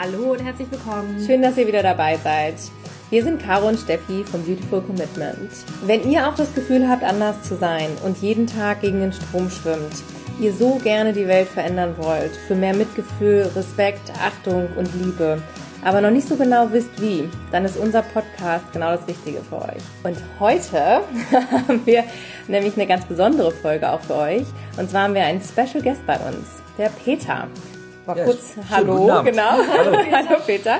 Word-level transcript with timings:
Hallo 0.00 0.30
und 0.30 0.38
herzlich 0.44 0.70
willkommen. 0.70 1.20
Schön, 1.26 1.42
dass 1.42 1.56
ihr 1.56 1.66
wieder 1.66 1.82
dabei 1.82 2.16
seid. 2.22 2.54
Wir 3.10 3.24
sind 3.24 3.42
Caro 3.42 3.66
und 3.66 3.80
Steffi 3.80 4.22
vom 4.22 4.44
Beautiful 4.44 4.80
Commitment. 4.80 5.50
Wenn 5.86 6.08
ihr 6.08 6.28
auch 6.28 6.36
das 6.36 6.54
Gefühl 6.54 6.88
habt, 6.88 7.02
anders 7.02 7.42
zu 7.42 7.56
sein 7.56 7.88
und 8.04 8.16
jeden 8.18 8.46
Tag 8.46 8.82
gegen 8.82 9.00
den 9.00 9.12
Strom 9.12 9.50
schwimmt, 9.50 10.04
ihr 10.38 10.52
so 10.52 10.76
gerne 10.76 11.12
die 11.12 11.26
Welt 11.26 11.48
verändern 11.48 11.96
wollt, 11.98 12.30
für 12.46 12.54
mehr 12.54 12.76
Mitgefühl, 12.76 13.50
Respekt, 13.56 14.12
Achtung 14.24 14.68
und 14.76 14.88
Liebe, 15.02 15.42
aber 15.82 16.00
noch 16.00 16.12
nicht 16.12 16.28
so 16.28 16.36
genau 16.36 16.68
wisst 16.70 17.02
wie, 17.02 17.28
dann 17.50 17.64
ist 17.64 17.76
unser 17.76 18.02
Podcast 18.02 18.72
genau 18.72 18.92
das 18.92 19.08
Richtige 19.08 19.40
für 19.40 19.56
euch. 19.62 19.82
Und 20.04 20.16
heute 20.38 20.80
haben 21.50 21.84
wir 21.86 22.04
nämlich 22.46 22.76
eine 22.76 22.86
ganz 22.86 23.04
besondere 23.04 23.50
Folge 23.50 23.90
auch 23.90 24.00
für 24.02 24.14
euch. 24.14 24.46
Und 24.76 24.88
zwar 24.88 25.02
haben 25.02 25.14
wir 25.14 25.24
einen 25.24 25.40
Special 25.40 25.82
Guest 25.82 26.06
bei 26.06 26.18
uns, 26.18 26.62
der 26.78 26.90
Peter. 27.04 27.48
Mal 28.08 28.16
ja, 28.16 28.24
kurz 28.24 28.54
Hallo, 28.70 29.22
genau. 29.22 29.42
Hallo. 29.50 29.98
Hallo 30.10 30.40
Peter. 30.46 30.78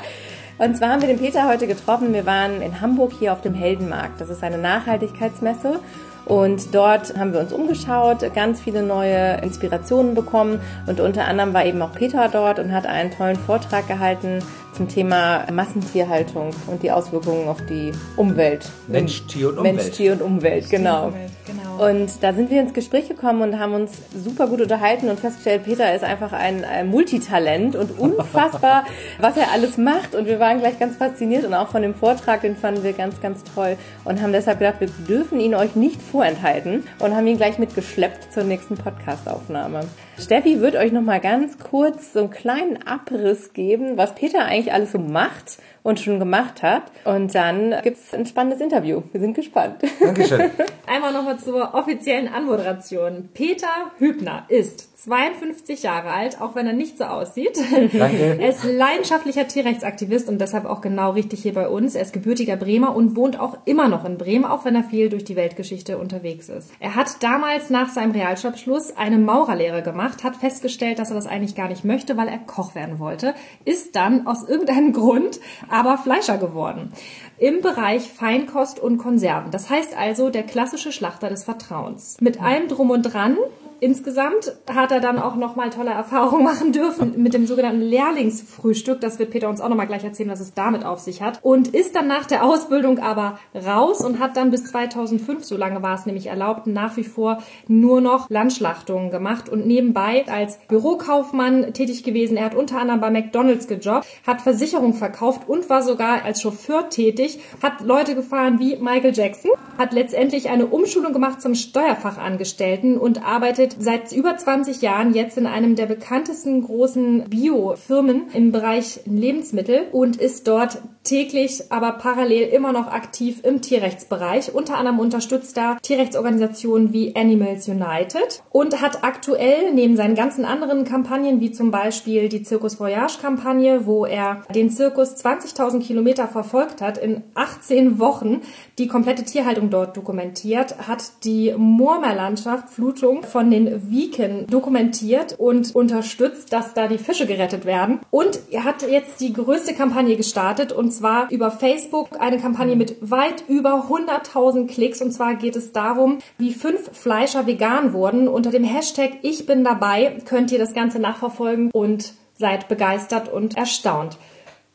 Und 0.56 0.78
zwar 0.78 0.88
haben 0.88 1.02
wir 1.02 1.09
den 1.09 1.18
Peter 1.18 1.46
heute 1.46 1.66
getroffen. 1.66 2.14
Wir 2.14 2.24
waren 2.24 2.62
in 2.62 2.80
Hamburg 2.80 3.12
hier 3.18 3.34
auf 3.34 3.42
dem 3.42 3.52
Heldenmarkt. 3.52 4.18
Das 4.18 4.30
ist 4.30 4.42
eine 4.42 4.56
Nachhaltigkeitsmesse. 4.56 5.78
Und 6.24 6.74
dort 6.74 7.18
haben 7.18 7.34
wir 7.34 7.41
uns 7.41 7.52
umgeschaut, 7.52 8.34
ganz 8.34 8.62
viele 8.62 8.82
neue 8.82 9.42
Inspirationen 9.42 10.14
bekommen. 10.14 10.62
Und 10.87 11.01
unter 11.01 11.27
anderem 11.27 11.52
war 11.52 11.66
eben 11.66 11.82
auch 11.82 11.92
Peter 11.92 12.30
dort 12.32 12.60
und 12.60 12.73
hat 12.73 12.87
einen 12.87 13.10
tollen 13.10 13.37
Vortrag 13.37 13.87
gehalten 13.87 14.38
zum 14.78 14.88
Thema 14.88 15.45
Massentierhaltung 15.52 16.50
und 16.68 16.84
die 16.84 16.92
Auswirkungen 16.92 17.48
auf 17.48 17.60
die 17.66 17.91
Umwelt. 18.16 18.70
Mensch, 18.87 19.27
Tier 19.27 19.48
und 19.48 19.59
Umwelt. 19.59 19.77
Mensch, 19.77 19.91
Tier 19.91 20.12
und 20.12 20.23
Umwelt, 20.23 20.70
genau. 20.70 21.09
Umwelt, 21.09 21.30
genau. 21.45 21.88
Und 21.90 22.23
da 22.23 22.32
sind 22.32 22.48
wir 22.48 22.60
ins 22.60 22.73
Gespräch 22.73 23.09
gekommen 23.09 23.43
und 23.43 23.59
haben 23.59 23.74
uns 23.74 23.90
super 24.15 24.46
gut 24.46 24.60
unterhalten 24.60 25.10
und 25.10 25.18
festgestellt, 25.18 25.65
Peter 25.65 25.93
ist 25.95 26.04
einfach 26.04 26.32
ein, 26.32 26.65
ein 26.65 26.88
Multitalent 26.88 27.74
und 27.74 27.99
unfassbar, 27.99 28.84
was 29.18 29.37
er 29.37 29.51
alles 29.52 29.79
macht. 29.79 30.15
Und 30.15 30.26
wir 30.26 30.38
waren 30.38 30.60
gleich 30.60 30.79
ganz 30.79 30.96
fasziniert 30.96 31.45
und 31.45 31.54
auch 31.54 31.68
von 31.68 31.82
dem 31.82 31.95
Vortrag, 31.95 32.43
den 32.43 32.56
fanden 32.56 32.84
wir 32.84 32.93
ganz, 32.93 33.21
ganz 33.21 33.43
toll 33.43 33.76
und 34.04 34.23
haben 34.23 34.32
deshalb 34.32 34.60
gedacht, 34.60 34.76
wir 34.79 34.88
dürfen 35.09 35.40
ihn 35.40 35.56
euch 35.56 35.74
nicht 35.74 36.01
vorenthalten 36.01 36.84
und 37.01 37.16
haben 37.16 37.26
ihn 37.26 37.37
gleich 37.37 37.59
mitgeschleppt 37.59 38.32
zur 38.32 38.45
nächsten 38.45 38.76
Podcastaufnahme. 38.76 39.80
Steffi 40.21 40.61
wird 40.61 40.74
euch 40.74 40.91
noch 40.91 41.02
mal 41.02 41.21
ganz 41.21 41.59
kurz 41.59 42.13
so 42.13 42.21
einen 42.21 42.30
kleinen 42.30 42.87
Abriss 42.87 43.52
geben, 43.52 43.97
was 43.97 44.15
Peter 44.15 44.45
eigentlich 44.45 44.73
alles 44.73 44.93
so 44.93 44.99
macht 44.99 45.59
und 45.83 46.01
schon 46.01 46.19
gemacht 46.19 46.63
hat. 46.63 46.83
Und 47.05 47.35
dann 47.35 47.74
gibt's 47.83 48.13
ein 48.13 48.27
spannendes 48.27 48.61
Interview. 48.61 49.02
Wir 49.13 49.21
sind 49.21 49.35
gespannt. 49.35 49.83
Dankeschön. 50.01 50.51
Einmal 50.87 51.13
nochmal 51.13 51.39
zur 51.39 51.73
offiziellen 51.74 52.29
Anmoderation. 52.29 53.29
Peter 53.33 53.93
Hübner 53.99 54.45
ist 54.49 54.87
52 55.04 55.85
Jahre 55.85 56.10
alt, 56.10 56.41
auch 56.41 56.57
wenn 56.57 56.66
er 56.66 56.73
nicht 56.73 56.99
so 56.99 57.04
aussieht. 57.04 57.57
Danke. 57.93 58.37
Er 58.38 58.49
ist 58.49 58.65
leidenschaftlicher 58.65 59.46
Tierrechtsaktivist 59.46 60.29
und 60.29 60.40
deshalb 60.40 60.65
auch 60.65 60.80
genau 60.80 61.13
richtig 61.13 61.43
hier 61.43 61.55
bei 61.55 61.68
uns. 61.68 61.95
Er 61.95 62.02
ist 62.02 62.13
gebürtiger 62.13 62.57
Bremer 62.57 62.96
und 62.96 63.15
wohnt 63.15 63.38
auch 63.38 63.59
immer 63.65 63.88
noch 63.88 64.05
in 64.05 64.19
Bremen, 64.19 64.44
auch 64.44 64.65
wenn 64.65 64.75
er 64.75 64.82
viel 64.82 65.09
durch 65.09 65.22
die 65.22 65.37
Weltgeschichte 65.37 65.99
unterwegs 65.99 66.49
ist. 66.49 66.72
Er 66.81 66.97
hat 66.97 67.22
damals 67.22 67.71
nach 67.71 67.91
seinem 67.91 68.10
Realschulabschluss 68.10 68.97
eine 68.97 69.19
Maurerlehre 69.19 69.82
gemacht, 69.82 70.25
hat 70.25 70.34
festgestellt, 70.34 70.99
dass 70.99 71.10
er 71.10 71.16
das 71.16 71.27
eigentlich 71.27 71.55
gar 71.55 71.69
nicht 71.69 71.84
möchte, 71.84 72.16
weil 72.16 72.28
er 72.28 72.38
Koch 72.38 72.75
werden 72.75 72.99
wollte, 72.99 73.34
ist 73.65 73.94
dann 73.94 74.27
aus 74.27 74.49
irgendeinem 74.49 74.93
Grund 74.99 75.38
aber 75.69 75.99
Fleischer 75.99 76.38
geworden. 76.38 76.93
Im 77.38 77.60
Bereich 77.60 78.10
Feinkost 78.10 78.81
und 78.81 78.99
Konserven. 78.99 79.53
Das 79.53 79.71
heißt 79.71 79.97
also 79.97 80.31
der 80.31 80.43
klassische 80.43 80.91
Schlachter 80.91 81.28
des 81.28 81.44
Vertrauens. 81.44 82.16
Mit 82.21 82.43
allem 82.43 82.66
drum 82.66 82.91
und 82.91 83.03
dran 83.03 83.37
Insgesamt 83.81 84.56
hat 84.69 84.91
er 84.91 85.00
dann 85.00 85.21
auch 85.21 85.37
nochmal 85.37 85.71
tolle 85.71 85.91
Erfahrungen 85.91 86.44
machen 86.49 86.72
dürfen 86.72 87.15
mit 87.22 87.33
dem 87.33 87.47
sogenannten 87.47 87.81
Lehrlingsfrühstück. 87.81 89.00
Das 89.00 89.19
wird 89.19 89.31
Peter 89.31 89.49
uns 89.49 89.61
auch 89.61 89.69
nochmal 89.69 89.87
gleich 89.87 90.03
erzählen, 90.03 90.31
was 90.31 90.41
es 90.41 90.55
damit 90.55 90.84
auf 90.84 90.99
sich 90.99 91.22
hat. 91.22 91.39
Und 91.43 91.69
ist 91.69 91.94
dann 91.94 92.09
nach 92.09 92.27
der 92.27 92.44
Ausbildung 92.44 92.99
aber 92.99 93.39
raus 93.55 94.05
und 94.05 94.19
hat 94.19 94.37
dann 94.37 94.50
bis 94.50 94.65
2005, 94.65 95.44
so 95.44 95.56
lange 95.56 95.83
war 95.83 95.94
es 95.94 96.06
nämlich 96.06 96.27
erlaubt, 96.27 96.66
nach 96.66 96.97
wie 96.97 97.05
vor 97.05 97.39
nur 97.69 98.00
noch 98.00 98.28
Landschlachtungen 98.28 99.11
gemacht 99.11 99.49
und 99.49 99.66
nebenbei 99.66 100.25
als 100.28 100.59
Bürokaufmann 100.66 101.72
tätig 101.72 102.03
gewesen. 102.03 102.37
Er 102.37 102.47
hat 102.47 102.55
unter 102.56 102.81
anderem 102.81 103.00
bei 103.00 103.10
McDonalds 103.10 103.69
gejobbt, 103.69 104.06
hat 104.27 104.41
Versicherung 104.41 104.95
verkauft 104.95 105.49
und 105.49 105.71
war 105.71 105.83
sogar 105.83 106.25
als 106.25 106.43
Chauffeur 106.43 106.89
tätig, 106.89 107.39
hat 107.62 107.83
Leute 107.83 108.15
gefahren 108.15 108.59
wie 108.59 108.77
Michael 108.77 109.15
Jackson, 109.15 109.53
hat 109.77 109.93
letztendlich 109.93 110.49
eine 110.49 110.66
Umschulung 110.66 111.12
gemacht 111.12 111.41
zum 111.41 111.55
Steuerfachangestellten 111.55 112.99
und 112.99 113.25
arbeitet 113.25 113.68
arbeitet 113.69 113.83
seit 113.83 114.12
über 114.12 114.37
20 114.37 114.83
Jahren 114.83 115.15
jetzt 115.15 115.37
in 115.39 115.47
einem 115.47 115.77
der 115.77 115.87
bekanntesten 115.87 116.62
großen 116.62 117.25
Biofirmen 117.29 118.29
im 118.33 118.53
Bereich 118.53 119.01
Lebensmittel 119.05 119.89
und 119.93 120.17
ist 120.17 120.47
dort 120.49 120.79
täglich, 121.09 121.65
aber 121.71 121.93
parallel 121.93 122.49
immer 122.49 122.73
noch 122.73 122.89
aktiv 122.89 123.41
im 123.43 123.62
Tierrechtsbereich. 123.62 124.55
Unter 124.55 124.77
anderem 124.77 124.99
unterstützt 124.99 125.57
er 125.57 125.78
Tierrechtsorganisationen 125.83 126.93
wie 126.93 127.17
Animals 127.17 127.67
United 127.69 128.43
und 128.51 128.81
hat 128.83 129.05
aktuell 129.05 129.73
neben 129.73 129.97
seinen 129.97 130.15
ganzen 130.15 130.45
anderen 130.45 130.84
Kampagnen, 130.84 131.41
wie 131.41 131.51
zum 131.51 131.71
Beispiel 131.71 132.28
die 132.28 132.45
Circus 132.45 132.78
Voyage 132.78 133.19
Kampagne, 133.21 133.87
wo 133.87 134.05
er 134.05 134.43
den 134.55 134.71
Zirkus 134.71 135.17
20.000 135.25 135.81
Kilometer 135.81 136.28
verfolgt 136.28 136.83
hat, 136.83 136.99
in 136.99 137.23
18 137.34 137.99
Wochen 137.99 138.43
die 138.78 138.89
komplette 138.89 139.25
Tierhaltung 139.25 139.71
dort 139.71 139.97
dokumentiert, 139.97 140.87
hat 140.87 141.25
die 141.25 141.55
Moormeerlandschaft 141.57 142.69
Flutung 142.69 143.23
von 143.23 143.51
den 143.51 143.58
Wiken 143.67 144.47
dokumentiert 144.47 145.35
und 145.39 145.75
unterstützt, 145.75 146.53
dass 146.53 146.75
da 146.75 146.87
die 146.87 146.99
Fische 146.99 147.27
gerettet 147.27 147.65
werden. 147.65 148.01
Und 148.11 148.39
er 148.51 148.65
hat 148.65 148.83
jetzt 148.83 149.21
die 149.21 149.33
größte 149.33 149.75
Kampagne 149.75 150.17
gestartet 150.17 150.73
und 150.73 150.91
zwar 150.91 151.31
über 151.31 151.51
Facebook 151.51 152.09
eine 152.21 152.39
Kampagne 152.39 152.77
mit 152.77 152.97
weit 153.01 153.45
über 153.49 153.89
100.000 153.89 154.67
Klicks. 154.69 155.03
Und 155.03 155.13
zwar 155.13 155.35
geht 155.35 155.57
es 155.57 155.73
darum, 155.73 156.19
wie 156.39 156.53
fünf 156.53 156.91
Fleischer 156.93 157.47
vegan 157.47 157.93
wurden. 157.93 158.29
Unter 158.29 158.51
dem 158.51 158.65
Hashtag 158.65 159.19
Ich 159.23 159.47
bin 159.47 159.65
dabei 159.65 160.19
könnt 160.25 160.53
ihr 160.53 160.59
das 160.59 160.75
Ganze 160.75 160.99
nachverfolgen 160.99 161.71
und 161.73 162.13
seid 162.35 162.69
begeistert 162.69 163.33
und 163.33 163.57
erstaunt. 163.57 164.17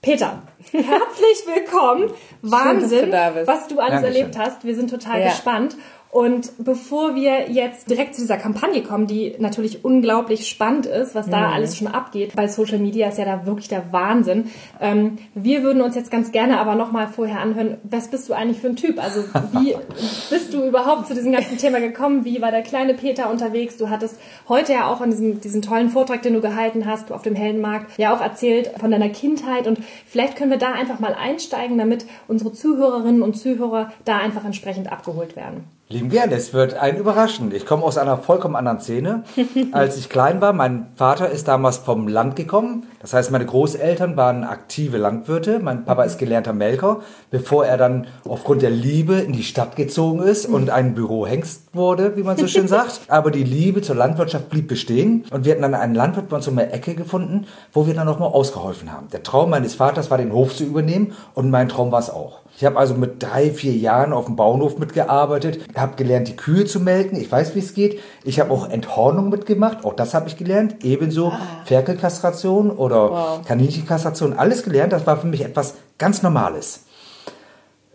Peter, 0.04 0.42
herzlich 0.74 1.46
willkommen. 1.46 2.12
Wahnsinn, 2.42 3.10
du 3.10 3.48
was 3.48 3.70
du 3.70 3.80
alles 3.80 4.02
Dankeschön. 4.02 4.04
erlebt 4.04 4.38
hast. 4.38 4.66
Wir 4.66 4.76
sind 4.76 4.90
total 4.90 5.22
ja. 5.22 5.30
gespannt. 5.30 5.78
Und 6.14 6.52
bevor 6.60 7.16
wir 7.16 7.50
jetzt 7.50 7.90
direkt 7.90 8.14
zu 8.14 8.22
dieser 8.22 8.38
Kampagne 8.38 8.84
kommen, 8.84 9.08
die 9.08 9.34
natürlich 9.40 9.84
unglaublich 9.84 10.48
spannend 10.48 10.86
ist, 10.86 11.16
was 11.16 11.28
da 11.28 11.40
mhm. 11.40 11.54
alles 11.56 11.76
schon 11.76 11.88
abgeht, 11.88 12.36
bei 12.36 12.48
Social 12.48 12.78
Media 12.78 13.08
ist 13.08 13.18
ja 13.18 13.26
da 13.26 13.48
wirklich 13.48 13.68
der 13.68 13.92
Wahnsinn. 13.92 14.52
Ähm, 14.80 15.18
wir 15.34 15.64
würden 15.64 15.82
uns 15.82 15.96
jetzt 15.96 16.12
ganz 16.12 16.32
gerne 16.32 16.60
aber 16.60 16.76
nochmal 16.76 17.08
vorher 17.08 17.40
anhören, 17.40 17.80
was 17.82 18.10
bist 18.10 18.30
du 18.30 18.34
eigentlich 18.34 18.60
für 18.60 18.68
ein 18.68 18.76
Typ? 18.76 19.04
Also 19.04 19.24
wie 19.54 19.76
bist 20.30 20.54
du 20.54 20.64
überhaupt 20.64 21.08
zu 21.08 21.16
diesem 21.16 21.32
ganzen 21.32 21.58
Thema 21.58 21.80
gekommen? 21.80 22.26
Wie 22.26 22.44
war 22.44 22.52
der 22.52 22.62
kleine 22.62 22.94
Peter 22.94 23.32
unterwegs? 23.32 23.78
Du 23.78 23.90
hattest 23.90 24.20
heute 24.48 24.74
ja 24.74 24.94
auch 24.94 25.02
an 25.02 25.10
diesem, 25.10 25.42
diesem 25.42 25.64
tollen 25.64 25.90
Vortrag, 25.90 26.22
den 26.22 26.36
du 26.36 26.42
gehalten 26.42 26.86
hast, 26.86 27.12
auf 27.12 27.24
dem 27.24 27.34
Heldenmarkt, 27.34 27.98
ja 27.98 28.16
auch 28.16 28.22
erzählt 28.22 28.70
von 28.80 28.92
deiner 28.92 29.10
Kindheit 29.10 29.66
und 29.66 29.80
vielleicht 30.06 30.36
können 30.36 30.52
wir 30.52 30.60
da 30.60 30.74
einfach 30.74 31.00
mal 31.00 31.16
einsteigen, 31.16 31.80
damit 31.80 32.06
unsere 32.28 32.54
Zuhörerinnen 32.54 33.24
und 33.24 33.34
Zuhörer 33.34 33.92
da 34.06 34.18
einfach 34.18 34.46
entsprechend 34.46 34.92
abgeholt 34.92 35.36
werden. 35.36 35.64
Lieben 35.90 36.10
gerne, 36.10 36.34
es 36.36 36.54
wird 36.54 36.76
einen 36.76 36.98
überraschen. 36.98 37.54
Ich 37.54 37.66
komme 37.66 37.84
aus 37.84 37.98
einer 37.98 38.18
vollkommen 38.18 38.56
anderen 38.56 38.80
Szene. 38.80 39.26
Als 39.74 39.98
ich 39.98 40.10
klein 40.10 40.40
war, 40.40 40.54
mein 40.54 40.88
Vater 40.96 41.30
ist 41.30 41.50
damals 41.50 41.78
vom 41.78 42.08
Land 42.08 42.38
gekommen. 42.38 42.88
Das 43.02 43.14
heißt, 43.14 43.32
meine 43.32 43.46
Großeltern 43.46 44.16
waren 44.16 44.46
aktive 44.46 44.98
Landwirte. 44.98 45.60
Mein 45.60 45.84
Papa 45.84 46.04
ist 46.04 46.18
gelernter 46.18 46.54
Melker, 46.54 47.02
bevor 47.32 47.66
er 47.66 47.78
dann 47.78 48.08
aufgrund 48.28 48.62
der 48.62 48.70
Liebe 48.70 49.16
in 49.16 49.34
die 49.34 49.44
Stadt 49.44 49.76
gezogen 49.76 50.24
ist 50.24 50.46
und 50.46 50.70
ein 50.70 50.96
Bürohengst 50.96 51.76
wurde, 51.76 52.16
wie 52.16 52.24
man 52.24 52.38
so 52.38 52.48
schön 52.48 52.68
sagt. 52.70 53.02
Aber 53.10 53.30
die 53.30 53.44
Liebe 53.44 53.82
zur 53.82 53.96
Landwirtschaft 53.96 54.50
blieb 54.50 54.70
bestehen. 54.70 55.26
Und 55.32 55.44
wir 55.44 55.52
hatten 55.52 55.64
dann 55.64 55.76
einen 55.76 55.96
Landwirt 55.96 56.30
bei 56.30 56.38
uns 56.38 56.48
um 56.48 56.56
der 56.56 56.74
Ecke 56.74 56.96
gefunden, 56.96 57.46
wo 57.74 57.86
wir 57.86 57.94
dann 57.94 58.08
nochmal 58.08 58.30
ausgeholfen 58.30 58.92
haben. 58.92 59.10
Der 59.12 59.22
Traum 59.22 59.50
meines 59.50 59.76
Vaters 59.76 60.10
war, 60.10 60.18
den 60.18 60.32
Hof 60.32 60.56
zu 60.56 60.64
übernehmen 60.64 61.12
und 61.34 61.52
mein 61.52 61.68
Traum 61.68 61.92
war 61.92 62.00
es 62.00 62.10
auch. 62.10 62.43
Ich 62.56 62.66
habe 62.66 62.78
also 62.78 62.94
mit 62.94 63.22
drei, 63.22 63.50
vier 63.50 63.74
Jahren 63.74 64.14
auf 64.14 64.26
dem 64.26 64.36
Bauernhof 64.36 64.78
mitgearbeitet, 64.78 65.60
habe 65.76 65.96
gelernt, 65.96 66.28
die 66.28 66.36
Kühe 66.36 66.66
zu 66.66 66.80
melken. 66.80 67.20
Ich 67.20 67.32
weiß, 67.32 67.56
wie 67.56 67.60
es 67.60 67.74
geht. 67.74 68.00
Ich 68.24 68.40
habe 68.40 68.52
auch 68.52 68.70
Enthornung 68.70 69.30
mitgemacht. 69.30 69.84
Auch 69.84 69.96
das 69.96 70.14
habe 70.14 70.28
ich 70.28 70.38
gelernt. 70.38 70.84
Ebenso 70.84 71.30
ah. 71.30 71.40
Ferkelkastration 71.66 72.70
oder 72.70 73.12
wow. 73.12 73.46
Kaninchenkastration. 73.46 74.34
Alles 74.34 74.64
gelernt. 74.64 74.94
Das 74.94 75.08
war 75.08 75.18
für 75.18 75.28
mich 75.28 75.44
etwas 75.44 75.76
ganz 75.98 76.22
Normales. 76.22 76.86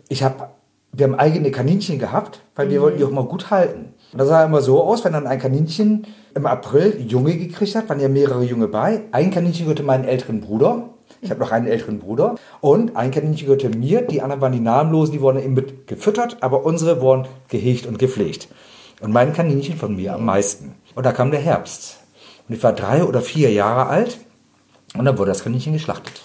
Ich 0.09 0.23
habe, 0.23 0.49
wir 0.91 1.05
haben 1.05 1.15
eigene 1.15 1.51
Kaninchen 1.51 1.97
gehabt, 1.97 2.41
weil 2.55 2.67
mhm. 2.67 2.71
wir 2.71 2.81
wollten 2.81 2.97
die 2.97 3.05
auch 3.05 3.09
immer 3.09 3.23
gut 3.23 3.51
halten. 3.51 3.93
Und 4.11 4.19
das 4.19 4.27
sah 4.27 4.43
immer 4.43 4.61
so 4.61 4.83
aus, 4.83 5.05
wenn 5.05 5.13
dann 5.13 5.27
ein 5.27 5.39
Kaninchen 5.39 6.05
im 6.35 6.45
April 6.45 7.05
Junge 7.07 7.37
gekriegt 7.37 7.75
hat, 7.75 7.87
waren 7.87 7.99
ja 7.99 8.09
mehrere 8.09 8.43
Junge 8.43 8.67
bei. 8.67 9.03
Ein 9.11 9.31
Kaninchen 9.31 9.65
gehörte 9.65 9.83
meinen 9.83 10.03
älteren 10.03 10.41
Bruder. 10.41 10.89
Ich 11.21 11.31
habe 11.31 11.39
noch 11.39 11.51
einen 11.51 11.67
älteren 11.67 11.99
Bruder. 11.99 12.35
Und 12.61 12.95
ein 12.95 13.11
Kaninchen 13.11 13.47
gehörte 13.47 13.69
mir, 13.69 14.01
die 14.01 14.21
anderen 14.21 14.41
waren 14.41 14.51
die 14.51 14.59
Namenlosen, 14.59 15.13
die 15.13 15.21
wurden 15.21 15.43
eben 15.43 15.53
mit 15.53 15.87
gefüttert, 15.87 16.37
aber 16.41 16.65
unsere 16.65 17.01
wurden 17.01 17.27
gehegt 17.49 17.85
und 17.85 17.99
gepflegt. 17.99 18.47
Und 19.01 19.11
mein 19.11 19.33
Kaninchen 19.33 19.77
von 19.77 19.95
mir 19.95 20.15
am 20.15 20.25
meisten. 20.25 20.75
Und 20.95 21.05
da 21.05 21.11
kam 21.11 21.31
der 21.31 21.39
Herbst. 21.39 21.97
Und 22.47 22.55
ich 22.55 22.63
war 22.63 22.73
drei 22.73 23.03
oder 23.03 23.21
vier 23.21 23.51
Jahre 23.51 23.87
alt 23.87 24.19
und 24.95 25.05
dann 25.05 25.17
wurde 25.17 25.31
das 25.31 25.43
Kaninchen 25.43 25.73
geschlachtet. 25.73 26.21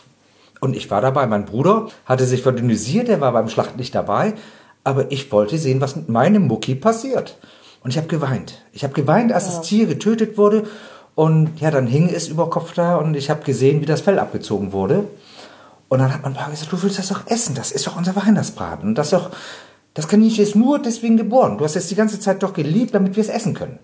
Und 0.61 0.75
ich 0.75 0.91
war 0.91 1.01
dabei. 1.01 1.27
Mein 1.27 1.45
Bruder 1.45 1.89
hatte 2.07 2.25
sich 2.25 2.43
verdünnisiert, 2.43 3.09
der 3.09 3.21
war 3.21 3.33
beim 3.33 3.49
Schlachten 3.49 3.79
nicht 3.79 3.95
dabei. 3.95 4.33
Aber 4.83 5.11
ich 5.13 5.31
wollte 5.33 5.59
sehen, 5.59 5.81
was 5.81 5.97
mit 5.97 6.09
meinem 6.09 6.47
Mucki 6.47 6.75
passiert. 6.75 7.39
Und 7.83 7.91
ich 7.91 7.99
habe 7.99 8.07
geweint. 8.07 8.63
Ich 8.73 8.83
habe 8.83 8.95
geweint, 8.95 9.33
als 9.33 9.47
das 9.47 9.61
Tier 9.63 9.87
getötet 9.87 10.39
wurde. 10.39 10.65
Und 11.15 11.61
ja, 11.61 11.71
dann 11.71 11.87
hing 11.87 12.09
es 12.09 12.29
über 12.29 12.51
Kopf 12.51 12.75
da 12.75 12.97
und 12.97 13.15
ich 13.17 13.31
habe 13.31 13.45
gesehen, 13.45 13.81
wie 13.81 13.87
das 13.87 14.01
Fell 14.01 14.19
abgezogen 14.19 14.73
wurde. 14.73 15.05
Und 15.89 16.01
dann 16.01 16.13
hat 16.13 16.23
mein 16.23 16.35
Papa 16.35 16.51
gesagt, 16.51 16.73
du 16.73 16.83
willst 16.83 16.99
das 16.99 17.09
doch 17.09 17.27
essen, 17.29 17.55
das 17.55 17.71
ist 17.71 17.87
doch 17.87 17.97
unser 17.97 18.17
Weihnachtsbraten. 18.17 18.89
Und 18.89 18.99
das 18.99 19.11
doch, 19.11 19.31
das 19.95 20.09
Kaninchen 20.09 20.43
ist 20.43 20.57
nur 20.57 20.81
deswegen 20.81 21.17
geboren. 21.17 21.57
Du 21.59 21.65
hast 21.65 21.77
es 21.77 21.87
die 21.87 21.95
ganze 21.95 22.19
Zeit 22.19 22.43
doch 22.43 22.53
geliebt, 22.53 22.95
damit 22.95 23.15
wir 23.15 23.21
es 23.23 23.29
essen 23.29 23.55
können. 23.55 23.79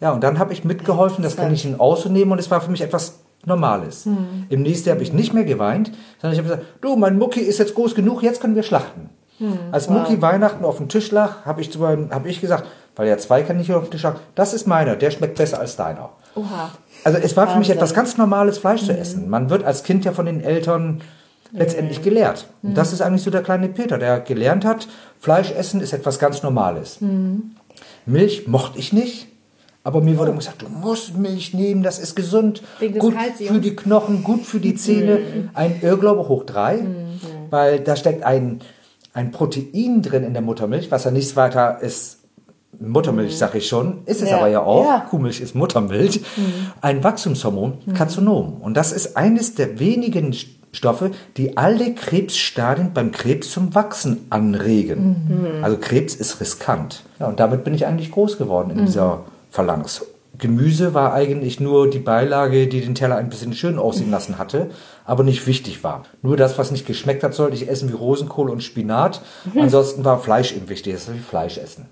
Ja, 0.00 0.12
und 0.12 0.22
dann 0.22 0.38
habe 0.38 0.52
ich 0.52 0.64
mitgeholfen, 0.64 1.24
das 1.24 1.36
Kaninchen 1.36 1.80
auszunehmen 1.80 2.30
und 2.32 2.38
es 2.38 2.50
war 2.50 2.60
für 2.60 2.70
mich 2.70 2.82
etwas 2.82 3.20
Normales. 3.46 4.04
Hm. 4.04 4.46
Im 4.48 4.62
nächsten 4.62 4.88
Jahr 4.88 4.96
habe 4.96 5.02
ich 5.02 5.12
nicht 5.12 5.32
mehr 5.32 5.44
geweint, 5.44 5.90
sondern 6.20 6.32
ich 6.32 6.38
habe 6.38 6.48
gesagt, 6.48 6.82
du, 6.82 6.96
mein 6.96 7.18
Mucki 7.18 7.40
ist 7.40 7.58
jetzt 7.58 7.74
groß 7.74 7.94
genug, 7.94 8.22
jetzt 8.22 8.40
können 8.40 8.54
wir 8.54 8.62
schlachten. 8.62 9.08
Hm. 9.38 9.58
Als 9.72 9.88
Mucki 9.88 10.20
Weihnachten 10.20 10.64
auf 10.64 10.76
dem 10.76 10.88
Tisch 10.88 11.10
lag, 11.10 11.44
habe 11.44 11.60
ich, 11.60 11.72
zu 11.72 11.78
meinem- 11.78 12.10
habe 12.10 12.28
ich 12.28 12.40
gesagt, 12.40 12.66
weil 12.94 13.08
ja 13.08 13.18
zwei 13.18 13.42
Kaninchen 13.42 13.74
auf 13.74 13.84
dem 13.84 13.90
Tisch 13.90 14.02
lagen, 14.02 14.18
das 14.34 14.52
ist 14.52 14.66
meiner, 14.66 14.96
der 14.96 15.10
schmeckt 15.10 15.36
besser 15.36 15.60
als 15.60 15.76
deiner. 15.76 16.10
Oha. 16.36 16.70
Also 17.04 17.18
es 17.18 17.36
war 17.36 17.46
für 17.48 17.58
mich 17.58 17.68
Wahnsinn. 17.68 17.76
etwas 17.76 17.94
ganz 17.94 18.16
Normales, 18.16 18.58
Fleisch 18.58 18.84
zu 18.84 18.96
essen. 18.96 19.28
Man 19.28 19.50
wird 19.50 19.64
als 19.64 19.82
Kind 19.82 20.04
ja 20.04 20.12
von 20.12 20.26
den 20.26 20.40
Eltern 20.42 21.00
letztendlich 21.52 22.02
gelehrt. 22.02 22.46
Und 22.62 22.76
das 22.76 22.92
ist 22.92 23.00
eigentlich 23.00 23.22
so 23.22 23.30
der 23.30 23.42
kleine 23.42 23.68
Peter, 23.68 23.98
der 23.98 24.20
gelernt 24.20 24.64
hat, 24.64 24.88
Fleisch 25.18 25.50
essen 25.52 25.80
ist 25.80 25.92
etwas 25.92 26.18
ganz 26.18 26.42
Normales. 26.42 26.98
Milch 28.04 28.46
mochte 28.46 28.78
ich 28.78 28.92
nicht, 28.92 29.28
aber 29.84 30.00
mir 30.00 30.18
wurde 30.18 30.30
immer 30.30 30.40
gesagt, 30.40 30.62
du 30.62 30.68
musst 30.68 31.16
Milch 31.16 31.54
nehmen, 31.54 31.82
das 31.82 31.98
ist 31.98 32.14
gesund, 32.16 32.62
gut 32.98 33.14
Kalziums. 33.14 33.52
für 33.52 33.60
die 33.60 33.76
Knochen, 33.76 34.24
gut 34.24 34.44
für 34.44 34.60
die 34.60 34.74
Zähne. 34.74 35.20
Ein 35.54 35.80
Irrglaube 35.80 36.28
hoch 36.28 36.44
drei, 36.44 36.84
weil 37.50 37.80
da 37.80 37.96
steckt 37.96 38.24
ein, 38.24 38.60
ein 39.12 39.30
Protein 39.30 40.02
drin 40.02 40.24
in 40.24 40.32
der 40.32 40.42
Muttermilch, 40.42 40.90
was 40.90 41.04
ja 41.04 41.10
nichts 41.10 41.36
weiter 41.36 41.80
ist. 41.80 42.18
Muttermilch, 42.80 43.36
sag 43.36 43.54
ich 43.54 43.66
schon, 43.68 43.98
ist 44.06 44.22
es 44.22 44.30
Ja. 44.30 44.38
aber 44.38 44.48
ja 44.48 44.62
auch. 44.62 44.84
Ja. 44.84 45.06
Kuhmilch 45.08 45.40
ist 45.40 45.54
Muttermilch. 45.54 46.20
Ein 46.80 47.02
Wachstumshormon, 47.04 47.78
Kazonom. 47.94 48.54
Und 48.60 48.76
das 48.76 48.92
ist 48.92 49.16
eines 49.16 49.54
der 49.54 49.78
wenigen 49.78 50.34
Stoffe, 50.72 51.10
die 51.38 51.56
alle 51.56 51.94
Krebsstadien 51.94 52.92
beim 52.92 53.10
Krebs 53.12 53.50
zum 53.50 53.74
Wachsen 53.74 54.26
anregen. 54.30 55.60
Also 55.62 55.78
Krebs 55.78 56.14
ist 56.14 56.40
riskant. 56.40 57.02
Ja, 57.18 57.28
und 57.28 57.40
damit 57.40 57.64
bin 57.64 57.74
ich 57.74 57.86
eigentlich 57.86 58.10
groß 58.12 58.36
geworden 58.38 58.70
in 58.70 58.84
dieser 58.86 59.20
Phalanx. 59.50 60.04
Gemüse 60.38 60.92
war 60.92 61.14
eigentlich 61.14 61.60
nur 61.60 61.88
die 61.88 61.98
Beilage, 61.98 62.66
die 62.66 62.82
den 62.82 62.94
Teller 62.94 63.16
ein 63.16 63.30
bisschen 63.30 63.54
schön 63.54 63.78
aussehen 63.78 64.10
lassen 64.10 64.36
hatte, 64.36 64.68
aber 65.06 65.22
nicht 65.24 65.46
wichtig 65.46 65.82
war. 65.82 66.02
Nur 66.20 66.36
das, 66.36 66.58
was 66.58 66.70
nicht 66.70 66.86
geschmeckt 66.86 67.22
hat, 67.22 67.32
sollte 67.32 67.56
ich 67.56 67.70
essen 67.70 67.88
wie 67.88 67.94
Rosenkohl 67.94 68.50
und 68.50 68.62
Spinat. 68.62 69.22
Ansonsten 69.58 70.04
war 70.04 70.18
Fleisch 70.18 70.54
eben 70.54 70.68
wichtig, 70.68 70.92
das 70.92 71.08
ist 71.08 71.14
wie 71.14 71.18
Fleisch 71.20 71.56
essen. 71.56 71.86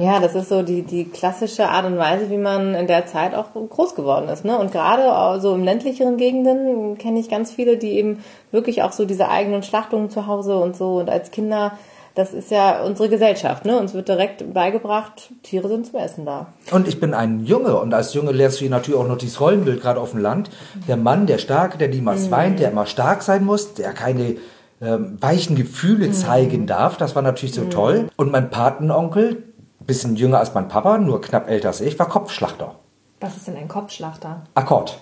Ja, 0.00 0.18
das 0.18 0.34
ist 0.34 0.48
so 0.48 0.62
die, 0.62 0.82
die 0.82 1.04
klassische 1.04 1.68
Art 1.68 1.86
und 1.86 1.96
Weise, 1.96 2.28
wie 2.28 2.38
man 2.38 2.74
in 2.74 2.86
der 2.86 3.06
Zeit 3.06 3.34
auch 3.34 3.52
groß 3.52 3.94
geworden 3.94 4.28
ist. 4.28 4.44
Ne? 4.44 4.58
Und 4.58 4.72
gerade 4.72 5.40
so 5.40 5.54
im 5.54 5.64
ländlicheren 5.64 6.16
Gegenden 6.16 6.98
kenne 6.98 7.20
ich 7.20 7.28
ganz 7.28 7.52
viele, 7.52 7.76
die 7.76 7.92
eben 7.92 8.18
wirklich 8.50 8.82
auch 8.82 8.92
so 8.92 9.04
diese 9.04 9.28
eigenen 9.28 9.62
Schlachtungen 9.62 10.10
zu 10.10 10.26
Hause 10.26 10.56
und 10.56 10.76
so 10.76 10.98
und 10.98 11.08
als 11.08 11.30
Kinder, 11.30 11.72
das 12.16 12.34
ist 12.34 12.50
ja 12.50 12.82
unsere 12.82 13.08
Gesellschaft. 13.08 13.64
Ne? 13.64 13.78
Uns 13.78 13.94
wird 13.94 14.08
direkt 14.08 14.52
beigebracht, 14.52 15.30
Tiere 15.44 15.68
sind 15.68 15.86
zum 15.86 16.00
Essen 16.00 16.26
da. 16.26 16.48
Und 16.72 16.88
ich 16.88 16.98
bin 16.98 17.14
ein 17.14 17.44
Junge 17.44 17.76
und 17.78 17.94
als 17.94 18.12
Junge 18.12 18.32
lernst 18.32 18.56
du 18.56 18.62
hier 18.62 18.70
natürlich 18.70 18.98
auch 18.98 19.06
noch 19.06 19.18
dieses 19.18 19.40
Rollenbild, 19.40 19.80
gerade 19.80 20.00
auf 20.00 20.10
dem 20.10 20.20
Land. 20.20 20.50
Der 20.88 20.96
Mann, 20.96 21.26
der 21.26 21.38
Starke, 21.38 21.78
der 21.78 21.88
niemals 21.88 22.30
weint, 22.32 22.58
der 22.58 22.72
immer 22.72 22.86
stark 22.86 23.22
sein 23.22 23.44
muss, 23.44 23.74
der 23.74 23.92
keine 23.92 24.36
ähm, 24.82 25.18
weichen 25.20 25.56
Gefühle 25.56 26.10
zeigen 26.10 26.66
darf. 26.66 26.96
Das 26.96 27.14
war 27.14 27.22
natürlich 27.22 27.54
so 27.54 27.64
toll. 27.64 28.08
Und 28.16 28.32
mein 28.32 28.50
Patenonkel, 28.50 29.44
bisschen 29.86 30.16
jünger 30.16 30.38
als 30.38 30.54
mein 30.54 30.68
Papa, 30.68 30.98
nur 30.98 31.20
knapp 31.20 31.48
älter 31.48 31.68
als 31.68 31.80
ich, 31.80 31.98
war 31.98 32.08
Kopfschlachter. 32.08 32.74
Was 33.20 33.36
ist 33.36 33.46
denn 33.48 33.56
ein 33.56 33.68
Kopfschlachter? 33.68 34.42
Akkord. 34.54 34.98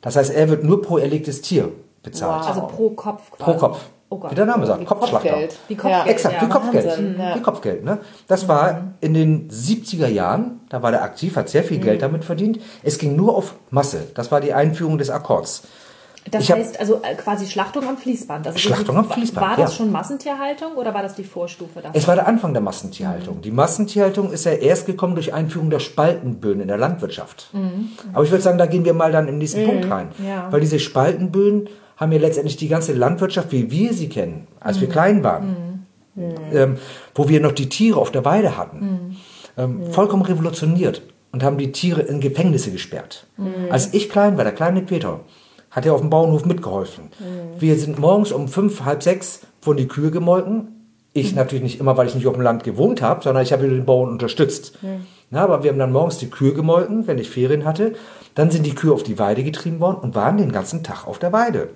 Das 0.00 0.16
heißt, 0.16 0.32
er 0.32 0.48
wird 0.48 0.64
nur 0.64 0.82
pro 0.82 0.98
erlegtes 0.98 1.42
Tier 1.42 1.70
bezahlt. 2.02 2.42
Wow. 2.42 2.48
Also 2.48 2.60
pro 2.66 2.90
Kopf 2.90 3.30
Pro 3.32 3.44
quasi. 3.44 3.58
Kopf. 3.58 3.80
Oh 4.12 4.18
Gott. 4.18 4.32
Wie 4.32 4.34
der 4.34 4.46
Name 4.46 4.66
sagt, 4.66 4.80
Wie 4.80 4.84
Kopfschlachter. 4.84 5.28
Kopfgeld. 5.28 5.58
Wie 5.68 5.74
Kopfgeld, 5.76 6.04
Ja. 6.06 6.10
Exakt, 6.10 6.34
Ja, 6.34 6.42
wie 6.42 6.50
Kopfgeld. 6.50 6.86
Wahnsinn. 6.86 7.16
Wie 7.34 7.42
Kopfgeld, 7.42 7.84
ne? 7.84 7.98
Das 8.26 8.48
war 8.48 8.82
in 9.00 9.14
den 9.14 9.48
70er 9.50 10.08
Jahren, 10.08 10.60
da 10.68 10.82
war 10.82 10.90
der 10.90 11.02
aktiv, 11.04 11.36
hat 11.36 11.48
sehr 11.48 11.62
viel 11.62 11.78
Mhm. 11.78 11.82
Geld 11.82 12.02
damit 12.02 12.24
verdient. 12.24 12.60
Es 12.82 12.98
ging 12.98 13.14
nur 13.14 13.36
auf 13.36 13.54
Masse. 13.70 14.08
Das 14.14 14.32
war 14.32 14.40
die 14.40 14.52
Einführung 14.52 14.98
des 14.98 15.10
Akkords. 15.10 15.62
Das 16.30 16.44
Ich 16.44 16.52
heißt 16.52 16.78
also 16.78 17.00
äh, 17.02 17.14
quasi 17.16 17.46
Schlachtung 17.46 17.88
am 17.88 17.96
Fließband. 17.98 18.46
Also 18.46 18.58
Schlachtung 18.58 18.96
am 18.96 19.10
Fließband, 19.10 19.46
War 19.46 19.56
das 19.56 19.72
ja. 19.72 19.76
schon 19.78 19.92
Massentierhaltung 19.92 20.72
oder 20.74 20.94
war 20.94 21.02
das 21.02 21.14
die 21.14 21.24
Vorstufe 21.24 21.80
davon? 21.80 21.90
Es 21.94 22.06
war 22.08 22.14
der 22.14 22.26
Anfang 22.28 22.52
der 22.52 22.62
Massentierhaltung. 22.62 23.40
Die 23.40 23.50
Massentierhaltung 23.50 24.32
ist 24.32 24.44
ja 24.44 24.52
erst 24.52 24.86
gekommen 24.86 25.14
durch 25.14 25.32
Einführung 25.34 25.70
der 25.70 25.80
Spaltenböden 25.80 26.62
in 26.62 26.68
der 26.68 26.76
Landwirtschaft. 26.78 27.50
Aber 28.12 28.24
ich 28.24 28.30
würde 28.30 28.42
sagen, 28.42 28.58
da 28.58 28.66
gehen 28.66 28.84
wir 28.84 28.94
mal 28.94 29.12
dann 29.12 29.28
im 29.28 29.38
nächsten 29.38 29.64
Punkt 29.66 29.90
rein. 29.90 30.08
Mhm. 30.18 30.26
Ja. 30.28 30.46
Weil 30.52 30.60
diese 30.60 30.78
Spaltenböden 30.78 31.68
haben 31.96 32.12
ja 32.12 32.18
letztendlich 32.18 32.56
die 32.56 32.68
ganze 32.68 32.92
Landwirtschaft, 32.94 33.52
wie 33.52 33.70
wir 33.70 33.92
sie 33.92 34.08
kennen, 34.08 34.46
als 34.60 34.76
Mhm. 34.76 34.80
wir 34.82 34.88
klein 34.88 35.24
waren, 35.24 35.86
ähm, 36.16 36.76
wo 37.14 37.28
wir 37.28 37.40
noch 37.40 37.52
die 37.52 37.68
Tiere 37.68 37.98
auf 37.98 38.10
der 38.10 38.24
Weide 38.24 38.56
hatten, 38.56 39.16
ähm, 39.56 39.90
vollkommen 39.92 40.22
revolutioniert 40.22 41.02
und 41.32 41.42
haben 41.42 41.58
die 41.58 41.72
Tiere 41.72 42.02
in 42.02 42.20
Gefängnisse 42.20 42.70
gesperrt. 42.70 43.26
Als 43.70 43.92
ich 43.94 44.08
klein 44.10 44.36
war, 44.36 44.44
der 44.44 44.52
kleine 44.52 44.82
Peter, 44.82 45.20
hat 45.70 45.86
er 45.86 45.94
auf 45.94 46.00
dem 46.00 46.10
Bauernhof 46.10 46.44
mitgeholfen. 46.44 47.10
Wir 47.58 47.76
sind 47.78 47.98
morgens 47.98 48.32
um 48.32 48.48
fünf, 48.48 48.84
halb 48.84 49.02
sechs 49.02 49.40
wurden 49.62 49.78
die 49.78 49.88
Kühe 49.88 50.10
gemolken. 50.10 50.76
Ich 51.12 51.34
natürlich 51.34 51.62
nicht 51.62 51.80
immer, 51.80 51.96
weil 51.96 52.06
ich 52.06 52.14
nicht 52.14 52.26
auf 52.26 52.34
dem 52.34 52.42
Land 52.42 52.62
gewohnt 52.62 53.02
habe, 53.02 53.22
sondern 53.22 53.42
ich 53.42 53.52
habe 53.52 53.68
den 53.68 53.84
Bauern 53.84 54.10
unterstützt. 54.10 54.78
Na, 55.30 55.42
aber 55.42 55.62
wir 55.62 55.70
haben 55.70 55.78
dann 55.78 55.92
morgens 55.92 56.18
die 56.18 56.30
Kühe 56.30 56.54
gemolken, 56.54 57.06
wenn 57.06 57.18
ich 57.18 57.30
Ferien 57.30 57.64
hatte. 57.64 57.94
Dann 58.34 58.50
sind 58.50 58.64
die 58.64 58.74
Kühe 58.74 58.92
auf 58.92 59.02
die 59.02 59.18
Weide 59.18 59.42
getrieben 59.44 59.80
worden 59.80 59.98
und 60.02 60.14
waren 60.14 60.36
den 60.36 60.52
ganzen 60.52 60.82
Tag 60.82 61.06
auf 61.06 61.18
der 61.18 61.32
Weide. 61.32 61.68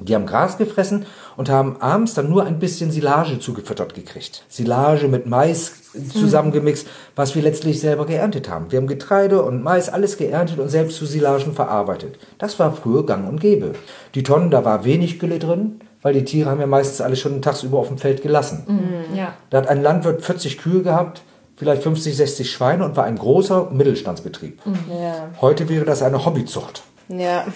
Die 0.00 0.14
haben 0.14 0.26
Gras 0.26 0.58
gefressen 0.58 1.06
und 1.36 1.48
haben 1.48 1.80
abends 1.80 2.14
dann 2.14 2.28
nur 2.28 2.44
ein 2.44 2.58
bisschen 2.58 2.90
Silage 2.90 3.38
zugefüttert 3.38 3.94
gekriegt. 3.94 4.44
Silage 4.48 5.08
mit 5.08 5.26
Mais 5.26 5.72
zusammengemixt, 6.12 6.86
was 7.14 7.34
wir 7.34 7.42
letztlich 7.42 7.80
selber 7.80 8.06
geerntet 8.06 8.50
haben. 8.50 8.70
Wir 8.70 8.78
haben 8.78 8.86
Getreide 8.86 9.42
und 9.42 9.62
Mais 9.62 9.88
alles 9.88 10.16
geerntet 10.18 10.58
und 10.58 10.68
selbst 10.68 10.96
zu 10.98 11.06
Silagen 11.06 11.54
verarbeitet. 11.54 12.18
Das 12.38 12.58
war 12.58 12.72
früher 12.72 13.06
gang 13.06 13.28
und 13.28 13.40
gäbe. 13.40 13.72
Die 14.14 14.22
Tonnen, 14.22 14.50
da 14.50 14.64
war 14.64 14.84
wenig 14.84 15.18
Gülle 15.18 15.38
drin, 15.38 15.80
weil 16.02 16.12
die 16.12 16.24
Tiere 16.24 16.50
haben 16.50 16.60
ja 16.60 16.66
meistens 16.66 17.00
alle 17.00 17.16
schon 17.16 17.40
tagsüber 17.42 17.78
auf 17.78 17.88
dem 17.88 17.98
Feld 17.98 18.22
gelassen. 18.22 19.08
ja. 19.14 19.34
Da 19.50 19.58
hat 19.58 19.68
ein 19.68 19.82
Landwirt 19.82 20.22
40 20.22 20.58
Kühe 20.58 20.82
gehabt, 20.82 21.22
vielleicht 21.56 21.82
50, 21.82 22.14
60 22.16 22.50
Schweine 22.50 22.84
und 22.84 22.96
war 22.96 23.04
ein 23.04 23.16
großer 23.16 23.70
Mittelstandsbetrieb. 23.72 24.60
Ja. 24.90 25.30
Heute 25.40 25.68
wäre 25.68 25.84
das 25.86 26.02
eine 26.02 26.24
Hobbyzucht. 26.26 26.82
Ja. 27.08 27.46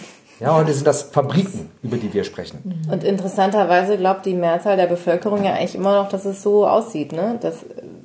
Ja, 0.40 0.54
heute 0.54 0.73
sind 0.73 0.87
das 0.87 1.02
Fabriken, 1.02 1.70
über 1.82 1.97
die 1.99 2.12
wir 2.14 2.25
sprechen. 2.25 2.82
Und 2.90 3.04
interessanterweise 3.04 3.97
glaubt 3.99 4.25
die 4.25 4.35
Mehrzahl 4.35 4.76
der 4.76 4.87
Bevölkerung 4.87 5.44
ja 5.44 5.52
eigentlich 5.52 5.75
immer 5.75 6.02
noch, 6.02 6.09
dass 6.09 6.25
es 6.25 6.42
so 6.42 6.66
aussieht, 6.66 7.12
ne? 7.12 7.38
Das, 7.42 7.56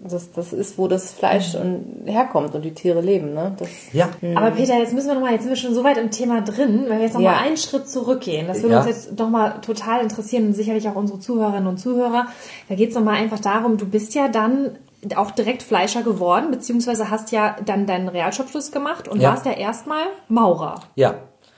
das, 0.04 0.32
das 0.34 0.52
ist, 0.54 0.78
wo 0.78 0.88
das 0.88 1.12
Fleisch 1.14 1.56
und 1.56 2.04
herkommt 2.06 2.54
und 2.54 2.64
die 2.64 2.74
Tiere 2.74 3.00
leben, 3.02 3.34
ne? 3.34 3.56
Das, 3.58 3.70
Ja. 3.94 4.10
Aber 4.36 4.52
Peter, 4.52 4.78
jetzt 4.78 4.94
müssen 4.94 5.08
wir 5.08 5.16
nochmal, 5.16 5.32
jetzt 5.32 5.44
sind 5.44 5.52
wir 5.52 5.56
schon 5.56 5.74
so 5.74 5.84
weit 5.86 5.98
im 5.98 6.12
Thema 6.12 6.42
drin, 6.42 6.86
wenn 6.90 6.98
wir 6.98 7.06
jetzt 7.06 7.14
nochmal 7.14 7.36
Ja. 7.36 7.40
einen 7.42 7.58
Schritt 7.58 7.88
zurückgehen. 7.90 8.48
Das 8.48 8.62
würde 8.62 8.74
Ja. 8.76 8.80
uns 8.82 8.88
jetzt 8.90 9.18
nochmal 9.18 9.62
total 9.62 10.02
interessieren 10.02 10.48
und 10.48 10.54
sicherlich 10.54 10.88
auch 10.90 10.96
unsere 10.96 11.20
Zuhörerinnen 11.20 11.68
und 11.68 11.78
Zuhörer. 11.78 12.28
Da 12.68 12.76
geht 12.76 12.90
es 12.90 12.96
nochmal 12.96 13.16
einfach 13.16 13.40
darum, 13.40 13.78
du 13.78 13.86
bist 13.88 14.14
ja 14.14 14.28
dann 14.28 14.72
auch 15.16 15.32
direkt 15.32 15.64
Fleischer 15.64 16.02
geworden, 16.02 16.52
beziehungsweise 16.52 17.10
hast 17.10 17.32
ja 17.32 17.56
dann 17.66 17.86
deinen 17.86 18.08
Realschulabschluss 18.10 18.72
gemacht 18.72 19.08
und 19.08 19.22
Ja. 19.22 19.30
warst 19.32 19.46
ja 19.46 19.52
erstmal 19.54 20.04
Maurer. 20.28 20.82
Ja. 20.96 21.16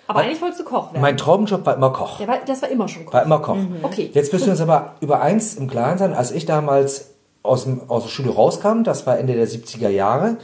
Aber 0.08 0.22
eigentlich 0.22 0.42
wolltest 0.42 0.62
du 0.62 0.66
Koch 0.66 0.94
werden. 0.94 1.02
Mein 1.02 1.18
Traumjob 1.18 1.66
war 1.66 1.76
immer 1.76 1.92
Koch. 1.92 2.18
Der 2.18 2.28
war, 2.28 2.38
das 2.46 2.62
war 2.62 2.70
immer 2.70 2.88
schon 2.88 3.06
Koch. 3.06 3.14
War 3.14 3.24
immer 3.24 3.40
Koch. 3.40 3.58
Okay. 3.84 4.10
Jetzt 4.14 4.32
müssen 4.32 4.46
wir 4.46 4.52
uns 4.54 4.62
aber 4.62 4.94
über 5.02 5.22
eins 5.22 5.56
im 5.56 5.70
Klaren 5.70 5.98
sein. 5.98 6.14
Als 6.14 6.32
ich 6.32 6.46
damals 6.46 7.12
aus, 7.44 7.66
dem, 7.66 7.82
aus 7.90 8.04
der 8.04 8.10
Schule 8.10 8.32
rauskam, 8.32 8.84
das 8.84 9.06
war 9.06 9.18
Ende 9.20 9.34
der 9.34 9.48
70er 9.48 9.90
Jahre, 9.90 10.38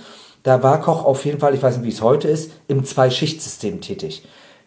da 0.43 0.62
war 0.62 0.82
Koch 0.82 1.05
auf 1.05 1.24
jeden 1.25 1.39
Fall, 1.39 1.53
ich 1.53 1.63
weiß 1.63 1.77
nicht, 1.77 1.86
wie 1.86 1.91
es 1.91 2.01
heute 2.01 2.27
ist, 2.27 2.51
im 2.67 2.84
Zwei-Schicht-System 2.84 3.82
tätig. 3.82 4.25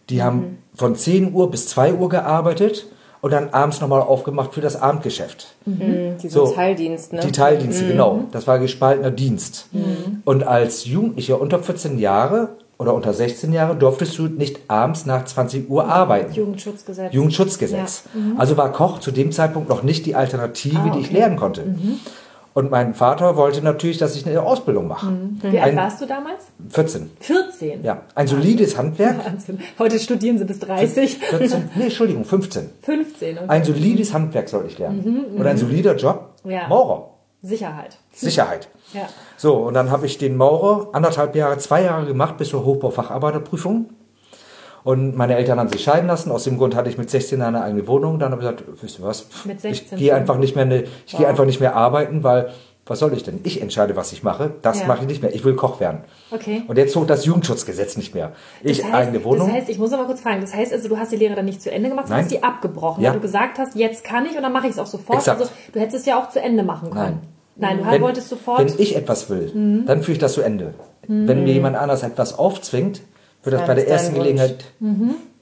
Die 0.09 0.23
haben 0.23 0.63
von 0.75 0.95
10 0.95 1.35
Uhr 1.35 1.51
bis 1.51 1.69
2 1.69 1.95
Uhr 1.95 2.09
gearbeitet 2.09 2.87
und 3.21 3.33
dann 3.33 3.51
abends 3.51 3.81
nochmal 3.81 4.03
aufgemacht 4.03 4.55
für 4.55 4.61
das 4.61 4.81
Abendgeschäft. 4.81 5.57
diesen 5.67 6.31
So, 6.31 6.47
Teildienst, 6.47 7.13
ne? 7.13 7.21
Die 7.21 7.33
Teildienste, 7.33 7.89
genau. 7.89 8.21
Das 8.31 8.47
war 8.47 8.59
gespaltener 8.59 9.11
Dienst. 9.11 9.69
Und 10.25 10.45
als 10.45 10.85
Jugendlicher 10.85 11.41
unter 11.41 11.59
14 11.59 11.99
Jahre 11.99 12.51
oder 12.79 12.93
unter 12.95 13.13
16 13.15 13.53
Jahre 13.53 13.75
durftest 13.77 14.19
du 14.19 14.25
nicht 14.29 14.61
abends 14.69 15.07
nach 15.07 15.25
20 15.25 15.71
Uhr 15.71 15.89
arbeiten. 15.89 16.33
Jugendschutzgesetz. 16.35 17.13
Jugendschutzgesetz. 17.13 18.05
Also 18.37 18.57
war 18.57 18.71
Koch 18.73 18.99
zu 19.01 19.11
dem 19.11 19.33
Zeitpunkt 19.33 19.69
noch 19.69 19.83
nicht 19.83 20.05
die 20.07 20.15
Alternative, 20.15 20.91
die 20.95 21.01
ich 21.01 21.11
lernen 21.11 21.37
konnte. 21.37 21.75
Und 22.53 22.71
mein 22.71 22.95
Vater 22.95 23.37
wollte 23.37 23.61
natürlich, 23.63 23.99
dass 23.99 24.17
ich 24.17 24.27
eine 24.27 24.43
Ausbildung 24.43 24.89
mache. 24.89 25.13
Wie 25.43 25.59
alt 25.61 25.77
warst 25.77 26.01
du 26.01 26.07
damals? 26.07 26.41
14. 26.71 27.11
14. 27.21 27.85
Ja, 27.85 28.03
ein 28.15 28.27
solides 28.27 28.79
Handwerk. 28.79 29.27
Wahnsinn. 29.27 29.59
Heute 29.79 29.99
studieren 29.99 30.39
sie 30.39 30.45
bis 30.47 30.61
30. 30.61 31.19
14, 31.19 31.71
nee, 31.77 31.85
Entschuldigung, 31.85 32.25
15. 32.25 32.71
15. 32.81 33.37
Okay. 33.39 33.45
Ein 33.49 33.63
solides 33.65 34.13
Handwerk 34.15 34.49
sollte 34.49 34.69
ich 34.69 34.79
lernen. 34.79 35.27
Und 35.37 35.47
ein 35.47 35.59
solider 35.59 35.97
Job, 35.97 36.31
Ja. 36.45 36.67
Maurer. 36.69 37.11
Sicherheit. 37.47 37.99
Sicherheit. 38.13 38.69
Ja. 38.93 39.03
So, 39.37 39.55
und 39.57 39.75
dann 39.75 39.91
habe 39.91 40.07
ich 40.07 40.19
den 40.19 40.37
Maurer 40.37 40.89
anderthalb 40.93 41.35
Jahre, 41.37 41.59
zwei 41.59 41.83
Jahre 41.83 42.07
gemacht 42.07 42.37
bis 42.39 42.49
zur 42.51 42.65
Hochbaufacharbeiterprüfung. 42.65 43.91
Und 44.85 45.17
meine 45.17 45.35
Eltern 45.37 45.59
haben 45.59 45.69
sich 45.69 45.83
scheiden 45.83 46.07
lassen. 46.07 46.31
Aus 46.31 46.45
dem 46.45 46.59
Grund 46.59 46.77
hatte 46.77 46.89
ich 46.89 46.97
mit 46.97 47.11
16 47.11 47.43
eine 47.43 47.63
eigene 47.63 47.89
Wohnung. 47.89 48.19
Dann 48.21 48.31
habe 48.31 48.43
ich 48.43 48.49
gesagt, 48.49 48.83
wisst 48.83 48.99
ihr 49.01 49.05
was? 49.05 49.27
Mit 49.45 49.61
16 49.61 49.99
ich 49.99 50.05
gehe 50.05 50.15
einfach 50.15 50.39
nicht 50.39 50.55
mehr, 50.55 50.65
ne, 50.65 50.85
ich 51.07 51.13
gehe 51.13 51.23
Wow. 51.23 51.31
einfach 51.31 51.45
nicht 51.45 51.59
mehr 51.61 51.75
arbeiten, 51.75 52.23
weil 52.23 52.53
was 52.89 53.01
soll 53.01 53.13
ich 53.15 53.25
denn? 53.25 53.41
Ich 53.43 53.61
entscheide, 53.61 53.97
was 53.97 54.13
ich 54.13 54.23
mache. 54.23 54.53
Das 54.63 54.83
Ja. 54.83 54.87
mache 54.87 55.01
ich 55.01 55.09
nicht 55.09 55.21
mehr. 55.21 55.35
Ich 55.35 55.45
will 55.45 55.57
Koch 55.57 55.81
werden. 55.81 56.05
Okay. 56.31 56.63
Und 56.69 56.79
jetzt 56.79 56.93
zog 56.93 57.09
das 57.09 57.25
Jugendschutzgesetz 57.25 57.97
nicht 57.97 58.15
mehr. 58.15 58.31
Ich 58.63 58.77
Das 58.79 58.87
heißt, 58.87 58.95
eigene 58.95 59.25
Wohnung. 59.25 59.49
Das 59.49 59.57
heißt, 59.57 59.69
ich 59.71 59.79
muss 59.81 59.93
aber 59.93 60.05
kurz 60.05 60.21
fragen, 60.21 60.41
das 60.41 60.55
heißt 60.55 60.73
also, 60.73 60.89
du 60.89 60.97
hast 60.97 61.11
die 61.11 61.17
Lehre 61.17 61.35
dann 61.35 61.47
nicht 61.47 61.61
zu 61.61 61.73
Ende 61.73 61.89
gemacht, 61.89 62.07
sondern 62.07 62.23
hast 62.25 62.31
die 62.31 62.45
abgebrochen, 62.45 63.03
Ja. 63.03 63.11
weil 63.11 63.17
du 63.17 63.23
gesagt 63.23 63.59
hast, 63.59 63.75
jetzt 63.75 64.05
kann 64.05 64.25
ich 64.25 64.37
und 64.37 64.45
dann 64.45 64.53
mache 64.53 64.67
ich 64.69 64.75
es 64.75 64.79
auch 64.79 64.87
sofort. 64.87 65.19
Exakt. 65.19 65.41
Also 65.41 65.53
du 65.73 65.81
hättest 65.81 65.97
es 65.97 66.07
ja 66.07 66.17
auch 66.23 66.29
zu 66.31 66.41
Ende 66.41 66.63
machen 66.63 66.91
können. 66.93 67.19
Nein. 67.23 67.36
Nein, 67.57 67.79
du 67.79 67.85
halt 67.87 68.03
wolltest 68.03 68.29
sofort. 68.29 68.59
wenn 68.59 68.73
ich 68.79 68.97
etwas 68.97 69.31
will, 69.31 69.51
Mhm. 69.55 69.87
dann 69.87 70.03
führe 70.03 70.13
ich 70.13 70.19
das 70.19 70.35
zu 70.35 70.43
Ende. 70.43 70.75
Wenn 71.09 71.45
mir 71.45 71.53
jemand 71.53 71.77
anders 71.77 72.03
etwas 72.03 72.37
aufzwingt, 72.39 73.01
wird 73.45 73.55
das 73.55 73.61
Ja, 73.63 73.67
bei 73.69 73.75
der 73.75 73.89
ersten. 73.89 74.15
Gelegenheit 74.15 74.65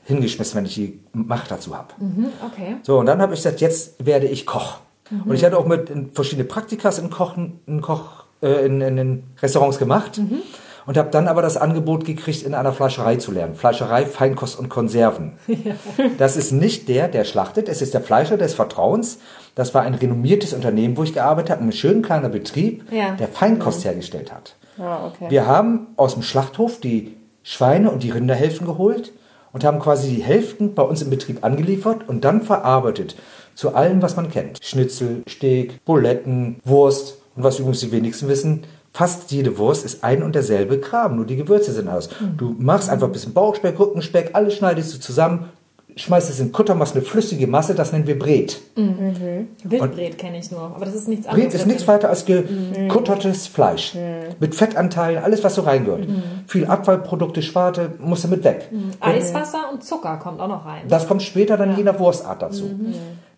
hingeschmissen, 0.04 0.58
wenn 0.58 0.66
ich 0.66 0.74
die 0.74 1.00
Macht 1.12 1.50
dazu 1.50 1.74
habe. 1.76 1.88
Mhm, 1.98 2.26
okay. 2.46 2.76
So, 2.82 2.98
und 2.98 3.06
dann 3.06 3.20
habe 3.22 3.32
ich 3.34 3.40
gesagt, 3.42 3.60
jetzt 3.62 4.04
werde 4.04 4.26
ich 4.26 4.44
Koch. 4.46 4.78
Mhm. 5.10 5.22
Und 5.22 5.34
ich 5.34 5.44
hatte 5.44 5.56
auch 5.58 5.66
mit 5.66 5.88
in 5.90 6.12
verschiedene 6.12 6.46
Praktikas 6.46 6.98
in 6.98 7.08
Kochen, 7.10 7.60
in 7.66 7.80
Koch, 7.80 8.24
äh, 8.42 8.66
in, 8.66 8.80
in 8.82 8.96
den 8.96 9.22
Restaurants 9.42 9.78
gemacht. 9.78 10.18
Mhm. 10.18 10.38
Und 10.86 10.98
habe 10.98 11.08
dann 11.10 11.28
aber 11.28 11.40
das 11.40 11.56
Angebot 11.56 12.04
gekriegt, 12.04 12.42
in 12.42 12.52
einer 12.52 12.74
Fleischerei 12.74 13.16
zu 13.16 13.32
lernen. 13.32 13.54
Fleischerei, 13.54 14.04
Feinkost 14.04 14.58
und 14.58 14.68
Konserven. 14.68 15.32
Das 16.18 16.36
ist 16.36 16.52
nicht 16.52 16.88
der, 16.90 17.08
der 17.08 17.24
schlachtet, 17.24 17.70
es 17.70 17.80
ist 17.80 17.94
der 17.94 18.02
Fleischer 18.02 18.36
des 18.36 18.52
Vertrauens. 18.52 19.18
Das 19.54 19.74
war 19.74 19.82
ein 19.82 19.94
renommiertes 19.94 20.52
Unternehmen, 20.52 20.96
wo 20.96 21.02
ich 21.04 21.12
gearbeitet 21.14 21.50
habe, 21.50 21.62
ein 21.64 21.72
schön 21.72 22.02
kleiner 22.02 22.28
Betrieb, 22.28 22.84
Ja. 22.92 23.12
der 23.12 23.28
Feinkost 23.28 23.84
hergestellt 23.84 24.32
hat. 24.32 24.56
Ah, 24.78 25.06
okay. 25.06 25.26
Wir 25.30 25.46
haben 25.46 25.88
aus 25.96 26.14
dem 26.14 26.22
Schlachthof 26.22 26.80
die 26.80 27.14
Schweine 27.42 27.90
und 27.90 28.02
die 28.02 28.10
Rinderhälften 28.10 28.66
geholt 28.66 29.12
und 29.52 29.62
haben 29.64 29.78
quasi 29.78 30.08
die 30.12 30.22
Hälften 30.22 30.74
bei 30.74 30.82
uns 30.82 31.02
im 31.02 31.10
Betrieb 31.10 31.44
angeliefert 31.44 32.08
und 32.08 32.24
dann 32.24 32.42
verarbeitet 32.42 33.14
zu 33.54 33.74
allem, 33.76 34.02
was 34.02 34.16
man 34.16 34.30
kennt. 34.30 34.58
Schnitzel, 34.64 35.22
Steak, 35.28 35.84
Buletten, 35.84 36.56
Wurst 36.64 37.18
und 37.36 37.44
was 37.44 37.60
übrigens 37.60 37.80
die 37.80 37.92
wenigsten 37.92 38.26
wissen, 38.26 38.62
fast 38.92 39.30
jede 39.30 39.58
Wurst 39.58 39.84
ist 39.84 40.02
ein 40.02 40.24
und 40.24 40.34
derselbe 40.34 40.80
Kram, 40.80 41.14
nur 41.16 41.24
die 41.26 41.36
Gewürze 41.36 41.70
sind 41.72 41.86
anders. 41.86 42.08
Du 42.36 42.56
machst 42.58 42.90
einfach 42.90 43.06
ein 43.06 43.12
bisschen 43.12 43.32
Bauchspeck, 43.32 43.78
Rückenspeck, 43.78 44.30
alles 44.32 44.54
schneidest 44.54 44.92
du 44.94 44.98
zusammen, 44.98 45.50
schmeißt 45.96 46.30
es 46.30 46.40
in 46.40 46.52
Kutter, 46.52 46.74
machst 46.74 46.94
eine 46.94 47.04
flüssige 47.04 47.46
Masse, 47.46 47.74
das 47.74 47.92
nennen 47.92 48.06
wir 48.06 48.18
Bret. 48.18 48.60
Wildbret 48.74 50.18
kenne 50.18 50.38
ich 50.38 50.50
nur, 50.50 50.62
aber 50.62 50.84
das 50.84 50.94
ist 50.94 51.08
nichts 51.08 51.26
anderes. 51.26 51.46
Bret 51.46 51.54
ist 51.54 51.66
nichts 51.66 51.86
weiter 51.86 52.08
als 52.08 52.24
gekuttertes 52.24 53.46
Fleisch. 53.46 53.96
Mit 54.40 54.54
Fettanteilen, 54.54 55.22
alles 55.22 55.44
was 55.44 55.54
so 55.54 55.62
reingehört. 55.62 56.06
Viel 56.46 56.66
Abfallprodukte, 56.66 57.42
Schwarte, 57.42 57.92
muss 57.98 58.22
damit 58.22 58.44
weg. 58.44 58.70
Eiswasser 59.00 59.70
und 59.72 59.84
Zucker 59.84 60.16
kommt 60.16 60.40
auch 60.40 60.48
noch 60.48 60.66
rein. 60.66 60.82
Das 60.88 61.06
kommt 61.06 61.22
später 61.22 61.56
dann 61.56 61.76
je 61.76 61.84
nach 61.84 61.98
Wurstart 61.98 62.42
dazu. 62.42 62.64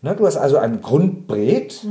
Ne, 0.02 0.14
du 0.14 0.26
hast 0.26 0.36
also 0.36 0.58
ein 0.58 0.82
Grundbret 0.82 1.86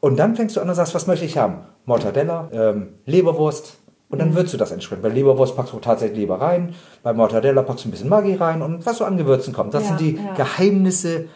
und 0.00 0.18
dann 0.18 0.36
fängst 0.36 0.56
du 0.56 0.60
an 0.60 0.68
und 0.68 0.74
sagst, 0.74 0.94
was 0.94 1.06
möchte 1.06 1.24
ich 1.24 1.38
haben? 1.38 1.60
Mortadella, 1.86 2.48
ähm, 2.52 2.88
Leberwurst 3.06 3.78
und 4.10 4.18
dann 4.20 4.34
würzt 4.34 4.52
du 4.52 4.56
das 4.56 4.70
entsprechend. 4.72 5.02
Bei 5.02 5.08
Leberwurst 5.10 5.54
packst 5.56 5.72
du 5.72 5.78
tatsächlich 5.78 6.18
Leber 6.18 6.40
rein, 6.40 6.74
bei 7.02 7.12
Mortadella 7.12 7.62
packst 7.62 7.84
du 7.84 7.88
ein 7.88 7.90
bisschen 7.92 8.08
Maggi 8.08 8.34
rein 8.34 8.62
und 8.62 8.84
was 8.86 8.98
so 8.98 9.04
an 9.04 9.16
Gewürzen 9.16 9.52
kommt. 9.52 9.74
Das 9.74 9.82
Ja, 9.84 9.88
sind 9.88 10.00
die 10.00 10.16
ja. 10.16 10.34
Geheimnisse 10.34 11.26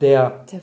der 0.00 0.44
Der. 0.50 0.60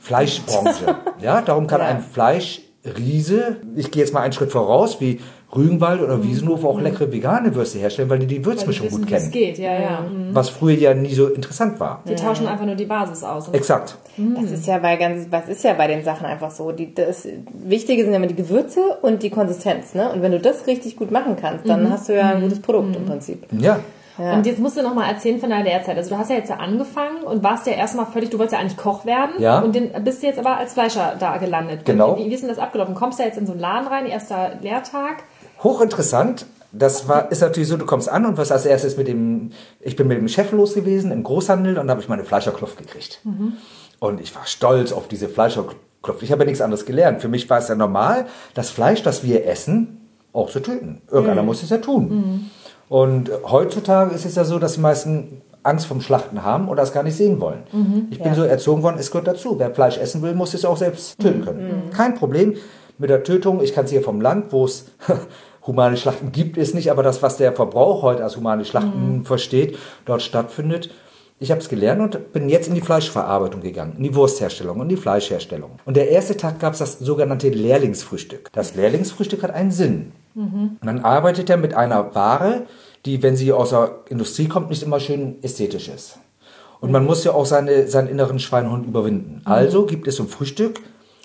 Fleischbranche. 0.00 0.96
ja, 1.20 1.42
darum 1.42 1.66
kann 1.66 1.80
Ja. 1.80 1.86
ein 1.88 2.00
Fleischriese, 2.00 3.56
ich 3.76 3.90
gehe 3.90 4.02
jetzt 4.02 4.14
mal 4.14 4.20
einen 4.20 4.32
Schritt 4.32 4.52
voraus, 4.52 5.00
wie 5.00 5.20
Rügenwald 5.54 6.00
oder 6.00 6.22
Wiesenhof 6.22 6.64
auch 6.64 6.80
leckere 6.80 7.10
vegane 7.12 7.54
Würste 7.54 7.78
herstellen, 7.78 8.08
weil 8.08 8.20
die 8.20 8.26
die 8.26 8.38
Mhm. 8.38 8.44
Würzmischung 8.46 8.88
gut 8.88 9.06
kennen. 9.06 9.30
geht, 9.30 9.58
ja, 9.58 9.72
ja. 9.72 10.00
Mhm. 10.02 10.34
Was 10.34 10.48
früher 10.48 10.74
ja 10.76 10.94
nie 10.94 11.12
so 11.12 11.26
interessant 11.28 11.80
war. 11.80 12.02
Die 12.08 12.14
tauschen 12.14 12.46
einfach 12.46 12.66
nur 12.66 12.76
die 12.76 12.84
Basis 12.86 13.24
aus. 13.24 13.48
Exakt. 13.52 13.96
Das 14.16 14.50
ist 14.50 14.66
ja 14.66 14.78
bei 14.78 14.96
ganz, 14.96 15.26
was 15.30 15.48
ist 15.48 15.64
ja 15.64 15.72
bei 15.74 15.86
den 15.86 16.04
Sachen 16.04 16.26
einfach 16.26 16.50
so. 16.50 16.70
Die, 16.72 16.94
das 16.94 17.26
Wichtige 17.64 18.02
sind 18.02 18.12
ja 18.12 18.18
immer 18.18 18.26
die 18.28 18.36
Gewürze 18.36 18.80
und 19.02 19.22
die 19.22 19.30
Konsistenz, 19.30 19.94
ne? 19.94 20.12
Und 20.12 20.22
wenn 20.22 20.32
du 20.32 20.38
das 20.38 20.66
richtig 20.66 20.96
gut 20.96 21.10
machen 21.10 21.36
kannst, 21.40 21.68
dann 21.68 21.90
hast 21.90 22.08
du 22.08 22.14
ja 22.16 22.30
ein 22.30 22.42
gutes 22.42 22.60
Produkt 22.60 22.94
im 22.96 23.04
Prinzip. 23.06 23.46
Ja. 23.58 23.80
Ja. 24.18 24.34
Und 24.34 24.44
jetzt 24.44 24.58
musst 24.58 24.76
du 24.76 24.82
noch 24.82 24.94
mal 24.94 25.08
erzählen 25.08 25.40
von 25.40 25.48
deiner 25.48 25.64
Lehrzeit. 25.64 25.96
Also 25.96 26.10
du 26.10 26.18
hast 26.18 26.28
ja 26.28 26.36
jetzt 26.36 26.50
ja 26.50 26.56
angefangen 26.56 27.22
und 27.24 27.42
warst 27.42 27.66
ja 27.66 27.72
erstmal 27.72 28.04
völlig, 28.04 28.28
du 28.28 28.38
wolltest 28.38 28.52
ja 28.52 28.58
eigentlich 28.58 28.76
Koch 28.76 29.06
werden 29.06 29.30
Ja. 29.38 29.60
und 29.60 29.74
den, 29.74 29.90
bist 30.04 30.22
jetzt 30.22 30.38
aber 30.38 30.58
als 30.58 30.74
Fleischer 30.74 31.14
da 31.18 31.38
gelandet. 31.38 31.86
Genau. 31.86 32.18
Wie, 32.18 32.26
wie 32.28 32.34
ist 32.34 32.42
denn 32.42 32.50
das 32.50 32.58
abgelaufen? 32.58 32.94
Kommst 32.94 33.18
du 33.18 33.22
ja 33.22 33.28
jetzt 33.28 33.38
in 33.38 33.46
so 33.46 33.52
einen 33.52 33.62
Laden 33.62 33.86
rein, 33.88 34.04
erster 34.04 34.50
Lehrtag? 34.60 35.22
Hochinteressant. 35.62 36.46
Das 36.72 37.08
war, 37.08 37.32
ist 37.32 37.40
natürlich 37.40 37.68
so, 37.68 37.76
du 37.76 37.84
kommst 37.84 38.08
an 38.08 38.24
und 38.26 38.38
was 38.38 38.52
als 38.52 38.64
erstes 38.64 38.96
mit 38.96 39.08
dem, 39.08 39.50
ich 39.80 39.96
bin 39.96 40.06
mit 40.06 40.18
dem 40.18 40.28
Chef 40.28 40.52
los 40.52 40.74
gewesen 40.74 41.10
im 41.10 41.24
Großhandel 41.24 41.76
und 41.78 41.88
da 41.88 41.92
habe 41.92 42.00
ich 42.00 42.08
meine 42.08 42.22
Fleischerkluft 42.22 42.76
gekriegt. 42.78 43.20
Und 43.98 44.20
ich 44.20 44.34
war 44.36 44.46
stolz 44.46 44.92
auf 44.92 45.08
diese 45.08 45.28
Fleischerkluft. 45.28 46.22
Ich 46.22 46.30
habe 46.30 46.42
ja 46.42 46.46
nichts 46.46 46.60
anderes 46.60 46.86
gelernt. 46.86 47.20
Für 47.20 47.28
mich 47.28 47.50
war 47.50 47.58
es 47.58 47.66
ja 47.68 47.74
normal, 47.74 48.26
das 48.54 48.70
Fleisch, 48.70 49.02
das 49.02 49.24
wir 49.24 49.46
essen, 49.46 50.00
auch 50.32 50.48
zu 50.48 50.60
töten. 50.60 51.02
Irgendeiner 51.10 51.42
muss 51.42 51.62
es 51.64 51.70
ja 51.70 51.78
tun. 51.78 52.50
Und 52.88 53.30
heutzutage 53.50 54.14
ist 54.14 54.24
es 54.24 54.36
ja 54.36 54.44
so, 54.44 54.60
dass 54.60 54.74
die 54.74 54.80
meisten 54.80 55.42
Angst 55.64 55.86
vom 55.86 56.00
Schlachten 56.00 56.44
haben 56.44 56.68
oder 56.68 56.84
es 56.84 56.92
gar 56.92 57.02
nicht 57.02 57.16
sehen 57.16 57.40
wollen. 57.40 57.64
Ich 58.10 58.18
bin 58.18 58.28
Ja. 58.28 58.34
so 58.34 58.44
erzogen 58.44 58.84
worden, 58.84 58.96
es 59.00 59.10
gehört 59.10 59.26
dazu. 59.26 59.58
Wer 59.58 59.74
Fleisch 59.74 59.98
essen 59.98 60.22
will, 60.22 60.34
muss 60.34 60.54
es 60.54 60.64
auch 60.64 60.76
selbst 60.76 61.18
töten 61.18 61.44
können. 61.44 61.90
Kein 61.92 62.14
Problem 62.14 62.54
mit 62.96 63.10
der 63.10 63.24
Tötung. 63.24 63.60
Ich 63.60 63.74
kann 63.74 63.86
es 63.86 63.90
hier 63.90 64.02
vom 64.02 64.20
Land, 64.20 64.52
wo 64.52 64.64
es 64.64 64.86
humane 65.66 65.96
Schlachten 65.96 66.32
gibt, 66.32 66.56
es 66.56 66.74
nicht, 66.74 66.90
aber 66.90 67.02
das, 67.02 67.22
was 67.22 67.36
der 67.36 67.52
Verbrauch 67.52 68.02
heute 68.02 68.24
als 68.24 68.36
humane 68.36 68.64
Schlachten 68.64 69.24
versteht, 69.24 69.78
dort 70.04 70.22
stattfindet. 70.22 70.90
Ich 71.42 71.50
habe 71.50 71.60
es 71.60 71.70
gelernt 71.70 72.16
und 72.16 72.32
bin 72.32 72.50
jetzt 72.50 72.68
in 72.68 72.74
die 72.74 72.82
Fleischverarbeitung 72.82 73.62
gegangen, 73.62 73.94
in 73.96 74.02
die 74.02 74.14
Wurstherstellung 74.14 74.78
und 74.78 74.88
die 74.88 74.96
Fleischherstellung. 74.96 75.70
Und 75.86 75.96
der 75.96 76.10
erste 76.10 76.36
Tag 76.36 76.60
gab 76.60 76.74
es 76.74 76.80
das 76.80 76.98
sogenannte 76.98 77.48
Lehrlingsfrühstück. 77.48 78.50
Das 78.52 78.74
Lehrlingsfrühstück 78.74 79.42
hat 79.42 79.50
einen 79.52 79.70
Sinn. 79.70 80.12
Man 80.82 81.00
arbeitet 81.00 81.48
ja 81.48 81.56
mit 81.56 81.74
einer 81.74 82.14
Ware, 82.14 82.66
die, 83.06 83.22
wenn 83.22 83.36
sie 83.36 83.52
aus 83.52 83.70
der 83.70 84.00
Industrie 84.10 84.48
kommt, 84.48 84.68
nicht 84.68 84.82
immer 84.82 85.00
schön 85.00 85.42
ästhetisch 85.42 85.88
ist. 85.88 86.18
Und 86.80 86.92
man 86.92 87.04
muss 87.04 87.24
ja 87.24 87.32
auch 87.32 87.46
seine, 87.46 87.88
seinen 87.88 88.08
inneren 88.08 88.38
Schweinehund 88.38 88.86
überwinden. 88.86 89.42
Also 89.44 89.86
gibt 89.86 90.08
es 90.08 90.16
zum 90.16 90.28
Frühstück 90.28 90.80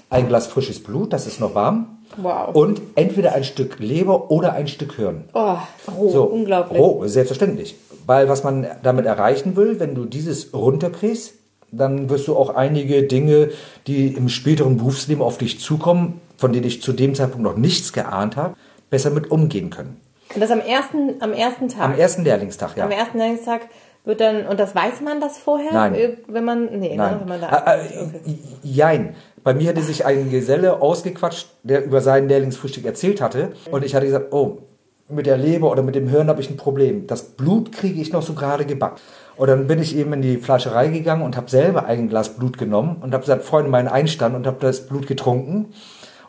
ein 0.10 0.28
Glas 0.28 0.48
frisches 0.48 0.82
Blut, 0.82 1.14
das 1.14 1.28
ist 1.28 1.40
noch 1.40 1.56
warm. 1.56 1.98
Wow. 2.18 2.56
Und 2.56 2.82
entweder 2.96 3.34
ein 3.34 3.44
Stück 3.44 3.80
Leber 3.80 4.32
oder 4.32 4.54
ein 4.54 4.68
Stück 4.68 4.96
Hirn. 4.96 5.26
Oh, 5.34 5.58
roh, 5.98 6.10
So, 6.10 6.24
unglaublich. 6.24 6.80
Roh, 6.80 7.06
selbstverständlich. 7.08 7.76
Weil 8.06 8.30
was 8.30 8.44
man 8.44 8.68
damit 8.84 9.06
erreichen 9.06 9.56
will, 9.56 9.80
wenn 9.80 9.96
du 9.96 10.06
dieses 10.06 10.54
runterkriegst, 10.54 11.34
dann 11.72 12.10
wirst 12.10 12.28
du 12.28 12.36
auch 12.36 12.56
einige 12.56 13.04
Dinge, 13.04 13.50
die 13.88 14.08
im 14.08 14.30
späteren 14.30 14.78
Berufsleben 14.78 15.24
auf 15.24 15.38
dich 15.38 15.60
zukommen, 15.60 16.22
von 16.38 16.54
denen 16.54 16.66
ich 16.66 16.82
zu 16.82 16.94
dem 16.94 17.16
Zeitpunkt 17.16 17.44
noch 17.44 17.58
nichts 17.58 17.94
geahnt 17.94 18.36
habe, 18.36 18.56
besser 18.90 19.10
mit 19.10 19.32
umgehen 19.32 19.70
können. 19.70 20.00
Und 20.34 20.42
das 20.42 20.52
am 20.52 20.60
ersten, 20.60 21.22
am 21.22 21.34
ersten 21.34 21.70
Tag. 21.70 21.82
Am 21.82 21.94
ersten 21.98 22.24
Lehrlingstag, 22.24 22.78
ja. 22.78 22.86
Am 22.86 22.92
ersten 22.92 23.18
Lehrlingstag 23.18 23.62
wird 24.06 24.22
dann, 24.22 24.48
und 24.48 24.60
das 24.60 24.76
weiß 24.76 25.02
man 25.02 25.20
das 25.20 25.38
vorher? 25.38 25.74
Nein. 25.74 25.96
Äh, 25.96 26.18
Wenn 26.28 26.46
man, 26.46 26.66
nee, 26.80 26.90
ne, 26.90 26.96
Nein. 26.98 27.18
wenn 27.22 27.28
man 27.28 27.42
da, 27.42 27.76
Äh, 27.76 27.80
äh, 27.80 28.36
Jein. 28.64 29.16
Bei 29.44 29.54
mir 29.54 29.70
hatte 29.70 29.82
sich 29.82 30.06
ein 30.06 30.32
Geselle 30.32 30.82
ausgequatscht, 30.82 31.50
der 31.64 31.86
über 31.86 32.02
sein 32.02 32.28
Lehrlingsfrühstück 32.28 32.86
erzählt 32.86 33.22
hatte. 33.22 33.52
Und 33.70 33.84
ich 33.86 33.94
hatte 33.94 34.06
gesagt, 34.08 34.34
oh, 34.34 34.60
mit 35.08 35.28
der 35.28 35.38
Leber 35.38 35.70
oder 35.70 35.84
mit 35.84 35.94
dem 35.94 36.08
Hirn 36.08 36.30
habe 36.30 36.42
ich 36.42 36.50
ein 36.50 36.58
Problem. 36.58 37.06
Das 37.06 37.24
Blut 37.24 37.72
kriege 37.72 38.02
ich 38.02 38.12
noch 38.12 38.24
so 38.24 38.34
gerade 38.34 38.66
gebacken. 38.66 38.98
Und 39.38 39.48
dann 39.50 39.68
bin 39.68 39.80
ich 39.80 39.96
eben 39.96 40.14
in 40.14 40.22
die 40.22 40.38
Fleischerei 40.38 40.88
gegangen 40.88 41.22
und 41.22 41.38
habe 41.38 41.50
selber 41.50 41.86
ein 41.86 42.10
Glas 42.10 42.30
Blut 42.30 42.58
genommen 42.58 42.98
und 43.02 43.14
habe 43.14 43.22
gesagt, 43.22 43.44
Freunde, 43.44 43.70
meinen 43.70 43.88
Einstand 43.88 44.36
und 44.36 44.48
habe 44.48 44.58
das 44.62 44.88
Blut 44.88 45.08
getrunken. 45.08 45.74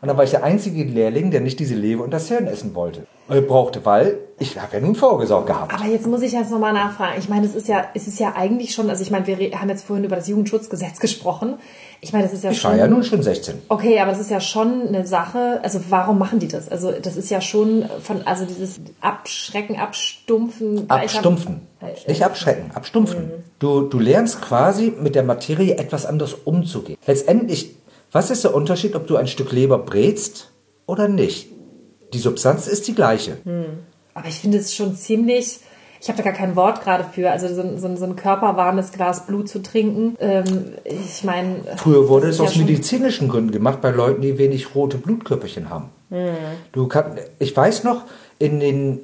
Und 0.07 0.11
dann 0.11 0.19
war 0.19 0.23
ich 0.25 0.31
der 0.31 0.45
einzige 0.45 0.85
Lehrling, 0.85 1.33
der 1.33 1.41
nicht 1.41 1.59
diese 1.59 1.75
Leber 1.75 2.05
und 2.05 2.13
das 2.13 2.29
Hirn 2.29 2.47
essen 2.47 2.77
wollte. 2.77 3.09
Äh, 3.29 3.41
brauchte, 3.41 3.85
weil 3.85 4.19
ich 4.39 4.57
habe 4.57 4.77
ja 4.77 4.81
nun 4.81 4.95
vorgesorgt 4.95 5.49
gehabt. 5.49 5.75
Aber 5.75 5.85
jetzt 5.87 6.07
muss 6.07 6.23
ich 6.23 6.31
jetzt 6.31 6.53
nochmal 6.53 6.73
nachfragen. 6.73 7.15
Ich 7.19 7.29
meine, 7.29 7.45
es 7.45 7.57
ist 7.57 7.67
ja, 7.67 7.87
es 7.93 8.07
ist 8.07 8.21
ja 8.21 8.35
eigentlich 8.37 8.73
schon, 8.73 8.89
also 8.89 9.03
ich 9.03 9.11
meine, 9.11 9.27
wir 9.27 9.37
haben 9.61 9.69
jetzt 9.69 9.85
vorhin 9.85 10.05
über 10.05 10.15
das 10.15 10.29
Jugendschutzgesetz 10.29 11.01
gesprochen. 11.01 11.55
Ich 12.01 12.13
meine, 12.13 12.23
das 12.23 12.35
ist 12.35 12.45
ja 12.45 12.53
Ich 12.53 12.61
schon. 12.61 12.71
war 12.71 12.79
ja 12.79 12.87
nun 12.87 13.03
schon 13.03 13.21
16. 13.21 13.63
Okay, 13.69 13.99
aber 13.99 14.13
das 14.13 14.21
ist 14.21 14.31
ja 14.31 14.41
schon 14.41 14.87
eine 14.87 15.05
Sache. 15.09 15.59
Also 15.65 15.81
warum 15.89 16.21
machen 16.21 16.39
die 16.39 16.47
das? 16.47 16.69
Also 16.69 16.93
das 16.93 17.17
ist 17.17 17.29
ja 17.29 17.41
schon 17.41 17.87
von, 18.01 18.25
also 18.29 18.45
dieses 18.45 18.79
Abschrecken, 19.01 19.75
Abstumpfen. 19.75 20.89
Abstumpfen. 20.89 21.63
Nicht 22.07 22.25
abschrecken, 22.25 22.71
abstumpfen. 22.75 23.33
Du, 23.59 23.81
du 23.83 23.99
lernst 23.99 24.41
quasi 24.41 24.93
mit 25.03 25.17
der 25.17 25.25
Materie 25.25 25.79
etwas 25.79 26.07
anders 26.07 26.33
umzugehen. 26.45 26.97
Letztendlich, 27.09 27.75
was 28.13 28.31
ist 28.31 28.45
der 28.45 28.55
Unterschied, 28.55 28.95
ob 28.95 29.07
du 29.07 29.17
ein 29.17 29.27
Stück 29.27 29.53
Leber 29.53 29.79
brätst 29.79 30.51
oder 30.87 31.09
nicht. 31.09 31.49
Die 32.13 32.19
Substanz 32.19 32.67
ist 32.67 32.87
die 32.89 32.95
gleiche. 32.95 33.39
Aber 34.15 34.29
ich 34.29 34.41
finde 34.41 34.59
es 34.59 34.75
schon 34.75 34.95
ziemlich. 34.97 35.61
Ich 36.01 36.09
habe 36.09 36.19
da 36.19 36.25
gar 36.25 36.33
kein 36.35 36.55
Wort 36.57 36.83
gerade 36.83 37.05
für. 37.11 37.31
Also 37.31 37.53
so, 37.53 37.63
ein- 37.63 37.79
so, 37.79 37.97
so 37.97 38.05
ein 38.05 38.17
körperwarmes 38.17 38.93
Glas 38.93 39.27
Blut 39.27 39.49
zu 39.49 39.61
trinken. 39.63 40.15
Ähm, 40.21 40.73
ich 40.85 41.25
meine. 41.25 41.57
Früher 41.77 42.09
wurde 42.09 42.29
es 42.29 42.39
aus 42.41 42.55
ja 42.55 42.63
medizinischen 42.63 43.29
Gründen 43.29 43.51
gemacht, 43.51 43.81
bei 43.81 43.91
Leuten, 43.91 44.23
die 44.23 44.39
wenig 44.39 44.75
rote 44.75 44.99
Blutkörperchen 44.99 45.69
haben. 45.71 45.91
Du 46.73 46.87
kann, 46.87 47.19
ich 47.41 47.57
weiß 47.57 47.83
noch, 47.83 48.03
in 48.39 48.61
den 48.61 49.01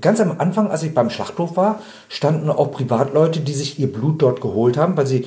ganz 0.00 0.20
am 0.20 0.36
Anfang, 0.38 0.70
als 0.70 0.82
ich 0.84 0.94
beim 0.94 1.10
Schlachthof 1.10 1.56
war, 1.56 1.80
standen 2.08 2.48
auch 2.48 2.70
Privatleute, 2.70 3.40
die 3.40 3.52
sich 3.52 3.78
ihr 3.78 3.92
Blut 3.92 4.22
dort 4.22 4.40
geholt 4.40 4.76
haben, 4.78 4.96
weil 4.96 5.06
sie 5.06 5.26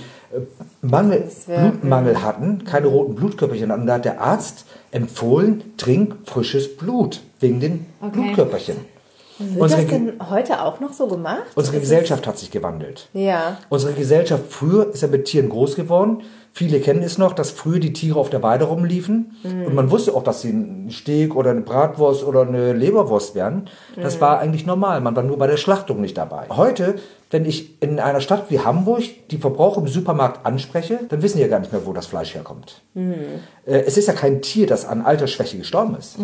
Mangel, 0.81 1.23
wär- 1.47 1.59
Blutmangel 1.69 2.21
hatten, 2.23 2.63
keine 2.65 2.87
roten 2.87 3.15
Blutkörperchen 3.15 3.71
hatten. 3.71 3.85
Da 3.87 3.95
hat 3.95 4.05
der 4.05 4.21
Arzt 4.21 4.65
empfohlen, 4.91 5.63
trink 5.77 6.15
frisches 6.25 6.75
Blut 6.77 7.21
wegen 7.39 7.59
den 7.59 7.85
Okay. 8.01 8.11
Blutkörperchen. 8.21 8.77
Wird 9.49 9.61
Unsere, 9.61 9.81
das 9.81 9.89
denn 9.89 10.13
heute 10.29 10.61
auch 10.63 10.79
noch 10.79 10.93
so 10.93 11.07
gemacht? 11.07 11.43
unsere 11.55 11.77
Ist 11.77 11.83
es- 11.83 11.89
Gesellschaft 11.89 12.27
hat 12.27 12.37
sich 12.37 12.51
gewandelt. 12.51 13.09
Ja. 13.13 13.57
Unsere 13.69 13.93
Gesellschaft 13.93 14.43
früher 14.49 14.93
ist 14.93 15.01
ja 15.01 15.07
mit 15.07 15.25
Tieren 15.25 15.49
groß 15.49 15.75
geworden. 15.75 16.21
Viele 16.53 16.81
kennen 16.81 17.01
es 17.01 17.17
noch, 17.17 17.31
dass 17.31 17.49
früher 17.49 17.79
die 17.79 17.93
Tiere 17.93 18.19
auf 18.19 18.29
der 18.29 18.43
Weide 18.43 18.65
rumliefen. 18.65 19.37
Und 19.65 19.73
man 19.73 19.89
wusste 19.89 20.13
auch, 20.13 20.21
dass 20.23 20.41
sie 20.41 20.49
ein 20.49 20.89
Steak 20.91 21.33
oder 21.33 21.51
eine 21.51 21.61
Bratwurst 21.61 22.25
oder 22.25 22.41
eine 22.41 22.73
Leberwurst 22.73 23.35
wären. 23.35 23.69
Das 23.95 24.19
war 24.19 24.39
eigentlich 24.39 24.65
normal. 24.65 24.99
Man 24.99 25.15
war 25.15 25.23
nur 25.23 25.37
bei 25.37 25.47
der 25.47 25.55
Schlachtung 25.55 26.01
nicht 26.01 26.17
dabei. 26.17 26.47
Heute, 26.49 26.95
wenn 27.29 27.45
ich 27.45 27.81
in 27.81 28.01
einer 28.01 28.19
Stadt 28.19 28.47
wie 28.49 28.59
Hamburg 28.59 29.03
die 29.29 29.37
Verbraucher 29.37 29.79
im 29.79 29.87
Supermarkt 29.87 30.45
anspreche, 30.45 30.99
dann 31.07 31.21
wissen 31.21 31.37
die 31.37 31.43
ja 31.43 31.47
gar 31.47 31.59
nicht 31.59 31.71
mehr, 31.71 31.85
wo 31.85 31.93
das 31.93 32.07
Fleisch 32.07 32.35
herkommt. 32.35 32.81
Äh, 32.97 33.79
Es 33.85 33.95
ist 33.97 34.09
ja 34.09 34.13
kein 34.13 34.41
Tier, 34.41 34.67
das 34.67 34.85
an 34.85 35.03
Altersschwäche 35.03 35.57
gestorben 35.57 35.95
ist. 35.97 36.17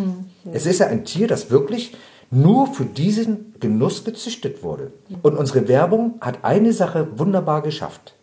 Es 0.52 0.66
ist 0.66 0.80
ja 0.80 0.88
ein 0.88 1.06
Tier, 1.06 1.28
das 1.30 1.50
wirklich 1.52 1.94
nur 2.30 2.68
für 2.68 2.86
diesen 2.86 3.54
Genuss 3.60 4.04
gezüchtet 4.04 4.64
wurde. 4.64 4.92
Und 5.22 5.38
unsere 5.38 5.68
Werbung 5.68 6.16
hat 6.22 6.44
eine 6.44 6.74
Sache 6.74 7.08
wunderbar 7.18 7.62
geschafft. 7.62 8.16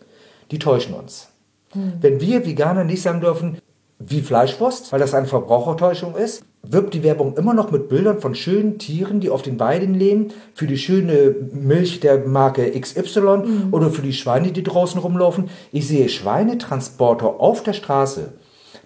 Die 0.51 0.59
täuschen 0.59 0.95
uns. 0.95 1.29
Wenn 1.75 2.21
wir 2.21 2.47
Veganer 2.47 2.85
nicht 2.85 3.03
sagen 3.03 3.21
dürfen, 3.21 3.59
wie 3.99 4.21
Fleischwurst, 4.21 4.93
weil 4.93 5.01
das 5.01 5.15
eine 5.15 5.27
Verbrauchertäuschung 5.27 6.15
ist, 6.17 6.45
wirbt 6.63 6.95
die 6.95 7.03
Werbung 7.03 7.37
immer 7.37 7.55
noch 7.55 7.71
mit 7.71 7.89
Bildern 7.89 8.21
von 8.21 8.35
schönen 8.35 8.79
Tieren, 8.79 9.21
die 9.21 9.31
auf 9.31 9.43
den 9.43 9.59
Weiden 9.61 9.95
leben, 9.95 10.29
für 10.55 10.67
die 10.67 10.79
schöne 10.79 11.35
Milch 11.53 12.01
der 12.01 12.27
Marke 12.27 12.71
XY 12.79 13.71
oder 13.71 13.91
für 13.91 14.03
die 14.03 14.13
Schweine, 14.13 14.53
die 14.53 14.63
draußen 14.63 15.01
rumlaufen. 15.01 15.49
Ich 15.73 15.89
sehe 15.89 16.09
Schweinetransporter 16.09 17.41
auf 17.41 17.63
der 17.63 17.73
Straße, 17.73 18.33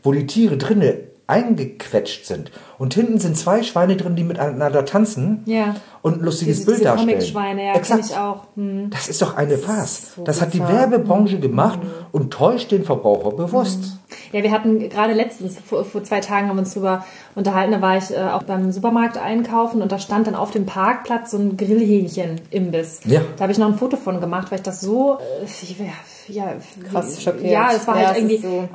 wo 0.03 0.13
die 0.13 0.27
Tiere 0.27 0.57
drinnen 0.57 1.08
eingequetscht 1.29 2.27
sind. 2.27 2.51
Und 2.79 2.95
hinten 2.95 3.19
sind 3.19 3.37
zwei 3.37 3.63
Schweine 3.63 3.97
drin, 3.97 4.17
die 4.17 4.25
miteinander 4.25 4.85
tanzen 4.85 5.43
Ja. 5.47 5.77
und 6.03 6.19
ein 6.21 6.25
lustiges 6.25 6.57
Diese, 6.57 6.67
Bild 6.67 6.79
diese 6.79 6.89
darstellen. 6.91 7.11
Comic-Schweine, 7.11 7.67
ja, 7.67 7.75
Exakt. 7.75 8.05
ich 8.07 8.17
auch. 8.17 8.45
Hm. 8.57 8.89
Das 8.91 9.09
ist 9.09 9.21
doch 9.23 9.37
eine 9.37 9.59
Farce. 9.59 10.15
so 10.17 10.25
Das 10.25 10.41
hat 10.41 10.55
die. 10.55 10.61
Werbebranche 10.61 11.39
gemacht 11.39 11.79
und 12.13 12.33
täuscht 12.33 12.71
den 12.73 12.85
Verbraucher 12.85 13.33
bewusst. 13.33 13.99
Ja, 14.33 14.43
wir 14.43 14.51
hatten 14.53 14.89
gerade 14.89 15.13
letztens, 15.13 15.59
vor, 15.59 15.85
vor 15.85 16.03
zwei 16.03 16.21
Tagen 16.21 16.49
haben 16.49 16.57
wir 16.57 16.61
uns 16.61 16.75
drüber 16.75 17.05
unterhalten, 17.35 17.73
da 17.73 17.81
war 17.83 17.97
ich 17.99 18.11
äh, 18.11 18.17
auch 18.19 18.43
beim 18.45 18.73
Supermarkt 18.73 19.19
einkaufen 19.19 19.83
und 19.83 19.93
da 19.93 19.99
stand 19.99 20.27
dann 20.27 20.35
auf 20.35 20.51
dem 20.51 20.67
Parkplatz 20.67 21.31
so 21.33 21.39
ein 21.39 21.57
Grillhähnchen-Imbiss. 21.57 23.01
Ja. 23.05 23.21
Da 23.37 23.43
habe 23.43 23.53
ich 23.53 23.59
noch 23.59 23.69
ein 23.69 23.77
Foto 23.79 23.97
von 23.97 24.21
gemacht, 24.21 24.51
weil 24.51 24.59
ich 24.59 24.65
das 24.65 24.81
so, 24.81 25.19
äh, 25.19 26.33
ja, 26.33 26.55
Krass 26.91 27.23
schockiert. 27.23 27.51
Ja, 27.51 27.71
das 27.73 27.87
war 27.87 28.01
Ja, 28.01 28.07
halt 28.09 28.17
es 28.17 28.23
irgendwie, 28.23 28.39
so 28.39 28.69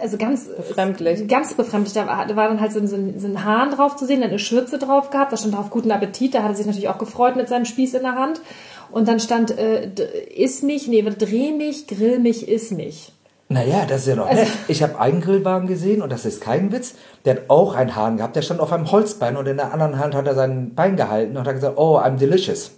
also 0.00 0.16
ganz 0.16 0.46
befremdlich. 0.48 1.26
Ganz 1.28 1.54
befremdlich. 1.54 1.94
Da 1.94 2.06
war, 2.06 2.26
da 2.26 2.36
war 2.36 2.48
dann 2.48 2.60
halt 2.60 2.72
so 2.72 2.80
ein, 2.80 2.88
so, 2.88 2.96
ein, 2.96 3.18
so 3.18 3.26
ein 3.26 3.44
Hahn 3.44 3.70
drauf 3.70 3.96
zu 3.96 4.06
sehen, 4.06 4.20
dann 4.20 4.30
eine 4.30 4.38
Schürze 4.38 4.78
drauf 4.78 5.10
gehabt, 5.10 5.32
da 5.32 5.36
stand 5.36 5.54
drauf 5.54 5.70
guten 5.70 5.90
Appetit, 5.90 6.34
da 6.34 6.42
hat 6.42 6.50
er 6.50 6.56
sich 6.56 6.66
natürlich 6.66 6.88
auch 6.88 6.98
gefreut 6.98 7.36
mit 7.36 7.48
seinem 7.48 7.64
Spieß 7.64 7.94
in 7.94 8.02
der 8.02 8.14
Hand. 8.14 8.40
Und 8.90 9.08
dann 9.08 9.20
stand, 9.20 9.56
äh, 9.58 9.90
iss 10.34 10.62
mich, 10.62 10.88
nee, 10.88 11.02
dreh 11.02 11.52
mich, 11.52 11.86
grill 11.86 12.18
mich, 12.18 12.48
iss 12.48 12.70
mich. 12.70 13.12
Naja, 13.50 13.86
das 13.88 14.02
ist 14.02 14.08
ja 14.08 14.16
noch 14.16 14.30
nett. 14.30 14.48
Ich 14.68 14.82
habe 14.82 15.00
einen 15.00 15.22
Grillwagen 15.22 15.68
gesehen 15.68 16.02
und 16.02 16.12
das 16.12 16.26
ist 16.26 16.42
kein 16.42 16.70
Witz. 16.70 16.94
Der 17.24 17.36
hat 17.36 17.42
auch 17.48 17.74
einen 17.74 17.96
Hahn 17.96 18.18
gehabt. 18.18 18.36
Der 18.36 18.42
stand 18.42 18.60
auf 18.60 18.72
einem 18.72 18.90
Holzbein 18.90 19.38
und 19.38 19.48
in 19.48 19.56
der 19.56 19.72
anderen 19.72 19.98
Hand 19.98 20.14
hat 20.14 20.26
er 20.26 20.34
sein 20.34 20.74
Bein 20.74 20.96
gehalten 20.96 21.36
und 21.36 21.46
hat 21.46 21.54
gesagt, 21.54 21.78
oh, 21.78 21.98
I'm 21.98 22.16
delicious. 22.16 22.77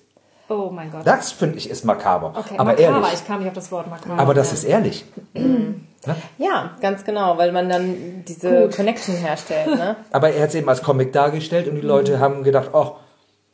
Oh 0.50 0.68
mein 0.70 0.90
Gott. 0.90 1.06
Das 1.06 1.30
finde 1.30 1.58
ich 1.58 1.70
ist 1.70 1.84
makaber. 1.84 2.34
Okay, 2.36 2.54
aber 2.58 2.72
makaber, 2.72 2.82
ehrlich. 2.82 3.14
ich 3.14 3.26
kam 3.26 3.38
nicht 3.38 3.48
auf 3.48 3.54
das 3.54 3.70
Wort 3.70 3.88
makaber. 3.88 4.18
Aber 4.18 4.34
das 4.34 4.48
ja. 4.48 4.54
ist 4.54 4.64
ehrlich. 4.64 5.04
Ja, 6.38 6.70
ganz 6.80 7.04
genau, 7.04 7.36
weil 7.36 7.52
man 7.52 7.68
dann 7.68 8.24
diese 8.26 8.62
Gut. 8.62 8.76
Connection 8.76 9.16
herstellt. 9.16 9.66
Ne? 9.66 9.96
Aber 10.10 10.30
er 10.30 10.44
hat 10.44 10.48
es 10.48 10.54
eben 10.54 10.66
als 10.66 10.80
Comic 10.80 11.12
dargestellt 11.12 11.68
und 11.68 11.74
die 11.74 11.82
Leute 11.82 12.18
haben 12.18 12.42
gedacht, 12.42 12.70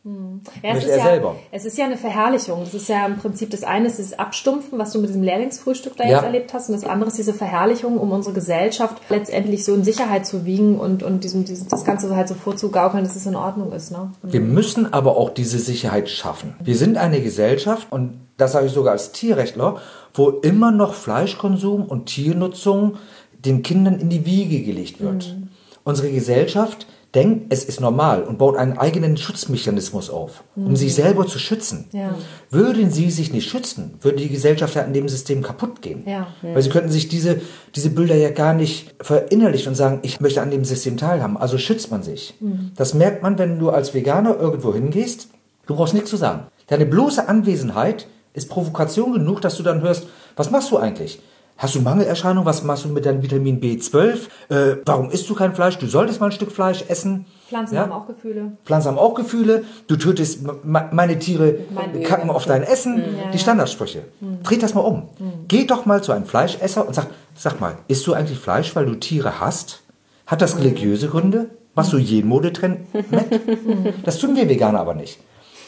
oh, 0.06 0.38
Ja, 0.62 0.74
ist 0.74 0.86
er 0.88 0.98
ja, 0.98 1.04
selber. 1.04 1.36
es 1.50 1.64
ist 1.64 1.76
ja 1.76 1.84
eine 1.84 1.96
Verherrlichung. 1.96 2.60
Das 2.64 2.74
ist 2.74 2.88
ja 2.88 3.04
im 3.06 3.16
Prinzip 3.18 3.50
das 3.50 3.64
eine 3.64 3.86
ist 3.88 3.98
dieses 3.98 4.18
Abstumpfen, 4.18 4.78
was 4.78 4.92
du 4.92 5.00
mit 5.00 5.08
diesem 5.10 5.22
Lehrlingsfrühstück 5.22 5.96
da 5.96 6.04
Ja. 6.04 6.10
jetzt 6.10 6.22
erlebt 6.24 6.54
hast. 6.54 6.68
Und 6.68 6.74
das 6.80 6.88
andere 6.88 7.08
ist 7.08 7.18
diese 7.18 7.34
Verherrlichung, 7.34 7.98
um 7.98 8.12
unsere 8.12 8.34
Gesellschaft 8.34 8.96
letztendlich 9.08 9.64
so 9.64 9.74
in 9.74 9.84
Sicherheit 9.84 10.26
zu 10.26 10.44
wiegen 10.44 10.78
und, 10.78 11.02
und 11.02 11.24
diesem, 11.24 11.44
diesem, 11.44 11.68
das 11.68 11.84
Ganze 11.84 12.14
halt 12.14 12.28
so 12.28 12.34
vorzugaukeln, 12.34 13.04
dass 13.04 13.16
es 13.16 13.26
in 13.26 13.36
Ordnung 13.36 13.72
ist. 13.72 13.90
Ne? 13.90 14.12
Wir 14.22 14.40
müssen 14.40 14.92
aber 14.92 15.16
auch 15.16 15.30
diese 15.30 15.58
Sicherheit 15.58 16.08
schaffen. 16.08 16.54
Wir 16.62 16.76
sind 16.76 16.96
eine 16.96 17.20
Gesellschaft, 17.20 17.88
und 17.90 18.20
das 18.36 18.52
sage 18.52 18.66
ich 18.66 18.72
sogar 18.72 18.92
als 18.92 19.12
Tierrechtler, 19.12 19.76
wo 20.14 20.30
immer 20.30 20.70
noch 20.70 20.94
Fleischkonsum 20.94 21.84
und 21.84 22.06
Tiernutzung 22.06 22.96
den 23.44 23.62
Kindern 23.62 23.98
in 23.98 24.08
die 24.08 24.26
Wiege 24.26 24.62
gelegt 24.62 25.00
wird. 25.00 25.36
Unsere 25.84 26.10
Gesellschaft 26.10 26.86
denkt, 27.16 27.46
es 27.48 27.64
ist 27.64 27.80
normal 27.80 28.22
und 28.22 28.38
baut 28.38 28.56
einen 28.56 28.76
eigenen 28.76 29.16
Schutzmechanismus 29.16 30.10
auf, 30.10 30.44
um 30.54 30.76
sich 30.76 30.94
selber 30.94 31.26
zu 31.26 31.38
schützen. 31.38 31.86
Ja. 31.92 32.14
Würden 32.50 32.90
sie 32.90 33.10
sich 33.10 33.32
nicht 33.32 33.48
schützen, 33.48 33.94
würde 34.02 34.18
die 34.18 34.28
Gesellschaft 34.28 34.74
ja 34.74 34.82
an 34.82 34.92
dem 34.92 35.08
System 35.08 35.42
kaputt 35.42 35.82
gehen. 35.82 36.04
Ja. 36.06 36.28
Weil 36.42 36.62
sie 36.62 36.68
könnten 36.68 36.90
sich 36.90 37.08
diese, 37.08 37.40
diese 37.74 37.90
Bilder 37.90 38.14
ja 38.14 38.30
gar 38.30 38.52
nicht 38.52 38.94
verinnerlichen 39.00 39.70
und 39.70 39.74
sagen, 39.74 40.00
ich 40.02 40.20
möchte 40.20 40.42
an 40.42 40.50
dem 40.50 40.64
System 40.64 40.98
teilhaben. 40.98 41.36
Also 41.36 41.56
schützt 41.58 41.90
man 41.90 42.02
sich. 42.02 42.34
Das 42.76 42.94
merkt 42.94 43.22
man, 43.22 43.38
wenn 43.38 43.58
du 43.58 43.70
als 43.70 43.94
Veganer 43.94 44.38
irgendwo 44.38 44.74
hingehst. 44.74 45.28
Du 45.66 45.74
brauchst 45.74 45.94
nichts 45.94 46.10
zu 46.10 46.16
sagen. 46.16 46.46
Deine 46.68 46.86
bloße 46.86 47.28
Anwesenheit 47.28 48.06
ist 48.34 48.50
Provokation 48.50 49.14
genug, 49.14 49.40
dass 49.40 49.56
du 49.56 49.62
dann 49.62 49.80
hörst, 49.80 50.06
was 50.36 50.50
machst 50.50 50.70
du 50.70 50.76
eigentlich? 50.76 51.20
Hast 51.58 51.74
du 51.74 51.80
Mangelerscheinung? 51.80 52.44
Was 52.44 52.62
machst 52.64 52.84
du 52.84 52.88
mit 52.90 53.06
deinem 53.06 53.22
Vitamin 53.22 53.60
B12? 53.60 54.28
Äh, 54.50 54.76
warum 54.84 55.10
isst 55.10 55.28
du 55.30 55.34
kein 55.34 55.54
Fleisch? 55.54 55.78
Du 55.78 55.86
solltest 55.86 56.20
mal 56.20 56.26
ein 56.26 56.32
Stück 56.32 56.52
Fleisch 56.52 56.84
essen. 56.88 57.24
Pflanzen 57.48 57.76
Ja? 57.76 57.82
haben 57.82 57.92
auch 57.92 58.06
Gefühle. 58.06 58.52
Pflanzen 58.64 58.88
haben 58.88 58.98
auch 58.98 59.14
Gefühle. 59.14 59.64
Du 59.86 59.96
tötest 59.96 60.40
meine 60.64 61.18
Tiere, 61.18 61.60
Meine 61.70 62.02
kacken 62.02 62.28
auf 62.28 62.44
dein 62.44 62.62
Essen. 62.62 63.02
Die 63.32 63.38
Standardsprüche. 63.38 64.02
Dreht 64.42 64.62
das 64.62 64.74
mal 64.74 64.82
um. 64.82 65.08
Geh 65.48 65.64
doch 65.64 65.86
mal 65.86 66.02
zu 66.02 66.12
einem 66.12 66.26
Fleischesser 66.26 66.86
und 66.86 66.94
sag, 66.94 67.06
sag 67.34 67.58
mal, 67.60 67.76
isst 67.88 68.06
du 68.06 68.12
eigentlich 68.12 68.38
Fleisch, 68.38 68.76
weil 68.76 68.84
du 68.84 68.94
Tiere 68.96 69.40
hast? 69.40 69.82
Hat 70.26 70.42
das 70.42 70.58
religiöse 70.58 71.08
Gründe? 71.08 71.50
Machst 71.74 71.92
du 71.92 71.98
jeden 71.98 72.28
Modetrend 72.28 72.92
mit? 72.92 73.04
Das 74.04 74.18
tun 74.18 74.34
wir 74.36 74.48
Veganer 74.48 74.80
aber 74.80 74.94
nicht. 74.94 75.20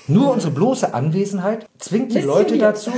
Nur 0.09 0.33
unsere 0.33 0.53
bloße 0.53 0.95
Anwesenheit 0.95 1.67
zwingt 1.79 2.15
die 2.15 2.21
Leute 2.21 2.57
dazu, 2.59 2.91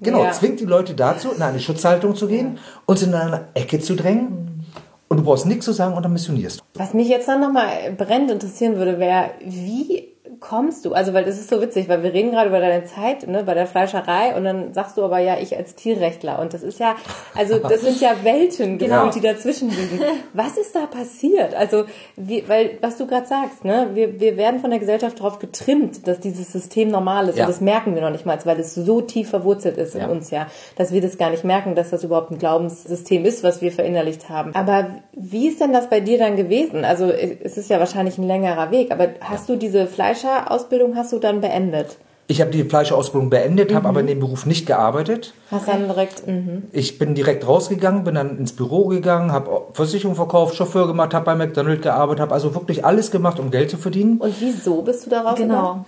genau, 0.00 0.24
Ja. 0.24 0.32
zwingt 0.32 0.60
die 0.60 0.64
Leute 0.64 0.94
dazu, 0.94 1.30
in 1.30 1.40
eine 1.42 1.60
Schutzhaltung 1.60 2.14
zu 2.16 2.26
gehen, 2.26 2.58
uns 2.86 3.02
in 3.02 3.14
eine 3.14 3.48
Ecke 3.54 3.78
zu 3.80 3.94
drängen. 3.94 4.64
Und 5.08 5.16
du 5.16 5.22
brauchst 5.24 5.46
nichts 5.46 5.64
zu 5.64 5.72
sagen 5.72 5.94
und 5.94 6.02
dann 6.04 6.12
missionierst 6.12 6.60
du. 6.60 6.64
Was 6.74 6.94
mich 6.94 7.08
jetzt 7.08 7.26
dann 7.26 7.40
nochmal 7.40 7.92
brennend 7.96 8.30
interessieren 8.30 8.76
würde, 8.76 8.98
wäre, 9.00 9.30
wie 9.44 10.09
kommst 10.40 10.84
du? 10.84 10.92
Also, 10.94 11.12
weil 11.14 11.24
das 11.24 11.38
ist 11.38 11.50
so 11.50 11.60
witzig, 11.60 11.88
weil 11.88 12.02
wir 12.02 12.12
reden 12.12 12.30
gerade 12.32 12.48
über 12.48 12.60
deine 12.60 12.84
Zeit 12.84 13.26
ne, 13.28 13.44
bei 13.44 13.54
der 13.54 13.66
Fleischerei 13.66 14.34
und 14.36 14.44
dann 14.44 14.72
sagst 14.74 14.96
du 14.96 15.04
aber 15.04 15.18
ja, 15.18 15.38
ich 15.38 15.56
als 15.56 15.74
Tierrechtler. 15.74 16.38
Und 16.38 16.54
das 16.54 16.62
ist 16.62 16.80
ja, 16.80 16.96
also 17.36 17.58
das 17.68 17.82
sind 17.82 18.00
ja 18.00 18.10
Welten, 18.22 18.78
genau, 18.78 19.00
Genau. 19.02 19.12
die 19.12 19.20
dazwischen 19.20 19.68
liegen. 19.70 20.00
Was 20.32 20.56
ist 20.56 20.74
da 20.74 20.86
passiert? 20.86 21.54
Also, 21.54 21.84
wie, 22.16 22.48
weil, 22.48 22.78
was 22.80 22.96
du 22.96 23.06
gerade 23.06 23.26
sagst, 23.26 23.64
ne, 23.64 23.90
wir, 23.94 24.18
wir 24.20 24.36
werden 24.36 24.60
von 24.60 24.70
der 24.70 24.78
Gesellschaft 24.80 25.18
darauf 25.20 25.38
getrimmt, 25.38 26.06
dass 26.08 26.20
dieses 26.20 26.50
System 26.52 26.88
normal 26.88 27.28
ist. 27.28 27.36
Ja. 27.38 27.44
Und 27.44 27.50
das 27.50 27.60
merken 27.60 27.94
wir 27.94 28.02
noch 28.02 28.10
nicht 28.10 28.26
mal, 28.26 28.38
weil 28.44 28.58
es 28.58 28.74
so 28.74 29.00
tief 29.00 29.30
verwurzelt 29.30 29.76
ist 29.76 29.94
in 29.94 30.00
Ja. 30.02 30.08
uns 30.08 30.30
ja, 30.30 30.46
dass 30.76 30.92
wir 30.92 31.00
das 31.00 31.18
gar 31.18 31.30
nicht 31.30 31.44
merken, 31.44 31.74
dass 31.74 31.90
das 31.90 32.02
überhaupt 32.04 32.30
ein 32.30 32.38
Glaubenssystem 32.38 33.24
ist, 33.24 33.42
was 33.44 33.60
wir 33.60 33.70
verinnerlicht 33.72 34.28
haben. 34.28 34.54
Aber 34.54 34.86
wie 35.12 35.48
ist 35.48 35.60
denn 35.60 35.72
das 35.72 35.88
bei 35.90 36.00
dir 36.00 36.18
dann 36.18 36.36
gewesen? 36.36 36.84
Also 36.84 37.06
es 37.10 37.58
ist 37.58 37.68
ja 37.70 37.78
wahrscheinlich 37.78 38.16
ein 38.18 38.26
längerer 38.26 38.70
Weg, 38.70 38.90
aber 38.92 39.08
hast 39.20 39.48
du 39.48 39.56
diese 39.56 39.86
Fleischerausbildung 40.30 40.96
hast 40.96 41.12
du 41.12 41.18
dann 41.18 41.40
beendet? 41.40 41.96
Ich 42.26 42.40
habe 42.40 42.52
die 42.52 42.62
Fleischerausbildung 42.62 43.28
beendet, 43.28 43.74
habe 43.74 43.88
aber 43.88 44.00
in 44.00 44.06
dem 44.06 44.20
Beruf 44.20 44.46
nicht 44.46 44.64
gearbeitet. 44.64 45.34
Hast 45.50 45.66
dann 45.66 45.88
direkt, 45.88 46.28
mhm. 46.28 46.62
Ich 46.70 46.96
bin 46.96 47.16
direkt 47.16 47.44
rausgegangen, 47.46 48.04
bin 48.04 48.14
dann 48.14 48.38
ins 48.38 48.52
Büro 48.52 48.86
gegangen, 48.86 49.32
habe 49.32 49.62
Versicherung 49.72 50.14
verkauft, 50.14 50.54
Chauffeur 50.54 50.86
gemacht, 50.86 51.12
habe 51.12 51.24
bei 51.24 51.34
McDonald's 51.34 51.82
gearbeitet, 51.82 52.20
habe 52.20 52.34
also 52.34 52.54
wirklich 52.54 52.84
alles 52.84 53.10
gemacht, 53.10 53.40
um 53.40 53.50
Geld 53.50 53.70
zu 53.70 53.78
verdienen. 53.78 54.18
und 54.18 54.32
wieso 54.38 54.82
bist 54.82 55.06
du 55.06 55.10
darauf 55.10 55.34
Genau. 55.34 55.84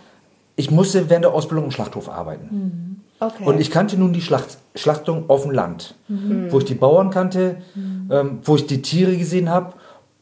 Ich 0.56 0.70
musste 0.70 1.08
während 1.08 1.24
der 1.24 1.32
Ausbildung 1.32 1.66
im 1.66 1.70
Schlachthof 1.70 2.10
arbeiten. 2.10 3.00
Okay. 3.20 3.44
Und 3.44 3.60
ich 3.60 3.70
kannte 3.70 3.96
nun 3.96 4.12
die 4.12 4.20
Schlacht, 4.20 4.58
Schlachtung 4.74 5.30
auf 5.30 5.42
dem 5.42 5.52
Land, 5.52 5.94
wo 6.50 6.58
ich 6.58 6.64
die 6.64 6.74
Bauern 6.74 7.10
kannte, 7.10 7.56
ähm, 8.10 8.40
wo 8.42 8.56
ich 8.56 8.66
die 8.66 8.82
Tiere 8.82 9.16
gesehen 9.16 9.48
habe. 9.48 9.74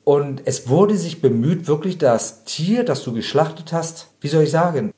Und 0.04 0.42
es 0.44 0.68
wurde 0.68 0.96
sich 0.96 1.20
bemüht, 1.20 1.68
wirklich 1.68 1.98
das 1.98 2.44
Tier, 2.44 2.84
das 2.84 3.04
du 3.04 3.12
geschlachtet 3.12 3.72
hast, 3.72 4.08
wie 4.20 4.28
soll 4.28 4.44
ich 4.44 4.50
sagen, 4.50 4.92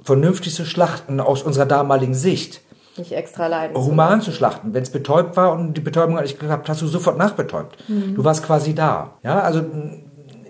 vernünftig 0.00 0.54
zu 0.54 0.64
schlachten 0.64 1.20
aus 1.20 1.42
unserer 1.42 1.66
damaligen 1.66 2.14
Sicht. 2.14 2.62
Nicht 2.96 3.12
extra 3.12 3.46
leiden. 3.46 3.76
Human 3.76 4.20
zu 4.20 4.32
schlachten. 4.32 4.74
Wenn 4.74 4.82
es 4.82 4.90
betäubt 4.90 5.36
war 5.36 5.52
und 5.52 5.74
die 5.74 5.80
Betäubung 5.80 6.16
hat 6.16 6.24
nicht 6.24 6.40
gehabt, 6.40 6.68
hast 6.68 6.82
du 6.82 6.86
sofort 6.88 7.16
nachbetäubt. 7.16 7.76
Du 7.86 8.24
warst 8.24 8.42
quasi 8.42 8.74
da. 8.74 9.18
Ja, 9.22 9.40
also 9.40 9.64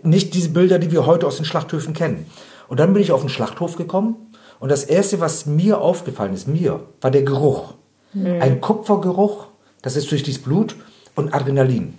nicht 0.03 0.33
diese 0.35 0.51
Bilder, 0.51 0.79
die 0.79 0.91
wir 0.91 1.05
heute 1.05 1.27
aus 1.27 1.37
den 1.37 1.45
Schlachthöfen 1.45 1.93
kennen. 1.93 2.27
Und 2.69 2.81
dann 2.81 2.95
bin 2.95 3.03
ich 3.03 3.13
auf 3.13 3.21
den 3.21 3.29
Schlachthof 3.29 3.77
gekommen 3.77 4.17
und 4.61 4.71
das 4.71 4.85
erste, 4.85 5.21
was 5.21 5.47
mir 5.47 5.81
aufgefallen 5.81 6.35
ist, 6.35 6.49
mir, 6.49 6.81
war 7.01 7.11
der 7.11 7.23
Geruch. 7.23 7.75
Ein 8.15 8.61
Kupfergeruch, 8.61 9.47
das 9.83 9.97
ist 9.97 10.11
durch 10.11 10.23
dieses 10.23 10.43
Blut 10.43 10.77
und 11.15 11.35
Adrenalin. 11.35 11.99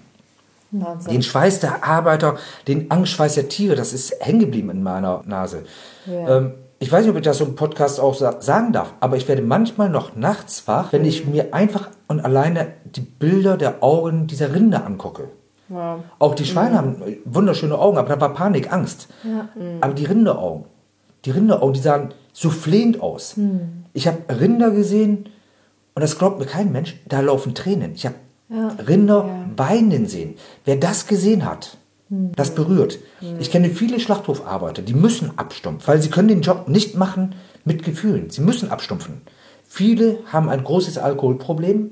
Wahnsinn. 0.71 1.13
Den 1.13 1.23
Schweiß 1.23 1.59
der 1.59 1.83
Arbeiter, 1.83 2.37
den 2.67 2.91
Angstschweiß 2.91 3.35
der 3.35 3.49
Tiere, 3.49 3.75
das 3.75 3.93
ist 3.93 4.15
hängen 4.19 4.39
geblieben 4.39 4.69
in 4.69 4.83
meiner 4.83 5.21
Nase. 5.25 5.63
Ja. 6.05 6.37
Ähm, 6.37 6.53
ich 6.81 6.91
weiß 6.91 7.03
nicht, 7.03 7.11
ob 7.11 7.17
ich 7.17 7.23
das 7.23 7.39
so 7.39 7.45
im 7.45 7.55
Podcast 7.55 7.99
auch 7.99 8.15
sa 8.15 8.41
sagen 8.41 8.71
darf, 8.71 8.93
aber 9.01 9.17
ich 9.17 9.27
werde 9.27 9.41
manchmal 9.41 9.89
noch 9.89 10.15
nachts 10.15 10.67
wach, 10.67 10.93
wenn 10.93 11.03
ich 11.03 11.25
mir 11.25 11.53
einfach 11.53 11.89
und 12.07 12.21
alleine 12.21 12.67
die 12.85 13.01
Bilder 13.01 13.57
der 13.57 13.83
Augen 13.83 14.27
dieser 14.27 14.53
Rinde 14.53 14.83
angucke. 14.83 15.29
Wow. 15.67 15.99
Auch 16.17 16.35
die 16.35 16.45
Schweine 16.45 16.77
haben 16.77 17.03
wunderschöne 17.25 17.77
Augen, 17.77 17.97
aber 17.97 18.15
da 18.15 18.21
war 18.21 18.33
Panik, 18.33 18.71
Angst. 18.71 19.07
Aber 19.81 19.93
die 19.93 20.05
Rinderaugen, 20.05 20.65
die 21.25 21.31
Rinderaugen, 21.31 21.73
die 21.73 21.81
sahen 21.81 22.13
so 22.33 22.49
flehend 22.49 23.01
aus. 23.01 23.35
Ich 23.93 24.07
habe 24.07 24.17
Rinder 24.39 24.71
gesehen 24.71 25.29
und 25.93 26.01
das 26.01 26.17
glaubt 26.17 26.39
mir 26.39 26.45
kein 26.45 26.71
Mensch, 26.71 26.99
da 27.07 27.19
laufen 27.19 27.53
Tränen. 27.53 27.93
Ich 27.93 28.05
habe 28.05 28.15
Rinder 28.49 29.45
weinen 29.55 30.07
sehen. 30.07 30.35
Wer 30.65 30.75
das 30.77 31.07
gesehen 31.07 31.45
hat, 31.45 31.77
das 32.09 32.55
berührt. 32.55 32.99
Ich 33.39 33.51
kenne 33.51 33.69
viele 33.69 33.99
Schlachthofarbeiter, 33.99 34.81
die 34.81 34.95
müssen 34.95 35.37
abstumpfen, 35.37 35.87
weil 35.87 36.01
sie 36.01 36.09
können 36.09 36.27
den 36.27 36.41
Job 36.41 36.67
nicht 36.67 36.95
machen 36.95 37.35
mit 37.65 37.83
Gefühlen. 37.83 38.29
Sie 38.29 38.41
müssen 38.41 38.71
abstumpfen. 38.71 39.21
Viele 39.67 40.17
haben 40.31 40.49
ein 40.49 40.63
großes 40.63 40.97
Alkoholproblem 40.97 41.91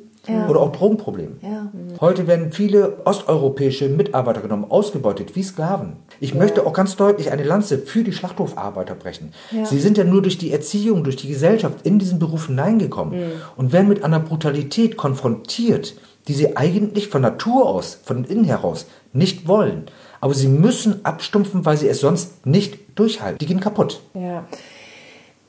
oder 0.49 0.59
auch 0.59 0.71
Drogenproblem. 0.71 1.37
Ja. 1.41 1.71
Heute 2.01 2.27
werden 2.27 2.51
viele 2.51 3.05
osteuropäische 3.05 3.87
Mitarbeiter 3.87 4.41
genommen, 4.41 4.65
ausgebeutet 4.67 5.35
wie 5.35 5.43
Sklaven. 5.43 5.93
Ich 6.19 6.33
möchte 6.33 6.65
auch 6.65 6.73
ganz 6.73 6.95
deutlich 6.97 7.31
eine 7.31 7.43
Lanze 7.43 7.77
für 7.77 8.03
die 8.03 8.11
Schlachthofarbeiter 8.11 8.95
brechen. 8.95 9.31
Sie 9.63 9.79
sind 9.79 9.97
ja 9.97 10.03
nur 10.03 10.21
durch 10.21 10.37
die 10.37 10.51
Erziehung, 10.51 11.03
durch 11.03 11.15
die 11.15 11.29
Gesellschaft 11.29 11.85
in 11.85 11.99
diesen 11.99 12.19
Beruf 12.19 12.47
hineingekommen 12.47 13.31
und 13.55 13.71
werden 13.71 13.87
mit 13.87 14.03
einer 14.03 14.19
Brutalität 14.19 14.97
konfrontiert, 14.97 15.95
die 16.27 16.33
sie 16.33 16.57
eigentlich 16.57 17.07
von 17.09 17.21
Natur 17.21 17.67
aus, 17.69 17.99
von 18.03 18.23
innen 18.25 18.43
heraus 18.43 18.85
nicht 19.13 19.47
wollen. 19.47 19.85
Aber 20.19 20.33
sie 20.33 20.47
müssen 20.47 21.05
abstumpfen, 21.05 21.65
weil 21.65 21.77
sie 21.77 21.87
es 21.87 21.99
sonst 22.01 22.45
nicht 22.45 22.79
durchhalten. 22.99 23.37
Die 23.39 23.45
gehen 23.45 23.59
kaputt. 23.59 24.01
Ja. 24.13 24.45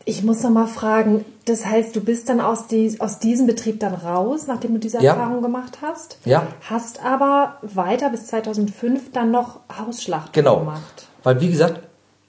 Ich 0.05 0.23
muss 0.23 0.43
noch 0.43 0.51
mal 0.51 0.67
fragen, 0.67 1.25
das 1.45 1.67
heißt, 1.67 1.95
du 1.95 2.01
bist 2.01 2.29
dann 2.31 2.41
aus, 2.41 2.67
die, 2.67 2.97
aus 2.99 3.19
diesem 3.19 3.47
Betrieb 3.47 3.81
dann 3.81 3.93
raus, 3.93 4.47
nachdem 4.47 4.73
du 4.75 4.79
diese 4.79 5.03
Ja. 5.03 5.13
Erfahrung 5.15 5.43
gemacht 5.43 5.79
hast? 5.83 6.19
Ja. 6.25 6.47
Hast 6.69 7.05
aber 7.05 7.59
weiter 7.63 8.09
bis 8.09 8.27
2005 8.29 9.13
dann 9.13 9.31
noch 9.31 9.61
Hausschlachten 9.79 10.33
Genau. 10.33 10.61
gemacht. 10.61 11.09
Weil, 11.25 11.41
wie 11.43 11.51
gesagt, 11.51 11.81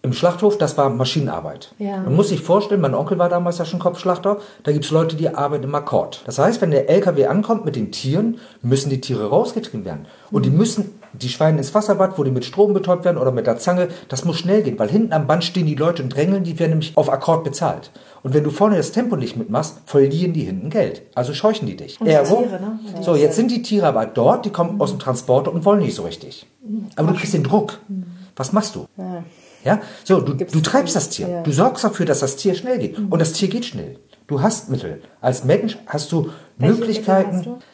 im 0.09 0.13
Schlachthof, 0.13 0.57
das 0.57 0.77
war 0.77 0.89
Maschinenarbeit. 0.89 1.73
Ja. 1.77 1.97
Man 1.97 2.15
muss 2.15 2.29
sich 2.29 2.41
vorstellen, 2.41 2.81
mein 2.81 2.95
Onkel 2.95 3.17
war 3.19 3.29
damals 3.29 3.57
ja 3.59 3.65
schon 3.65 3.79
Kopfschlachter, 3.79 4.37
da 4.63 4.71
gibt 4.71 4.85
es 4.85 4.91
Leute, 4.91 5.15
die 5.15 5.29
arbeiten 5.29 5.63
im 5.65 5.75
Akkord. 5.75 6.23
Das 6.25 6.39
heißt, 6.39 6.61
wenn 6.61 6.71
der 6.71 6.89
LKW 6.89 7.27
ankommt 7.27 7.65
mit 7.65 7.75
den 7.75 7.91
Tieren, 7.91 8.37
müssen 8.61 8.89
die 8.89 8.99
Tiere 9.01 9.29
rausgetrieben 9.29 9.85
werden. 9.85 10.05
Und 10.31 10.45
die 10.45 10.49
müssen, 10.49 10.99
die 11.13 11.29
Schweine 11.29 11.57
ins 11.59 11.73
Wasserbad, 11.73 12.17
wo 12.17 12.23
die 12.23 12.31
mit 12.31 12.45
Strom 12.45 12.73
betäubt 12.73 13.05
werden 13.05 13.17
oder 13.17 13.31
mit 13.31 13.47
der 13.47 13.57
Zange, 13.57 13.87
das 14.09 14.25
muss 14.25 14.37
schnell 14.37 14.61
gehen, 14.63 14.77
weil 14.79 14.89
hinten 14.89 15.13
am 15.13 15.27
Band 15.27 15.43
stehen 15.43 15.65
die 15.65 15.75
Leute 15.75 16.01
und 16.03 16.09
drängeln, 16.09 16.43
die 16.43 16.57
werden 16.59 16.71
nämlich 16.71 16.97
auf 16.97 17.11
Akkord 17.11 17.43
bezahlt. 17.43 17.91
Und 18.21 18.33
wenn 18.33 18.43
du 18.43 18.49
vorne 18.49 18.77
das 18.77 18.91
Tempo 18.91 19.15
nicht 19.15 19.37
mitmachst, 19.37 19.81
verlieren 19.85 20.33
die 20.33 20.43
hinten 20.43 20.69
Geld. 20.69 21.03
Also 21.15 21.33
scheuchen 21.33 21.67
die 21.67 21.77
dich. 21.77 22.01
Und 22.01 22.07
Ergo- 22.07 22.43
Tiere, 22.43 22.59
ne? 22.61 22.79
So, 23.01 23.15
jetzt 23.15 23.35
sind 23.35 23.49
die 23.51 23.61
Tiere 23.61 23.87
aber 23.87 24.05
dort, 24.05 24.45
die 24.45 24.49
kommen 24.49 24.81
aus 24.81 24.89
dem 24.91 24.99
Transporter 24.99 25.53
und 25.53 25.65
wollen 25.65 25.79
nicht 25.79 25.95
so 25.95 26.03
richtig. 26.03 26.45
Aber 26.95 27.11
du 27.11 27.17
kriegst 27.17 27.33
den 27.33 27.43
Druck. 27.43 27.79
Was 28.35 28.53
machst 28.53 28.75
du? 28.75 28.85
Ja, 28.97 29.23
so, 30.03 30.21
du, 30.21 30.33
du 30.33 30.59
treibst 30.61 30.95
das 30.95 31.09
Tier. 31.09 31.27
Ja. 31.27 31.43
Du 31.43 31.51
sorgst 31.51 31.83
dafür, 31.83 32.05
dass 32.05 32.19
das 32.19 32.35
Tier 32.35 32.55
schnell 32.55 32.79
geht. 32.79 32.97
Und 32.97 33.19
das 33.19 33.33
Tier 33.33 33.49
geht 33.49 33.65
schnell. 33.65 33.97
Du 34.27 34.41
hast 34.41 34.69
Mittel. 34.69 35.01
Als 35.21 35.43
Mensch 35.43 35.77
hast 35.87 36.11
du 36.11 36.29
Welche 36.57 36.75
Möglichkeiten. 36.75 37.37
Mittel 37.37 37.51
hast 37.53 37.61
du? 37.63 37.65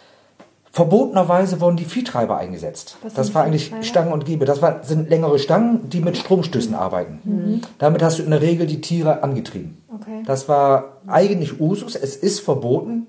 Verbotenerweise 0.75 1.61
wurden 1.61 1.77
die 1.77 1.85
Viehtreiber 1.85 2.37
eingesetzt. 2.37 2.97
Was 3.01 3.13
das 3.13 3.33
war 3.33 3.45
eigentlich? 3.45 3.71
Stangen 3.79 4.11
und 4.11 4.25
Gebe. 4.25 4.43
Das 4.43 4.61
war, 4.61 4.83
sind 4.83 5.09
längere 5.09 5.39
Stangen, 5.39 5.89
die 5.89 6.01
mit 6.01 6.17
Stromstößen 6.17 6.75
arbeiten. 6.75 7.61
Damit 7.77 8.03
hast 8.03 8.19
du 8.19 8.23
in 8.23 8.29
der 8.29 8.41
Regel 8.41 8.67
die 8.67 8.81
Tiere 8.81 9.23
angetrieben. 9.23 9.77
Okay. 9.93 10.23
Das 10.25 10.49
war 10.49 10.97
eigentlich 11.07 11.61
Usus. 11.61 11.95
Es 11.95 12.17
ist 12.17 12.41
verboten, 12.41 13.07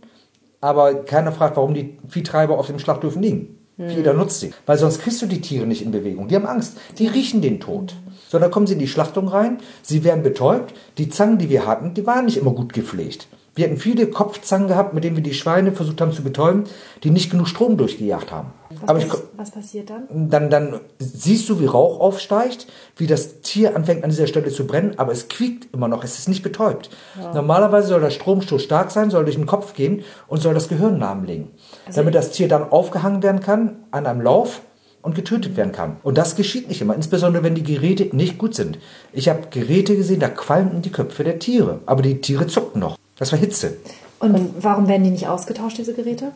aber 0.60 0.94
keiner 0.94 1.32
fragt, 1.32 1.56
warum 1.56 1.74
die 1.74 1.98
Viehtreiber 2.06 2.56
auf 2.56 2.68
den 2.68 2.78
Schlachthöfen 2.78 3.20
liegen. 3.20 3.55
Jeder 3.78 4.14
nutzt 4.14 4.40
sie. 4.40 4.54
Weil 4.64 4.78
sonst 4.78 5.00
kriegst 5.00 5.20
du 5.20 5.26
die 5.26 5.40
Tiere 5.40 5.66
nicht 5.66 5.82
in 5.82 5.90
Bewegung. 5.90 6.28
Die 6.28 6.34
haben 6.34 6.46
Angst. 6.46 6.78
Die 6.98 7.08
riechen 7.08 7.42
den 7.42 7.60
Tod. 7.60 7.94
So, 8.28 8.38
dann 8.38 8.50
kommen 8.50 8.66
sie 8.66 8.72
in 8.72 8.78
die 8.78 8.88
Schlachtung 8.88 9.28
rein. 9.28 9.58
Sie 9.82 10.02
werden 10.02 10.22
betäubt. 10.22 10.74
Die 10.98 11.10
Zangen, 11.10 11.38
die 11.38 11.50
wir 11.50 11.66
hatten, 11.66 11.92
die 11.92 12.06
waren 12.06 12.24
nicht 12.24 12.38
immer 12.38 12.52
gut 12.52 12.72
gepflegt. 12.72 13.28
Wir 13.56 13.64
hatten 13.64 13.78
viele 13.78 14.08
Kopfzangen 14.08 14.68
gehabt, 14.68 14.92
mit 14.92 15.02
denen 15.02 15.16
wir 15.16 15.22
die 15.22 15.32
Schweine 15.32 15.72
versucht 15.72 16.02
haben 16.02 16.12
zu 16.12 16.22
betäuben, 16.22 16.64
die 17.02 17.10
nicht 17.10 17.30
genug 17.30 17.48
Strom 17.48 17.78
durchgejagt 17.78 18.30
haben. 18.30 18.52
Was, 18.68 18.88
Aber 18.88 18.98
ich, 18.98 19.08
was 19.34 19.50
passiert 19.50 19.88
dann? 19.88 20.28
dann, 20.28 20.50
dann 20.50 20.80
siehst 20.98 21.48
du, 21.48 21.58
wie 21.58 21.64
Rauch 21.64 21.98
aufsteigt, 21.98 22.66
wie 22.96 23.06
das 23.06 23.40
Tier 23.40 23.74
anfängt 23.74 24.04
an 24.04 24.10
dieser 24.10 24.26
Stelle 24.26 24.50
zu 24.50 24.66
brennen, 24.66 24.98
aber 24.98 25.12
es 25.12 25.28
quiekt 25.28 25.72
immer 25.72 25.88
noch, 25.88 26.04
es 26.04 26.18
ist 26.18 26.28
nicht 26.28 26.42
betäubt. 26.42 26.90
Normalerweise 27.32 27.88
soll 27.88 28.02
der 28.02 28.10
Stromstoß 28.10 28.62
stark 28.62 28.90
sein, 28.90 29.08
soll 29.08 29.24
durch 29.24 29.36
den 29.36 29.46
Kopf 29.46 29.72
gehen 29.72 30.04
und 30.28 30.42
soll 30.42 30.52
das 30.52 30.68
Gehirn 30.68 30.98
lahmlegen, 30.98 31.48
damit 31.94 32.14
das 32.14 32.32
Tier 32.32 32.48
dann 32.48 32.70
aufgehangen 32.70 33.22
werden 33.22 33.40
kann 33.40 33.76
an 33.90 34.06
einem 34.06 34.20
Lauf 34.20 34.62
und 35.02 35.14
getötet 35.14 35.56
werden 35.56 35.72
kann. 35.72 35.96
Und 36.02 36.18
das 36.18 36.34
geschieht 36.34 36.68
nicht 36.68 36.80
immer, 36.80 36.94
insbesondere 36.94 37.44
wenn 37.44 37.54
die 37.54 37.62
Geräte 37.62 38.14
nicht 38.16 38.38
gut 38.38 38.54
sind. 38.54 38.78
Ich 39.12 39.28
habe 39.28 39.48
Geräte 39.50 39.96
gesehen, 39.96 40.20
da 40.20 40.28
qualmten 40.28 40.82
die 40.82 40.90
Köpfe 40.90 41.22
der 41.22 41.38
Tiere, 41.38 41.80
aber 41.86 42.02
die 42.02 42.20
Tiere 42.20 42.46
zuckten 42.48 42.80
noch. 42.80 42.98
Das 43.16 43.30
war 43.32 43.38
Hitze. 43.38 43.76
Und 44.18 44.62
warum 44.62 44.88
werden 44.88 45.04
die 45.04 45.10
nicht 45.10 45.28
ausgetauscht, 45.28 45.78
diese 45.78 45.94
Geräte? 45.94 46.32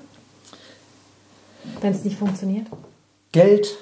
Wenn 1.80 1.92
es 1.92 2.04
nicht 2.04 2.18
funktioniert? 2.18 2.66
Geld, 3.32 3.76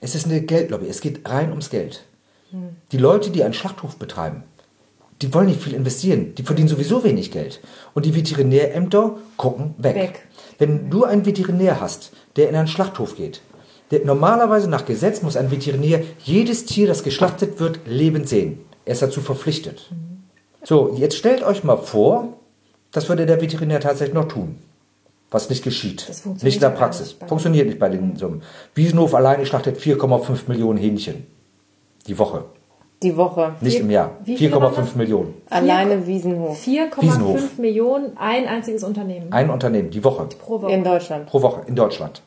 es 0.00 0.14
ist 0.14 0.26
eine 0.26 0.40
Geldlobby, 0.40 0.86
es 0.88 1.00
geht 1.00 1.28
rein 1.28 1.50
ums 1.50 1.70
Geld. 1.70 2.04
Die 2.92 2.98
Leute, 2.98 3.30
die 3.30 3.42
einen 3.42 3.54
Schlachthof 3.54 3.96
betreiben, 3.96 4.44
die 5.22 5.32
wollen 5.34 5.46
nicht 5.46 5.62
viel 5.62 5.74
investieren, 5.74 6.34
die 6.34 6.42
verdienen 6.42 6.68
sowieso 6.68 7.02
wenig 7.04 7.30
Geld. 7.30 7.60
Und 7.94 8.06
die 8.06 8.14
Veterinärämter 8.14 9.16
gucken 9.36 9.74
weg. 9.78 9.94
Weg. 9.94 10.25
Wenn 10.58 10.90
du 10.90 11.04
einen 11.04 11.26
Veterinär 11.26 11.80
hast, 11.80 12.12
der 12.36 12.48
in 12.48 12.56
einen 12.56 12.68
Schlachthof 12.68 13.16
geht, 13.16 13.42
der, 13.90 14.04
normalerweise 14.04 14.68
nach 14.68 14.84
Gesetz 14.84 15.22
muss 15.22 15.36
ein 15.36 15.50
Veterinär 15.50 16.02
jedes 16.18 16.64
Tier, 16.64 16.86
das 16.88 17.04
geschlachtet 17.04 17.60
wird, 17.60 17.80
lebend 17.86 18.28
sehen. 18.28 18.60
Er 18.84 18.92
ist 18.92 19.02
dazu 19.02 19.20
verpflichtet. 19.20 19.90
So, 20.64 20.94
jetzt 20.96 21.16
stellt 21.16 21.42
euch 21.42 21.62
mal 21.62 21.76
vor, 21.76 22.34
das 22.90 23.08
würde 23.08 23.26
der 23.26 23.40
Veterinär 23.40 23.80
tatsächlich 23.80 24.14
noch 24.14 24.28
tun. 24.28 24.58
Was 25.30 25.50
nicht 25.50 25.64
geschieht. 25.64 26.08
Nicht 26.42 26.56
in 26.56 26.60
der 26.60 26.70
Praxis. 26.70 27.16
nicht 27.20 27.28
funktioniert 27.28 27.66
nicht 27.66 27.78
bei 27.78 27.88
den 27.88 28.16
Summen. 28.16 28.42
Wiesenhof 28.74 29.14
alleine 29.14 29.44
schlachtet 29.44 29.78
4,5 29.78 30.48
Millionen 30.48 30.78
Hähnchen. 30.78 31.26
Die 32.06 32.18
Woche. 32.18 32.44
Die 33.02 33.16
Woche. 33.16 33.54
Nicht 33.60 33.80
im 33.80 33.90
Jahr. 33.90 34.12
wie 34.24 34.36
viele 34.36 34.52
waren 34.52 34.72
4,5 34.72 34.76
das? 34.76 34.94
Millionen. 34.96 35.34
Alleine 35.50 36.06
Wiesenhof. 36.06 36.58
4,5 36.58 37.02
Wiesenhof. 37.02 37.58
Millionen, 37.58 38.16
ein 38.16 38.46
einziges 38.46 38.82
Unternehmen. 38.84 39.32
Ein 39.32 39.50
Unternehmen, 39.50 39.90
die 39.90 40.02
Woche. 40.02 40.26
pro 40.38 40.62
Woche. 40.62 40.72
In 40.72 40.82
Deutschland. 40.82 41.26
Pro 41.26 41.42
Woche 41.42 41.62
in 41.66 41.76
Deutschland. 41.76 42.22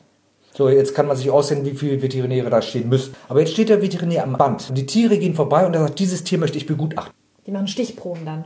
So, 0.52 0.68
jetzt 0.68 0.94
kann 0.94 1.06
man 1.06 1.16
sich 1.16 1.30
aussehen, 1.30 1.64
wie 1.64 1.70
viele 1.70 2.00
Veterinäre 2.02 2.50
da 2.50 2.60
stehen 2.62 2.88
müssen. 2.88 3.14
Aber 3.28 3.40
jetzt 3.40 3.52
steht 3.52 3.68
der 3.68 3.82
Veterinär 3.82 4.24
am 4.24 4.34
Band. 4.34 4.68
Und 4.68 4.78
die 4.78 4.86
Tiere 4.86 5.18
gehen 5.18 5.34
vorbei 5.34 5.66
und 5.66 5.74
er 5.74 5.80
sagt, 5.80 5.98
dieses 5.98 6.22
Tier 6.22 6.38
möchte 6.38 6.58
ich 6.58 6.66
begutachten. 6.66 7.12
Die 7.46 7.50
machen 7.50 7.68
Stichproben 7.68 8.24
dann. 8.24 8.44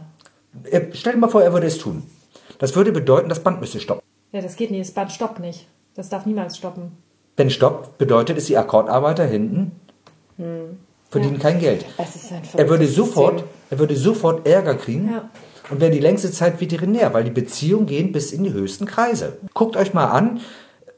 Er, 0.70 0.82
stell 0.92 1.14
dir 1.14 1.18
mal 1.18 1.28
vor, 1.28 1.42
er 1.42 1.52
würde 1.52 1.66
es 1.66 1.78
tun. 1.78 2.04
Das 2.58 2.76
würde 2.76 2.92
bedeuten, 2.92 3.28
das 3.28 3.40
Band 3.40 3.60
müsste 3.60 3.80
stoppen. 3.80 4.02
Ja, 4.32 4.40
das 4.40 4.56
geht 4.56 4.70
nicht. 4.70 4.82
Das 4.82 4.92
Band 4.92 5.12
stoppt 5.12 5.40
nicht. 5.40 5.66
Das 5.94 6.08
darf 6.08 6.24
niemals 6.26 6.56
stoppen. 6.56 6.92
Wenn 7.36 7.50
stoppt, 7.50 7.98
bedeutet 7.98 8.38
es, 8.38 8.46
die 8.46 8.56
Akkordarbeiter 8.56 9.24
hinten 9.24 9.72
verdienen 11.14 11.38
kein 11.38 11.60
Geld. 11.60 11.84
Er 12.56 12.68
würde 12.68 12.86
sofort, 12.86 13.38
System. 13.40 13.48
er 13.70 13.78
würde 13.78 13.96
sofort 13.96 14.46
Ärger 14.46 14.74
kriegen 14.74 15.10
Ja. 15.12 15.30
und 15.70 15.80
wäre 15.80 15.90
die 15.90 16.00
längste 16.00 16.30
Zeit 16.30 16.60
Veterinär, 16.60 17.14
weil 17.14 17.24
die 17.24 17.30
Beziehungen 17.30 17.86
gehen 17.86 18.12
bis 18.12 18.32
in 18.32 18.44
die 18.44 18.52
höchsten 18.52 18.84
Kreise. 18.86 19.38
Guckt 19.54 19.76
euch 19.76 19.94
mal 19.94 20.06
an. 20.06 20.40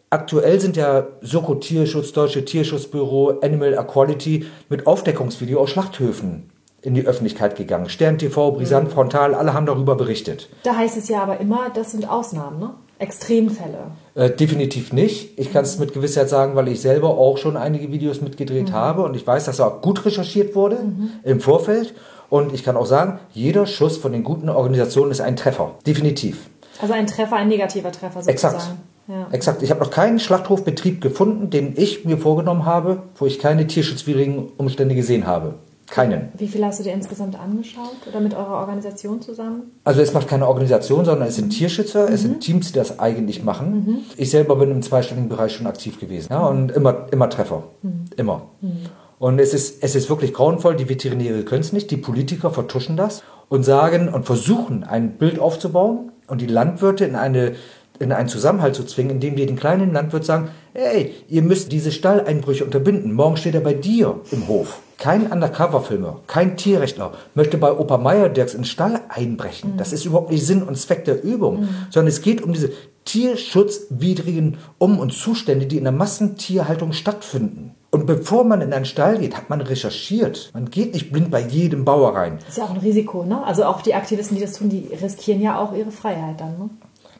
Aktuell 0.08 0.60
sind 0.60 0.76
ja 0.76 1.06
Soko 1.20 1.56
Tierschutz, 1.56 2.12
Deutsche 2.12 2.44
Tierschutzbüro, 2.44 3.40
Animal 3.42 3.74
Equality 3.74 4.46
mit 4.68 4.86
Aufdeckungsvideo 4.86 5.60
aus 5.60 5.70
Schlachthöfen 5.70 6.50
in 6.80 6.94
die 6.94 7.04
Öffentlichkeit 7.06 7.56
gegangen. 7.56 7.88
Stern 7.88 8.16
TV, 8.16 8.52
Brisant, 8.52 8.90
Frontal, 8.92 9.34
alle 9.34 9.52
haben 9.52 9.66
darüber 9.66 9.96
berichtet. 9.96 10.48
Da 10.62 10.76
heißt 10.76 10.96
es 10.96 11.08
ja 11.08 11.22
aber 11.22 11.40
immer, 11.40 11.70
das 11.74 11.90
sind 11.90 12.08
Ausnahmen, 12.08 12.60
ne? 12.60 12.70
Extremfälle? 12.98 13.90
Äh, 14.14 14.30
definitiv 14.30 14.92
nicht. 14.92 15.38
Ich 15.38 15.52
kann 15.52 15.64
es 15.64 15.78
mit 15.78 15.92
Gewissheit 15.92 16.28
sagen, 16.28 16.56
weil 16.56 16.68
ich 16.68 16.80
selber 16.80 17.10
auch 17.10 17.36
schon 17.36 17.56
einige 17.56 17.92
Videos 17.92 18.22
mitgedreht 18.22 18.70
mhm. 18.70 18.72
habe 18.72 19.02
und 19.02 19.14
ich 19.14 19.26
weiß, 19.26 19.44
dass 19.44 19.60
auch 19.60 19.82
gut 19.82 20.04
recherchiert 20.04 20.54
wurde 20.54 20.76
mhm. 20.76 21.10
im 21.24 21.40
Vorfeld. 21.40 21.94
Und 22.28 22.52
ich 22.52 22.64
kann 22.64 22.76
auch 22.76 22.86
sagen, 22.86 23.20
jeder 23.32 23.66
Schuss 23.66 23.98
von 23.98 24.12
den 24.12 24.24
guten 24.24 24.48
Organisationen 24.48 25.12
ist 25.12 25.20
ein 25.20 25.36
Treffer. 25.36 25.74
Definitiv. 25.86 26.48
Also 26.80 26.94
ein 26.94 27.06
Treffer, 27.06 27.36
ein 27.36 27.48
negativer 27.48 27.92
Treffer 27.92 28.22
sozusagen. 28.22 28.56
Exakt. 28.56 28.74
Ja. 29.08 29.28
Exakt. 29.30 29.62
Ich 29.62 29.70
habe 29.70 29.80
noch 29.80 29.90
keinen 29.90 30.18
Schlachthofbetrieb 30.18 31.00
gefunden, 31.00 31.50
den 31.50 31.74
ich 31.76 32.04
mir 32.04 32.18
vorgenommen 32.18 32.64
habe, 32.64 33.02
wo 33.16 33.26
ich 33.26 33.38
keine 33.38 33.66
tierschutzwidrigen 33.66 34.48
Umstände 34.56 34.96
gesehen 34.96 35.26
habe. 35.26 35.54
Keinen. 35.86 36.30
Wie 36.36 36.48
viel 36.48 36.64
hast 36.64 36.80
du 36.80 36.84
dir 36.84 36.92
insgesamt 36.92 37.38
angeschaut 37.38 37.96
oder 38.08 38.20
mit 38.20 38.34
eurer 38.34 38.60
Organisation 38.60 39.22
zusammen? 39.22 39.72
Also 39.84 40.00
es 40.00 40.12
macht 40.12 40.26
keine 40.26 40.48
Organisation, 40.48 41.04
sondern 41.04 41.28
es 41.28 41.36
sind 41.36 41.50
Tierschützer, 41.50 42.08
mhm. 42.08 42.14
es 42.14 42.22
sind 42.22 42.40
Teams, 42.40 42.72
die 42.72 42.78
das 42.78 42.98
eigentlich 42.98 43.44
machen. 43.44 43.70
Mhm. 43.70 43.98
Ich 44.16 44.30
selber 44.30 44.56
bin 44.56 44.70
im 44.70 44.82
zweistelligen 44.82 45.28
Bereich 45.28 45.52
schon 45.52 45.66
aktiv 45.66 46.00
gewesen. 46.00 46.28
Ja, 46.30 46.46
und 46.46 46.72
immer, 46.72 47.06
immer 47.12 47.30
Treffer. 47.30 47.64
Mhm. 47.82 48.04
Immer. 48.16 48.50
Mhm. 48.60 48.78
Und 49.18 49.38
es 49.38 49.54
ist, 49.54 49.82
es 49.82 49.94
ist 49.94 50.10
wirklich 50.10 50.34
grauenvoll, 50.34 50.76
die 50.76 50.88
Veterinäre 50.88 51.42
können 51.44 51.62
es 51.62 51.72
nicht, 51.72 51.90
die 51.90 51.96
Politiker 51.96 52.50
vertuschen 52.50 52.96
das 52.96 53.22
und 53.48 53.62
sagen 53.64 54.08
und 54.08 54.26
versuchen, 54.26 54.84
ein 54.84 55.12
Bild 55.12 55.38
aufzubauen 55.38 56.12
und 56.26 56.40
die 56.40 56.46
Landwirte 56.46 57.04
in 57.04 57.14
eine 57.14 57.54
in 57.98 58.12
einen 58.12 58.28
Zusammenhalt 58.28 58.74
zu 58.74 58.84
zwingen, 58.84 59.12
indem 59.12 59.36
wir 59.36 59.46
den 59.46 59.56
kleinen 59.56 59.92
Landwirt 59.92 60.24
sagen, 60.24 60.48
hey, 60.74 61.14
ihr 61.28 61.42
müsst 61.42 61.72
diese 61.72 61.92
Stalleinbrüche 61.92 62.64
unterbinden. 62.64 63.12
Morgen 63.12 63.36
steht 63.36 63.54
er 63.54 63.60
bei 63.60 63.74
dir 63.74 64.20
im 64.30 64.48
Hof. 64.48 64.80
Kein 64.98 65.30
Undercover-Filmer, 65.30 66.20
kein 66.26 66.56
Tierrechtler 66.56 67.12
möchte 67.34 67.58
bei 67.58 67.70
Opa 67.72 67.98
Meier 67.98 68.30
Dirks 68.30 68.54
in 68.54 68.62
den 68.62 68.66
Stall 68.66 69.00
einbrechen. 69.08 69.74
Mhm. 69.74 69.76
Das 69.76 69.92
ist 69.92 70.06
überhaupt 70.06 70.30
nicht 70.30 70.46
Sinn 70.46 70.62
und 70.62 70.76
Zweck 70.76 71.04
der 71.04 71.22
Übung, 71.22 71.60
mhm. 71.60 71.68
sondern 71.90 72.08
es 72.08 72.22
geht 72.22 72.42
um 72.42 72.52
diese 72.52 72.70
tierschutzwidrigen 73.04 74.58
Um- 74.78 74.98
und 74.98 75.12
Zustände, 75.12 75.66
die 75.66 75.76
in 75.76 75.84
der 75.84 75.92
Massentierhaltung 75.92 76.92
stattfinden. 76.92 77.74
Und 77.90 78.06
bevor 78.06 78.44
man 78.44 78.60
in 78.60 78.72
einen 78.72 78.84
Stall 78.84 79.18
geht, 79.18 79.36
hat 79.36 79.48
man 79.48 79.60
recherchiert. 79.60 80.50
Man 80.52 80.70
geht 80.70 80.92
nicht 80.92 81.12
blind 81.12 81.30
bei 81.30 81.40
jedem 81.40 81.84
Bauer 81.84 82.14
rein. 82.14 82.38
Das 82.40 82.50
ist 82.50 82.58
ja 82.58 82.64
auch 82.64 82.70
ein 82.70 82.76
Risiko, 82.78 83.24
ne? 83.24 83.42
Also 83.44 83.64
auch 83.64 83.80
die 83.80 83.94
Aktivisten, 83.94 84.36
die 84.36 84.42
das 84.42 84.54
tun, 84.54 84.68
die 84.68 84.90
riskieren 85.00 85.40
ja 85.40 85.58
auch 85.58 85.74
ihre 85.74 85.90
Freiheit 85.90 86.40
dann, 86.40 86.58
ne? 86.58 86.70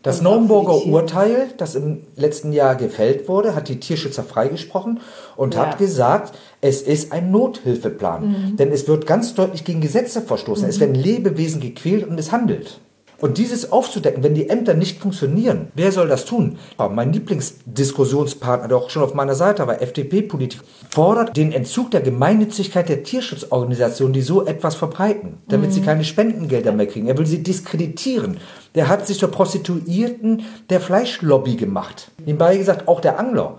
Das 0.07 0.23
Naumburger 0.23 0.87
Urteil, 0.87 1.49
das 1.57 1.75
im 1.75 2.03
letzten 2.15 2.53
Jahr 2.53 2.77
gefällt 2.77 3.27
wurde, 3.27 3.57
hat 3.57 3.69
die 3.69 3.81
Tierschützer 3.81 4.23
freigesprochen 4.23 5.01
und 5.35 5.55
ja. 5.55 5.67
hat 5.67 5.79
gesagt, 5.79 6.39
es 6.61 6.81
ist 6.83 7.11
ein 7.11 7.33
Nothilfeplan. 7.33 8.29
Mhm. 8.29 8.57
Denn 8.57 8.71
es 8.71 8.87
wird 8.87 9.05
ganz 9.05 9.35
deutlich 9.35 9.65
gegen 9.65 9.81
Gesetze 9.81 10.23
verstoßen. 10.23 10.63
Mhm. 10.63 10.71
Es 10.71 10.79
werden 10.79 10.95
Lebewesen 10.95 11.61
gequält 11.61 12.07
und 12.07 12.15
misshandelt. 12.15 12.79
Und 13.19 13.39
dieses 13.39 13.73
aufzudecken, 13.73 14.23
wenn 14.23 14.35
die 14.35 14.51
Ämter 14.51 14.75
nicht 14.75 15.01
funktionieren, 15.01 15.69
wer 15.75 15.91
soll 15.91 16.07
das 16.07 16.27
tun? 16.27 16.59
Mein 16.79 17.13
Lieblingsdiskussionspartner, 17.13 18.69
der 18.69 18.77
auch 18.77 18.91
schon 18.91 19.03
auf 19.03 19.15
meiner 19.15 19.35
Seite 19.35 19.67
war, 19.67 19.81
FDP-Politiker, 19.81 20.63
fordert 20.91 21.37
den 21.37 21.53
Entzug 21.53 21.91
der 21.91 22.03
Gemeinnützigkeit 22.03 22.89
der 22.89 23.05
Tierschutzorganisationen, 23.05 24.13
die 24.13 24.21
so 24.21 24.45
etwas 24.45 24.75
verbreiten, 24.75 25.39
damit 25.49 25.71
mhm. 25.71 25.75
sie 25.75 25.81
keine 25.81 26.05
Spendengelder 26.05 26.73
mehr 26.73 26.87
kriegen. 26.87 27.09
Er 27.09 27.17
will 27.17 27.27
sie 27.27 27.43
diskreditieren. 27.43 28.37
Der 28.77 28.89
hat 28.89 29.07
sich 29.07 29.19
zur 29.19 29.31
Prostituierten 29.31 30.45
der 30.71 30.81
Fleischlobby 30.81 31.57
gemacht. 31.57 32.13
Nebenbei 32.25 32.57
gesagt, 32.57 32.87
auch 32.87 33.01
der 33.01 33.19
Angler. 33.19 33.59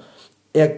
Er 0.53 0.71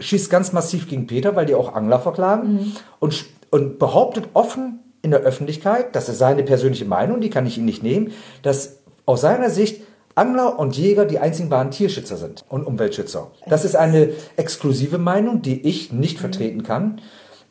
schießt 0.00 0.30
ganz 0.30 0.52
massiv 0.52 0.88
gegen 0.88 1.06
Peter, 1.06 1.36
weil 1.36 1.46
die 1.46 1.54
auch 1.54 1.74
Angler 1.74 2.00
verklagen 2.00 2.54
mhm. 2.54 2.72
und, 2.98 3.24
und 3.50 3.78
behauptet 3.78 4.30
offen, 4.32 4.80
in 5.02 5.10
der 5.10 5.20
Öffentlichkeit, 5.20 5.94
das 5.94 6.08
ist 6.08 6.18
seine 6.18 6.44
persönliche 6.44 6.84
Meinung, 6.84 7.20
die 7.20 7.28
kann 7.28 7.44
ich 7.44 7.58
ihm 7.58 7.64
nicht 7.64 7.82
nehmen, 7.82 8.12
dass 8.42 8.78
aus 9.04 9.20
seiner 9.20 9.50
Sicht 9.50 9.82
Angler 10.14 10.58
und 10.58 10.76
Jäger 10.76 11.06
die 11.06 11.18
einzigen 11.18 11.50
wahren 11.50 11.70
Tierschützer 11.70 12.16
sind 12.16 12.44
und 12.48 12.64
Umweltschützer. 12.64 13.30
Das 13.48 13.64
ist 13.64 13.74
eine 13.74 14.10
exklusive 14.36 14.98
Meinung, 14.98 15.42
die 15.42 15.66
ich 15.66 15.92
nicht 15.92 16.18
vertreten 16.18 16.62
kann. 16.62 17.00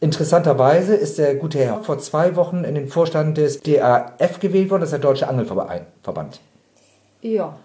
Interessanterweise 0.04 0.96
ist 0.96 1.20
der 1.20 1.36
gute 1.36 1.60
Herr 1.60 1.84
vor 1.84 2.00
zwei 2.00 2.36
Wochen 2.36 2.64
in 2.64 2.74
den 2.74 2.88
Vorstand 2.88 3.38
des 3.38 3.62
DAF 3.62 4.40
gewählt 4.40 4.72
worden, 4.72 4.82
das 4.82 4.88
ist 4.90 4.94
der 4.94 5.00
Deutsche 5.00 5.30
Angelverband. 5.30 6.42
Ja. 7.22 7.56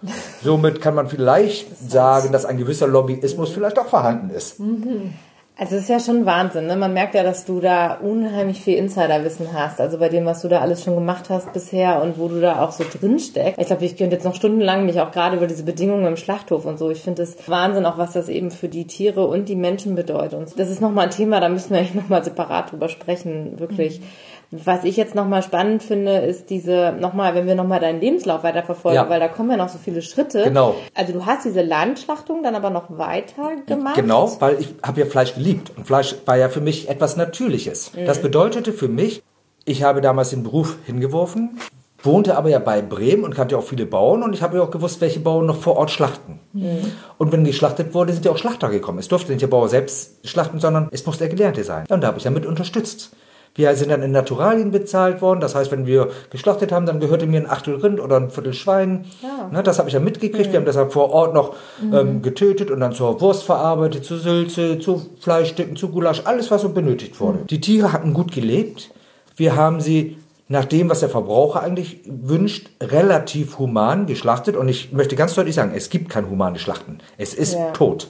Somit 0.42 0.82
kann 0.82 0.94
man 0.94 1.08
vielleicht 1.08 1.66
sagen, 1.78 2.32
dass 2.32 2.44
ein 2.44 2.58
gewisser 2.58 2.88
Lobbyismus 2.88 3.50
vielleicht 3.50 3.78
auch 3.78 3.86
vorhanden 3.86 4.28
ist. 4.28 4.60
Mhm. 4.60 5.14
Also 5.58 5.76
es 5.76 5.84
ist 5.84 5.88
ja 5.88 6.00
schon 6.00 6.26
Wahnsinn. 6.26 6.66
Ne? 6.66 6.76
Man 6.76 6.92
merkt 6.92 7.14
ja, 7.14 7.22
dass 7.22 7.46
du 7.46 7.60
da 7.60 7.94
unheimlich 7.94 8.60
viel 8.60 8.76
Insiderwissen 8.76 9.54
hast. 9.54 9.80
Also 9.80 9.96
bei 9.96 10.10
dem, 10.10 10.26
was 10.26 10.42
du 10.42 10.48
da 10.48 10.60
alles 10.60 10.84
schon 10.84 10.94
gemacht 10.94 11.30
hast 11.30 11.50
bisher 11.54 12.02
und 12.02 12.18
wo 12.18 12.28
du 12.28 12.42
da 12.42 12.62
auch 12.62 12.72
so 12.72 12.84
drin 12.84 13.18
steckst. 13.18 13.58
Ich 13.58 13.66
glaube, 13.68 13.86
ich 13.86 13.96
könnte 13.96 14.16
jetzt 14.16 14.24
noch 14.24 14.34
stundenlang 14.34 14.84
mich 14.84 15.00
auch 15.00 15.12
gerade 15.12 15.38
über 15.38 15.46
diese 15.46 15.62
Bedingungen 15.62 16.04
im 16.04 16.18
Schlachthof 16.18 16.66
und 16.66 16.78
so. 16.78 16.90
Ich 16.90 17.00
finde 17.00 17.22
es 17.22 17.48
Wahnsinn, 17.48 17.86
auch 17.86 17.96
was 17.96 18.12
das 18.12 18.28
eben 18.28 18.50
für 18.50 18.68
die 18.68 18.86
Tiere 18.86 19.26
und 19.26 19.48
die 19.48 19.56
Menschen 19.56 19.94
bedeutet. 19.94 20.34
Und 20.34 20.58
das 20.58 20.68
ist 20.68 20.82
nochmal 20.82 21.06
ein 21.06 21.10
Thema, 21.10 21.40
da 21.40 21.48
müssen 21.48 21.70
wir 21.70 21.78
eigentlich 21.78 21.94
nochmal 21.94 22.22
separat 22.22 22.72
drüber 22.72 22.90
sprechen. 22.90 23.58
Wirklich. 23.58 24.00
Mhm 24.00 24.04
was 24.50 24.84
ich 24.84 24.96
jetzt 24.96 25.14
nochmal 25.14 25.42
spannend 25.42 25.82
finde, 25.82 26.18
ist 26.18 26.50
diese, 26.50 26.94
nochmal, 26.98 27.34
wenn 27.34 27.46
wir 27.46 27.56
nochmal 27.56 27.80
deinen 27.80 28.00
Lebenslauf 28.00 28.44
weiterverfolgen, 28.44 29.02
ja. 29.02 29.08
weil 29.08 29.18
da 29.18 29.28
kommen 29.28 29.50
ja 29.50 29.56
noch 29.56 29.68
so 29.68 29.78
viele 29.78 30.02
Schritte. 30.02 30.44
Genau. 30.44 30.76
Also 30.94 31.12
du 31.12 31.26
hast 31.26 31.44
diese 31.44 31.62
Landschlachtung 31.62 32.42
dann 32.42 32.54
aber 32.54 32.70
noch 32.70 32.96
weiter 32.96 33.52
gemacht. 33.66 33.96
Genau, 33.96 34.36
weil 34.40 34.60
ich 34.60 34.74
habe 34.84 35.00
ja 35.00 35.06
Fleisch 35.06 35.34
geliebt 35.34 35.72
und 35.76 35.86
Fleisch 35.86 36.14
war 36.26 36.36
ja 36.36 36.48
für 36.48 36.60
mich 36.60 36.88
etwas 36.88 37.16
Natürliches. 37.16 37.92
Mhm. 37.94 38.06
Das 38.06 38.22
bedeutete 38.22 38.72
für 38.72 38.88
mich, 38.88 39.22
ich 39.64 39.82
habe 39.82 40.00
damals 40.00 40.30
den 40.30 40.44
Beruf 40.44 40.76
hingeworfen, 40.86 41.58
wohnte 42.02 42.36
aber 42.36 42.48
ja 42.48 42.60
bei 42.60 42.82
Bremen 42.82 43.24
und 43.24 43.34
kannte 43.34 43.58
auch 43.58 43.64
viele 43.64 43.84
Bauern 43.84 44.22
und 44.22 44.32
ich 44.32 44.42
habe 44.42 44.58
ja 44.58 44.62
auch 44.62 44.70
gewusst, 44.70 45.00
welche 45.00 45.18
Bauern 45.18 45.46
noch 45.46 45.56
vor 45.56 45.76
Ort 45.76 45.90
schlachten. 45.90 46.38
Mhm. 46.52 46.92
Und 47.18 47.32
wenn 47.32 47.44
geschlachtet 47.44 47.94
wurde, 47.94 48.12
sind 48.12 48.24
ja 48.24 48.30
auch 48.30 48.38
Schlachter 48.38 48.68
gekommen. 48.68 49.00
Es 49.00 49.08
durfte 49.08 49.32
nicht 49.32 49.42
der 49.42 49.48
Bauer 49.48 49.68
selbst 49.68 50.26
schlachten, 50.26 50.60
sondern 50.60 50.88
es 50.92 51.04
musste 51.04 51.24
der 51.24 51.34
Gelernte 51.34 51.64
sein. 51.64 51.84
Und 51.88 52.02
da 52.02 52.06
habe 52.06 52.18
ich 52.18 52.24
damit 52.24 52.46
unterstützt. 52.46 53.10
Wir 53.56 53.74
sind 53.74 53.90
dann 53.90 54.02
in 54.02 54.12
Naturalien 54.12 54.70
bezahlt 54.70 55.22
worden. 55.22 55.40
Das 55.40 55.54
heißt, 55.54 55.72
wenn 55.72 55.86
wir 55.86 56.10
geschlachtet 56.30 56.72
haben, 56.72 56.86
dann 56.86 57.00
gehörte 57.00 57.26
mir 57.26 57.40
ein 57.40 57.50
Achtel 57.50 57.76
Rind 57.76 58.00
oder 58.00 58.16
ein 58.16 58.30
Viertel 58.30 58.52
Schwein. 58.52 59.06
Ja. 59.22 59.48
Ne, 59.50 59.62
das 59.62 59.78
habe 59.78 59.88
ich 59.88 59.94
dann 59.94 60.04
mitgekriegt. 60.04 60.48
Mhm. 60.48 60.52
Wir 60.52 60.58
haben 60.60 60.66
das 60.66 60.76
dann 60.76 60.90
vor 60.90 61.10
Ort 61.10 61.34
noch 61.34 61.54
mhm. 61.80 61.94
ähm, 61.94 62.22
getötet 62.22 62.70
und 62.70 62.80
dann 62.80 62.92
zur 62.92 63.20
Wurst 63.20 63.44
verarbeitet, 63.44 64.04
zu 64.04 64.16
Sülze, 64.16 64.78
zu 64.78 65.06
Fleischstücken, 65.20 65.74
zu 65.74 65.88
Gulasch, 65.88 66.22
alles, 66.24 66.50
was 66.50 66.62
so 66.62 66.68
benötigt 66.68 67.18
wurde. 67.18 67.38
Mhm. 67.38 67.46
Die 67.46 67.60
Tiere 67.60 67.92
hatten 67.92 68.12
gut 68.12 68.30
gelebt. 68.30 68.90
Wir 69.36 69.56
haben 69.56 69.80
sie 69.80 70.18
nach 70.48 70.64
dem, 70.64 70.88
was 70.88 71.00
der 71.00 71.08
Verbraucher 71.08 71.62
eigentlich 71.62 72.00
wünscht, 72.06 72.68
relativ 72.80 73.58
human 73.58 74.06
geschlachtet. 74.06 74.56
Und 74.56 74.68
ich 74.68 74.92
möchte 74.92 75.16
ganz 75.16 75.34
deutlich 75.34 75.54
sagen, 75.54 75.72
es 75.74 75.90
gibt 75.90 76.10
kein 76.10 76.28
humanes 76.28 76.60
Schlachten. 76.60 76.98
Es 77.16 77.34
ist 77.34 77.54
ja. 77.54 77.70
tot 77.70 78.08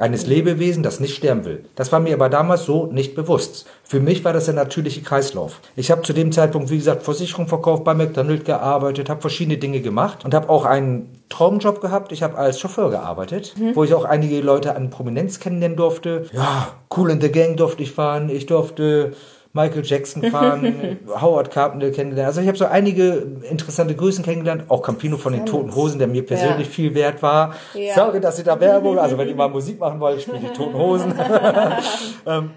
eines 0.00 0.26
Lebewesen, 0.26 0.82
das 0.82 0.98
nicht 0.98 1.14
sterben 1.14 1.44
will. 1.44 1.64
Das 1.76 1.92
war 1.92 2.00
mir 2.00 2.14
aber 2.14 2.30
damals 2.30 2.64
so 2.64 2.86
nicht 2.86 3.14
bewusst. 3.14 3.66
Für 3.84 4.00
mich 4.00 4.24
war 4.24 4.32
das 4.32 4.46
der 4.46 4.54
natürliche 4.54 5.02
Kreislauf. 5.02 5.60
Ich 5.76 5.90
habe 5.90 6.02
zu 6.02 6.14
dem 6.14 6.32
Zeitpunkt, 6.32 6.70
wie 6.70 6.78
gesagt, 6.78 7.02
Versicherung 7.02 7.48
verkauft, 7.48 7.84
bei 7.84 7.94
McDonald's 7.94 8.44
gearbeitet, 8.44 9.10
habe 9.10 9.20
verschiedene 9.20 9.58
Dinge 9.58 9.80
gemacht 9.80 10.24
und 10.24 10.32
habe 10.32 10.48
auch 10.48 10.64
einen 10.64 11.10
Traumjob 11.28 11.82
gehabt. 11.82 12.12
Ich 12.12 12.22
habe 12.22 12.38
als 12.38 12.58
Chauffeur 12.58 12.90
gearbeitet, 12.90 13.54
mhm. 13.58 13.76
wo 13.76 13.84
ich 13.84 13.92
auch 13.92 14.04
einige 14.04 14.40
Leute 14.40 14.74
an 14.74 14.88
Prominenz 14.88 15.38
kennenlernen 15.38 15.76
durfte. 15.76 16.26
Ja, 16.32 16.68
Cool 16.96 17.10
in 17.10 17.20
the 17.20 17.30
Gang 17.30 17.56
durfte 17.56 17.82
ich 17.82 17.92
fahren. 17.92 18.30
Ich 18.30 18.46
durfte 18.46 19.12
Michael 19.52 19.84
Jackson 19.84 20.22
fahren, 20.30 20.98
Howard 21.20 21.50
Carpenter 21.50 21.90
kennengelernt. 21.90 22.28
Also 22.28 22.40
ich 22.40 22.46
habe 22.46 22.56
so 22.56 22.66
einige 22.66 23.26
interessante 23.48 23.96
Größen 23.96 24.24
kennengelernt, 24.24 24.64
auch 24.68 24.82
Campino 24.82 25.16
von 25.16 25.32
den 25.32 25.44
Toten 25.44 25.74
Hosen, 25.74 25.98
der 25.98 26.06
mir 26.06 26.24
persönlich 26.24 26.68
ja. 26.68 26.72
viel 26.72 26.94
wert 26.94 27.20
war. 27.22 27.54
Ja. 27.74 27.94
Sorge, 27.94 28.20
dass 28.20 28.38
ihr 28.38 28.44
da 28.44 28.60
Werbung, 28.60 28.98
also 28.98 29.18
wenn 29.18 29.28
ihr 29.28 29.34
mal 29.34 29.48
Musik 29.48 29.80
machen 29.80 29.98
wollt, 29.98 30.22
spielt 30.22 30.42
die 30.42 30.52
Toten 30.52 30.74
Hosen. 30.74 31.14
ähm, 32.26 32.50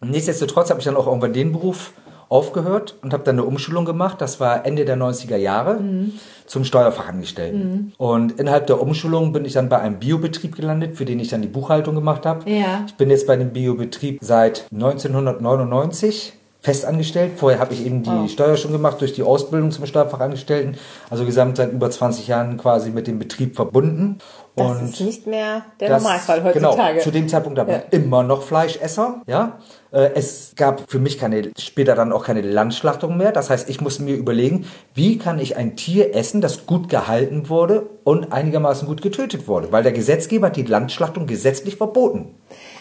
nichtsdestotrotz 0.00 0.70
habe 0.70 0.80
ich 0.80 0.84
dann 0.84 0.96
auch 0.96 1.06
irgendwann 1.06 1.32
den 1.32 1.52
Beruf 1.52 1.92
aufgehört 2.32 2.96
und 3.02 3.12
habe 3.12 3.24
dann 3.24 3.38
eine 3.38 3.44
Umschulung 3.44 3.84
gemacht. 3.84 4.20
Das 4.20 4.40
war 4.40 4.64
Ende 4.64 4.86
der 4.86 4.96
90er 4.96 5.36
Jahre 5.36 5.74
mhm. 5.74 6.14
zum 6.46 6.64
Steuerfachangestellten. 6.64 7.70
Mhm. 7.70 7.92
Und 7.98 8.40
innerhalb 8.40 8.66
der 8.66 8.80
Umschulung 8.80 9.32
bin 9.32 9.44
ich 9.44 9.52
dann 9.52 9.68
bei 9.68 9.78
einem 9.78 9.98
Biobetrieb 9.98 10.56
gelandet, 10.56 10.96
für 10.96 11.04
den 11.04 11.20
ich 11.20 11.28
dann 11.28 11.42
die 11.42 11.48
Buchhaltung 11.48 11.94
gemacht 11.94 12.24
habe. 12.24 12.50
Ja. 12.50 12.84
Ich 12.86 12.94
bin 12.94 13.10
jetzt 13.10 13.26
bei 13.26 13.36
dem 13.36 13.52
Biobetrieb 13.52 14.18
seit 14.22 14.66
1999 14.72 16.32
festangestellt. 16.62 17.32
Vorher 17.36 17.58
habe 17.58 17.74
ich 17.74 17.84
eben 17.84 18.02
die 18.04 18.10
oh. 18.10 18.28
Steuer 18.28 18.56
schon 18.56 18.72
gemacht 18.72 19.00
durch 19.00 19.12
die 19.12 19.24
Ausbildung 19.24 19.72
zum 19.72 19.84
Steuerfachangestellten. 19.84 20.76
Also 21.10 21.26
gesamt 21.26 21.56
seit 21.56 21.72
über 21.72 21.90
20 21.90 22.28
Jahren 22.28 22.56
quasi 22.56 22.90
mit 22.90 23.08
dem 23.08 23.18
Betrieb 23.18 23.56
verbunden. 23.56 24.18
Das 24.54 24.66
und 24.66 24.84
ist 24.84 25.00
nicht 25.00 25.26
mehr 25.26 25.64
der 25.80 25.88
das, 25.88 26.02
Normalfall 26.02 26.44
heutzutage. 26.44 26.92
Genau, 26.92 27.02
zu 27.02 27.10
dem 27.10 27.26
Zeitpunkt 27.26 27.58
aber 27.58 27.72
ja. 27.72 27.82
immer 27.90 28.22
noch 28.22 28.42
Fleischesser. 28.42 29.22
Ja, 29.26 29.58
äh, 29.92 30.10
es 30.14 30.52
gab 30.56 30.90
für 30.90 30.98
mich 30.98 31.18
keine, 31.18 31.52
später 31.58 31.94
dann 31.94 32.12
auch 32.12 32.26
keine 32.26 32.42
Landschlachtung 32.42 33.16
mehr. 33.16 33.32
Das 33.32 33.48
heißt, 33.48 33.70
ich 33.70 33.80
musste 33.80 34.02
mir 34.02 34.14
überlegen, 34.14 34.66
wie 34.92 35.16
kann 35.16 35.38
ich 35.38 35.56
ein 35.56 35.74
Tier 35.76 36.14
essen, 36.14 36.42
das 36.42 36.66
gut 36.66 36.90
gehalten 36.90 37.48
wurde 37.48 37.88
und 38.04 38.32
einigermaßen 38.32 38.86
gut 38.86 39.00
getötet 39.00 39.48
wurde. 39.48 39.72
Weil 39.72 39.84
der 39.84 39.92
Gesetzgeber 39.92 40.48
hat 40.48 40.56
die 40.56 40.64
Landschlachtung 40.64 41.26
gesetzlich 41.26 41.76
verboten. 41.76 42.34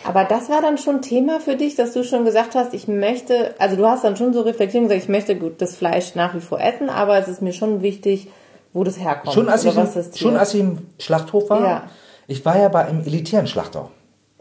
Aber 0.03 0.25
das 0.25 0.49
war 0.49 0.61
dann 0.61 0.77
schon 0.77 1.01
Thema 1.01 1.39
für 1.39 1.55
dich, 1.55 1.75
dass 1.75 1.93
du 1.93 2.03
schon 2.03 2.25
gesagt 2.25 2.53
hast, 2.53 2.73
ich 2.73 2.89
möchte, 2.89 3.55
also 3.59 3.77
du 3.77 3.87
hast 3.87 4.03
dann 4.03 4.17
schon 4.17 4.33
so 4.33 4.41
reflektiert 4.41 4.83
und 4.83 4.89
gesagt, 4.89 5.03
ich 5.03 5.09
möchte 5.09 5.37
gut 5.37 5.61
das 5.61 5.77
Fleisch 5.77 6.15
nach 6.15 6.35
wie 6.35 6.41
vor 6.41 6.59
essen, 6.59 6.89
aber 6.89 7.17
es 7.17 7.29
ist 7.29 7.41
mir 7.41 7.53
schon 7.53 7.81
wichtig, 7.81 8.27
wo 8.73 8.83
das 8.83 8.99
herkommt. 8.99 9.33
Schon 9.33 9.49
als, 9.49 9.63
ich, 9.65 9.71
im, 9.75 9.77
was 9.83 9.93
das 9.93 10.11
Tier- 10.11 10.27
schon 10.27 10.37
als 10.37 10.53
ich 10.53 10.59
im 10.61 10.87
Schlachthof 10.99 11.49
war, 11.49 11.61
Ja. 11.61 11.83
ich 12.27 12.45
war 12.45 12.57
ja 12.57 12.69
bei 12.69 12.85
einem 12.85 13.01
elitären 13.01 13.47
Schlachter, 13.47 13.89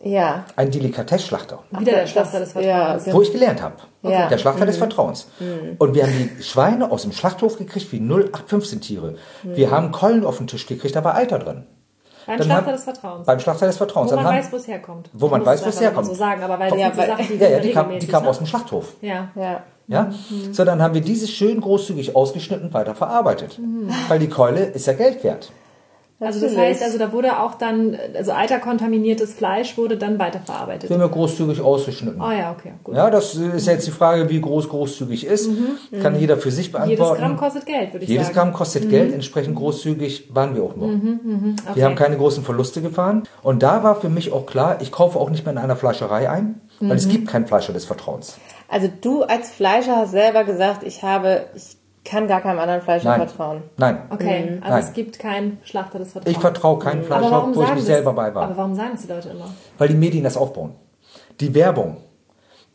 Ja. 0.03 0.45
ein 0.57 0.71
Delikatessschlachter, 0.71 1.59
Wieder 1.71 1.85
der 1.93 2.01
das- 2.03 2.11
Schlachter 2.11 2.41
des 2.41 2.55
ja, 2.55 2.61
Vertrauens. 2.63 3.03
okay. 3.03 3.13
wo 3.15 3.23
ich 3.23 3.33
gelernt 3.33 3.63
habe. 3.63 3.75
Ja. 4.03 4.29
Der 4.29 4.39
Schlachter 4.39 4.67
des 4.67 4.77
Vertrauens. 4.79 5.29
Und 5.79 5.95
wir 5.95 6.03
haben 6.05 6.13
die 6.37 6.43
Schweine 6.43 6.91
aus 6.91 7.03
dem 7.03 7.13
Schlachthof 7.13 7.59
gekriegt 7.59 7.91
wie 7.93 8.01
0815 8.01 8.81
Tiere. 8.81 9.17
Wir 9.43 9.71
haben 9.71 9.91
Keulen 9.93 10.25
auf 10.25 10.39
den 10.39 10.47
Tisch 10.47 10.67
gekriegt, 10.67 10.95
da 10.97 11.05
war 11.05 11.15
Eiter 11.17 11.39
drin. 11.39 11.67
Beim 12.27 12.37
Dann 12.39 12.47
Schlachter 12.47 12.67
haben- 12.67 12.73
des 12.75 12.85
Vertrauens. 12.85 13.27
Beim 13.27 13.41
Schlachter 13.41 13.67
des 13.67 13.77
Vertrauens. 13.77 14.13
wo 14.13 14.17
man 14.17 14.25
haben- 14.27 14.37
weiß, 14.37 14.53
wo 14.53 14.57
es 14.57 14.69
herkommt. 14.69 15.11
Wo 15.13 15.27
man 15.29 15.45
weiß, 15.45 15.61
es 15.61 15.67
wo 15.67 15.71
es 15.71 15.81
herkommt. 15.81 16.07
so 16.07 16.15
sagen, 16.15 16.43
aber 16.45 16.59
weil 16.61 16.71
das 16.71 16.79
Ja, 16.79 16.93
so 16.93 16.99
weil- 16.99 17.07
Sachen, 17.09 17.27
die 17.29 17.35
ja, 17.37 17.49
ja, 17.49 17.59
die 17.59 17.73
kamen 17.73 17.99
die 17.99 18.07
kamen 18.07 18.25
ne? 18.25 18.31
aus 18.31 18.39
dem 18.39 18.47
Schlachthof. 18.47 18.95
Ja. 19.01 19.29
Ja. 19.35 19.65
Ja? 19.91 20.11
So, 20.53 20.65
dann 20.65 20.81
haben 20.81 20.95
wir 20.95 21.01
dieses 21.01 21.31
schön 21.31 21.61
großzügig 21.61 22.15
ausgeschnitten 22.17 22.73
weiter 22.73 22.95
verarbeitet. 22.95 23.59
Weil 24.09 24.19
die 24.21 24.29
Keule 24.29 24.61
ist 24.65 24.87
ja 24.87 24.93
Geld 24.95 25.23
wert. 25.25 25.51
Also 26.23 26.39
das 26.39 26.55
heißt, 26.55 26.83
also 26.83 26.99
da 26.99 27.15
wurde 27.15 27.41
auch 27.41 27.55
dann, 27.55 27.97
also 28.15 28.33
eiterkontaminiertes 28.33 29.33
Fleisch 29.33 29.79
wurde 29.79 29.97
dann 29.97 30.19
weiterverarbeitet. 30.19 30.91
Wir 30.91 30.97
haben 30.97 31.01
ja 31.01 31.09
großzügig 31.09 31.63
ausgeschnitten. 31.63 32.21
Ah 32.21 32.35
ja, 32.35 32.53
okay, 32.53 32.73
gut. 32.85 32.95
Ja, 32.95 33.09
das 33.09 33.37
ist 33.37 33.67
jetzt 33.67 33.87
die 33.87 33.91
Frage, 33.91 34.29
wie 34.29 34.39
groß 34.39 34.69
großzügig 34.69 35.25
ist. 35.25 35.49
Kann 36.03 36.21
jeder 36.21 36.37
für 36.37 36.51
sich 36.51 36.71
Mhm. 36.75 36.75
Jedes 36.85 36.99
beantworten. 36.99 37.21
Gramm 37.23 37.37
kostet 37.39 37.65
Geld, 37.65 37.95
würde 37.95 38.05
ich 38.05 38.11
Jedes 38.11 38.27
sagen. 38.27 38.37
Gramm 38.37 38.53
kostet 38.53 38.91
Geld, 38.91 39.15
entsprechend 39.15 39.57
großzügig 39.57 40.29
waren 40.35 40.55
wir 40.55 40.63
auch 40.63 40.77
nur. 40.77 40.91
Wir 41.75 41.85
haben 41.87 41.95
keine 41.95 42.19
großen 42.19 42.45
Verluste 42.45 42.83
gefahren. 42.83 43.23
Und 43.43 43.63
da 43.63 43.83
war 43.83 43.99
für 43.99 44.11
mich 44.11 44.31
auch 44.31 44.45
klar, 44.45 44.77
ich 44.83 44.93
kaufe 44.93 45.19
auch 45.19 45.31
nicht 45.31 45.47
mehr 45.47 45.53
in 45.53 45.59
einer 45.59 45.77
Fleischerei 45.77 46.29
ein, 46.29 46.61
weil 46.81 46.99
es 46.99 47.09
gibt 47.09 47.29
keinen 47.29 47.47
Fleischer 47.47 47.73
des 47.73 47.87
Vertrauens. 47.87 48.37
Also 48.71 48.89
du 49.01 49.23
als 49.25 49.51
Fleischer 49.51 49.97
hast 49.97 50.13
selber 50.13 50.45
gesagt, 50.45 50.85
ich 50.85 51.03
habe, 51.03 51.47
ich 51.57 51.77
kann 52.05 52.29
gar 52.29 52.41
keinem 52.41 52.61
anderen 52.61 52.81
Fleischer 52.81 53.09
Nein. 53.17 53.29
vertrauen. 53.29 53.63
Nein. 53.77 53.99
Okay, 54.11 54.59
also 54.61 54.75
Nein. 54.75 54.85
es 54.85 54.93
gibt 54.93 55.19
keinen 55.19 55.59
Schlachter 55.65 55.99
des 55.99 56.13
Vertrauens. 56.13 56.37
Ich 56.37 56.41
vertraue 56.41 56.79
keinem 56.79 57.01
aber 57.01 57.07
Fleischer, 57.19 57.55
wo 57.55 57.63
ich 57.63 57.69
das- 57.71 57.85
selber 57.87 58.13
bei 58.13 58.35
war. 58.35 58.45
Aber 58.45 58.57
warum 58.57 58.75
sagen 58.75 58.93
es 58.95 59.03
die 59.03 59.09
Leute 59.09 59.29
immer? 59.31 59.53
Weil 59.77 59.89
die 59.89 59.95
Medien 59.95 60.25
das 60.25 60.37
aufbauen. 60.37 60.75
Die 61.41 61.55
Werbung. 61.55 61.99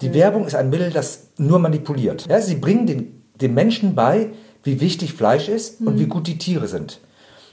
Die 0.01 0.13
Werbung 0.13 0.45
ist 0.45 0.55
ein 0.55 0.69
Mittel, 0.69 0.91
das 0.91 1.29
nur 1.37 1.57
manipuliert. 1.59 2.27
Ja, 2.29 2.41
sie 2.41 2.55
bringen 2.55 2.85
den, 2.85 3.23
den 3.35 3.53
Menschen 3.53 3.95
bei, 3.95 4.31
wie 4.63 4.81
wichtig 4.81 5.13
Fleisch 5.13 5.47
ist 5.47 5.79
und 5.81 5.97
wie 5.99 6.07
gut 6.07 6.27
die 6.27 6.37
Tiere 6.37 6.67
sind. 6.67 6.99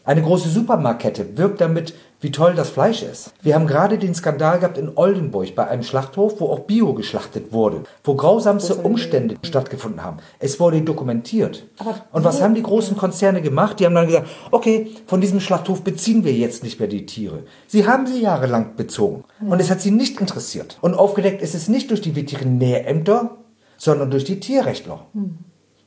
Eine 0.05 0.23
große 0.23 0.49
Supermarktkette 0.49 1.37
wirbt 1.39 1.61
damit, 1.61 1.95
wie 2.23 2.31
toll 2.31 2.55
das 2.55 2.71
Fleisch 2.71 3.03
ist. 3.03 3.33
Wir 3.43 3.55
haben 3.55 3.67
gerade 3.67 3.99
den 3.99 4.15
Skandal 4.15 4.61
gehabt 4.61 4.79
in 4.79 4.93
Oldenburg 4.95 5.55
bei 5.55 5.67
einem 5.67 5.83
Schlachthof, 5.83 6.41
wo 6.41 6.47
auch 6.47 6.61
Bio 6.61 6.95
geschlachtet 6.95 7.53
wurde, 7.53 7.83
wo 8.05 8.15
grausamste 8.15 8.77
Umstände 8.77 9.35
stattgefunden 9.45 10.03
haben. 10.03 10.19
Es 10.39 10.59
wurde 10.61 10.81
dokumentiert. 10.83 11.67
Und 12.13 12.25
was 12.25 12.41
haben 12.41 12.55
die 12.55 12.63
großen 12.63 12.97
Konzerne 12.97 13.43
gemacht? 13.43 13.81
Die 13.81 13.87
haben 13.87 13.95
dann 13.95 14.07
gesagt, 14.07 14.29
okay, 14.53 14.93
von 15.07 15.21
diesem 15.21 15.41
Schlachthof 15.41 15.83
beziehen 15.83 16.25
wir 16.25 16.33
jetzt 16.33 16.63
nicht 16.63 16.79
mehr 16.79 16.89
die 16.89 17.07
Tiere. 17.07 17.43
Sie 17.67 17.87
haben 17.87 18.07
sie 18.07 18.23
jahrelang 18.23 18.77
bezogen. 18.77 19.25
Und 19.45 19.61
es 19.61 19.71
hat 19.71 19.81
sie 19.81 19.91
nicht 19.91 20.21
interessiert. 20.21 20.79
Und 20.81 20.95
aufgedeckt 20.95 21.43
ist 21.43 21.57
es 21.57 21.69
nicht 21.69 21.91
durch 21.91 22.01
die 22.01 22.15
Veterinärämter, 22.15 23.39
sondern 23.77 24.13
durch 24.13 24.25
die 24.25 24.39
Tierrechtler. 24.39 25.07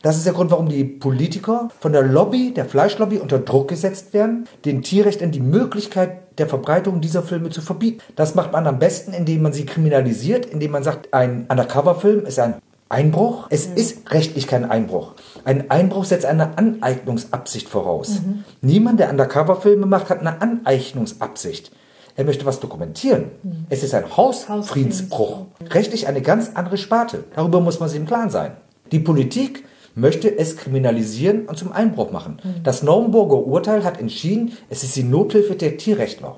Das 0.06 0.18
ist 0.18 0.28
der 0.28 0.34
Grund, 0.34 0.52
warum 0.52 0.70
die 0.70 0.84
Politiker 0.84 1.70
von 1.80 1.92
der 1.92 2.04
Lobby, 2.04 2.54
der 2.54 2.66
Fleischlobby, 2.66 3.18
unter 3.18 3.40
Druck 3.40 3.70
gesetzt 3.70 4.14
werden, 4.14 4.48
den 4.64 4.84
Tierrechtern 4.84 5.32
die 5.32 5.40
Möglichkeit 5.40 6.38
der 6.38 6.48
Verbreitung 6.48 7.02
dieser 7.02 7.24
Filme 7.24 7.50
zu 7.50 7.60
verbieten. 7.60 8.04
Das 8.16 8.36
macht 8.36 8.52
man 8.54 8.68
am 8.68 8.78
besten, 8.78 9.14
indem 9.14 9.42
man 9.42 9.52
sie 9.52 9.66
kriminalisiert, 9.66 10.46
indem 10.46 10.74
man 10.74 10.84
sagt, 10.84 11.12
ein 11.12 11.48
Undercover-Film 11.50 12.28
ist 12.28 12.38
ein 12.38 12.54
Einbruch. 12.88 13.48
Es 13.50 13.66
ist 13.66 14.12
rechtlich 14.12 14.46
kein 14.46 14.70
Einbruch. 14.70 15.14
Ein 15.44 15.72
Einbruch 15.72 16.06
setzt 16.06 16.28
eine 16.28 16.56
Aneignungsabsicht 16.56 17.68
voraus. 17.68 18.22
Niemand, 18.62 19.00
der 19.00 19.10
Undercover-Filme 19.10 19.88
macht, 19.88 20.12
hat 20.12 20.20
eine 20.20 20.40
Aneignungsabsicht. 20.40 21.72
Er 22.16 22.26
möchte 22.26 22.46
was 22.46 22.60
dokumentieren. 22.60 23.32
Es 23.72 23.82
ist 23.82 23.96
ein 23.96 24.16
Hausfriedensbruch. 24.16 25.48
Rechtlich 25.72 26.08
eine 26.08 26.22
ganz 26.22 26.52
andere 26.54 26.78
Sparte. 26.78 27.24
Darüber 27.36 27.60
muss 27.60 27.80
man 27.80 27.90
sich 27.90 28.00
im 28.00 28.06
Klaren 28.06 28.30
sein. 28.30 28.52
Die 28.92 29.00
Politik 29.00 29.64
möchte 29.96 30.38
es 30.38 30.58
kriminalisieren 30.58 31.46
und 31.46 31.58
zum 31.58 31.72
Einbruch 31.72 32.12
machen. 32.12 32.40
Das 32.64 32.84
Naumburger 32.84 33.38
Urteil 33.46 33.84
hat 33.84 34.00
entschieden, 34.00 34.52
es 34.70 34.84
ist 34.84 34.96
die 34.96 35.04
Nothilfe 35.04 35.56
der 35.56 35.78
Tierrechtler. 35.78 36.38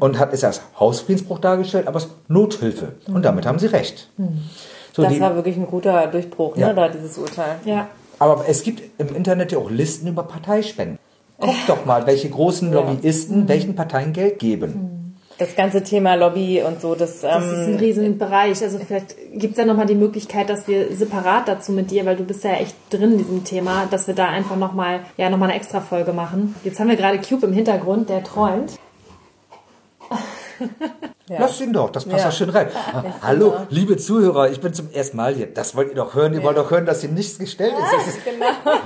Und 0.00 0.18
hat 0.18 0.32
es 0.32 0.42
als 0.44 0.62
Hausfriedensbruch 0.80 1.38
dargestellt, 1.38 1.86
aber 1.86 1.98
es 1.98 2.04
ist 2.06 2.12
Nothilfe. 2.28 2.94
Und 3.06 3.24
damit 3.24 3.46
haben 3.46 3.58
sie 3.58 3.66
recht. 3.66 4.10
So, 4.92 5.02
Das 5.02 5.12
die, 5.12 5.20
war 5.20 5.34
wirklich 5.34 5.56
ein 5.56 5.66
guter 5.66 6.06
Durchbruch, 6.06 6.56
Ja. 6.56 6.68
ne, 6.68 6.74
da 6.74 6.88
dieses 6.88 7.18
Urteil. 7.18 7.56
Ja. 7.64 7.88
aber 8.18 8.44
es 8.48 8.62
gibt 8.62 8.82
im 8.98 9.14
Internet 9.14 9.52
ja 9.52 9.58
auch 9.58 9.70
Listen 9.70 10.06
über 10.08 10.22
Parteispenden. 10.22 10.98
Guck 11.40 11.54
doch 11.66 11.84
mal, 11.84 12.06
welche 12.06 12.30
großen 12.30 12.72
Lobbyisten 12.72 13.48
welchen 13.48 13.74
Parteien 13.74 14.12
Geld 14.12 14.38
geben. 14.38 15.03
Das 15.38 15.56
ganze 15.56 15.82
Thema 15.82 16.14
Lobby 16.14 16.62
und 16.62 16.80
so, 16.80 16.94
das, 16.94 17.22
Das 17.22 17.44
ist 17.44 17.66
ein 17.66 17.72
ähm, 17.72 17.78
Riesenbereich. 17.78 18.62
Also 18.62 18.78
vielleicht 18.78 19.16
gibt 19.32 19.52
es 19.52 19.58
ja 19.58 19.64
nochmal 19.64 19.86
die 19.86 19.96
Möglichkeit, 19.96 20.48
dass 20.48 20.68
wir 20.68 20.94
separat 20.94 21.48
dazu 21.48 21.72
mit 21.72 21.90
dir, 21.90 22.06
weil 22.06 22.16
du 22.16 22.24
bist 22.24 22.44
ja 22.44 22.52
echt 22.52 22.76
drin 22.90 23.12
in 23.12 23.18
diesem 23.18 23.44
Thema, 23.44 23.86
dass 23.90 24.06
wir 24.06 24.14
da 24.14 24.28
einfach 24.28 24.56
nochmal 24.56 25.00
ja, 25.16 25.28
noch 25.30 25.38
mal 25.38 25.46
eine 25.46 25.54
extra 25.54 25.80
Folge 25.80 26.12
machen. 26.12 26.54
Jetzt 26.62 26.78
haben 26.78 26.88
wir 26.88 26.96
gerade 26.96 27.18
Cube 27.18 27.46
im 27.46 27.52
Hintergrund, 27.52 28.08
der 28.08 28.22
träumt. 28.22 28.78
ja. 31.28 31.36
Lasst 31.40 31.60
ihn 31.60 31.72
doch, 31.72 31.90
das 31.90 32.04
passt 32.04 32.24
Ja. 32.24 32.30
doch 32.30 32.36
schön 32.36 32.50
rein. 32.50 32.68
Hallo, 33.22 33.54
liebe 33.70 33.96
Zuhörer, 33.96 34.50
ich 34.50 34.60
bin 34.60 34.74
zum 34.74 34.90
ersten 34.92 35.16
Mal 35.16 35.34
hier. 35.34 35.46
Das 35.46 35.74
wollt 35.74 35.88
ihr 35.88 35.94
doch 35.94 36.14
hören. 36.14 36.34
Ihr 36.34 36.42
wollt 36.42 36.56
doch 36.56 36.70
hören, 36.70 36.84
dass 36.86 37.00
hier 37.00 37.10
nichts 37.10 37.38
gestellt 37.38 37.72
ist. 37.72 37.92
Das 37.92 38.06
ist 38.08 38.18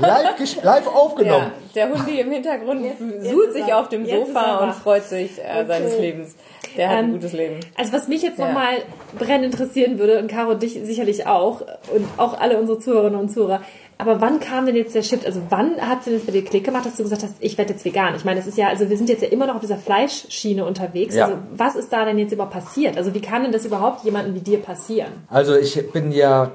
live, 0.00 0.36
ges- 0.38 0.64
live 0.64 0.86
aufgenommen. 0.86 1.52
ja, 1.74 1.86
der 1.86 1.90
Hundi 1.94 2.20
im 2.20 2.30
Hintergrund 2.30 2.84
jetzt 2.84 2.98
suhlt 3.30 3.48
ist 3.48 3.54
sich 3.54 3.72
auf 3.74 3.88
dem 3.88 4.04
jetzt 4.04 4.28
Sofa 4.28 4.58
und 4.58 4.74
freut 4.74 5.04
sich 5.04 5.38
äh, 5.38 5.64
seines 5.66 5.98
Lebens. 5.98 6.36
Der 6.76 6.88
hat 6.88 6.96
ein 6.98 7.04
Ähm, 7.06 7.12
gutes 7.12 7.32
Leben. 7.32 7.60
Also 7.76 7.92
was 7.92 8.08
mich 8.08 8.22
jetzt 8.22 8.38
Ja. 8.38 8.46
nochmal 8.46 8.74
brennend 9.18 9.46
interessieren 9.54 9.98
würde, 9.98 10.18
und 10.18 10.28
Caro 10.28 10.54
dich 10.54 10.78
sicherlich 10.82 11.26
auch, 11.26 11.60
und 11.60 12.06
auch 12.16 12.38
alle 12.38 12.58
unsere 12.58 12.78
Zuhörerinnen 12.78 13.18
und 13.18 13.28
Zuhörer, 13.30 13.62
aber 14.00 14.20
wann 14.20 14.38
kam 14.38 14.64
denn 14.66 14.76
jetzt 14.76 14.94
der 14.94 15.02
Shift? 15.02 15.26
Also 15.26 15.40
wann 15.48 15.80
hat 15.80 16.04
sie 16.04 16.12
das 16.12 16.22
bei 16.22 16.30
dir 16.30 16.44
Klick 16.44 16.62
gemacht, 16.64 16.86
dass 16.86 16.96
du 16.96 17.02
gesagt 17.02 17.24
hast, 17.24 17.34
ich 17.40 17.58
werde 17.58 17.72
jetzt 17.72 17.84
vegan? 17.84 18.14
Ich 18.14 18.24
meine, 18.24 18.38
das 18.38 18.46
ist 18.46 18.56
ja, 18.56 18.68
also 18.68 18.88
wir 18.88 18.96
sind 18.96 19.08
jetzt 19.08 19.22
ja 19.22 19.28
immer 19.28 19.46
noch 19.48 19.56
auf 19.56 19.60
dieser 19.60 19.76
Fleischschiene 19.76 20.64
unterwegs. 20.64 21.16
Ja. 21.16 21.24
Also 21.24 21.38
was 21.52 21.74
ist 21.74 21.92
da 21.92 22.04
denn 22.04 22.16
jetzt 22.18 22.32
überhaupt 22.32 22.52
passiert? 22.52 22.96
Also 22.96 23.12
wie 23.14 23.20
kann 23.20 23.42
denn 23.42 23.50
das 23.50 23.64
überhaupt 23.64 24.04
jemandem 24.04 24.36
wie 24.36 24.40
dir 24.40 24.58
passieren? 24.58 25.10
Also 25.28 25.56
ich 25.56 25.90
bin 25.90 26.12
ja 26.12 26.52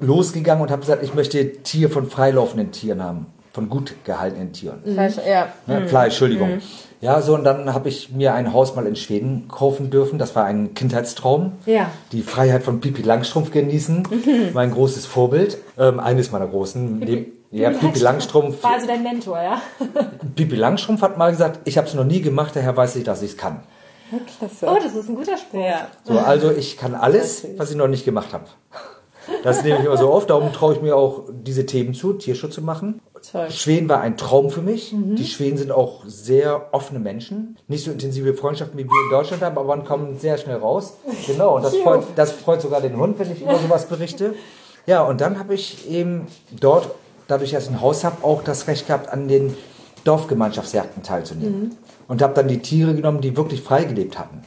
losgegangen 0.00 0.62
und 0.62 0.70
habe 0.70 0.80
gesagt, 0.80 1.02
ich 1.02 1.14
möchte 1.14 1.62
Tier 1.62 1.88
von 1.88 2.10
freilaufenden 2.10 2.72
Tieren 2.72 3.02
haben. 3.02 3.26
Von 3.56 3.70
gut 3.70 3.94
gehaltenen 4.04 4.52
Tieren. 4.52 4.80
Fleisch, 4.84 5.14
ja. 5.26 5.48
Ne, 5.66 5.88
Fleisch, 5.88 6.08
Entschuldigung. 6.12 6.60
Ja, 7.00 7.22
so 7.22 7.34
und 7.34 7.42
dann 7.44 7.72
habe 7.72 7.88
ich 7.88 8.10
mir 8.12 8.34
ein 8.34 8.52
Haus 8.52 8.76
mal 8.76 8.86
in 8.86 8.96
Schweden 8.96 9.48
kaufen 9.48 9.88
dürfen. 9.88 10.18
Das 10.18 10.36
war 10.36 10.44
ein 10.44 10.74
Kindheitstraum. 10.74 11.52
Ja. 11.64 11.90
Die 12.12 12.20
Freiheit 12.20 12.62
von 12.64 12.80
Pipi 12.82 13.00
Langstrumpf 13.00 13.50
genießen. 13.52 14.06
Mein 14.52 14.72
großes 14.72 15.06
Vorbild. 15.06 15.56
Ähm, 15.78 16.00
eines 16.00 16.32
meiner 16.32 16.46
großen. 16.48 16.98
Neben- 16.98 17.32
ja, 17.50 17.70
Pipi 17.70 17.98
Langstrumpf. 17.98 18.62
War 18.62 18.74
also 18.74 18.86
dein 18.86 19.02
Mentor, 19.02 19.40
ja? 19.40 19.62
Pipi 20.34 20.54
Langstrumpf 20.56 21.00
hat 21.00 21.16
mal 21.16 21.30
gesagt, 21.30 21.60
ich 21.64 21.78
habe 21.78 21.88
es 21.88 21.94
noch 21.94 22.04
nie 22.04 22.20
gemacht, 22.20 22.54
daher 22.54 22.76
weiß 22.76 22.96
ich, 22.96 23.04
dass 23.04 23.22
ich 23.22 23.30
es 23.30 23.36
kann. 23.38 23.60
Klasse. 24.38 24.66
Oh, 24.70 24.76
das 24.82 24.94
ist 24.94 25.08
ein 25.08 25.14
guter 25.16 25.38
Spruch. 25.38 25.64
ja. 25.64 25.86
So, 26.04 26.18
also 26.18 26.50
ich 26.52 26.76
kann 26.76 26.94
alles, 26.94 27.46
was 27.56 27.70
ich 27.70 27.76
noch 27.78 27.88
nicht 27.88 28.04
gemacht 28.04 28.34
habe. 28.34 28.44
Das 29.42 29.64
nehme 29.64 29.80
ich 29.80 29.84
immer 29.84 29.96
so 29.96 30.12
auf, 30.12 30.26
darum 30.26 30.52
traue 30.52 30.74
ich 30.74 30.80
mir 30.82 30.94
auch 30.94 31.24
diese 31.32 31.66
Themen 31.66 31.94
zu, 31.94 32.12
Tierschutz 32.12 32.54
zu 32.54 32.62
machen. 32.62 33.00
Toll. 33.30 33.50
Schweden 33.50 33.88
war 33.88 34.00
ein 34.00 34.16
Traum 34.16 34.50
für 34.50 34.62
mich. 34.62 34.94
Die 34.94 35.26
Schweden 35.26 35.58
sind 35.58 35.72
auch 35.72 36.04
sehr 36.06 36.68
offene 36.72 37.00
Menschen. 37.00 37.56
Nicht 37.66 37.84
so 37.84 37.90
intensive 37.90 38.34
Freundschaften, 38.34 38.78
wie 38.78 38.84
wir 38.84 39.04
in 39.04 39.10
Deutschland 39.10 39.42
haben, 39.42 39.58
aber 39.58 39.66
man 39.66 39.84
kommt 39.84 40.20
sehr 40.20 40.38
schnell 40.38 40.56
raus. 40.56 40.94
Genau, 41.26 41.56
und 41.56 41.64
das 41.64 41.76
freut, 41.76 42.04
das 42.14 42.32
freut 42.32 42.62
sogar 42.62 42.80
den 42.80 42.96
Hund, 42.96 43.18
wenn 43.18 43.32
ich 43.32 43.42
über 43.42 43.58
sowas 43.58 43.86
berichte. 43.86 44.34
Ja, 44.86 45.02
und 45.02 45.20
dann 45.20 45.38
habe 45.38 45.54
ich 45.54 45.90
eben 45.90 46.26
dort, 46.60 46.90
dadurch, 47.26 47.50
dass 47.50 47.64
ich 47.64 47.70
ein 47.70 47.80
Haus 47.80 48.04
habe, 48.04 48.24
auch 48.24 48.44
das 48.44 48.68
Recht 48.68 48.86
gehabt, 48.86 49.08
an 49.12 49.26
den 49.26 49.56
Dorfgemeinschaftsjagden 50.04 51.02
teilzunehmen. 51.02 51.76
Und 52.06 52.22
habe 52.22 52.34
dann 52.34 52.46
die 52.46 52.60
Tiere 52.60 52.94
genommen, 52.94 53.20
die 53.20 53.36
wirklich 53.36 53.62
frei 53.62 53.84
gelebt 53.84 54.18
hatten. 54.18 54.42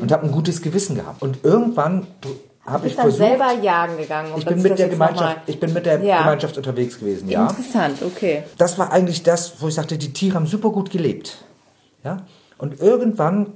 Und 0.00 0.10
habe 0.10 0.24
ein 0.24 0.32
gutes 0.32 0.62
Gewissen 0.62 0.96
gehabt. 0.96 1.22
Und 1.22 1.44
irgendwann 1.44 2.06
habe 2.66 2.86
ich 2.86 2.94
dann 2.96 3.02
versucht... 3.10 3.28
selber 3.28 3.52
jagen 3.62 3.96
gegangen. 3.96 4.32
um 4.32 4.38
Ich 4.38 4.46
bin 4.46 4.62
mit 4.62 4.78
der 4.78 4.88
Gemeinschaft, 4.88 5.38
ich 5.46 5.60
bin 5.60 5.72
mit 5.72 5.86
der 5.86 6.02
Ja. 6.02 6.18
Gemeinschaft 6.18 6.56
unterwegs 6.56 6.98
gewesen, 6.98 7.28
ja. 7.28 7.48
Interessant, 7.48 8.02
okay. 8.02 8.44
Das 8.58 8.78
war 8.78 8.92
eigentlich 8.92 9.22
das, 9.22 9.60
wo 9.60 9.68
ich 9.68 9.74
sagte, 9.74 9.98
die 9.98 10.12
Tiere 10.12 10.36
haben 10.36 10.46
super 10.46 10.70
gut 10.70 10.90
gelebt. 10.90 11.44
Ja? 12.02 12.18
Und 12.58 12.80
irgendwann 12.80 13.52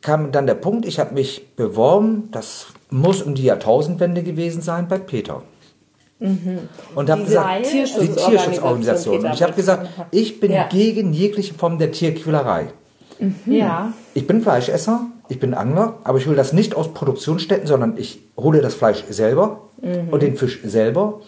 kam 0.00 0.32
dann 0.32 0.46
der 0.46 0.54
Punkt, 0.54 0.86
ich 0.86 0.98
habe 0.98 1.14
mich 1.14 1.54
beworben, 1.56 2.28
das 2.32 2.66
muss 2.90 3.22
um 3.22 3.34
die 3.34 3.44
Jahrtausendwende 3.44 4.22
gewesen 4.22 4.62
sein, 4.62 4.88
bei 4.88 4.98
Peter. 4.98 5.42
Und 6.20 7.10
habe 7.10 7.24
gesagt, 7.24 7.66
die 7.66 7.70
Tierschutzorganisation. 7.70 9.24
Und 9.24 9.34
ich 9.34 9.42
habe 9.42 9.54
gesagt, 9.54 9.88
ich 10.10 10.38
bin 10.40 10.52
Ja. 10.52 10.68
gegen 10.68 11.12
jegliche 11.12 11.54
Form 11.54 11.78
der 11.78 11.92
Tierquälerei. 11.92 12.68
Ja. 13.46 13.92
Ich 14.12 14.26
bin 14.26 14.42
Fleischesser, 14.42 15.06
ich 15.30 15.38
bin 15.38 15.54
Angler, 15.54 15.98
aber 16.02 16.18
ich 16.18 16.26
hole 16.26 16.36
das 16.36 16.52
nicht 16.52 16.74
aus 16.74 16.92
Produktionsstätten, 16.92 17.66
sondern 17.66 17.96
ich 17.96 18.20
hole 18.36 18.60
das 18.60 18.74
Fleisch 18.74 19.04
selber 19.08 19.68
und 20.10 20.22
den 20.22 20.36
Fisch 20.36 20.60
selber. 20.64 21.20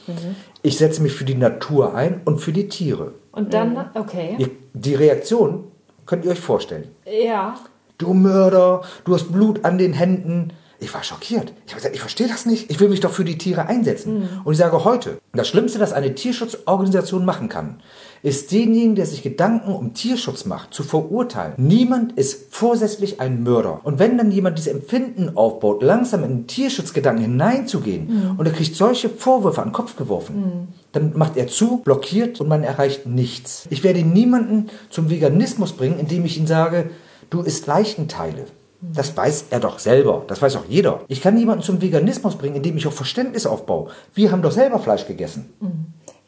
Ich 0.61 0.77
setze 0.77 1.03
mich 1.03 1.13
für 1.13 1.25
die 1.25 1.37
Natur 1.37 1.95
ein 1.95 2.21
und 2.25 2.39
für 2.39 2.53
die 2.53 2.69
Tiere. 2.69 3.13
Und 3.31 3.55
dann, 3.55 3.87
okay. 3.95 4.35
Ihr, 4.39 4.51
die 4.75 4.97
Reaktion 4.97 5.65
könnt 6.05 6.25
ihr 6.25 6.33
euch 6.33 6.41
vorstellen. 6.41 6.89
Ja. 7.07 7.55
Du 7.97 8.13
Mörder, 8.13 8.83
du 9.05 9.15
hast 9.15 9.33
Blut 9.33 9.65
an 9.65 9.79
den 9.79 9.93
Händen. 9.93 10.53
Ich 10.81 10.93
war 10.93 11.05
schockiert. 11.05 11.53
Ich 11.65 11.73
habe 11.73 11.77
gesagt, 11.77 11.95
ich 11.95 12.01
verstehe 12.01 12.27
das 12.27 12.45
nicht. 12.45 12.73
Ich 12.73 12.81
will 12.81 12.89
mich 12.89 12.99
doch 12.99 13.13
für 13.13 13.25
die 13.25 13.39
Tiere 13.39 13.67
einsetzen. 13.67 14.29
Und 14.43 14.53
ich 14.53 14.59
sage 14.59 14.85
heute, 14.85 15.19
das 15.33 15.47
Schlimmste, 15.47 15.79
das 15.79 15.93
eine 15.93 16.13
Tierschutzorganisation 16.17 17.25
machen 17.25 17.49
kann, 17.49 17.81
ist 18.23 18.53
denjenigen, 18.53 18.95
der 18.95 19.07
sich 19.07 19.23
Gedanken 19.23 19.75
um 19.75 19.95
Tierschutz 19.95 20.45
macht, 20.45 20.73
zu 20.73 20.85
verurteilen. 20.85 21.55
Niemand 21.57 22.13
ist 22.13 22.55
vorsätzlich 22.55 23.21
ein 23.21 23.43
Mörder. 23.43 23.81
Und 23.83 23.99
wenn 23.99 24.17
dann 24.17 24.31
jemand 24.31 24.59
diese 24.59 24.71
Empfinden 24.71 25.37
aufbaut, 25.37 25.83
langsam 25.83 26.23
in 26.23 26.31
den 26.31 26.47
Tierschutzgedanken 26.47 27.25
hineinzugehen 27.25 28.37
und 28.37 28.47
er 28.47 28.53
kriegt 28.53 28.77
solche 28.77 29.09
Vorwürfe 29.09 29.61
an 29.61 29.69
den 29.69 29.75
Kopf 29.75 29.97
geworfen, 29.97 30.69
dann 30.93 31.17
macht 31.17 31.37
er 31.37 31.49
zu, 31.49 31.79
blockiert 31.79 32.41
und 32.41 32.49
man 32.49 32.63
erreicht 32.63 33.07
nichts. 33.07 33.67
Ich 33.71 33.83
werde 33.83 34.03
niemanden 34.03 34.69
zum 34.91 35.11
Veganismus 35.11 35.73
bringen, 35.73 35.99
indem 35.99 36.25
ich 36.25 36.39
ihm 36.39 36.47
sage, 36.47 36.91
du 37.31 37.41
isst 37.41 37.67
Leichenteile. 37.67 38.45
Das 38.83 39.17
weiß 39.17 39.47
er 39.51 39.61
doch 39.61 39.79
selber. 39.79 40.25
Das 40.27 40.43
weiß 40.43 40.57
auch 40.57 40.65
jeder. 40.69 41.03
Ich 41.07 41.21
kann 41.21 41.35
niemanden 41.35 41.63
zum 41.63 41.81
Veganismus 41.81 42.35
bringen, 42.37 42.57
indem 42.57 42.77
ich 42.77 42.87
auch 42.89 42.93
Verständnis 42.93 43.47
aufbaue. 43.47 43.91
Wir 44.13 44.33
haben 44.33 44.43
doch 44.43 44.51
selber 44.51 44.81
Fleisch 44.81 45.07
gegessen. 45.07 45.53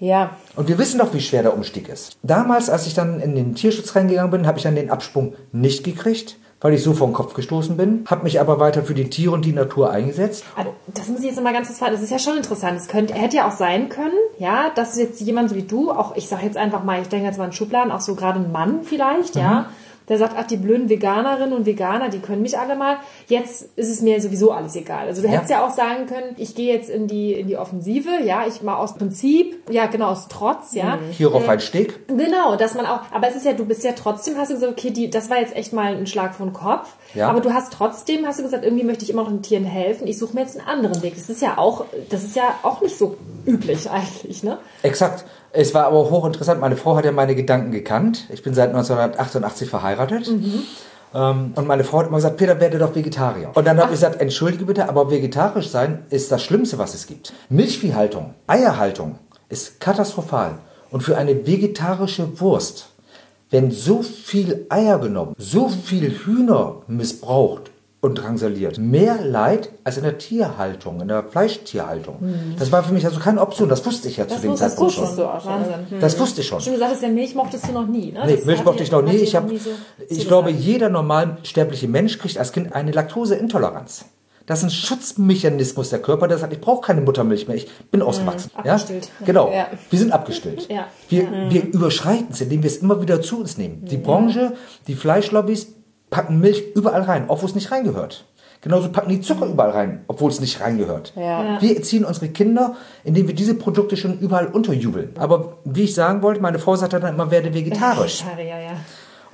Ja, 0.05 0.36
Und 0.57 0.68
wir 0.68 0.76
wissen 0.76 0.98
doch, 0.98 1.14
wie 1.14 1.20
schwer 1.20 1.42
der 1.42 1.55
Umstieg 1.55 1.88
ist. 1.88 2.18
Damals, 2.22 2.68
als 2.68 2.86
ich 2.86 2.92
dann 2.92 3.20
in 3.20 3.34
den 3.34 3.55
Tierschutz 3.55 3.96
reingegangen 3.96 4.30
bin, 4.30 4.46
habe 4.46 4.59
ich 4.59 4.64
dann 4.64 4.74
den 4.74 4.90
Absprung 4.90 5.34
nicht 5.52 5.82
gekriegt, 5.82 6.36
weil 6.61 6.74
ich 6.74 6.82
so 6.82 6.92
vor 6.92 7.07
den 7.07 7.14
Kopf 7.14 7.32
gestoßen 7.32 7.76
bin. 7.78 8.05
Habe 8.07 8.24
mich 8.24 8.38
aber 8.38 8.61
weiter 8.61 8.82
für 8.82 8.92
die 8.92 9.09
Tiere 9.09 9.32
und 9.32 9.46
die 9.46 9.52
Natur 9.52 9.90
eingesetzt. 9.90 10.44
Also, 10.57 10.74
Das 10.88 11.09
muss 11.09 11.20
ich 11.20 11.26
jetzt 11.26 11.36
noch 11.36 11.42
mal 11.42 11.55
ganz 11.55 11.68
kurz 11.68 11.78
fragen. 11.78 11.92
Das 11.92 12.02
ist 12.02 12.11
ja 12.11 12.18
schon 12.18 12.36
interessant. 12.36 12.78
Es 12.78 12.88
könnte, 12.88 13.14
hätte 13.14 13.36
ja 13.36 13.48
auch 13.48 13.57
sein 13.57 13.88
können, 13.88 14.12
ja, 14.38 14.70
dass 14.74 14.98
jetzt 14.98 15.20
jemand 15.22 15.48
so 15.48 15.57
wie 15.57 15.62
du, 15.62 15.90
auch 15.90 16.16
ich 16.16 16.28
sage 16.28 16.44
jetzt 16.44 16.59
einfach 16.59 16.84
mal, 16.84 17.00
ich 17.00 17.09
denke 17.09 17.26
jetzt 17.26 17.38
mal 17.38 17.44
an 17.44 17.52
Schubladen, 17.52 17.90
auch 17.90 18.00
so 18.02 18.14
gerade 18.14 18.40
ein 18.40 18.52
Mann 18.52 18.80
vielleicht, 18.82 19.36
ja, 19.36 19.70
der 20.09 20.18
sagt, 20.18 20.34
ach, 20.36 20.46
die 20.46 20.57
blöden 20.57 20.88
Veganerinnen 20.88 21.52
und 21.52 21.66
Veganer, 21.66 22.09
die 22.09 22.18
können 22.18 22.42
mich 22.42 22.59
alle 22.59 22.76
mal. 22.76 22.96
Jetzt 23.28 23.68
ist 23.76 23.90
es 23.90 24.02
mir 24.02 24.20
sowieso 24.20 24.52
alles 24.52 24.76
egal. 24.76 25.07
Also 25.07 25.22
du 25.22 25.28
hättest 25.28 25.50
ja 25.50 25.66
auch 25.66 25.70
sagen 25.70 26.07
können, 26.07 26.34
ich 26.36 26.55
gehe 26.55 26.72
jetzt 26.72 26.90
in 26.90 27.07
die, 27.07 27.32
in 27.32 27.46
die 27.46 27.57
Offensive, 27.57 28.11
ja, 28.24 28.46
ich 28.46 28.62
mal 28.62 28.76
aus 28.76 28.94
Prinzip, 28.94 29.62
ja, 29.70 29.86
genau, 29.86 30.09
aus 30.09 30.28
Trotz, 30.28 30.74
ja. 30.74 30.98
Hierauf 31.11 31.48
ein 31.48 31.61
Steg. 31.61 32.07
Genau, 32.09 32.57
dass 32.57 32.74
man 32.74 32.86
auch, 32.86 33.00
aber 33.12 33.28
es 33.28 33.36
ist 33.36 33.46
ja, 33.46 33.52
du 33.52 33.64
bist 33.64 33.84
ja 33.84 33.92
trotzdem, 33.92 34.36
hast 34.36 34.50
du 34.50 34.55
gesagt, 34.55 34.72
okay, 34.72 34.90
die, 34.90 35.11
das 35.11 35.30
war 35.30 35.38
jetzt 35.38 35.57
echt 35.57 35.72
mal 35.72 35.94
ein 35.94 36.07
Schlag 36.07 36.34
von 36.34 36.52
Kopf. 36.52 36.94
Ja. 37.14 37.28
Aber 37.28 37.40
du 37.40 37.52
hast 37.52 37.72
trotzdem, 37.72 38.26
hast 38.26 38.38
du 38.38 38.42
gesagt, 38.42 38.64
irgendwie 38.64 38.84
möchte 38.84 39.04
ich 39.04 39.10
immer 39.10 39.22
noch 39.22 39.30
den 39.30 39.42
Tieren 39.42 39.64
helfen. 39.64 40.06
Ich 40.06 40.18
suche 40.18 40.34
mir 40.34 40.40
jetzt 40.40 40.58
einen 40.58 40.66
anderen 40.68 41.02
Weg. 41.02 41.14
Das 41.16 41.30
ist 41.30 41.40
ja 41.40 41.58
auch, 41.58 41.84
das 42.10 42.24
ist 42.24 42.36
ja 42.36 42.54
auch 42.62 42.80
nicht 42.80 42.96
so 42.98 43.16
üblich 43.46 43.90
eigentlich, 43.90 44.42
ne? 44.42 44.58
Exakt. 44.82 45.24
Es 45.52 45.72
war 45.74 45.84
aber 45.86 46.10
hochinteressant. 46.10 46.60
Meine 46.60 46.76
Frau 46.76 46.96
hat 46.96 47.04
ja 47.04 47.12
meine 47.12 47.34
Gedanken 47.36 47.70
gekannt. 47.70 48.26
Ich 48.32 48.42
bin 48.42 48.54
seit 48.54 48.70
1988 48.70 49.70
verheiratet. 49.70 50.28
Ähm, 51.14 51.52
Und 51.54 51.66
meine 51.68 51.84
Frau 51.84 51.98
hat 52.00 52.08
immer 52.08 52.16
gesagt, 52.16 52.38
Peter, 52.38 52.58
werde 52.58 52.78
doch 52.78 52.94
Vegetarier. 52.96 53.52
Und 53.54 53.64
dann 53.66 53.78
habe 53.78 53.92
ich 53.94 54.00
gesagt, 54.00 54.20
entschuldige 54.20 54.64
bitte, 54.64 54.88
aber 54.88 55.12
vegetarisch 55.12 55.68
sein 55.68 56.04
ist 56.10 56.32
das 56.32 56.42
Schlimmste, 56.42 56.78
was 56.78 56.94
es 56.94 57.06
gibt. 57.06 57.32
Milchviehhaltung, 57.50 58.34
Eierhaltung 58.48 59.18
ist 59.48 59.80
katastrophal. 59.80 60.58
Und 60.90 61.02
für 61.02 61.16
eine 61.16 61.46
vegetarische 61.46 62.40
Wurst 62.40 62.88
werden 63.55 63.70
so 63.70 64.02
viel 64.02 64.66
Eier 64.68 64.98
genommen, 64.98 65.34
so 65.38 65.68
viel 65.68 66.11
Hühner 66.11 66.82
missbraucht 66.88 67.70
und 68.00 68.16
drangsaliert. 68.16 68.78
Mehr 68.78 69.22
Leid 69.24 69.70
als 69.84 69.96
in 69.96 70.02
der 70.02 70.18
Tierhaltung, 70.18 71.00
in 71.00 71.09
der 71.09 71.22
Fleischtierhaltung. 71.22 72.16
Das 72.59 72.70
war 72.72 72.82
für 72.82 72.92
mich 72.92 73.07
also 73.07 73.20
keine 73.20 73.40
Option. 73.40 73.68
Das 73.68 73.86
wusste 73.86 74.09
ich 74.09 74.16
ja 74.18 74.26
zu 74.26 74.34
Das 74.34 74.42
dem 74.42 74.50
wusstest 74.50 74.70
Zeitpunkt 74.72 74.92
du 74.92 74.96
schon. 74.98 75.07
schon. 75.07 75.16
du 75.16 75.24
auch. 75.24 75.46
Wahnsinn. 75.46 76.00
Das 76.00 76.18
wusste 76.18 76.40
ich 76.42 76.48
schon. 76.48 76.61
Schon 76.61 76.72
gesagt, 76.74 76.92
hast 76.92 77.02
ja 77.02 77.09
Milch 77.09 77.34
mochtest 77.34 77.68
du 77.68 77.72
noch 77.72 77.86
nie, 77.86 78.12
ne? 78.12 78.24
Nee, 78.26 78.36
Das 78.36 78.44
Milch 78.44 78.64
mochte 78.64 78.82
ich 78.82 78.90
noch 78.90 79.02
nie. 79.02 79.16
Ich, 79.16 79.34
hab, 79.36 79.48
nie 79.48 79.57
so 79.57 79.70
ich 80.09 80.26
glaube, 80.26 80.50
jeder 80.50 80.88
normalsterbliche 80.90 81.86
Mensch 81.88 82.18
kriegt 82.18 82.36
als 82.36 82.52
Kind 82.52 82.74
eine 82.74 82.90
Laktoseintoleranz. 82.90 84.05
Das 84.47 84.59
ist 84.59 84.64
ein 84.64 84.70
Schutzmechanismus 84.70 85.90
der 85.90 86.01
Körper, 86.01 86.28
der 86.28 86.38
sagt, 86.38 86.53
ich 86.53 86.61
brauche 86.61 86.82
keine 86.86 87.01
Muttermilch 87.01 87.49
mehr, 87.49 87.57
ich 87.57 87.68
bin 87.90 88.03
ausgewachsen. 88.03 88.51
ja? 88.57 88.61
Mhm. 88.62 88.70
abgestillt. 88.70 89.09
Genau, 89.24 89.51
Ja. 89.53 89.68
wir 89.90 89.99
sind 89.99 90.12
abgestillt. 90.12 90.70
Ja. 90.70 90.86
Wir, 91.09 91.28
wir 91.51 91.64
überschreiten 91.64 92.28
es, 92.30 92.40
indem 92.40 92.62
wir 92.62 92.68
es 92.70 92.78
immer 92.78 93.01
wieder 93.01 93.22
zu 93.22 93.40
uns 93.40 93.57
nehmen. 93.57 93.84
Die 93.86 93.97
Branche, 93.97 94.53
die 94.86 94.95
Fleischlobbys 94.95 95.68
packen 96.11 96.40
Milch 96.40 96.62
überall 96.74 97.03
rein, 97.03 97.28
auch 97.30 97.42
wo 97.42 97.47
es 97.47 97.55
nicht 97.55 97.70
reingehört. 97.70 98.26
Genauso 98.61 98.88
packen 98.88 99.11
die 99.11 99.20
Zucker 99.20 99.47
überall 99.47 99.70
rein, 99.70 100.05
obwohl 100.09 100.30
es 100.30 100.40
nicht 100.40 100.61
reingehört. 100.61 101.12
Ja. 101.16 101.61
Wir 101.61 101.76
erziehen 101.76 102.05
unsere 102.05 102.28
Kinder, 102.28 102.76
indem 103.05 103.28
wir 103.28 103.34
diese 103.34 103.55
Produkte 103.55 103.97
schon 103.97 104.18
überall 104.20 104.47
unterjubeln. 104.47 105.11
Aber 105.18 105.59
wie 105.64 105.82
ich 105.82 105.95
sagen 105.95 106.22
wollte, 106.22 106.40
meine 106.40 106.59
Frau 106.59 106.74
sagt 106.74 106.95
dann 106.95 107.03
immer, 107.14 107.30
werde 107.30 107.53
vegetarisch. 107.55 108.24
Vegetarier, 108.24 108.61
ja. 108.64 108.72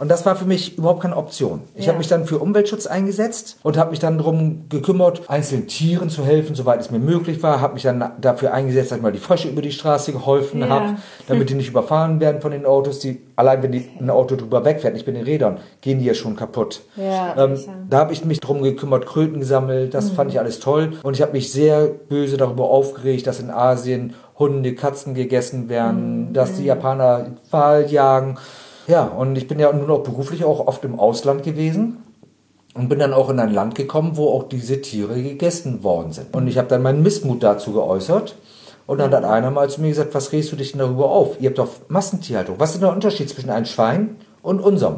Und 0.01 0.09
das 0.11 0.25
war 0.25 0.35
für 0.35 0.47
mich 0.47 0.79
überhaupt 0.79 1.03
keine 1.03 1.17
Option. 1.17 1.61
Ich 1.75 1.85
Ja. 1.85 1.89
habe 1.91 1.99
mich 1.99 2.09
dann 2.09 2.25
für 2.25 2.39
Umweltschutz 2.39 2.87
eingesetzt 2.87 3.59
und 3.63 3.77
habe 3.77 3.91
mich 3.91 3.99
dann 3.99 4.17
darum 4.17 4.65
gekümmert, 4.71 5.29
einzelnen 5.29 5.67
Tieren 5.67 6.09
zu 6.09 6.25
helfen, 6.25 6.55
soweit 6.55 6.81
es 6.81 6.91
mir 6.91 6.99
möglich 6.99 7.43
war. 7.43 7.61
Habe 7.61 7.75
mich 7.75 7.83
dann 7.83 8.03
dafür 8.19 8.55
eingesetzt, 8.55 8.91
dass 8.91 8.97
ich 8.97 9.03
mal 9.03 9.13
die 9.13 9.19
Frösche 9.19 9.49
über 9.49 9.61
die 9.61 9.71
Straße 9.73 10.13
geholfen 10.13 10.61
Ja. 10.61 10.69
habe, 10.71 10.95
damit 11.29 11.51
die 11.51 11.55
nicht 11.55 11.69
überfahren 11.69 12.19
werden 12.19 12.41
von 12.41 12.51
den 12.51 12.65
Autos. 12.65 12.99
Die, 13.01 13.21
allein 13.37 13.63
wenn 13.63 13.73
die, 13.73 13.91
ein 14.01 14.09
Auto 14.09 14.37
drüber 14.37 14.65
wegfährt, 14.65 14.95
nicht 14.95 15.07
mit 15.07 15.17
den 15.17 15.25
Rädern, 15.25 15.59
gehen 15.83 15.99
die 15.99 16.07
ja 16.07 16.15
schon 16.15 16.35
kaputt. 16.35 16.81
Ja. 16.97 17.37
Ähm, 17.37 17.59
da 17.91 17.99
habe 17.99 18.15
ich 18.15 18.25
mich 18.25 18.41
drum 18.41 18.63
gekümmert, 18.63 19.05
Kröten 19.05 19.39
gesammelt, 19.41 19.93
das 19.93 20.09
fand 20.09 20.31
ich 20.33 20.39
alles 20.41 20.61
toll. 20.61 20.95
Und 21.03 21.13
ich 21.15 21.21
habe 21.21 21.33
mich 21.33 21.53
sehr 21.53 21.87
böse 21.89 22.39
darüber 22.39 22.65
aufgeregt, 22.71 23.27
dass 23.27 23.39
in 23.39 23.51
Asien 23.51 24.15
Hunde, 24.39 24.75
Katzen 24.75 25.13
gegessen 25.13 25.69
werden, 25.69 26.33
dass 26.33 26.55
die 26.55 26.65
Japaner 26.65 27.27
Wal 27.51 27.91
jagen. 27.91 28.39
Ja, 28.91 29.05
und 29.05 29.37
ich 29.37 29.47
bin 29.47 29.61
ja 29.61 29.73
nun 29.73 29.89
auch 29.89 30.03
beruflich 30.03 30.43
auch 30.43 30.67
oft 30.67 30.85
im 30.85 30.99
Ausland 30.99 31.45
gewesen 31.45 31.99
und 32.75 32.89
bin 32.89 32.99
dann 32.99 33.13
auch 33.13 33.31
in 33.31 33.39
ein 33.39 33.55
Land 33.55 33.77
gekommen, 33.77 34.17
wo 34.17 34.29
auch 34.31 34.49
diese 34.49 34.81
Tiere 34.81 35.23
gegessen 35.23 35.85
worden 35.85 36.11
sind. 36.11 36.35
Und 36.35 36.49
ich 36.49 36.59
habe 36.59 36.67
dann 36.67 36.83
meinen 36.83 37.01
Missmut 37.01 37.41
dazu 37.41 37.73
geäußert. 37.73 38.35
Und 38.89 38.99
dann 38.99 39.15
hat 39.15 39.23
einer 39.23 39.53
mal 39.53 39.71
zu 39.71 39.81
mir 39.81 39.91
gesagt, 39.91 40.13
was 40.13 40.33
regst 40.33 40.51
du 40.51 40.57
dich 40.57 40.73
denn 40.73 40.81
darüber 40.81 41.09
auf? 41.09 41.41
Ihr 41.41 41.51
habt 41.51 41.59
doch 41.59 41.69
Massentierhaltung. 41.87 42.57
Was 42.59 42.71
ist 42.71 42.79
denn 42.79 42.89
der 42.89 42.93
Unterschied 42.93 43.31
zwischen 43.31 43.51
einem 43.51 43.67
Schwein 43.67 44.17
und 44.43 44.59
unserem? 44.59 44.97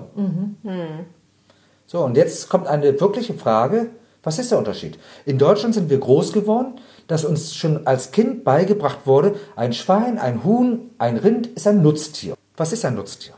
So, 1.87 1.99
und 2.01 2.17
jetzt 2.17 2.49
kommt 2.49 2.69
eine 2.69 2.99
wirkliche 2.99 3.35
Frage. 3.35 3.91
Was 4.23 4.39
ist 4.39 4.53
der 4.53 4.59
Unterschied? 4.59 4.99
In 5.27 5.37
Deutschland 5.37 5.75
sind 5.75 5.91
wir 5.91 5.99
groß 5.99 6.33
geworden, 6.33 6.77
dass 7.09 7.27
uns 7.27 7.55
schon 7.55 7.87
als 7.87 8.11
Kind 8.11 8.43
beigebracht 8.43 9.01
wurde, 9.05 9.35
ein 9.55 9.75
Schwein, 9.75 10.19
ein 10.19 10.45
Huhn, 10.45 10.93
ein 10.97 11.19
Rind 11.19 11.49
ist 11.49 11.67
ein 11.67 11.83
Nutztier. 11.83 12.37
Was 12.57 12.73
ist 12.73 12.87
ein 12.87 12.95
Nutztier? 12.95 13.35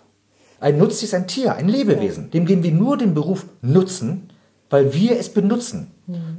Ein 0.61 0.79
Nutztier 0.79 1.09
ist 1.09 1.15
ein 1.15 1.27
Tier, 1.27 1.55
ein 1.55 1.69
Lebewesen. 1.69 2.31
Dem 2.31 2.47
geben 2.47 2.63
wir 2.63 2.73
nur 2.73 2.97
den 2.97 3.15
Beruf 3.15 3.47
Nutzen, 3.61 4.29
weil 4.71 4.95
wir 4.95 5.19
es 5.19 5.29
benutzen. 5.29 5.91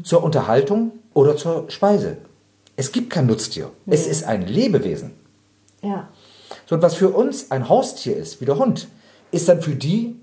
Zur 0.04 0.24
Unterhaltung 0.24 0.92
oder 1.14 1.38
zur 1.38 1.70
Speise. 1.70 2.18
Es 2.76 2.92
gibt 2.92 3.10
kein 3.10 3.26
Nutztier. 3.26 3.72
Es 3.88 4.06
ist 4.06 4.24
ein 4.26 4.46
Lebewesen. 4.46 5.12
Ja. 5.82 6.10
So, 6.66 6.76
und 6.76 6.82
was 6.82 6.96
für 6.96 7.10
uns 7.10 7.52
ein 7.52 7.70
Haustier 7.70 8.16
ist, 8.16 8.42
wie 8.42 8.46
der 8.46 8.58
Hund, 8.58 8.88
ist 9.32 9.50
dann 9.50 9.62
für 9.62 9.76
die 9.76 10.16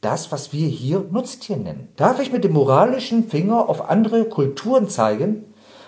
das, 0.00 0.30
was 0.30 0.52
wir 0.52 0.68
hier 0.68 1.04
Nutztier 1.10 1.56
nennen. 1.56 1.88
Darf 1.96 2.20
ich 2.20 2.32
mit 2.32 2.44
dem 2.44 2.52
moralischen 2.52 3.28
Finger 3.28 3.68
auf 3.68 3.88
andere 3.88 4.26
Kulturen 4.26 4.88
zeigen, 4.88 5.44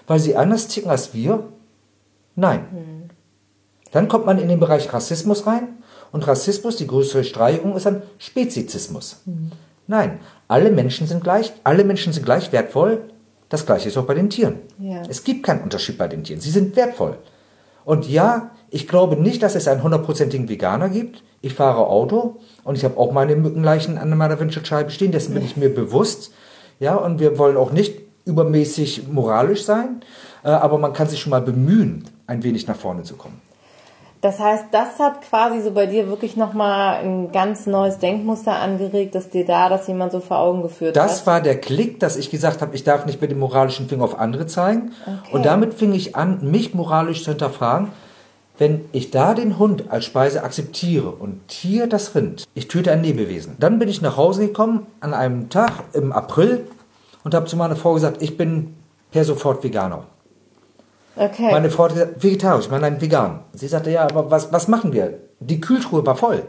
weil 0.06 0.18
sie 0.18 0.36
anders 0.36 0.68
ticken 0.68 0.90
als 0.90 1.14
wir? 1.14 1.44
Nein. 2.34 3.10
Dann 3.92 4.08
kommt 4.08 4.26
man 4.26 4.38
in 4.38 4.48
den 4.48 4.60
Bereich 4.60 4.92
Rassismus 4.92 5.46
rein 5.46 5.77
und 6.12 6.26
Rassismus, 6.26 6.76
die 6.76 6.86
größere 6.86 7.24
Streichung, 7.24 7.76
ist 7.76 7.86
dann 7.86 8.02
Spezizismus. 8.18 9.22
Nein, 9.86 10.18
alle 10.48 10.70
Menschen 10.70 11.06
sind 11.06 11.22
gleich, 11.22 11.52
alle 11.64 11.84
Menschen 11.84 12.12
sind 12.12 12.24
gleich 12.24 12.52
wertvoll. 12.52 13.02
Das 13.48 13.64
gleiche 13.64 13.88
ist 13.88 13.96
auch 13.96 14.04
bei 14.04 14.14
den 14.14 14.28
Tieren. 14.30 14.56
Ja. 14.78 15.02
Es 15.08 15.24
gibt 15.24 15.44
keinen 15.44 15.62
Unterschied 15.62 15.96
bei 15.96 16.08
den 16.08 16.24
Tieren. 16.24 16.40
Sie 16.40 16.50
sind 16.50 16.76
wertvoll. 16.76 17.16
Und 17.84 18.08
ja, 18.08 18.50
ich 18.70 18.86
glaube 18.86 19.16
nicht, 19.16 19.42
dass 19.42 19.54
es 19.54 19.66
einen 19.66 19.82
hundertprozentigen 19.82 20.48
Veganer 20.48 20.90
gibt. 20.90 21.22
Ich 21.40 21.54
fahre 21.54 21.86
Auto 21.86 22.36
und 22.64 22.76
ich 22.76 22.84
habe 22.84 22.98
auch 22.98 23.12
meine 23.12 23.34
Mückenleichen 23.36 23.96
an 23.96 24.14
meiner 24.16 24.38
Windschutzscheibe 24.38 24.90
stehen. 24.90 25.12
Dessen 25.12 25.32
bin 25.32 25.44
ich 25.44 25.56
mir 25.56 25.74
bewusst. 25.74 26.32
Ja, 26.80 26.96
und 26.96 27.18
wir 27.20 27.38
wollen 27.38 27.56
auch 27.56 27.72
nicht 27.72 27.98
übermäßig 28.26 29.08
moralisch 29.08 29.64
sein. 29.64 30.02
Äh, 30.44 30.48
Aber 30.48 30.78
man 30.78 30.92
kann 30.92 31.08
sich 31.08 31.20
schon 31.20 31.30
mal 31.30 31.40
bemühen, 31.40 32.04
ein 32.26 32.42
wenig 32.42 32.66
nach 32.66 32.76
vorne 32.76 33.04
zu 33.04 33.16
kommen. 33.16 33.40
Das 34.20 34.40
heißt, 34.40 34.64
das 34.72 34.98
hat 34.98 35.22
quasi 35.22 35.60
so 35.62 35.70
bei 35.70 35.86
dir 35.86 36.08
wirklich 36.08 36.36
nochmal 36.36 36.96
ein 37.04 37.30
ganz 37.30 37.66
neues 37.66 37.98
Denkmuster 37.98 38.56
angeregt, 38.56 39.14
dass 39.14 39.30
dir 39.30 39.44
da 39.46 39.68
das 39.68 39.86
jemand 39.86 40.10
so 40.10 40.18
vor 40.20 40.38
Augen 40.38 40.62
geführt 40.62 40.96
Das 40.96 41.20
hat. 41.20 41.26
war 41.26 41.40
der 41.40 41.60
Klick, 41.60 42.00
dass 42.00 42.16
ich 42.16 42.30
gesagt 42.30 42.60
habe, 42.60 42.74
ich 42.74 42.82
darf 42.82 43.06
nicht 43.06 43.20
mit 43.20 43.30
dem 43.30 43.38
moralischen 43.38 43.88
Finger 43.88 44.04
auf 44.04 44.18
andere 44.18 44.46
zeigen. 44.46 44.90
Und 45.30 45.46
damit 45.46 45.74
fing 45.74 45.92
ich 45.92 46.16
an, 46.16 46.38
mich 46.50 46.74
moralisch 46.74 47.22
zu 47.22 47.30
hinterfragen. 47.30 47.88
Wenn 48.58 48.86
ich 48.90 49.12
da 49.12 49.34
den 49.34 49.56
Hund 49.60 49.84
als 49.88 50.04
Speise 50.04 50.42
akzeptiere 50.42 51.10
und 51.10 51.46
Tier 51.46 51.86
das 51.86 52.16
Rind, 52.16 52.44
ich 52.54 52.66
töte 52.66 52.90
ein 52.90 53.04
Lebewesen. 53.04 53.54
Dann 53.60 53.78
bin 53.78 53.88
ich 53.88 54.02
nach 54.02 54.16
Hause 54.16 54.48
gekommen 54.48 54.86
an 54.98 55.14
einem 55.14 55.48
Tag 55.48 55.70
im 55.92 56.10
April 56.10 56.66
und 57.22 57.34
habe 57.36 57.46
zu 57.46 57.56
meiner 57.56 57.76
Frau 57.76 57.94
gesagt, 57.94 58.20
ich 58.20 58.36
bin 58.36 58.74
per 59.12 59.24
sofort 59.24 59.62
Veganer. 59.62 60.06
Okay. 61.18 61.50
Meine 61.50 61.70
Frau 61.70 61.84
hat 61.84 61.94
gesagt, 61.94 62.22
vegetarisch, 62.22 62.66
ich 62.66 62.70
meine, 62.70 62.82
nein, 62.82 63.00
vegan. 63.00 63.40
Sie 63.52 63.66
sagte, 63.68 63.90
ja, 63.90 64.02
aber 64.02 64.30
was, 64.30 64.52
was 64.52 64.68
machen 64.68 64.92
wir? 64.92 65.18
Die 65.40 65.60
Kühltruhe 65.60 66.06
war 66.06 66.16
voll. 66.16 66.44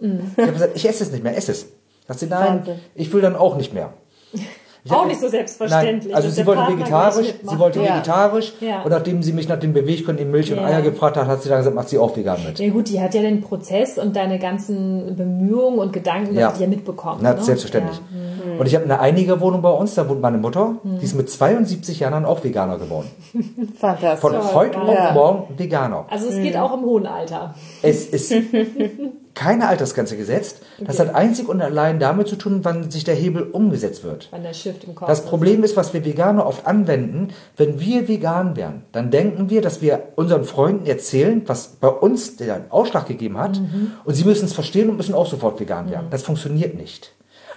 Ich 0.00 0.38
habe 0.38 0.52
gesagt, 0.52 0.76
ich 0.76 0.88
esse 0.88 1.04
es 1.04 1.12
nicht 1.12 1.22
mehr, 1.22 1.36
esse 1.36 1.52
es. 1.52 1.66
Sagt 2.06 2.20
sie, 2.20 2.26
nein, 2.26 2.58
Wahnsinn. 2.58 2.80
ich 2.94 3.12
will 3.12 3.22
dann 3.22 3.36
auch 3.36 3.56
nicht 3.56 3.72
mehr. 3.72 3.92
Ich 4.86 4.92
Auch 4.92 5.00
hab- 5.00 5.06
nicht 5.08 5.18
so 5.20 5.28
selbstverständlich, 5.28 6.08
Nein, 6.12 6.14
also 6.14 6.28
sie 6.28 6.44
wollte 6.44 6.60
Partner 6.60 6.78
vegetarisch, 6.78 7.14
gleich 7.14 7.32
mitmacht. 7.34 7.54
sie 7.54 7.58
wollte 7.58 7.80
vegetarisch 7.80 8.52
Ja. 8.60 8.82
und 8.82 8.90
nachdem 8.90 9.22
sie 9.22 9.32
mich 9.32 9.48
nach 9.48 9.58
dem 9.58 9.72
Beweggrund 9.72 10.20
in 10.20 10.30
Milch 10.30 10.52
und. 10.52 10.58
Eier 10.58 10.82
gefragt 10.82 11.16
hat, 11.16 11.26
hat 11.26 11.42
sie 11.42 11.48
dann 11.48 11.56
gesagt, 11.58 11.74
macht 11.74 11.88
sie 11.88 11.96
auch 11.96 12.14
vegan 12.14 12.36
mit. 12.46 12.58
Ja 12.58 12.68
gut, 12.70 12.90
die 12.90 13.00
hat 13.00 13.14
ja 13.14 13.22
den 13.22 13.40
Prozess 13.40 13.96
und 13.96 14.14
deine 14.14 14.38
ganzen 14.38 15.16
Bemühungen 15.16 15.78
und 15.78 15.94
Gedanken, 15.94 16.34
Ja. 16.36 16.48
hat 16.48 16.58
die 16.58 16.62
ja 16.64 16.68
mitbekommen. 16.68 17.20
Na, 17.22 17.32
ne? 17.32 17.42
selbstverständlich. 17.42 17.96
Ja. 17.96 18.52
Mhm. 18.54 18.60
Und 18.60 18.66
ich 18.66 18.74
habe 18.74 18.84
eine 18.84 19.00
Einigerwohnung 19.00 19.62
bei 19.62 19.70
uns, 19.70 19.94
da 19.94 20.06
wohnt 20.06 20.20
meine 20.20 20.36
Mutter, 20.36 20.74
die 20.84 21.04
ist 21.04 21.14
mit 21.14 21.30
72 21.30 22.00
Jahren 22.00 22.26
auch 22.26 22.44
Veganer 22.44 22.76
geworden. 22.78 23.08
Fantastisch. 23.80 24.20
Von 24.20 24.54
heute 24.54 24.82
auf 24.82 25.12
morgen 25.14 25.58
Veganer. 25.58 26.04
Also 26.10 26.28
es 26.28 26.36
geht 26.42 26.58
auch 26.58 26.74
im 26.74 26.82
hohen 26.84 27.06
Alter. 27.06 27.54
Es 27.80 28.04
ist 28.06 28.34
keine 29.34 29.68
Altersgrenze 29.68 30.16
gesetzt. 30.16 30.62
Das 30.78 30.98
hat 31.00 31.14
einzig 31.14 31.48
und 31.48 31.60
allein 31.60 31.98
damit 31.98 32.28
zu 32.28 32.36
tun, 32.36 32.60
wann 32.62 32.90
sich 32.90 33.04
der 33.04 33.14
Hebel 33.14 33.42
umgesetzt 33.42 34.04
wird. 34.04 34.28
Wenn 34.30 34.42
der 34.42 34.54
Shift 34.54 34.84
im 34.84 34.94
Kopf 34.94 35.08
Das. 35.08 35.24
Problem 35.24 35.64
ist, 35.64 35.76
was 35.76 35.92
wir 35.92 36.04
Veganer 36.04 36.46
oft 36.46 36.66
anwenden, 36.66 37.28
wenn 37.56 37.80
wir 37.80 38.08
vegan 38.08 38.56
wären, 38.56 38.82
dann 38.92 39.10
denken 39.10 39.50
wir, 39.50 39.62
dass 39.62 39.82
wir 39.82 40.08
unseren 40.16 40.44
Freunden 40.44 40.86
erzählen, 40.86 41.42
was 41.46 41.68
bei 41.80 41.88
uns 41.88 42.36
den 42.36 42.70
Ausschlag 42.70 43.06
gegeben 43.06 43.38
hat, 43.38 43.60
und 44.04 44.14
sie 44.14 44.24
müssen 44.24 44.44
es 44.44 44.52
verstehen 44.52 44.90
und 44.90 44.96
müssen 44.96 45.14
auch 45.14 45.26
sofort 45.26 45.58
vegan 45.58 45.90
werden. 45.90 46.06
Das 46.10 46.22
funktioniert 46.22 46.76
nicht. 46.76 47.12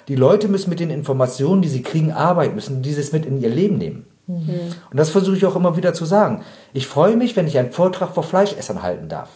Die 0.07 0.15
Leute 0.15 0.47
müssen 0.47 0.69
mit 0.69 0.79
den 0.79 0.89
Informationen, 0.89 1.61
die 1.61 1.67
sie 1.67 1.83
kriegen, 1.83 2.11
arbeiten, 2.11 2.55
müssen 2.55 2.81
dieses 2.81 3.11
mit 3.11 3.25
in 3.25 3.41
ihr 3.41 3.49
Leben 3.49 3.77
nehmen. 3.77 4.05
Und 4.27 4.75
das 4.91 5.09
versuche 5.09 5.37
ich 5.37 5.45
auch 5.45 5.55
immer 5.55 5.77
wieder 5.77 5.93
zu 5.93 6.03
sagen. 6.05 6.43
Ich 6.73 6.85
freue 6.87 7.15
mich, 7.15 7.35
wenn 7.35 7.47
ich 7.47 7.57
einen 7.57 7.71
Vortrag 7.71 8.13
vor 8.13 8.23
Fleischessern 8.23 8.83
halten 8.83 9.07
darf. 9.07 9.29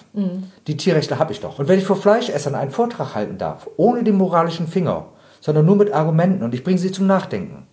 Die 0.68 0.78
Tierrechte 0.78 1.18
habe 1.18 1.32
ich 1.32 1.40
doch. 1.40 1.60
Und 1.60 1.68
wenn 1.68 1.80
ich 1.80 1.86
vor 1.86 1.96
Fleischessern 1.96 2.56
einen 2.56 2.72
Vortrag 2.72 3.16
halten 3.16 3.38
darf, 3.38 3.70
ohne 3.78 4.04
den 4.04 4.16
moralischen 4.16 4.68
Finger, 4.68 5.08
sondern 5.40 5.66
nur 5.66 5.78
mit 5.78 5.94
Argumenten 5.94 6.44
und 6.44 6.54
ich 6.54 6.64
bringe 6.64 6.78
sie 6.78 6.92
zum 6.92 7.08
Nachdenken. 7.08 7.68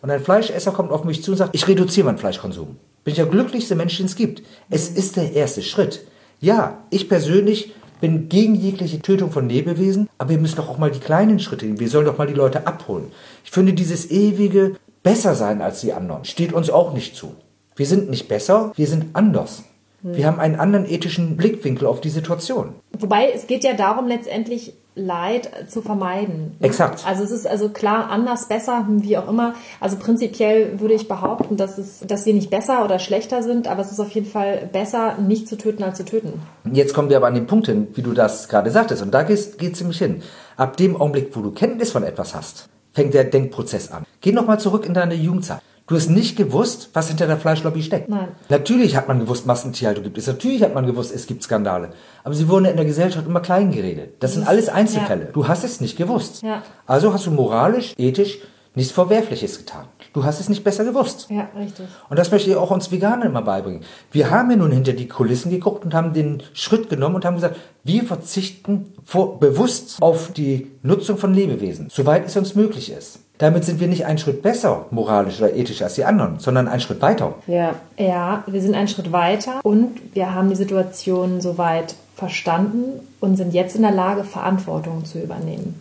Und 0.00 0.10
ein 0.10 0.20
Fleischesser 0.20 0.72
kommt 0.72 0.90
auf 0.90 1.04
mich 1.04 1.22
zu 1.22 1.32
und 1.32 1.36
sagt, 1.36 1.54
ich 1.54 1.68
reduziere 1.68 2.06
meinen 2.06 2.18
Fleischkonsum. 2.18 2.76
Bin 3.04 3.12
ich 3.12 3.16
der 3.16 3.26
glücklichste 3.26 3.76
Mensch, 3.76 3.96
den 3.98 4.06
es 4.06 4.16
gibt. 4.16 4.42
Es 4.70 4.88
ist 4.88 5.16
der 5.16 5.32
erste 5.32 5.62
Schritt. 5.62 6.06
Ja, 6.40 6.78
ich 6.90 7.08
persönlich 7.08 7.74
bin 8.00 8.28
gegen 8.28 8.56
jegliche 8.56 9.00
Tötung 9.00 9.30
von 9.30 9.48
Lebewesen, 9.48 10.08
aber 10.18 10.30
wir 10.30 10.38
müssen 10.38 10.56
doch 10.56 10.68
auch 10.68 10.78
mal 10.78 10.90
die 10.90 10.98
kleinen 10.98 11.38
Schritte 11.38 11.66
gehen. 11.66 11.78
Wir 11.78 11.88
sollen 11.88 12.06
doch 12.06 12.18
mal 12.18 12.26
die 12.26 12.34
Leute 12.34 12.66
abholen. 12.66 13.12
Ich 13.44 13.52
finde 13.52 13.74
dieses 13.74 14.10
ewige 14.10 14.74
besser 15.02 15.34
sein 15.34 15.60
als 15.62 15.80
die 15.80 15.92
anderen 15.92 16.24
steht 16.24 16.52
uns 16.52 16.70
auch 16.70 16.92
nicht 16.92 17.16
zu. 17.16 17.34
Wir 17.76 17.86
sind 17.86 18.10
nicht 18.10 18.28
besser, 18.28 18.72
wir 18.76 18.86
sind 18.86 19.14
anders. 19.14 19.64
Wir 20.04 20.26
haben 20.26 20.40
einen 20.40 20.56
anderen 20.56 20.84
ethischen 20.84 21.36
Blickwinkel 21.36 21.86
auf 21.86 22.00
die 22.00 22.08
Situation. 22.08 22.74
Wobei 22.98 23.30
es 23.30 23.46
geht 23.46 23.62
ja 23.62 23.74
darum, 23.74 24.08
letztendlich 24.08 24.74
Leid 24.94 25.48
zu 25.68 25.80
vermeiden. 25.80 26.56
ne? 26.58 26.66
Exakt. 26.66 27.06
Also 27.06 27.22
es 27.22 27.30
ist 27.30 27.46
also 27.46 27.68
klar 27.70 28.10
anders, 28.10 28.48
besser, 28.48 28.86
hm, 28.86 29.04
wie 29.04 29.16
auch 29.16 29.28
immer. 29.28 29.54
Also 29.80 29.96
prinzipiell 29.96 30.80
würde 30.80 30.94
ich 30.94 31.08
behaupten, 31.08 31.56
dass 31.56 31.78
es, 31.78 32.00
dass 32.00 32.26
wir 32.26 32.34
nicht 32.34 32.50
besser 32.50 32.84
oder 32.84 32.98
schlechter 32.98 33.42
sind, 33.42 33.68
aber 33.68 33.80
es 33.80 33.92
ist 33.92 34.00
auf 34.00 34.10
jeden 34.10 34.26
Fall 34.26 34.68
besser, 34.70 35.16
nicht 35.18 35.48
zu 35.48 35.56
töten 35.56 35.82
als 35.82 35.96
zu 35.96 36.04
töten. 36.04 36.42
Jetzt 36.70 36.92
kommen 36.92 37.08
wir 37.08 37.16
aber 37.16 37.28
an 37.28 37.34
den 37.34 37.46
Punkt 37.46 37.68
hin, 37.68 37.86
wie 37.94 38.02
du 38.02 38.12
das 38.12 38.48
gerade 38.48 38.70
sagtest, 38.70 39.02
und 39.02 39.12
da 39.12 39.22
geht 39.22 39.60
es 39.60 39.80
nämlich 39.80 39.98
hin. 39.98 40.22
Ab 40.56 40.76
dem 40.76 41.00
Augenblick, 41.00 41.34
wo 41.34 41.40
du 41.40 41.52
Kenntnis 41.52 41.90
von 41.92 42.02
etwas 42.02 42.34
hast, 42.34 42.68
fängt 42.92 43.14
der 43.14 43.24
Denkprozess 43.24 43.90
an. 43.90 44.04
Geh 44.20 44.32
nochmal 44.32 44.60
zurück 44.60 44.86
in 44.86 44.94
deine 44.94 45.14
Jugendzeit. 45.14 45.60
Du 45.86 45.96
hast 45.96 46.08
nicht 46.08 46.36
gewusst, 46.36 46.90
was 46.94 47.08
hinter 47.08 47.26
der 47.26 47.36
Fleischlobby 47.36 47.82
steckt. 47.82 48.08
Nein. 48.08 48.28
Natürlich 48.48 48.96
hat 48.96 49.08
man 49.08 49.18
gewusst, 49.18 49.46
Massentierhaltung 49.46 50.04
gibt 50.04 50.16
es. 50.16 50.26
Natürlich 50.26 50.62
hat 50.62 50.74
man 50.74 50.86
gewusst, 50.86 51.12
es 51.14 51.26
gibt 51.26 51.42
Skandale. 51.42 51.90
Aber 52.22 52.34
sie 52.34 52.48
wurden 52.48 52.66
in 52.66 52.76
der 52.76 52.86
Gesellschaft 52.86 53.26
immer 53.26 53.40
klein 53.40 53.72
geredet. 53.72 54.14
Das 54.20 54.34
sind 54.34 54.46
alles 54.46 54.68
Einzelfälle. 54.68 55.28
Du 55.32 55.48
hast 55.48 55.64
es 55.64 55.80
nicht 55.80 55.98
gewusst. 55.98 56.42
Ja. 56.42 56.62
Also 56.86 57.12
hast 57.12 57.26
du 57.26 57.30
moralisch, 57.30 57.94
ethisch 57.98 58.38
nichts 58.74 58.92
Verwerfliches 58.92 59.58
getan. 59.58 59.86
Du 60.12 60.24
hast 60.24 60.40
es 60.40 60.48
nicht 60.48 60.62
besser 60.62 60.84
gewusst. 60.84 61.28
Ja, 61.30 61.48
richtig. 61.58 61.86
Und 62.10 62.18
das 62.18 62.30
möchte 62.30 62.50
ich 62.50 62.56
auch 62.56 62.70
uns 62.70 62.90
Veganer 62.90 63.26
immer 63.26 63.42
beibringen. 63.42 63.82
Wir 64.10 64.30
haben 64.30 64.50
ja 64.50 64.56
nun 64.56 64.70
hinter 64.70 64.92
die 64.92 65.08
Kulissen 65.08 65.50
geguckt 65.50 65.84
und 65.84 65.94
haben 65.94 66.12
den 66.12 66.42
Schritt 66.52 66.90
genommen 66.90 67.14
und 67.14 67.24
haben 67.24 67.36
gesagt, 67.36 67.56
wir 67.82 68.04
verzichten 68.04 68.92
vor, 69.04 69.40
bewusst 69.40 70.02
auf 70.02 70.32
die 70.32 70.70
Nutzung 70.82 71.16
von 71.16 71.32
Lebewesen, 71.32 71.88
soweit 71.90 72.26
es 72.26 72.36
uns 72.36 72.54
möglich 72.54 72.92
ist. 72.92 73.20
Damit 73.38 73.64
sind 73.64 73.80
wir 73.80 73.88
nicht 73.88 74.06
einen 74.06 74.18
Schritt 74.18 74.42
besser, 74.42 74.86
moralisch 74.90 75.40
oder 75.40 75.54
ethisch 75.54 75.82
als 75.82 75.94
die 75.94 76.04
anderen, 76.04 76.38
sondern 76.38 76.68
einen 76.68 76.80
Schritt 76.80 77.00
weiter. 77.02 77.34
Ja. 77.46 77.74
Ja, 77.98 78.44
wir 78.46 78.60
sind 78.60 78.74
einen 78.74 78.88
Schritt 78.88 79.12
weiter 79.12 79.60
und 79.64 80.14
wir 80.14 80.34
haben 80.34 80.48
die 80.50 80.56
Situation 80.56 81.40
soweit 81.40 81.94
verstanden 82.14 83.00
und 83.20 83.36
sind 83.36 83.54
jetzt 83.54 83.74
in 83.74 83.82
der 83.82 83.90
Lage, 83.90 84.24
Verantwortung 84.24 85.04
zu 85.04 85.18
übernehmen. 85.18 85.80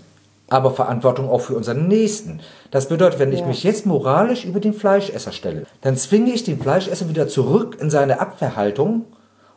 Aber 0.52 0.72
Verantwortung 0.72 1.30
auch 1.30 1.40
für 1.40 1.56
unseren 1.56 1.88
Nächsten. 1.88 2.42
Das 2.72 2.90
bedeutet, 2.90 3.20
wenn 3.20 3.32
ich 3.32 3.40
Ja. 3.40 3.48
mich 3.48 3.64
jetzt 3.64 3.86
moralisch 3.86 4.44
über 4.44 4.60
den 4.60 4.74
Fleischesser 4.74 5.32
stelle, 5.32 5.64
dann 5.80 5.96
zwinge 5.96 6.32
ich 6.34 6.44
den 6.44 6.60
Fleischesser 6.60 7.08
wieder 7.08 7.30
zurück 7.30 7.78
in 7.80 7.90
seine 7.90 8.20
Abwehrhaltung 8.20 9.06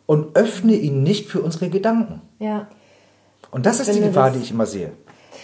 und 0.07 0.37
öffne 0.37 0.75
ihn 0.75 1.03
nicht 1.03 1.27
für 1.29 1.43
unsere 1.43 1.69
Gedanken. 1.69 2.23
Ja. 2.39 2.69
Und 3.51 3.67
das 3.67 3.81
ist 3.81 3.93
die 3.93 4.01
Gefahr, 4.01 4.31
die 4.31 4.39
ich 4.39 4.53
immer 4.53 4.67
sehe. 4.67 4.93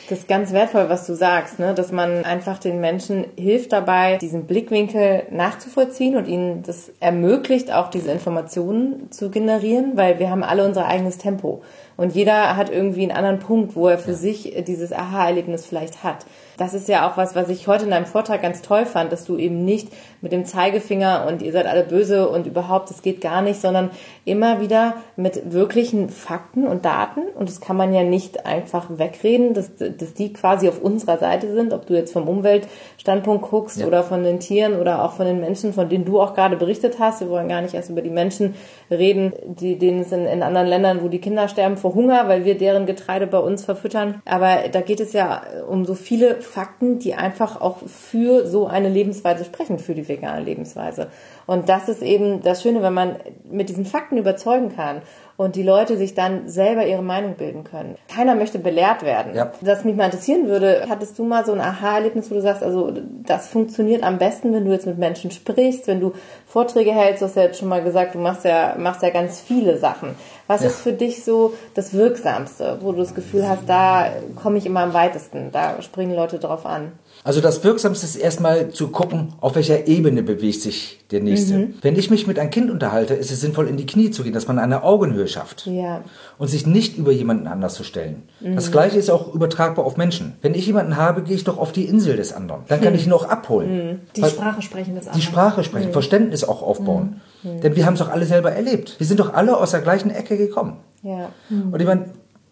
Das 0.09 0.20
ist 0.20 0.28
ganz 0.28 0.53
wertvoll, 0.53 0.88
was 0.88 1.07
du 1.07 1.14
sagst, 1.14 1.59
ne? 1.61 1.72
dass 1.74 1.92
man 1.92 2.24
einfach 2.24 2.59
den 2.59 2.80
Menschen 2.80 3.26
hilft 3.36 3.72
dabei, 3.72 4.16
diesen 4.18 4.44
Blickwinkel 4.44 5.24
nachzuvollziehen 5.30 6.16
und 6.16 6.26
ihnen 6.26 6.62
das 6.64 6.90
ermöglicht, 6.98 7.72
auch 7.72 7.90
diese 7.90 8.11
Informationen 8.11 9.11
zu 9.12 9.30
generieren, 9.30 9.92
weil 9.96 10.18
wir 10.18 10.30
haben 10.30 10.42
alle 10.42 10.64
unser 10.64 10.86
eigenes 10.86 11.18
Tempo. 11.18 11.62
Und 12.01 12.14
jeder 12.14 12.57
hat 12.57 12.70
irgendwie 12.70 13.03
einen 13.03 13.11
anderen 13.11 13.40
Punkt, 13.40 13.76
wo 13.76 13.86
er 13.86 13.98
für 13.98 14.14
sich 14.14 14.55
dieses 14.66 14.90
Aha-Erlebnis 14.90 15.66
vielleicht 15.66 16.03
hat. 16.03 16.24
Das 16.57 16.72
ist 16.72 16.88
ja 16.88 17.07
auch 17.07 17.18
was, 17.18 17.34
was 17.34 17.51
ich 17.51 17.68
heute 17.68 17.84
in 17.84 17.90
deinem 17.90 18.07
Vortrag 18.07 18.40
ganz 18.40 18.62
toll 18.62 18.86
fand, 18.86 19.12
dass 19.12 19.24
du 19.24 19.36
eben 19.36 19.64
nicht 19.66 19.88
mit 20.20 20.32
dem 20.32 20.44
Zeigefinger 20.46 21.26
und 21.26 21.40
ihr 21.40 21.53
seid 21.53 21.66
alle 21.66 21.84
böse 21.84 22.28
und 22.28 22.46
überhaupt, 22.46 22.90
das 22.90 23.01
geht 23.03 23.20
gar 23.20 23.40
nicht, 23.40 23.61
sondern 23.61 23.90
immer 24.26 24.61
wieder 24.61 24.94
mit 25.16 25.53
wirklichen 25.53 26.09
Fakten 26.11 26.66
und 26.66 26.84
Daten. 26.86 27.20
Und 27.34 27.48
das 27.48 27.61
kann 27.61 27.76
man 27.76 27.92
ja 27.94 28.03
nicht 28.03 28.46
einfach 28.46 28.86
wegreden, 28.90 29.55
dass, 29.55 29.76
dass 29.76 30.14
die 30.14 30.32
quasi 30.32 30.68
auf 30.68 30.82
unserer 30.82 31.18
Seite 31.18 31.53
sind, 31.53 31.72
ob 31.72 31.86
du 31.86 31.94
jetzt 31.94 32.12
vom 32.12 32.28
Umweltstandpunkt 32.28 33.51
guckst 33.51 33.80
Ja. 33.80 33.86
oder 33.86 34.03
von 34.03 34.22
den 34.22 34.40
Tieren 34.40 34.78
oder 34.78 35.05
auch 35.05 35.12
von 35.12 35.26
den 35.26 35.40
Menschen, 35.40 35.72
von 35.74 35.88
denen 35.88 36.05
du 36.05 36.20
auch 36.20 36.34
gerade 36.34 36.57
berichtet 36.57 36.98
hast. 36.98 37.20
Wir 37.20 37.30
wollen 37.30 37.48
gar 37.48 37.62
nicht 37.62 37.74
erst 37.74 37.90
über 37.90 38.03
die 38.03 38.11
Menschen 38.11 38.55
reden, 38.90 39.32
die, 39.46 39.78
denen 39.78 40.01
es 40.01 40.12
in, 40.12 40.26
in 40.26 40.42
anderen 40.42 40.66
Ländern, 40.66 41.03
wo 41.03 41.09
die 41.09 41.20
Kinder 41.20 41.48
sterben 41.48 41.78
vor 41.78 41.89
Hunger, 41.95 42.28
weil 42.28 42.45
wir 42.45 42.57
deren 42.57 42.86
Getreide 42.86 43.26
bei 43.26 43.38
uns 43.38 43.64
verfüttern. 43.64 44.22
Aber 44.24 44.68
da 44.70 44.80
geht 44.80 45.01
es 45.01 45.12
ja 45.12 45.43
um 45.68 45.84
so 45.84 45.95
viele 45.95 46.41
Fakten, 46.41 46.99
die 46.99 47.14
einfach 47.14 47.61
auch 47.61 47.78
für 47.86 48.47
so 48.47 48.66
eine 48.66 48.88
Lebensweise 48.88 49.45
sprechen, 49.45 49.78
für 49.78 49.95
die 49.95 50.09
vegane 50.09 50.43
Lebensweise. 50.43 51.09
Und 51.51 51.68
das 51.68 51.88
ist 51.88 52.01
eben 52.01 52.42
das 52.42 52.62
Schöne, 52.62 52.80
wenn 52.80 52.94
man 52.94 53.16
mit 53.51 53.68
diesen 53.68 53.84
Fakten 53.84 54.16
überzeugen 54.16 54.76
kann 54.76 55.03
und 55.36 55.57
die 55.57 55.64
Leute 55.64 55.96
sich 55.96 56.14
dann 56.14 56.48
selber 56.48 56.86
ihre 56.86 57.03
Meinung 57.03 57.34
bilden 57.34 57.64
können. 57.64 57.96
Keiner 58.07 58.36
möchte 58.36 58.61
belehrt 58.61 59.03
werden. 59.03 59.34
Ja. 59.34 59.51
Das 59.61 59.82
mich 59.82 59.96
mal 59.96 60.05
interessieren 60.05 60.46
würde, 60.46 60.86
hattest 60.88 61.18
du 61.18 61.24
mal 61.24 61.44
so 61.44 61.51
ein 61.53 61.61
Aha-Erlebnis, 61.61 62.30
wo 62.30 62.36
du 62.36 62.40
sagst, 62.40 62.62
also 62.62 62.92
das 63.26 63.48
funktioniert 63.48 64.05
am 64.05 64.18
besten, 64.18 64.53
wenn 64.53 64.64
du 64.64 64.70
jetzt 64.70 64.86
mit 64.86 64.98
Menschen 64.98 65.32
sprichst, 65.32 65.88
wenn 65.88 65.98
du 65.98 66.12
Vorträge 66.46 66.92
hältst, 66.92 67.20
du 67.20 67.26
hast 67.26 67.34
ja 67.34 67.42
jetzt 67.42 67.59
schon 67.59 67.68
mal 67.68 67.82
gesagt, 67.82 68.14
du 68.14 68.20
machst 68.20 68.44
ja, 68.44 68.76
machst 68.78 69.03
ja 69.03 69.11
ganz 69.11 69.40
viele 69.40 69.76
Sachen. 69.76 70.14
Was 70.46 70.61
Ja. 70.61 70.68
ist 70.68 70.80
für 70.80 70.92
dich 70.92 71.24
so 71.24 71.55
das 71.74 71.94
Wirksamste, 71.94 72.78
wo 72.80 72.92
du 72.92 72.98
das 72.98 73.16
Gefühl 73.16 73.48
hast, 73.48 73.62
da 73.66 74.07
komme 74.40 74.59
ich 74.59 74.66
immer 74.66 74.80
am 74.80 74.94
weitesten, 74.94 75.51
da 75.51 75.82
springen 75.82 76.14
Leute 76.14 76.38
drauf 76.38 76.64
an? 76.64 76.92
Also 77.23 77.43
das 77.43 77.62
Wirksamste 77.64 78.07
ist 78.07 78.16
erstmal 78.16 78.71
zu 78.71 78.89
gucken, 78.89 79.35
auf 79.41 79.55
welcher 79.55 79.87
Ebene 79.87 80.23
bewegt 80.23 80.62
sich 80.62 81.01
der 81.11 81.21
Nächste. 81.21 81.68
Wenn 81.83 81.97
ich 81.97 82.09
mich 82.11 82.27
mit 82.27 82.39
einem 82.39 82.51
Kind 82.51 82.71
unterhalte, 82.71 83.12
ist 83.12 83.31
es 83.31 83.41
sinnvoll, 83.43 83.68
in 83.68 83.77
die 83.77 83.85
Knie 83.85 84.11
zu 84.11 84.23
gehen, 84.23 84.33
dass 84.33 84.49
man 84.49 84.59
eine 84.59 84.83
Augenhöhe 84.85 85.29
schafft. 85.29 85.66
Ja. 85.66 86.01
Und 86.39 86.49
sich 86.49 86.66
nicht 86.66 86.97
über 86.97 87.12
jemanden 87.12 87.47
anders 87.47 87.75
zu 87.75 87.85
stellen. 87.85 88.23
Das 88.41 88.73
gleiche 88.73 88.99
ist 88.99 89.11
auch 89.11 89.35
übertragbar 89.35 89.85
auf 89.85 89.99
Menschen. 89.99 90.35
Wenn 90.41 90.55
ich 90.55 90.66
jemanden 90.66 90.97
habe, 90.97 91.23
gehe 91.23 91.37
ich 91.37 91.45
doch 91.45 91.59
auf 91.59 91.73
die 91.73 91.85
Insel 91.85 92.16
des 92.16 92.33
anderen. 92.33 92.62
Dann 92.68 92.81
kann 92.81 92.95
ich 92.95 93.07
ihn 93.07 93.12
auch 93.12 93.25
abholen. 93.29 94.01
Die 94.16 94.23
Weil- 94.23 94.31
Sprache 94.31 94.62
sprechen 94.62 94.95
des 94.95 95.05
die 95.05 95.11
anderen. 95.11 95.23
Sprache 95.23 95.64
sprechen, 95.64 95.93
Verständnis 95.93 96.45
auch 96.45 96.62
aufbauen. 96.62 97.21
Denn 97.43 97.77
wir 97.77 97.85
haben 97.85 97.95
es 97.95 98.01
doch 98.01 98.11
alle 98.11 98.25
selber 98.25 98.53
erlebt. 98.53 98.95
Wir 98.99 99.07
sind 99.07 99.21
doch 99.21 99.35
alle 99.35 99.57
aus 99.57 99.73
der 99.73 99.81
gleichen 99.81 100.11
Ecke 100.11 100.39
gekommen. 100.39 100.79
Ja. 101.03 101.29
Und 101.51 101.79
ich 101.81 101.87
meine, 101.87 102.07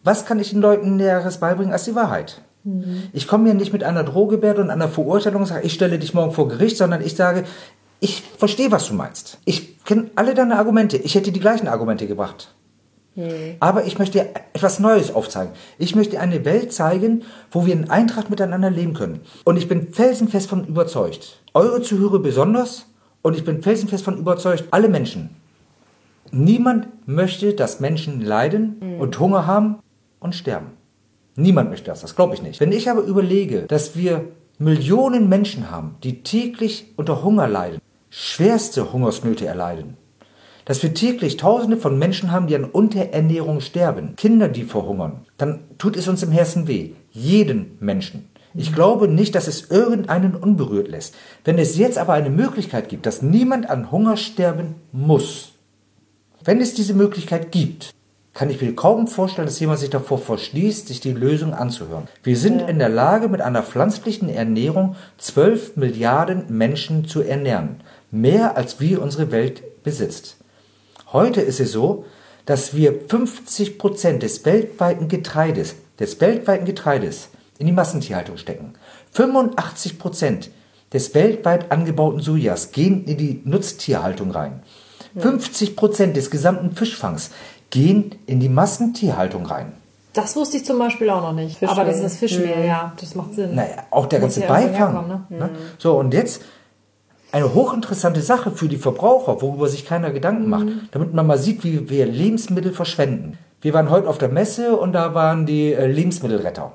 was 0.05 0.27
kann 0.27 0.39
ich 0.41 0.51
den 0.51 0.61
Leuten 0.61 0.97
Näheres 0.97 1.39
beibringen 1.39 1.73
als 1.73 1.85
die 1.85 1.95
Wahrheit? 1.95 2.43
Ich 3.13 3.27
komme 3.27 3.49
ja 3.49 3.55
nicht 3.55 3.73
mit 3.73 3.85
einer 3.85 4.05
Drohgebärde 4.05 4.63
und 4.63 4.71
einer 4.71 4.89
Verurteilung 4.89 5.43
und 5.43 5.47
sage, 5.47 5.67
ich 5.67 5.75
stelle 5.75 5.99
dich 5.99 6.15
morgen 6.15 6.33
vor 6.33 6.49
Gericht, 6.49 6.77
sondern 6.77 7.05
ich 7.05 7.17
sage, 7.17 7.45
ich 8.01 8.23
verstehe, 8.37 8.71
was 8.71 8.87
du 8.89 8.95
meinst. 8.95 9.39
Ich 9.45 9.85
kenne 9.85 10.11
alle 10.15 10.35
deine 10.35 10.57
Argumente. 10.57 10.97
Ich 10.97 11.15
hätte 11.15 11.33
die 11.33 11.41
gleichen 11.41 11.69
Argumente 11.69 12.07
gebracht. 12.07 12.55
Aber 13.59 13.85
ich 13.85 13.99
möchte 13.99 14.21
etwas 14.55 14.79
Neues 14.79 15.13
aufzeigen. 15.13 15.53
Ich 15.79 15.97
möchte 15.97 16.21
eine 16.21 16.45
Welt 16.45 16.73
zeigen, 16.73 17.25
wo 17.51 17.67
wir 17.67 17.73
in 17.73 17.91
Eintracht 17.91 18.31
miteinander 18.31 18.71
leben 18.71 18.95
können. 18.95 19.21
Und 19.45 19.57
ich 19.57 19.67
bin 19.67 19.93
felsenfest 19.93 20.49
von 20.49 20.67
überzeugt. 20.67 21.41
Eure 21.55 21.83
Zuhörer 21.83 22.21
besonders. 22.21 22.87
Und 23.23 23.37
ich 23.37 23.45
bin 23.45 23.63
felsenfest 23.63 24.05
von 24.05 24.19
überzeugt, 24.19 24.65
alle 24.71 24.89
Menschen 24.89 25.31
Niemand 26.31 26.89
möchte, 27.07 27.55
dass 27.55 27.81
Menschen 27.81 28.21
leiden 28.21 28.99
und 29.01 29.19
Hunger 29.19 29.47
haben 29.47 29.79
und 30.21 30.35
sterben. 30.35 30.73
Niemand 31.39 31.71
möchte 31.71 31.87
das, 31.87 32.01
das 32.01 32.17
glaube 32.17 32.35
ich 32.35 32.43
nicht. 32.43 32.59
Wenn 32.59 32.73
ich 32.73 32.91
aber 32.91 33.03
überlege, 33.03 33.63
dass 33.63 33.97
wir 33.97 34.25
Millionen 34.59 35.29
Menschen 35.29 35.71
haben, 35.71 35.95
die 36.03 36.25
täglich 36.25 36.93
unter 36.97 37.23
Hunger 37.23 37.47
leiden, 37.47 37.81
schwerste 38.11 38.93
Hungersnöte 38.93 39.47
erleiden, 39.47 39.97
dass 40.65 40.83
wir 40.83 40.93
täglich 40.95 41.37
Tausende 41.37 41.77
von 41.77 41.97
Menschen 41.97 42.33
haben, 42.33 42.49
die 42.49 42.57
an 42.57 42.65
Unterernährung 42.65 43.61
sterben, 43.61 44.17
Kinder, 44.17 44.49
die 44.49 44.65
verhungern, 44.65 45.27
dann 45.37 45.61
tut 45.79 45.97
es 45.97 46.09
uns 46.09 46.25
im 46.25 46.33
Herzen 46.33 46.67
weh. 46.67 46.91
Jeden 47.13 47.77
Menschen. 47.79 48.29
Ich 48.53 48.75
glaube 48.75 49.07
nicht, 49.07 49.37
dass 49.37 49.47
es 49.47 49.71
irgendeinen 49.71 50.35
unberührt 50.35 50.89
lässt. 50.89 51.15
Wenn 51.45 51.59
es 51.59 51.79
jetzt 51.79 51.99
aber 51.99 52.15
eine 52.15 52.31
Möglichkeit 52.31 52.89
gibt, 52.89 53.07
dass 53.07 53.23
niemand 53.23 53.71
an 53.71 53.93
Hunger 53.93 54.17
sterben 54.17 54.75
muss, 54.91 55.53
wenn 56.43 56.61
es 56.61 56.75
diese 56.75 56.95
Möglichkeit 56.95 57.53
gibt, 57.53 57.93
kann 58.39 58.51
ich 58.51 58.61
mir 58.61 58.77
kaum 58.77 59.09
vorstellen, 59.09 59.49
dass 59.49 59.59
jemand 59.59 59.81
sich 59.81 59.91
davor 59.91 60.17
verschließt, 60.17 60.87
sich 60.87 61.01
die 61.01 61.11
Lösung 61.13 61.55
anzuhören. 61.55 62.07
Wir 62.23 62.37
sind 62.37 62.61
in 62.61 62.79
der 62.79 62.89
Lage, 62.89 63.27
mit 63.27 63.41
einer 63.41 63.65
pflanzlichen 63.65 64.29
Ernährung 64.29 64.95
12 65.19 65.75
Milliarden 65.75 66.45
Menschen 66.49 67.05
zu 67.05 67.23
ernähren. 67.23 67.81
Mehr 68.13 68.57
als 68.57 68.79
wie 68.79 68.95
unsere 68.95 69.33
Welt 69.33 69.83
besitzt. 69.83 70.37
Heute 71.13 71.41
ist 71.41 71.59
es 71.59 71.73
so, 71.73 72.05
dass 72.47 72.77
wir 72.77 73.01
50 73.09 73.77
Prozent 73.77 74.23
des 74.23 74.45
weltweiten 74.45 75.09
Getreides, 75.09 75.75
des 75.99 76.21
weltweiten 76.21 76.65
Getreides 76.65 77.31
in 77.59 77.67
die 77.67 77.73
Massentierhaltung 77.73 78.37
stecken. 78.37 78.75
85 79.15 79.99
Prozent 79.99 80.51
des 80.93 81.13
weltweit 81.13 81.73
angebauten 81.73 82.21
Sojas 82.21 82.71
gehen 82.71 83.05
in 83.05 83.17
die 83.17 83.43
Nutztierhaltung 83.45 84.31
rein. 84.31 84.63
50 85.17 85.75
Prozent 85.75 86.17
des 86.17 86.31
gesamten 86.31 86.73
Fischfangs 86.73 87.31
gehen 87.71 88.15
in 88.27 88.41
die 88.41 88.49
Massentierhaltung 88.49 89.47
rein. 89.47 89.73
Das 90.13 90.35
wusste 90.37 90.57
ich 90.57 90.65
zum 90.65 90.79
Beispiel 90.79 91.11
auch 91.11 91.23
noch 91.23 91.33
nicht. 91.33 91.59
Fischmehl. 91.59 91.71
Aber 91.71 91.85
das 91.85 91.97
ist 91.97 92.05
das 92.05 92.17
Fischmehl, 92.17 92.67
ja. 92.67 92.93
Das 93.01 93.15
macht 93.15 93.35
Sinn. 93.35 93.55
Naja, 93.55 93.85
auch 93.91 94.07
der 94.07 94.21
ganze 94.21 94.41
Beifang. 94.41 95.07
ne? 95.07 95.25
ne? 95.29 95.51
So, 95.79 95.97
und 95.99 96.15
jetzt 96.15 96.43
eine 97.31 97.55
hochinteressante 97.55 98.23
Sache 98.23 98.51
für 98.51 98.69
die 98.69 98.79
Verbraucher, 98.79 99.43
worüber 99.43 99.69
sich 99.69 99.85
keiner 99.85 100.11
Gedanken 100.11 100.49
macht, 100.49 100.67
damit 100.93 101.13
man 101.13 101.27
mal 101.27 101.39
sieht, 101.39 101.63
wie 101.63 101.91
wir 101.91 102.07
Lebensmittel 102.07 102.73
verschwenden. 102.73 103.39
Wir 103.61 103.75
waren 103.75 103.91
heute 103.91 104.09
auf 104.09 104.19
der 104.19 104.29
Messe 104.29 104.77
und 104.77 104.93
da 104.93 105.15
waren 105.15 105.45
die 105.45 105.73
äh, 105.73 105.87
Lebensmittelretter. 105.87 106.73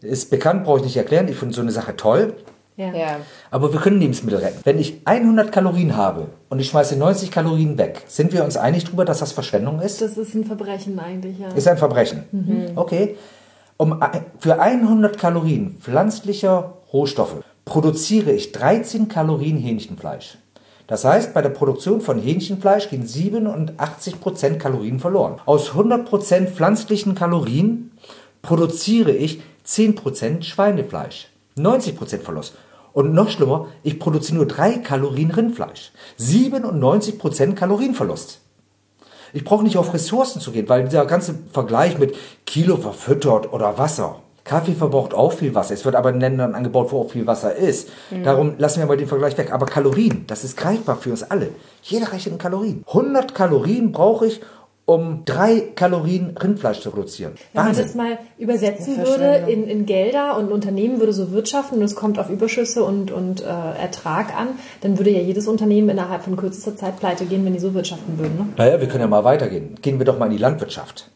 Ist 0.00 0.30
bekannt, 0.30 0.64
brauche 0.64 0.78
ich 0.78 0.84
nicht 0.84 0.96
erklären. 0.96 1.28
Ich 1.28 1.36
finde 1.36 1.54
so 1.54 1.60
eine 1.60 1.70
Sache 1.70 1.94
toll. 1.96 2.34
Ja. 2.80 2.94
Ja. 2.94 3.16
Aber 3.50 3.72
wir 3.72 3.80
können 3.80 4.00
Lebensmittel 4.00 4.38
retten. 4.38 4.60
Wenn 4.64 4.78
ich 4.78 5.02
100 5.04 5.52
Kalorien 5.52 5.96
habe 5.96 6.28
und 6.48 6.60
ich 6.60 6.68
schmeiße 6.68 6.96
90 6.96 7.30
Kalorien 7.30 7.76
weg, 7.76 8.04
sind 8.06 8.32
wir 8.32 8.42
uns 8.42 8.56
einig 8.56 8.84
darüber, 8.84 9.04
dass 9.04 9.18
das 9.18 9.32
Verschwendung 9.32 9.80
ist? 9.80 10.00
Das 10.00 10.16
ist 10.16 10.34
ein 10.34 10.44
Verbrechen 10.44 10.98
eigentlich, 10.98 11.38
ja. 11.38 11.48
Ist 11.48 11.68
ein 11.68 11.76
Verbrechen. 11.76 12.72
Okay. 12.76 13.16
Um, 13.76 13.98
für 14.38 14.60
100 14.60 15.18
Kalorien 15.18 15.76
pflanzlicher 15.80 16.74
Rohstoffe 16.92 17.36
produziere 17.64 18.32
ich 18.32 18.52
13 18.52 19.08
Kalorien 19.08 19.58
Hähnchenfleisch. 19.58 20.38
Das 20.86 21.04
heißt, 21.04 21.32
bei 21.34 21.40
der 21.40 21.50
Produktion 21.50 22.00
von 22.00 22.20
Hähnchenfleisch 22.20 22.90
gehen 22.90 23.06
87% 23.06 24.58
Kalorien 24.58 24.98
verloren. 24.98 25.36
Aus 25.46 25.70
100% 25.70 26.48
pflanzlichen 26.48 27.14
Kalorien 27.14 27.92
produziere 28.42 29.12
ich 29.12 29.40
10% 29.66 30.42
Schweinefleisch. 30.42 31.28
90% 31.56 32.18
Verlust. 32.20 32.54
Und 32.92 33.14
noch 33.14 33.28
schlimmer, 33.28 33.68
ich 33.82 33.98
produziere 33.98 34.38
nur 34.38 34.46
3 34.46 34.78
Kalorien 34.78 35.30
Rindfleisch. 35.30 35.92
97% 36.18 37.54
Kalorienverlust. 37.54 38.40
Ich 39.32 39.44
brauche 39.44 39.62
nicht 39.62 39.76
auf 39.76 39.94
Ressourcen 39.94 40.40
zu 40.40 40.50
gehen, 40.50 40.68
weil 40.68 40.84
dieser 40.84 41.06
ganze 41.06 41.36
Vergleich 41.52 41.98
mit 41.98 42.16
Kilo 42.46 42.76
verfüttert 42.76 43.52
oder 43.52 43.78
Wasser. 43.78 44.16
Kaffee 44.42 44.72
verbraucht 44.72 45.14
auch 45.14 45.32
viel 45.32 45.54
Wasser. 45.54 45.74
Es 45.74 45.84
wird 45.84 45.94
aber 45.94 46.10
in 46.10 46.18
Ländern 46.18 46.54
angebaut, 46.56 46.90
wo 46.90 47.02
auch 47.02 47.10
viel 47.10 47.26
Wasser 47.26 47.54
ist. 47.54 47.90
Darum 48.24 48.54
lassen 48.58 48.80
wir 48.80 48.86
mal 48.86 48.96
den 48.96 49.06
Vergleich 49.06 49.38
weg. 49.38 49.52
Aber 49.52 49.66
Kalorien, 49.66 50.24
das 50.26 50.42
ist 50.42 50.56
greifbar 50.56 50.96
für 50.96 51.10
uns 51.10 51.22
alle. 51.22 51.50
Jeder 51.82 52.10
rechnet 52.10 52.32
in 52.32 52.38
Kalorien. 52.38 52.82
100 52.88 53.34
Kalorien 53.34 53.92
brauche 53.92 54.26
ich, 54.26 54.40
um 54.90 55.22
drei 55.24 55.60
Kalorien 55.76 56.36
Rindfleisch 56.36 56.80
zu 56.80 56.90
produzieren. 56.90 57.34
Wenn 57.52 57.64
man 57.64 57.76
das 57.76 57.94
mal 57.94 58.18
übersetzen 58.38 58.96
Ja, 58.96 59.06
würde 59.06 59.50
in, 59.50 59.68
in 59.68 59.86
Gelder 59.86 60.36
und 60.36 60.46
ein 60.46 60.52
Unternehmen 60.52 60.98
würde 60.98 61.12
so 61.12 61.30
wirtschaften 61.30 61.78
und 61.78 61.84
es 61.84 61.94
kommt 61.94 62.18
auf 62.18 62.28
Überschüsse 62.28 62.82
und, 62.82 63.12
und 63.12 63.40
äh, 63.40 63.44
Ertrag 63.44 64.36
an, 64.36 64.48
dann 64.80 64.98
würde 64.98 65.10
ja 65.10 65.20
jedes 65.20 65.46
Unternehmen 65.46 65.90
innerhalb 65.90 66.22
von 66.22 66.36
kürzester 66.36 66.74
Zeit 66.74 66.98
pleite 66.98 67.26
gehen, 67.26 67.44
wenn 67.44 67.52
die 67.52 67.60
so 67.60 67.72
wirtschaften 67.72 68.18
würden. 68.18 68.36
Ne? 68.36 68.46
Naja, 68.56 68.80
wir 68.80 68.88
können 68.88 69.02
ja 69.02 69.06
mal 69.06 69.22
weitergehen. 69.22 69.76
Gehen 69.80 70.00
wir 70.00 70.06
doch 70.06 70.18
mal 70.18 70.26
in 70.26 70.32
die 70.32 70.38
Landwirtschaft. 70.38 71.08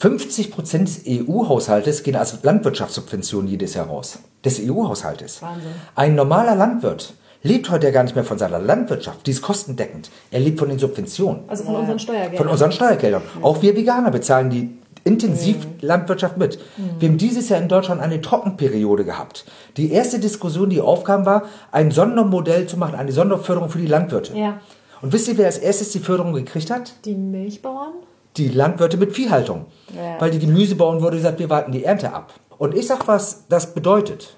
50 0.00 0.50
Prozent 0.50 0.88
des 0.88 1.02
EU-Haushaltes 1.08 2.02
gehen 2.02 2.14
als 2.14 2.42
Landwirtschaftssubventionen 2.42 3.48
jedes 3.48 3.72
Jahr 3.72 3.86
raus. 3.86 4.18
Des 4.44 4.60
EU-Haushaltes. 4.60 5.40
Wahnsinn. 5.40 5.70
Ein 5.94 6.14
normaler 6.14 6.54
Landwirt 6.54 7.14
lebt 7.42 7.70
heute 7.70 7.86
ja 7.86 7.92
gar 7.92 8.02
nicht 8.02 8.14
mehr 8.14 8.24
von 8.24 8.38
seiner 8.38 8.58
Landwirtschaft. 8.58 9.26
Die 9.26 9.30
ist 9.30 9.42
kostendeckend. 9.42 10.10
Er 10.30 10.40
lebt 10.40 10.58
von 10.58 10.68
den 10.68 10.78
Subventionen. 10.78 11.42
Also 11.48 11.64
von 11.64 11.76
unseren 11.76 11.98
Steuergeldern. 11.98 12.38
Von 12.38 12.48
unseren 12.48 12.72
Steuergeldern. 12.72 13.22
Auch 13.42 13.62
wir 13.62 13.76
Veganer 13.76 14.10
bezahlen 14.10 14.50
die 14.50 14.70
intensiv 15.04 15.56
Landwirtschaft 15.80 16.36
mit. 16.36 16.58
Wir 16.98 17.08
haben 17.08 17.16
dieses 17.16 17.48
Jahr 17.48 17.60
in 17.60 17.68
Deutschland 17.68 18.00
eine 18.00 18.20
Trockenperiode 18.20 19.04
gehabt. 19.04 19.46
Die 19.76 19.92
erste 19.92 20.18
Diskussion, 20.18 20.68
die 20.68 20.80
aufkam, 20.80 21.24
war, 21.24 21.44
ein 21.72 21.90
Sondermodell 21.90 22.66
zu 22.66 22.76
machen, 22.76 22.94
eine 22.94 23.12
Sonderförderung 23.12 23.70
für 23.70 23.78
die 23.78 23.86
Landwirte. 23.86 24.36
Ja. 24.36 24.60
Und 25.00 25.12
wisst 25.12 25.28
ihr, 25.28 25.38
wer 25.38 25.46
als 25.46 25.58
erstes 25.58 25.92
die 25.92 26.00
Förderung 26.00 26.34
gekriegt 26.34 26.70
hat? 26.70 26.92
Die 27.04 27.14
Milchbauern? 27.14 27.92
die 28.38 28.48
Landwirte 28.48 28.96
mit 28.96 29.12
Viehhaltung. 29.12 29.66
Ja. 29.94 30.20
Weil 30.20 30.30
die 30.30 30.38
Gemüsebauern 30.38 31.02
wurde 31.02 31.16
gesagt, 31.16 31.38
wir 31.38 31.50
warten 31.50 31.72
die 31.72 31.84
Ernte 31.84 32.12
ab. 32.12 32.32
Und 32.56 32.74
ich 32.74 32.86
sag, 32.86 33.06
was 33.08 33.46
das 33.48 33.74
bedeutet. 33.74 34.36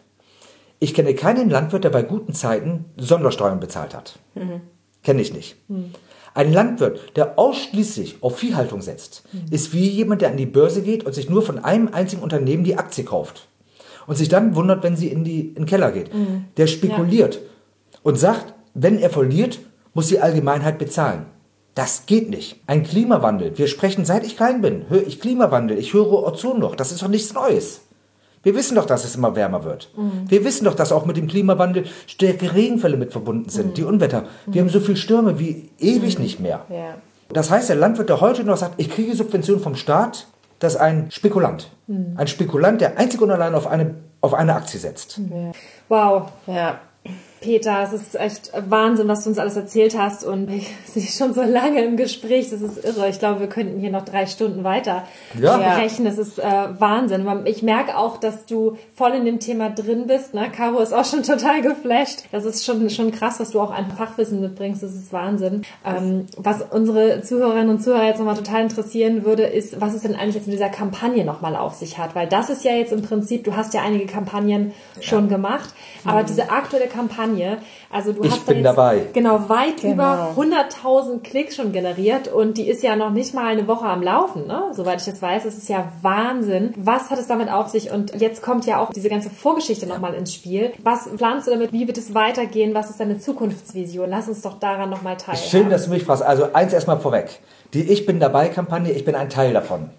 Ich 0.81 0.95
kenne 0.95 1.14
keinen 1.14 1.51
Landwirt, 1.51 1.85
der 1.85 1.91
bei 1.91 2.03
guten 2.03 2.33
Zeiten 2.33 2.87
Sondersteuern 2.97 3.61
bezahlt 3.61 3.95
hat. 3.95 4.18
Kenne 5.03 5.22
ich 5.22 5.33
nicht. 5.33 5.57
Ein 6.33 6.53
Landwirt, 6.53 7.16
der 7.16 7.39
ausschließlich 7.39 8.18
auf 8.22 8.39
Viehhaltung 8.39 8.81
setzt, 8.81 9.24
ist 9.51 9.72
wie 9.74 9.89
jemand, 9.89 10.22
der 10.22 10.31
an 10.31 10.37
die 10.37 10.47
Börse 10.47 10.83
geht 10.83 11.05
und 11.05 11.12
sich 11.12 11.28
nur 11.28 11.43
von 11.43 11.59
einem 11.59 11.89
einzigen 11.93 12.22
Unternehmen 12.22 12.64
die 12.64 12.76
Aktie 12.78 13.05
kauft. 13.05 13.47
Und 14.07 14.16
sich 14.16 14.28
dann 14.28 14.55
wundert, 14.57 14.83
wenn 14.83 14.97
sie 14.97 15.09
in, 15.09 15.22
die, 15.22 15.49
in 15.49 15.55
den 15.55 15.66
Keller 15.66 15.93
geht. 15.93 16.11
Der 16.57 16.66
spekuliert 16.66 17.41
und 18.03 18.18
sagt, 18.18 18.55
wenn 18.74 18.99
er 18.99 19.11
verliert, 19.11 19.59
muss 19.93 20.09
die 20.09 20.20
Allgemeinheit 20.20 20.78
bezahlen. 20.78 21.26
Das 21.74 22.07
geht 22.07 22.31
nicht. 22.31 22.61
Ein 22.66 22.85
Klimawandel. 22.85 23.57
Wir 23.59 23.66
sprechen, 23.66 24.05
seit 24.05 24.24
ich 24.24 24.37
klein 24.37 24.62
bin, 24.62 24.89
höre 24.89 25.07
ich 25.07 25.20
Klimawandel. 25.20 25.78
Ich 25.78 25.93
höre 25.93 26.12
Ozonloch. 26.12 26.74
Das 26.74 26.91
ist 26.91 27.03
doch 27.03 27.09
nichts 27.09 27.35
Neues. 27.35 27.83
Wir 28.43 28.55
wissen 28.55 28.74
doch, 28.74 28.86
dass 28.86 29.05
es 29.05 29.16
immer 29.16 29.36
wärmer 29.36 29.64
wird. 29.64 29.91
Wir 30.28 30.45
wissen 30.45 30.64
doch, 30.64 30.74
dass 30.74 30.93
auch 30.93 31.05
mit 31.05 31.16
dem 31.16 31.26
Klimawandel 31.26 31.84
stärkere 32.07 32.55
Regenfälle 32.55 32.97
mit 32.97 33.12
verbunden 33.12 33.51
sind. 33.51 33.76
Die 33.76 33.84
Unwetter. 33.84 34.24
Wir 34.47 34.62
haben 34.62 34.70
so 34.70 34.80
viel 34.80 34.97
Stürme 34.97 35.38
wie 35.38 35.70
ewig 35.78 36.18
nicht 36.18 36.41
mehr. 36.41 36.64
Ja. 36.70 36.95
Das 37.28 37.51
heißt, 37.51 37.68
der 37.68 37.76
Landwirt, 37.76 38.09
der 38.09 38.20
heute 38.20 38.45
noch 38.45 38.57
sagt, 38.57 38.74
ich 38.78 38.91
kriege 38.91 39.14
Subventionen 39.14 39.62
vom 39.62 39.76
Staat, 39.76 40.26
das 40.59 40.74
ist 40.74 40.80
ein 40.80 41.11
Spekulant. 41.11 41.70
Ein 42.16 42.26
Spekulant, 42.28 42.80
der 42.80 42.99
einzig 42.99 43.20
und 43.20 43.30
allein 43.30 43.55
auf 43.55 43.66
eine, 43.66 43.95
auf 44.20 44.34
eine 44.34 44.55
Aktie 44.55 44.78
setzt. 44.78 45.20
Wow. 45.88 46.30
Ja. 46.47 46.80
Peter, 47.41 47.82
es 47.82 47.93
ist 47.93 48.14
echt 48.20 48.53
Wahnsinn, 48.68 49.09
was 49.09 49.24
du 49.24 49.30
uns 49.30 49.38
alles 49.38 49.57
erzählt 49.57 49.97
hast 49.99 50.24
und 50.24 50.51
ich 50.51 50.68
sehe 50.86 51.03
schon 51.03 51.32
so 51.34 51.43
lange 51.43 51.82
im 51.82 51.97
Gespräch, 51.97 52.51
das 52.51 52.61
ist 52.61 52.84
irre. 52.84 53.09
Ich 53.09 53.18
glaube, 53.18 53.41
wir 53.41 53.47
könnten 53.49 53.80
hier 53.80 53.91
noch 53.91 54.05
drei 54.05 54.26
Stunden 54.26 54.62
weiter 54.64 55.05
Ja. 55.38 55.55
sprechen. 55.74 56.05
Das 56.05 56.18
ist 56.18 56.38
äh, 56.38 56.43
Wahnsinn. 56.78 57.26
Ich 57.47 57.62
merke 57.62 57.97
auch, 57.97 58.18
dass 58.18 58.45
du 58.47 58.76
voll 58.95 59.12
in 59.12 59.24
dem 59.24 59.41
Thema 59.41 59.70
drin 59.70 60.07
bist. 60.07 60.34
Ne? 60.34 60.51
Caro 60.55 60.80
ist 60.80 60.93
auch 60.93 61.05
schon 61.05 61.22
total 61.24 61.62
geflasht. 61.62 62.24
Das 62.32 62.45
ist 62.45 62.64
schon, 62.64 62.91
schon 62.91 63.11
krass, 63.11 63.41
was 63.41 63.51
du 63.53 63.61
auch 63.61 63.70
an 63.70 63.91
Fachwissen 63.97 64.41
mitbringst. 64.41 64.82
Das 64.82 64.95
ist 64.95 65.12
Wahnsinn. 65.12 65.62
Ähm, 65.86 66.26
was 66.36 66.62
unsere 66.70 67.22
Zuhörerinnen 67.22 67.70
und 67.70 67.82
Zuhörer 67.82 68.05
jetzt 68.05 68.18
nochmal 68.18 68.36
total 68.36 68.62
interessieren 68.62 69.24
würde, 69.24 69.45
ist, 69.45 69.80
was 69.80 69.95
es 69.95 70.03
denn 70.03 70.14
eigentlich 70.14 70.34
jetzt 70.34 70.47
mit 70.47 70.55
dieser 70.55 70.68
Kampagne 70.68 71.24
nochmal 71.24 71.57
auf 71.57 71.74
sich 71.74 71.99
hat. 71.99 72.14
Weil 72.14 72.26
das 72.28 72.51
ist 72.51 72.64
ja 72.64 72.72
jetzt 72.72 72.93
im 72.93 73.03
Prinzip, 73.03 73.45
du 73.45 73.57
hast 73.57 73.72
ja 73.74 73.82
einige 73.82 74.07
Kampagnen 74.07 74.72
schon 75.01 75.28
gemacht, 75.28 75.70
aber 76.05 76.22
diese 76.22 76.51
aktuelle 76.51 76.86
Kampagne, 76.86 77.30
also 77.91 78.12
du 78.12 78.22
Ich 78.24 78.31
hast 78.31 78.43
da 78.47 78.53
bin 78.53 78.57
jetzt, 78.59 78.64
dabei. 78.66 79.03
Genau, 79.12 79.49
weit 79.49 79.81
Genau. 79.83 79.93
über 79.95 80.35
100.000 80.37 81.22
Klicks 81.22 81.57
schon 81.57 81.72
generiert 81.72 82.28
und 82.28 82.59
die 82.59 82.68
ist 82.68 82.83
ja 82.83 82.97
noch 82.97 83.11
nicht 83.11 83.35
mal 83.35 83.47
eine 83.47 83.66
Woche 83.66 83.85
am 83.87 84.03
Laufen, 84.03 84.47
ne? 84.47 84.64
Soweit 84.72 85.01
ich 85.01 85.07
das 85.07 85.20
weiß. 85.22 85.45
Das 85.45 85.57
ist 85.57 85.68
ja 85.68 85.91
Wahnsinn. 86.03 86.72
Was 86.76 87.11
hat 87.11 87.18
es 87.18 87.26
damit 87.26 87.51
auf 87.51 87.68
sich? 87.68 87.91
Und 87.91 88.20
jetzt 88.20 88.43
kommt 88.43 88.66
ja 88.66 88.78
auch 88.81 88.91
diese 88.93 89.09
ganze 89.09 89.31
Vorgeschichte 89.31 89.87
nochmal 89.87 90.14
ins 90.14 90.35
Spiel. 90.35 90.72
Was 90.83 91.09
planst 91.16 91.47
du 91.47 91.51
damit? 91.53 91.72
Wie 91.72 91.87
wird 91.87 91.99
es 91.99 92.14
weitergehen? 92.14 92.74
Was 92.74 92.91
ist 92.91 93.01
deine 93.01 93.18
Zukunftsvision? 93.18 94.09
Lass 94.11 94.28
uns 94.28 94.43
doch 94.43 94.59
daran 94.59 94.91
nochmal 94.91 95.16
teilhaben. 95.16 95.49
Schön, 95.49 95.70
dass 95.70 95.85
du 95.85 95.91
mich 95.91 96.05
fragst. 96.05 96.22
Also 96.22 96.53
eins 96.53 96.72
erstmal 96.72 97.01
vorweg. 97.01 97.41
Die 97.74 97.83
Ich 97.83 98.07
bin 98.07 98.20
dabei 98.20 98.49
Kampagne, 98.49 98.93
ich 98.93 99.05
bin 99.05 99.14
ein 99.14 99.31
Teil 99.31 99.53
davon. 99.53 99.91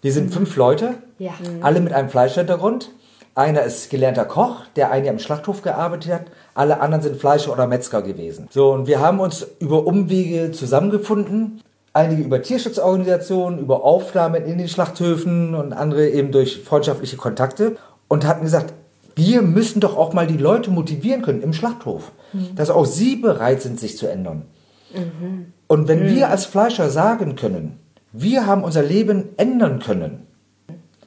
Wir 0.00 0.12
sind 0.12 0.32
fünf 0.34 0.56
Leute, 0.56 0.94
Ja. 1.18 1.30
alle 1.62 1.80
mit 1.80 1.92
einem 1.92 2.08
Fleischhintergrund. 2.08 2.90
Einer 3.34 3.62
ist 3.62 3.88
gelernter 3.88 4.26
Koch, 4.26 4.66
der 4.76 4.90
ein 4.90 5.04
Jahr 5.04 5.14
im 5.14 5.18
Schlachthof 5.18 5.62
gearbeitet 5.62 6.12
hat. 6.12 6.22
Alle 6.54 6.80
anderen 6.80 7.02
sind 7.02 7.16
Fleischer 7.16 7.52
oder 7.52 7.66
Metzger 7.66 8.02
gewesen. 8.02 8.46
So, 8.50 8.72
und 8.72 8.86
wir 8.86 9.00
haben 9.00 9.20
uns 9.20 9.46
über 9.58 9.86
Umwege 9.86 10.52
zusammengefunden. 10.52 11.62
einige 11.94 12.22
über 12.22 12.42
Tierschutzorganisationen, 12.42 13.58
über 13.58 13.84
Aufnahmen 13.84 14.44
in 14.44 14.58
den 14.58 14.68
Schlachthöfen 14.68 15.54
und 15.54 15.72
andere 15.72 16.08
eben 16.08 16.32
durch 16.32 16.62
freundschaftliche 16.62 17.16
Kontakte 17.16 17.76
und 18.08 18.26
hatten 18.26 18.44
gesagt, 18.44 18.74
wir 19.14 19.42
müssen 19.42 19.80
doch 19.80 19.96
auch 19.96 20.12
mal 20.12 20.26
die 20.26 20.38
Leute 20.38 20.70
motivieren 20.70 21.22
können 21.22 21.42
im 21.42 21.52
Schlachthof, 21.52 22.12
mhm. 22.32 22.54
dass 22.56 22.70
auch 22.70 22.86
sie 22.86 23.16
bereit 23.16 23.60
sind, 23.60 23.78
sich 23.78 23.98
zu 23.98 24.06
ändern. 24.06 24.46
Mhm. 24.94 25.52
Und 25.66 25.88
wenn 25.88 26.04
mhm. 26.04 26.14
wir 26.14 26.30
als 26.30 26.46
Fleischer 26.46 26.88
sagen 26.90 27.36
können, 27.36 27.78
wir 28.12 28.46
haben 28.46 28.64
unser 28.64 28.82
Leben 28.82 29.30
ändern 29.36 29.78
können, 29.78 30.26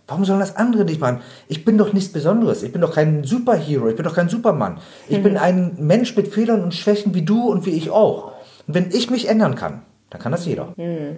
warum 0.07 0.25
sollen 0.25 0.39
das 0.39 0.55
andere 0.55 0.85
nicht 0.85 0.99
machen? 0.99 1.21
Ich 1.47 1.65
bin 1.65 1.77
doch 1.77 1.93
nichts 1.93 2.11
Besonderes. 2.11 2.63
Ich 2.63 2.71
bin 2.71 2.81
doch 2.81 2.93
kein 2.93 3.23
Superhero. 3.23 3.89
Ich 3.89 3.95
bin 3.95 4.05
doch 4.05 4.15
kein 4.15 4.29
Supermann. 4.29 4.79
Ich 5.07 5.21
bin 5.21 5.33
mhm. 5.33 5.39
ein 5.39 5.75
Mensch 5.79 6.15
mit 6.15 6.27
Fehlern 6.27 6.63
und 6.63 6.73
Schwächen 6.73 7.13
wie 7.13 7.23
du 7.23 7.49
und 7.49 7.65
wie 7.65 7.71
ich 7.71 7.89
auch. 7.89 8.33
Und 8.67 8.73
wenn 8.73 8.91
ich 8.91 9.09
mich 9.09 9.27
ändern 9.27 9.55
kann, 9.55 9.83
dann 10.09 10.21
kann 10.21 10.31
das 10.31 10.45
jeder. 10.45 10.73
Mhm. 10.75 11.17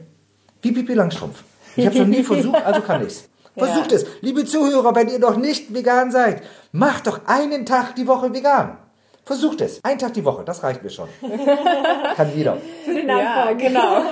Wie 0.61 0.71
Pipi 0.71 0.93
Langstrumpf. 0.93 1.43
Ich 1.75 1.85
habe 1.85 1.95
es 1.95 2.01
noch 2.01 2.07
nie 2.07 2.23
versucht, 2.23 2.65
also 2.65 2.81
kann 2.81 3.05
ich's. 3.05 3.29
Versucht 3.55 3.91
ja. 3.91 3.97
es. 3.97 4.05
Liebe 4.21 4.45
Zuhörer, 4.45 4.95
wenn 4.95 5.09
ihr 5.09 5.19
noch 5.19 5.37
nicht 5.37 5.73
vegan 5.73 6.11
seid, 6.11 6.43
macht 6.71 7.07
doch 7.07 7.21
einen 7.25 7.65
Tag 7.65 7.95
die 7.95 8.07
Woche 8.07 8.33
vegan. 8.33 8.77
Versucht 9.25 9.61
es. 9.61 9.83
Einen 9.83 9.99
Tag 9.99 10.13
die 10.13 10.23
Woche, 10.23 10.43
das 10.45 10.63
reicht 10.63 10.83
mir 10.83 10.89
schon. 10.89 11.09
Kann 12.15 12.29
jeder. 12.35 12.57
Für 12.85 12.93
den 12.93 13.09
Anfang. 13.09 13.25
Ja, 13.25 13.51
genau. 13.53 14.01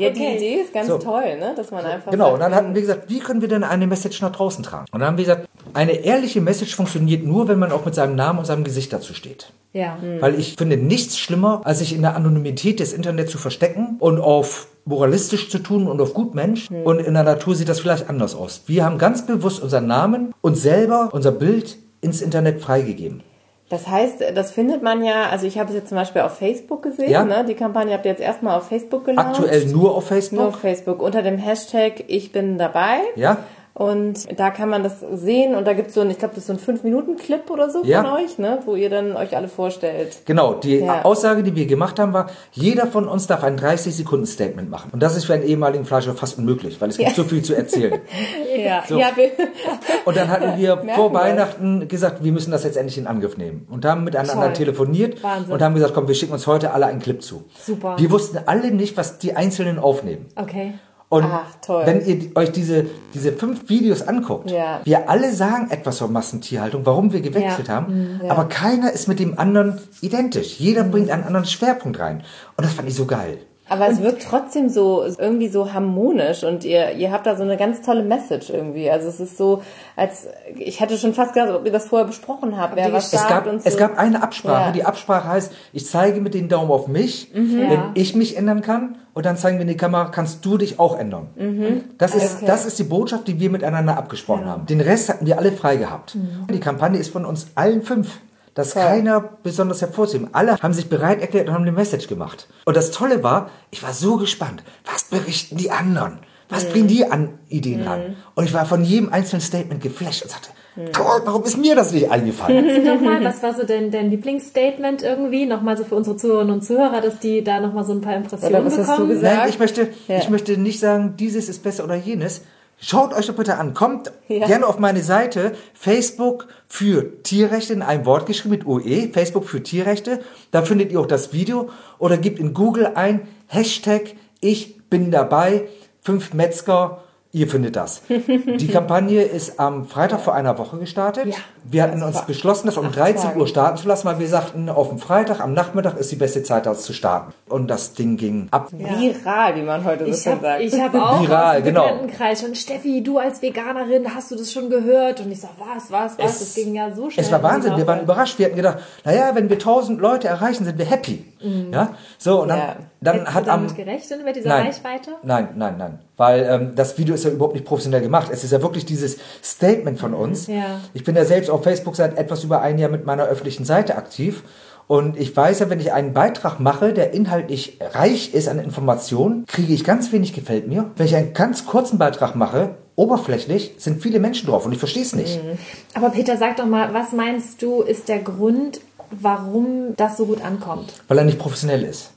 Ja, 0.00 0.08
okay. 0.08 0.18
die 0.18 0.36
Idee 0.36 0.60
ist 0.62 0.72
ganz 0.72 0.88
so. 0.88 0.98
toll, 0.98 1.38
ne? 1.38 1.52
dass 1.56 1.70
man 1.70 1.84
einfach. 1.84 2.10
Genau, 2.10 2.24
sagt, 2.24 2.34
und 2.34 2.40
dann 2.40 2.54
hatten 2.54 2.74
wir 2.74 2.80
gesagt, 2.80 3.08
wie 3.08 3.18
können 3.18 3.40
wir 3.40 3.48
denn 3.48 3.64
eine 3.64 3.86
Message 3.86 4.20
nach 4.22 4.32
draußen 4.32 4.64
tragen? 4.64 4.86
Und 4.92 5.00
dann 5.00 5.08
haben 5.08 5.18
wir 5.18 5.24
gesagt, 5.24 5.48
eine 5.74 5.92
ehrliche 5.92 6.40
Message 6.40 6.74
funktioniert 6.74 7.24
nur, 7.24 7.48
wenn 7.48 7.58
man 7.58 7.72
auch 7.72 7.84
mit 7.84 7.94
seinem 7.94 8.16
Namen 8.16 8.38
und 8.38 8.44
seinem 8.44 8.64
Gesicht 8.64 8.92
dazu 8.92 9.14
steht. 9.14 9.52
Ja. 9.72 9.96
Mhm. 9.96 10.20
Weil 10.20 10.38
ich 10.38 10.56
finde 10.56 10.76
nichts 10.76 11.18
schlimmer, 11.18 11.62
als 11.64 11.78
sich 11.78 11.94
in 11.94 12.02
der 12.02 12.16
Anonymität 12.16 12.80
des 12.80 12.92
Internets 12.92 13.30
zu 13.30 13.38
verstecken 13.38 13.96
und 14.00 14.18
auf 14.18 14.68
moralistisch 14.84 15.50
zu 15.50 15.58
tun 15.58 15.86
und 15.86 16.00
auf 16.00 16.14
Gutmensch. 16.14 16.70
Mhm. 16.70 16.82
Und 16.82 16.98
in 17.00 17.14
der 17.14 17.22
Natur 17.22 17.54
sieht 17.54 17.68
das 17.68 17.80
vielleicht 17.80 18.08
anders 18.08 18.34
aus. 18.34 18.62
Wir 18.66 18.84
haben 18.84 18.98
ganz 18.98 19.26
bewusst 19.26 19.62
unseren 19.62 19.86
Namen 19.86 20.34
und 20.40 20.56
selber 20.56 21.10
unser 21.12 21.32
Bild 21.32 21.76
ins 22.00 22.22
Internet 22.22 22.60
freigegeben. 22.60 23.22
Das 23.70 23.86
heißt, 23.86 24.16
das 24.34 24.50
findet 24.50 24.82
man 24.82 25.04
ja, 25.04 25.30
also 25.30 25.46
ich 25.46 25.56
habe 25.56 25.68
es 25.68 25.76
jetzt 25.76 25.88
zum 25.90 25.96
Beispiel 25.96 26.22
auf 26.22 26.36
Facebook 26.36 26.82
gesehen, 26.82 27.08
ja. 27.08 27.24
ne? 27.24 27.44
die 27.48 27.54
Kampagne 27.54 27.94
habt 27.94 28.04
ihr 28.04 28.10
jetzt 28.10 28.20
erstmal 28.20 28.58
auf 28.58 28.66
Facebook 28.66 29.04
gelauncht. 29.04 29.38
Aktuell 29.38 29.64
nur 29.66 29.94
auf 29.94 30.08
Facebook? 30.08 30.38
Nur 30.40 30.48
auf 30.48 30.56
Facebook, 30.56 31.00
unter 31.00 31.22
dem 31.22 31.38
Hashtag 31.38 32.02
Ich 32.08 32.32
bin 32.32 32.58
dabei. 32.58 32.98
Ja. 33.14 33.38
Und 33.80 34.38
da 34.38 34.50
kann 34.50 34.68
man 34.68 34.82
das 34.82 35.00
sehen 35.00 35.54
und 35.54 35.66
da 35.66 35.72
gibt 35.72 35.88
es 35.88 35.94
so 35.94 36.02
ein, 36.02 36.10
ich 36.10 36.18
glaube, 36.18 36.34
das 36.34 36.46
ist 36.46 36.48
so 36.48 36.52
ein 36.52 36.76
5-Minuten-Clip 36.76 37.48
oder 37.48 37.70
so 37.70 37.82
ja. 37.82 38.02
von 38.02 38.12
euch, 38.22 38.36
ne? 38.36 38.58
wo 38.66 38.74
ihr 38.74 38.90
dann 38.90 39.16
euch 39.16 39.34
alle 39.34 39.48
vorstellt. 39.48 40.18
Genau, 40.26 40.52
die 40.52 40.80
ja. 40.80 41.02
Aussage, 41.02 41.42
die 41.42 41.56
wir 41.56 41.64
gemacht 41.64 41.98
haben, 41.98 42.12
war, 42.12 42.26
jeder 42.52 42.86
von 42.86 43.08
uns 43.08 43.26
darf 43.26 43.42
ein 43.42 43.58
30-Sekunden-Statement 43.58 44.68
machen. 44.68 44.90
Und 44.92 45.02
das 45.02 45.16
ist 45.16 45.24
für 45.24 45.32
einen 45.32 45.44
ehemaligen 45.44 45.86
Fleischer 45.86 46.12
fast 46.12 46.36
unmöglich, 46.36 46.78
weil 46.78 46.90
es 46.90 46.98
gibt 46.98 47.14
so 47.16 47.24
viel 47.24 47.42
zu 47.42 47.54
erzählen. 47.54 48.02
ja. 48.54 48.84
So. 48.86 48.98
ja 48.98 49.12
und 50.04 50.14
dann 50.14 50.28
hatten 50.28 50.58
wir 50.58 50.76
vor 50.94 51.14
Weihnachten 51.14 51.88
gesagt, 51.88 52.22
wir 52.22 52.32
müssen 52.32 52.50
das 52.50 52.64
jetzt 52.64 52.76
endlich 52.76 52.98
in 52.98 53.06
Angriff 53.06 53.38
nehmen. 53.38 53.66
Und 53.70 53.86
haben 53.86 54.04
miteinander 54.04 54.48
Toll. 54.48 54.52
telefoniert 54.52 55.22
Wahnsinn. 55.22 55.54
und 55.54 55.62
haben 55.62 55.72
gesagt, 55.72 55.94
komm, 55.94 56.06
wir 56.06 56.14
schicken 56.14 56.34
uns 56.34 56.46
heute 56.46 56.74
alle 56.74 56.84
einen 56.84 57.00
Clip 57.00 57.22
zu. 57.22 57.44
Super. 57.58 57.96
Wir 57.98 58.10
wussten 58.10 58.40
alle 58.44 58.72
nicht, 58.72 58.98
was 58.98 59.16
die 59.16 59.36
Einzelnen 59.36 59.78
aufnehmen. 59.78 60.26
Okay. 60.36 60.74
Und 61.10 61.24
Ach, 61.24 61.44
wenn 61.86 62.06
ihr 62.06 62.30
euch 62.36 62.52
diese, 62.52 62.86
diese 63.12 63.32
fünf 63.32 63.68
Videos 63.68 64.06
anguckt, 64.06 64.48
ja. 64.48 64.80
wir 64.84 65.10
alle 65.10 65.32
sagen 65.32 65.68
etwas 65.70 65.96
zur 65.96 66.06
Massentierhaltung, 66.06 66.86
warum 66.86 67.12
wir 67.12 67.20
gewechselt 67.20 67.66
ja. 67.66 67.74
haben, 67.74 68.18
mhm. 68.18 68.20
ja. 68.24 68.30
aber 68.30 68.44
keiner 68.44 68.92
ist 68.92 69.08
mit 69.08 69.18
dem 69.18 69.36
anderen 69.36 69.80
identisch. 70.02 70.60
Jeder 70.60 70.84
mhm. 70.84 70.92
bringt 70.92 71.10
einen 71.10 71.24
anderen 71.24 71.46
Schwerpunkt 71.46 71.98
rein. 71.98 72.22
Und 72.56 72.64
das 72.64 72.74
fand 72.74 72.88
ich 72.88 72.94
so 72.94 73.06
geil. 73.06 73.38
Aber 73.70 73.88
es 73.88 74.02
wirkt 74.02 74.26
trotzdem 74.28 74.68
so 74.68 75.04
irgendwie 75.04 75.46
so 75.46 75.72
harmonisch 75.72 76.42
und 76.42 76.64
ihr 76.64 76.92
ihr 76.94 77.12
habt 77.12 77.24
da 77.24 77.36
so 77.36 77.44
eine 77.44 77.56
ganz 77.56 77.82
tolle 77.82 78.02
Message 78.02 78.50
irgendwie. 78.50 78.90
Also 78.90 79.08
es 79.08 79.20
ist 79.20 79.38
so, 79.38 79.62
als 79.94 80.26
ich 80.56 80.80
hätte 80.80 80.98
schon 80.98 81.14
fast 81.14 81.34
gedacht, 81.34 81.50
ob 81.54 81.64
ihr 81.64 81.70
das 81.70 81.86
vorher 81.86 82.06
besprochen 82.06 82.56
habt, 82.56 82.74
wer 82.74 82.92
was 82.92 83.12
es 83.12 83.28
gab, 83.28 83.46
und 83.46 83.62
so. 83.62 83.68
Es 83.68 83.76
gab 83.76 83.96
eine 83.96 84.24
Absprache. 84.24 84.66
Ja. 84.66 84.72
Die 84.72 84.84
Absprache 84.84 85.28
heißt, 85.28 85.52
ich 85.72 85.86
zeige 85.86 86.20
mit 86.20 86.34
den 86.34 86.48
Daumen 86.48 86.72
auf 86.72 86.88
mich, 86.88 87.30
mhm. 87.32 87.60
wenn 87.60 87.70
ja. 87.70 87.90
ich 87.94 88.16
mich 88.16 88.36
ändern 88.36 88.60
kann, 88.60 88.98
und 89.12 89.26
dann 89.26 89.36
zeigen 89.36 89.58
wir 89.58 89.62
in 89.62 89.68
die 89.68 89.76
Kamera, 89.76 90.06
kannst 90.06 90.44
du 90.44 90.56
dich 90.56 90.78
auch 90.78 90.98
ändern. 90.98 91.28
Mhm. 91.36 91.84
Das 91.98 92.14
ist 92.14 92.36
okay. 92.36 92.46
das 92.46 92.66
ist 92.66 92.78
die 92.78 92.84
Botschaft, 92.84 93.26
die 93.28 93.40
wir 93.40 93.50
miteinander 93.50 93.96
abgesprochen 93.96 94.44
ja. 94.44 94.50
haben. 94.50 94.66
Den 94.66 94.80
Rest 94.80 95.08
hatten 95.08 95.26
wir 95.26 95.38
alle 95.38 95.52
frei 95.52 95.76
gehabt. 95.76 96.14
Mhm. 96.14 96.46
Die 96.52 96.60
Kampagne 96.60 96.98
ist 96.98 97.10
von 97.10 97.24
uns 97.24 97.48
allen 97.54 97.82
fünf 97.82 98.20
das 98.54 98.74
ja. 98.74 98.86
keiner 98.86 99.20
besonders 99.20 99.80
hervorzuheben. 99.80 100.28
Alle 100.32 100.56
haben 100.56 100.74
sich 100.74 100.88
bereit 100.88 101.20
erklärt 101.20 101.48
und 101.48 101.54
haben 101.54 101.62
eine 101.62 101.72
Message 101.72 102.08
gemacht. 102.08 102.48
Und 102.64 102.76
das 102.76 102.90
Tolle 102.90 103.22
war, 103.22 103.50
ich 103.70 103.82
war 103.82 103.92
so 103.92 104.16
gespannt. 104.16 104.62
Was 104.84 105.04
berichten 105.04 105.56
die 105.56 105.70
anderen? 105.70 106.18
Was 106.48 106.64
mhm. 106.64 106.70
bringen 106.70 106.88
die 106.88 107.06
an 107.06 107.38
Ideen 107.48 107.82
mhm. 107.82 107.88
an? 107.88 108.16
Und 108.34 108.44
ich 108.44 108.52
war 108.52 108.66
von 108.66 108.84
jedem 108.84 109.12
einzelnen 109.12 109.40
Statement 109.40 109.82
geflasht 109.82 110.22
und 110.22 110.30
sagte, 110.30 110.50
mhm. 110.76 110.92
toll, 110.92 111.22
warum 111.24 111.44
ist 111.44 111.56
mir 111.56 111.74
das 111.74 111.92
nicht 111.92 112.10
eingefallen? 112.10 112.84
nochmal, 112.84 113.24
was 113.24 113.42
war 113.42 113.54
so 113.54 113.64
dein, 113.64 113.90
dein 113.90 114.10
Lieblingsstatement 114.10 115.02
irgendwie? 115.02 115.46
Nochmal 115.46 115.76
so 115.76 115.84
für 115.84 115.94
unsere 115.94 116.16
Zuhörerinnen 116.16 116.54
und 116.54 116.62
Zuhörer, 116.62 117.00
dass 117.00 117.18
die 117.20 117.42
da 117.44 117.60
nochmal 117.60 117.84
so 117.84 117.92
ein 117.92 118.00
paar 118.00 118.16
Impressionen 118.16 118.54
oder 118.54 118.64
was 118.64 118.76
bekommen? 118.76 118.88
Hast 118.88 118.98
du 118.98 119.08
gesagt? 119.08 119.36
Nein, 119.36 119.48
ich 119.48 119.58
möchte, 119.58 119.88
ja. 120.08 120.18
ich 120.18 120.28
möchte 120.28 120.56
nicht 120.56 120.80
sagen, 120.80 121.14
dieses 121.18 121.48
ist 121.48 121.62
besser 121.62 121.84
oder 121.84 121.96
jenes, 121.96 122.42
Schaut 122.82 123.12
euch 123.12 123.26
doch 123.26 123.34
bitte 123.34 123.58
an. 123.58 123.74
Kommt 123.74 124.10
ja. 124.28 124.46
gerne 124.46 124.66
auf 124.66 124.78
meine 124.78 125.02
Seite 125.02 125.52
Facebook 125.74 126.48
für 126.66 127.22
Tierrechte 127.22 127.74
in 127.74 127.82
einem 127.82 128.06
Wort 128.06 128.24
geschrieben 128.24 128.52
mit 128.52 128.66
UE. 128.66 129.10
Facebook 129.12 129.44
für 129.44 129.62
Tierrechte. 129.62 130.20
Da 130.50 130.62
findet 130.62 130.90
ihr 130.90 130.98
auch 130.98 131.06
das 131.06 131.34
Video. 131.34 131.68
Oder 131.98 132.16
gebt 132.16 132.38
in 132.38 132.54
Google 132.54 132.92
ein 132.94 133.28
Hashtag 133.48 134.14
Ich 134.40 134.88
bin 134.88 135.10
dabei. 135.10 135.68
Fünf 136.00 136.32
Metzger 136.32 137.02
Ihr 137.32 137.48
findet 137.48 137.76
das. 137.76 138.02
Die 138.08 138.68
Kampagne 138.72 139.22
ist 139.22 139.60
am 139.60 139.86
Freitag 139.86 140.20
vor 140.20 140.34
einer 140.34 140.58
Woche 140.58 140.78
gestartet. 140.78 141.26
Ja, 141.26 141.36
wir 141.64 141.82
hatten 141.84 142.02
uns 142.02 142.26
beschlossen, 142.26 142.66
das 142.66 142.76
um 142.76 142.90
13 142.90 143.22
Tage. 143.22 143.38
Uhr 143.38 143.46
starten 143.46 143.76
zu 143.76 143.86
lassen, 143.86 144.06
weil 144.06 144.18
wir 144.18 144.28
sagten, 144.28 144.68
auf 144.68 144.88
dem 144.88 144.98
Freitag, 144.98 145.40
am 145.40 145.54
Nachmittag 145.54 145.96
ist 145.96 146.10
die 146.10 146.16
beste 146.16 146.42
Zeit, 146.42 146.66
das 146.66 146.82
zu 146.82 146.92
starten. 146.92 147.32
Und 147.50 147.68
das 147.68 147.94
Ding 147.94 148.16
ging 148.16 148.48
ab. 148.50 148.70
Ja. 148.78 148.98
Viral, 148.98 149.56
wie 149.56 149.62
man 149.62 149.84
heute 149.84 150.04
so 150.04 150.10
ich 150.10 150.22
schön 150.22 150.40
sagt. 150.40 150.62
Ich 150.62 150.80
habe 150.80 151.02
auch 151.02 151.20
Viral, 151.20 151.46
aus 151.46 151.54
dem 151.56 151.64
genau. 151.64 151.82
Bekanntenkreis 151.82 152.40
schon, 152.40 152.54
Steffi, 152.54 153.02
du 153.02 153.18
als 153.18 153.42
Veganerin, 153.42 154.14
hast 154.14 154.30
du 154.30 154.36
das 154.36 154.52
schon 154.52 154.70
gehört? 154.70 155.20
Und 155.20 155.32
ich 155.32 155.40
sag, 155.40 155.50
was, 155.58 155.90
was, 155.90 156.18
was? 156.18 156.32
Es, 156.32 156.38
das 156.38 156.54
ging 156.54 156.74
ja 156.74 156.90
so 156.94 157.10
schnell. 157.10 157.24
Es 157.24 157.32
war 157.32 157.42
Wahnsinn, 157.42 157.76
wir 157.76 157.86
waren 157.86 158.02
überrascht. 158.02 158.38
Wir 158.38 158.46
hatten 158.46 158.56
gedacht, 158.56 158.78
naja, 159.04 159.34
wenn 159.34 159.48
wir 159.48 159.56
1000 159.56 160.00
Leute 160.00 160.28
erreichen, 160.28 160.64
sind 160.64 160.78
wir 160.78 160.86
happy. 160.86 161.24
Mhm. 161.42 161.72
Ja, 161.72 161.94
so, 162.18 162.42
und 162.42 162.48
dann, 162.48 162.58
ja. 162.58 162.76
dann 163.00 163.26
hat 163.34 163.42
du 163.42 163.46
damit 163.46 163.70
am, 163.70 163.76
gerechnet 163.76 164.24
mit 164.24 164.36
dieser 164.36 164.48
nein, 164.48 164.66
Reichweite? 164.66 165.10
Nein, 165.22 165.48
nein, 165.56 165.74
nein. 165.78 165.98
Weil 166.16 166.46
ähm, 166.50 166.72
das 166.76 166.98
Video 166.98 167.14
ist 167.14 167.24
ja 167.24 167.30
überhaupt 167.30 167.54
nicht 167.54 167.64
professionell 167.64 168.02
gemacht. 168.02 168.28
Es 168.30 168.44
ist 168.44 168.52
ja 168.52 168.60
wirklich 168.60 168.84
dieses 168.84 169.16
Statement 169.42 169.98
von 169.98 170.12
uns. 170.12 170.46
Ja. 170.46 170.80
Ich 170.92 171.02
bin 171.02 171.16
ja 171.16 171.24
selbst 171.24 171.50
auf 171.50 171.64
Facebook 171.64 171.96
seit 171.96 172.18
etwas 172.18 172.44
über 172.44 172.60
ein 172.60 172.78
Jahr 172.78 172.90
mit 172.90 173.06
meiner 173.06 173.24
öffentlichen 173.24 173.64
Seite 173.64 173.96
aktiv. 173.96 174.44
Und 174.90 175.16
ich 175.16 175.36
weiß 175.36 175.60
ja, 175.60 175.70
wenn 175.70 175.78
ich 175.78 175.92
einen 175.92 176.14
Beitrag 176.14 176.58
mache, 176.58 176.92
der 176.92 177.14
inhaltlich 177.14 177.78
reich 177.92 178.34
ist 178.34 178.48
an 178.48 178.58
Informationen, 178.58 179.46
kriege 179.46 179.72
ich 179.72 179.84
ganz 179.84 180.10
wenig 180.10 180.32
gefällt 180.32 180.66
mir. 180.66 180.90
Wenn 180.96 181.06
ich 181.06 181.14
einen 181.14 181.32
ganz 181.32 181.64
kurzen 181.64 181.96
Beitrag 181.96 182.34
mache, 182.34 182.70
oberflächlich, 182.96 183.74
sind 183.78 184.02
viele 184.02 184.18
Menschen 184.18 184.48
drauf 184.48 184.66
und 184.66 184.72
ich 184.72 184.80
verstehe 184.80 185.04
es 185.04 185.14
nicht. 185.14 185.44
Mhm. 185.44 185.58
Aber 185.94 186.10
Peter, 186.10 186.36
sag 186.36 186.56
doch 186.56 186.66
mal, 186.66 186.92
was 186.92 187.12
meinst 187.12 187.62
du, 187.62 187.82
ist 187.82 188.08
der 188.08 188.18
Grund, 188.18 188.80
warum 189.12 189.94
das 189.96 190.16
so 190.16 190.26
gut 190.26 190.44
ankommt? 190.44 190.92
Weil 191.06 191.18
er 191.18 191.24
nicht 191.24 191.38
professionell 191.38 191.84
ist. 191.84 192.10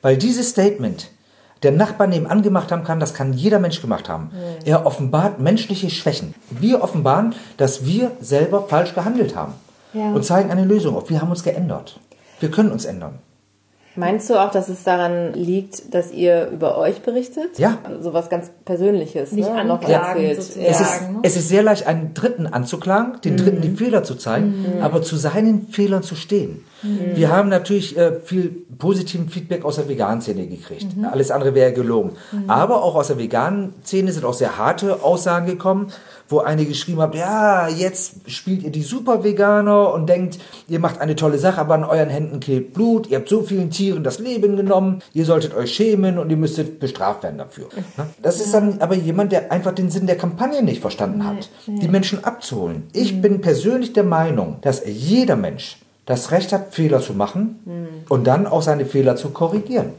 Weil 0.00 0.16
dieses 0.16 0.50
Statement 0.50 1.10
der 1.64 1.72
Nachbar 1.72 2.06
nebenan 2.06 2.42
gemacht 2.42 2.70
haben 2.70 2.84
kann, 2.84 3.00
das 3.00 3.12
kann 3.12 3.32
jeder 3.32 3.58
Mensch 3.58 3.80
gemacht 3.82 4.08
haben. 4.08 4.26
Mhm. 4.26 4.66
Er 4.66 4.86
offenbart 4.86 5.40
menschliche 5.40 5.90
Schwächen. 5.90 6.36
Wir 6.48 6.80
offenbaren, 6.80 7.34
dass 7.56 7.86
wir 7.86 8.12
selber 8.20 8.68
falsch 8.68 8.94
gehandelt 8.94 9.34
haben. 9.34 9.54
Ja. 9.94 10.12
Und 10.12 10.24
zeigen 10.24 10.52
eine 10.52 10.64
Lösung 10.64 10.94
auf. 10.94 11.10
Wir 11.10 11.20
haben 11.20 11.30
uns 11.30 11.42
geändert. 11.42 11.98
Wir 12.40 12.50
können 12.50 12.72
uns 12.72 12.84
ändern. 12.84 13.20
Meinst 13.96 14.30
du 14.30 14.40
auch, 14.40 14.52
dass 14.52 14.68
es 14.68 14.84
daran 14.84 15.34
liegt, 15.34 15.92
dass 15.94 16.12
ihr 16.12 16.48
über 16.48 16.78
euch 16.78 17.02
berichtet? 17.02 17.58
Ja. 17.58 17.78
So 18.00 18.12
was 18.12 18.30
ganz 18.30 18.50
Persönliches, 18.64 19.32
Nicht 19.32 19.52
ne? 19.52 19.58
anklagen, 19.58 20.22
ja. 20.22 20.30
es, 20.30 20.56
ist, 20.56 20.58
es 21.22 21.36
ist 21.36 21.48
sehr 21.48 21.64
leicht, 21.64 21.88
einen 21.88 22.14
Dritten 22.14 22.46
anzuklagen, 22.46 23.20
den 23.22 23.32
mhm. 23.32 23.38
Dritten 23.38 23.60
die 23.62 23.70
Fehler 23.70 24.04
zu 24.04 24.14
zeigen, 24.14 24.76
mhm. 24.76 24.82
aber 24.82 25.02
zu 25.02 25.16
seinen 25.16 25.66
Fehlern 25.68 26.04
zu 26.04 26.14
stehen. 26.14 26.64
Mhm. 26.82 27.16
Wir 27.16 27.30
haben 27.30 27.48
natürlich 27.48 27.98
äh, 27.98 28.20
viel 28.20 28.64
positiven 28.78 29.28
Feedback 29.28 29.64
aus 29.64 29.76
der 29.76 29.88
veganen 29.88 30.20
Szene 30.20 30.46
gekriegt. 30.46 30.96
Mhm. 30.96 31.06
Alles 31.06 31.32
andere 31.32 31.54
wäre 31.56 31.72
gelogen. 31.72 32.12
Mhm. 32.30 32.48
Aber 32.48 32.84
auch 32.84 32.94
aus 32.94 33.08
der 33.08 33.18
veganen 33.18 33.74
Szene 33.84 34.12
sind 34.12 34.24
auch 34.24 34.34
sehr 34.34 34.56
harte 34.56 35.02
Aussagen 35.02 35.46
gekommen 35.46 35.92
wo 36.30 36.38
eine 36.38 36.64
geschrieben 36.64 37.00
hat, 37.00 37.14
ja, 37.14 37.68
jetzt 37.68 38.30
spielt 38.30 38.62
ihr 38.62 38.70
die 38.70 38.82
Super-Veganer 38.82 39.92
und 39.92 40.08
denkt, 40.08 40.38
ihr 40.68 40.78
macht 40.78 41.00
eine 41.00 41.16
tolle 41.16 41.38
Sache, 41.38 41.60
aber 41.60 41.74
an 41.74 41.84
euren 41.84 42.08
Händen 42.08 42.40
klebt 42.40 42.72
Blut, 42.72 43.08
ihr 43.08 43.18
habt 43.18 43.28
so 43.28 43.42
vielen 43.42 43.70
Tieren 43.70 44.04
das 44.04 44.18
Leben 44.18 44.56
genommen, 44.56 45.02
ihr 45.12 45.24
solltet 45.24 45.54
euch 45.54 45.74
schämen 45.74 46.18
und 46.18 46.30
ihr 46.30 46.36
müsstet 46.36 46.80
bestraft 46.80 47.24
werden 47.24 47.38
dafür. 47.38 47.68
Das 48.22 48.40
ist 48.40 48.54
dann 48.54 48.78
aber 48.80 48.94
jemand, 48.94 49.32
der 49.32 49.50
einfach 49.50 49.72
den 49.72 49.90
Sinn 49.90 50.06
der 50.06 50.16
Kampagne 50.16 50.62
nicht 50.62 50.80
verstanden 50.80 51.26
hat, 51.26 51.50
die 51.66 51.88
Menschen 51.88 52.24
abzuholen. 52.24 52.84
Ich 52.92 53.14
mhm. 53.14 53.22
bin 53.22 53.40
persönlich 53.40 53.92
der 53.92 54.04
Meinung, 54.04 54.58
dass 54.60 54.82
jeder 54.86 55.36
Mensch 55.36 55.78
das 56.06 56.30
Recht 56.30 56.52
hat, 56.52 56.74
Fehler 56.74 57.00
zu 57.00 57.14
machen 57.14 57.60
mhm. 57.64 57.88
und 58.08 58.26
dann 58.26 58.46
auch 58.46 58.62
seine 58.62 58.86
Fehler 58.86 59.16
zu 59.16 59.30
korrigieren. 59.30 59.92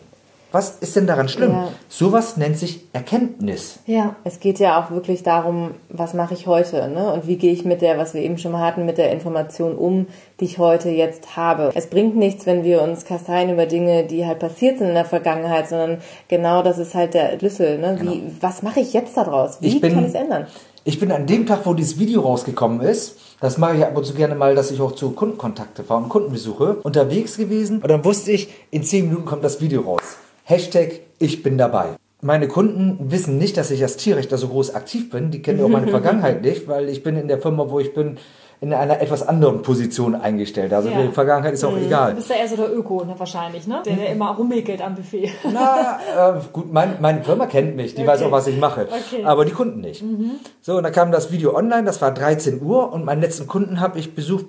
Was 0.51 0.79
ist 0.79 0.95
denn 0.97 1.07
daran 1.07 1.29
schlimm? 1.29 1.51
Ja. 1.51 1.69
Sowas 1.87 2.35
nennt 2.35 2.57
sich 2.57 2.81
Erkenntnis. 2.91 3.79
Ja, 3.85 4.15
es 4.25 4.41
geht 4.41 4.59
ja 4.59 4.81
auch 4.81 4.91
wirklich 4.91 5.23
darum, 5.23 5.71
was 5.89 6.13
mache 6.13 6.33
ich 6.33 6.45
heute, 6.45 6.89
ne? 6.89 7.13
Und 7.13 7.25
wie 7.25 7.37
gehe 7.37 7.53
ich 7.53 7.63
mit 7.63 7.81
der, 7.81 7.97
was 7.97 8.13
wir 8.13 8.21
eben 8.21 8.37
schon 8.37 8.51
mal 8.51 8.65
hatten, 8.65 8.85
mit 8.85 8.97
der 8.97 9.11
Information 9.11 9.75
um, 9.75 10.07
die 10.39 10.45
ich 10.45 10.57
heute 10.57 10.89
jetzt 10.89 11.37
habe. 11.37 11.71
Es 11.73 11.87
bringt 11.87 12.17
nichts, 12.17 12.45
wenn 12.45 12.65
wir 12.65 12.81
uns 12.81 13.05
kasteien 13.05 13.49
über 13.49 13.65
Dinge, 13.65 14.05
die 14.05 14.25
halt 14.25 14.39
passiert 14.39 14.79
sind 14.79 14.89
in 14.89 14.93
der 14.93 15.05
Vergangenheit, 15.05 15.69
sondern 15.69 15.99
genau 16.27 16.63
das 16.63 16.77
ist 16.77 16.95
halt 16.95 17.13
der 17.13 17.39
Schlüssel, 17.39 17.79
ne? 17.79 17.97
Wie, 18.01 18.19
genau. 18.19 18.31
was 18.41 18.61
mache 18.61 18.81
ich 18.81 18.91
jetzt 18.91 19.15
daraus? 19.15 19.57
Wie 19.61 19.79
bin, 19.79 19.93
kann 19.93 20.03
ich 20.03 20.09
es 20.09 20.15
ändern? 20.15 20.47
Ich 20.83 20.99
bin 20.99 21.11
an 21.11 21.27
dem 21.27 21.45
Tag, 21.45 21.65
wo 21.65 21.73
dieses 21.73 21.97
Video 21.99 22.21
rausgekommen 22.21 22.81
ist, 22.81 23.17
das 23.39 23.57
mache 23.57 23.77
ich 23.77 23.85
ab 23.85 23.95
und 23.95 24.05
zu 24.05 24.15
gerne 24.15 24.35
mal, 24.35 24.55
dass 24.55 24.71
ich 24.71 24.81
auch 24.81 24.91
zu 24.91 25.11
Kundenkontakte 25.11 25.83
fahre 25.83 26.03
und 26.03 26.09
Kundenbesuche 26.09 26.77
unterwegs 26.83 27.37
gewesen. 27.37 27.81
Und 27.81 27.89
dann 27.89 28.03
wusste 28.03 28.31
ich, 28.31 28.49
in 28.71 28.83
zehn 28.83 29.07
Minuten 29.07 29.25
kommt 29.25 29.43
das 29.43 29.61
Video 29.61 29.81
raus. 29.81 30.17
Hashtag 30.51 30.99
ich 31.17 31.43
bin 31.43 31.57
dabei. 31.57 31.95
Meine 32.21 32.49
Kunden 32.49 33.09
wissen 33.09 33.37
nicht, 33.37 33.55
dass 33.55 33.71
ich 33.71 33.81
als 33.81 33.95
Tierrechter 33.95 34.37
so 34.37 34.49
groß 34.49 34.75
aktiv 34.75 35.09
bin. 35.09 35.31
Die 35.31 35.41
kennen 35.41 35.63
auch 35.63 35.69
meine 35.69 35.87
Vergangenheit 35.97 36.41
nicht, 36.41 36.67
weil 36.67 36.89
ich 36.89 37.03
bin 37.03 37.15
in 37.15 37.29
der 37.29 37.39
Firma, 37.39 37.69
wo 37.69 37.79
ich 37.79 37.93
bin, 37.93 38.17
in 38.59 38.73
einer 38.73 39.01
etwas 39.01 39.25
anderen 39.25 39.61
Position 39.61 40.13
eingestellt. 40.13 40.73
Also 40.73 40.89
ja. 40.89 41.01
die 41.01 41.07
Vergangenheit 41.13 41.53
ist 41.53 41.63
auch 41.63 41.71
mhm. 41.71 41.85
egal. 41.85 42.09
Du 42.11 42.17
bist 42.17 42.29
ja 42.29 42.35
eher 42.35 42.47
so 42.49 42.57
der 42.57 42.75
Öko 42.75 43.05
ne, 43.05 43.15
wahrscheinlich, 43.17 43.65
ne? 43.65 43.81
Der, 43.85 43.95
der 43.95 44.11
immer 44.11 44.35
rummäkelt 44.35 44.81
am 44.81 44.93
Buffet. 44.93 45.31
Na, 45.51 45.99
äh, 46.35 46.41
gut, 46.51 46.71
mein, 46.71 46.97
meine 46.99 47.23
Firma 47.23 47.45
kennt 47.45 47.77
mich, 47.77 47.95
die 47.95 48.01
okay. 48.01 48.11
weiß 48.11 48.21
auch, 48.23 48.31
was 48.31 48.45
ich 48.45 48.57
mache. 48.59 48.87
Okay. 48.91 49.23
Aber 49.23 49.45
die 49.45 49.53
Kunden 49.53 49.79
nicht. 49.79 50.03
Mhm. 50.03 50.31
So, 50.61 50.75
und 50.75 50.83
dann 50.83 50.91
kam 50.91 51.13
das 51.13 51.31
Video 51.31 51.55
online, 51.55 51.85
das 51.85 52.01
war 52.01 52.13
13 52.13 52.61
Uhr 52.61 52.91
und 52.91 53.05
meinen 53.05 53.21
letzten 53.21 53.47
Kunden 53.47 53.79
habe 53.79 53.97
ich 53.97 54.13
besucht, 54.13 54.47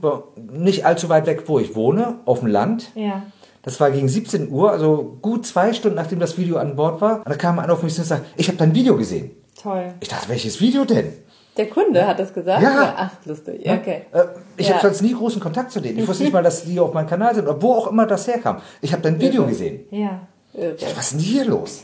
nicht 0.50 0.84
allzu 0.84 1.09
weit 1.09 1.26
weg, 1.26 1.44
wo 1.46 1.61
ich 1.61 1.76
wohne, 1.76 2.16
auf 2.26 2.40
dem 2.40 2.48
Land. 2.48 2.90
Ja. 2.96 3.22
Das 3.63 3.79
war 3.79 3.91
gegen 3.91 4.09
17 4.09 4.51
Uhr, 4.51 4.73
also 4.73 5.19
gut 5.23 5.47
zwei 5.47 5.73
Stunden 5.73 5.97
nachdem 5.97 6.19
das 6.19 6.37
Video 6.37 6.57
an 6.57 6.77
Bord 6.77 7.01
war. 7.01 7.19
Und 7.19 7.29
da 7.29 7.37
kam 7.37 7.59
einer 7.59 7.73
auf 7.73 7.83
mich 7.83 7.97
und 7.99 8.05
sagte, 8.05 8.27
ich 8.37 8.49
habe 8.49 8.59
dein 8.59 8.75
Video 8.75 8.97
gesehen. 8.97 9.31
Toll. 9.61 9.95
Ich 10.01 10.09
dachte, 10.09 10.29
welches 10.29 10.61
Video 10.61 10.85
denn? 10.85 11.13
Der 11.57 11.69
Kunde 11.69 12.07
hat 12.07 12.19
das 12.19 12.33
gesagt? 12.33 12.63
Ja. 12.63 12.95
Ach, 12.97 13.11
lustig. 13.27 13.61
Okay. 13.61 14.07
Äh, 14.13 14.25
ich 14.57 14.69
ja. 14.69 14.75
habe 14.75 14.89
sonst 14.89 15.03
nie 15.03 15.13
großen 15.13 15.41
Kontakt 15.41 15.71
zu 15.71 15.81
denen. 15.81 15.99
Ich 15.99 16.09
wusste 16.09 16.25
nicht 16.25 16.33
mal, 16.33 16.43
dass 16.43 16.65
die 16.65 16.81
auf 16.81 16.95
meinem 16.95 17.07
Kanal 17.07 17.35
sind 17.35 17.47
oder 17.47 17.61
wo 17.61 17.75
auch 17.75 17.89
immer 17.89 18.07
das 18.07 18.27
herkam. 18.27 18.63
Ich 18.81 18.93
habe 18.93 19.03
dein 19.03 19.21
Video 19.21 19.47
gesehen. 19.47 19.85
Ja. 19.91 20.27
Ja, 20.55 20.69
was 20.97 21.07
ist 21.07 21.13
denn 21.13 21.21
hier 21.21 21.47
los? 21.47 21.83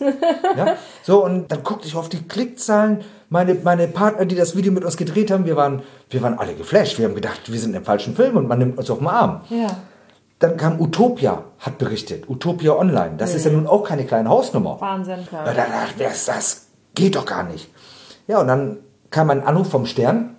ja? 0.56 0.76
So, 1.02 1.24
und 1.24 1.50
dann 1.50 1.62
guckte 1.62 1.88
ich 1.88 1.96
auf 1.96 2.10
die 2.10 2.22
Klickzahlen. 2.22 3.00
Meine, 3.30 3.54
meine 3.54 3.88
Partner, 3.88 4.26
die 4.26 4.34
das 4.34 4.56
Video 4.56 4.72
mit 4.72 4.84
uns 4.84 4.98
gedreht 4.98 5.30
haben, 5.30 5.46
wir 5.46 5.56
waren, 5.56 5.82
wir 6.10 6.20
waren 6.20 6.38
alle 6.38 6.54
geflasht. 6.54 6.98
Wir 6.98 7.06
haben 7.06 7.14
gedacht, 7.14 7.50
wir 7.50 7.58
sind 7.58 7.74
im 7.74 7.84
falschen 7.84 8.14
Film 8.14 8.36
und 8.36 8.46
man 8.46 8.58
nimmt 8.58 8.76
uns 8.76 8.90
auf 8.90 8.98
den 8.98 9.06
Arm. 9.06 9.40
Ja. 9.48 9.68
Dann 10.38 10.56
kam 10.56 10.80
Utopia, 10.80 11.42
hat 11.58 11.78
berichtet. 11.78 12.28
Utopia 12.28 12.72
Online. 12.72 13.16
Das 13.16 13.30
mhm. 13.30 13.36
ist 13.36 13.44
ja 13.44 13.50
nun 13.52 13.66
auch 13.66 13.82
keine 13.82 14.04
kleine 14.04 14.28
Hausnummer. 14.28 14.80
Wahnsinn, 14.80 15.26
klar. 15.26 15.44
Da 15.44 15.52
dachte 15.52 16.04
ich, 16.04 16.24
das 16.26 16.66
geht 16.94 17.16
doch 17.16 17.26
gar 17.26 17.42
nicht. 17.44 17.68
Ja, 18.26 18.40
und 18.40 18.48
dann 18.48 18.78
kam 19.10 19.30
ein 19.30 19.42
Anruf 19.42 19.70
vom 19.70 19.86
Stern 19.86 20.36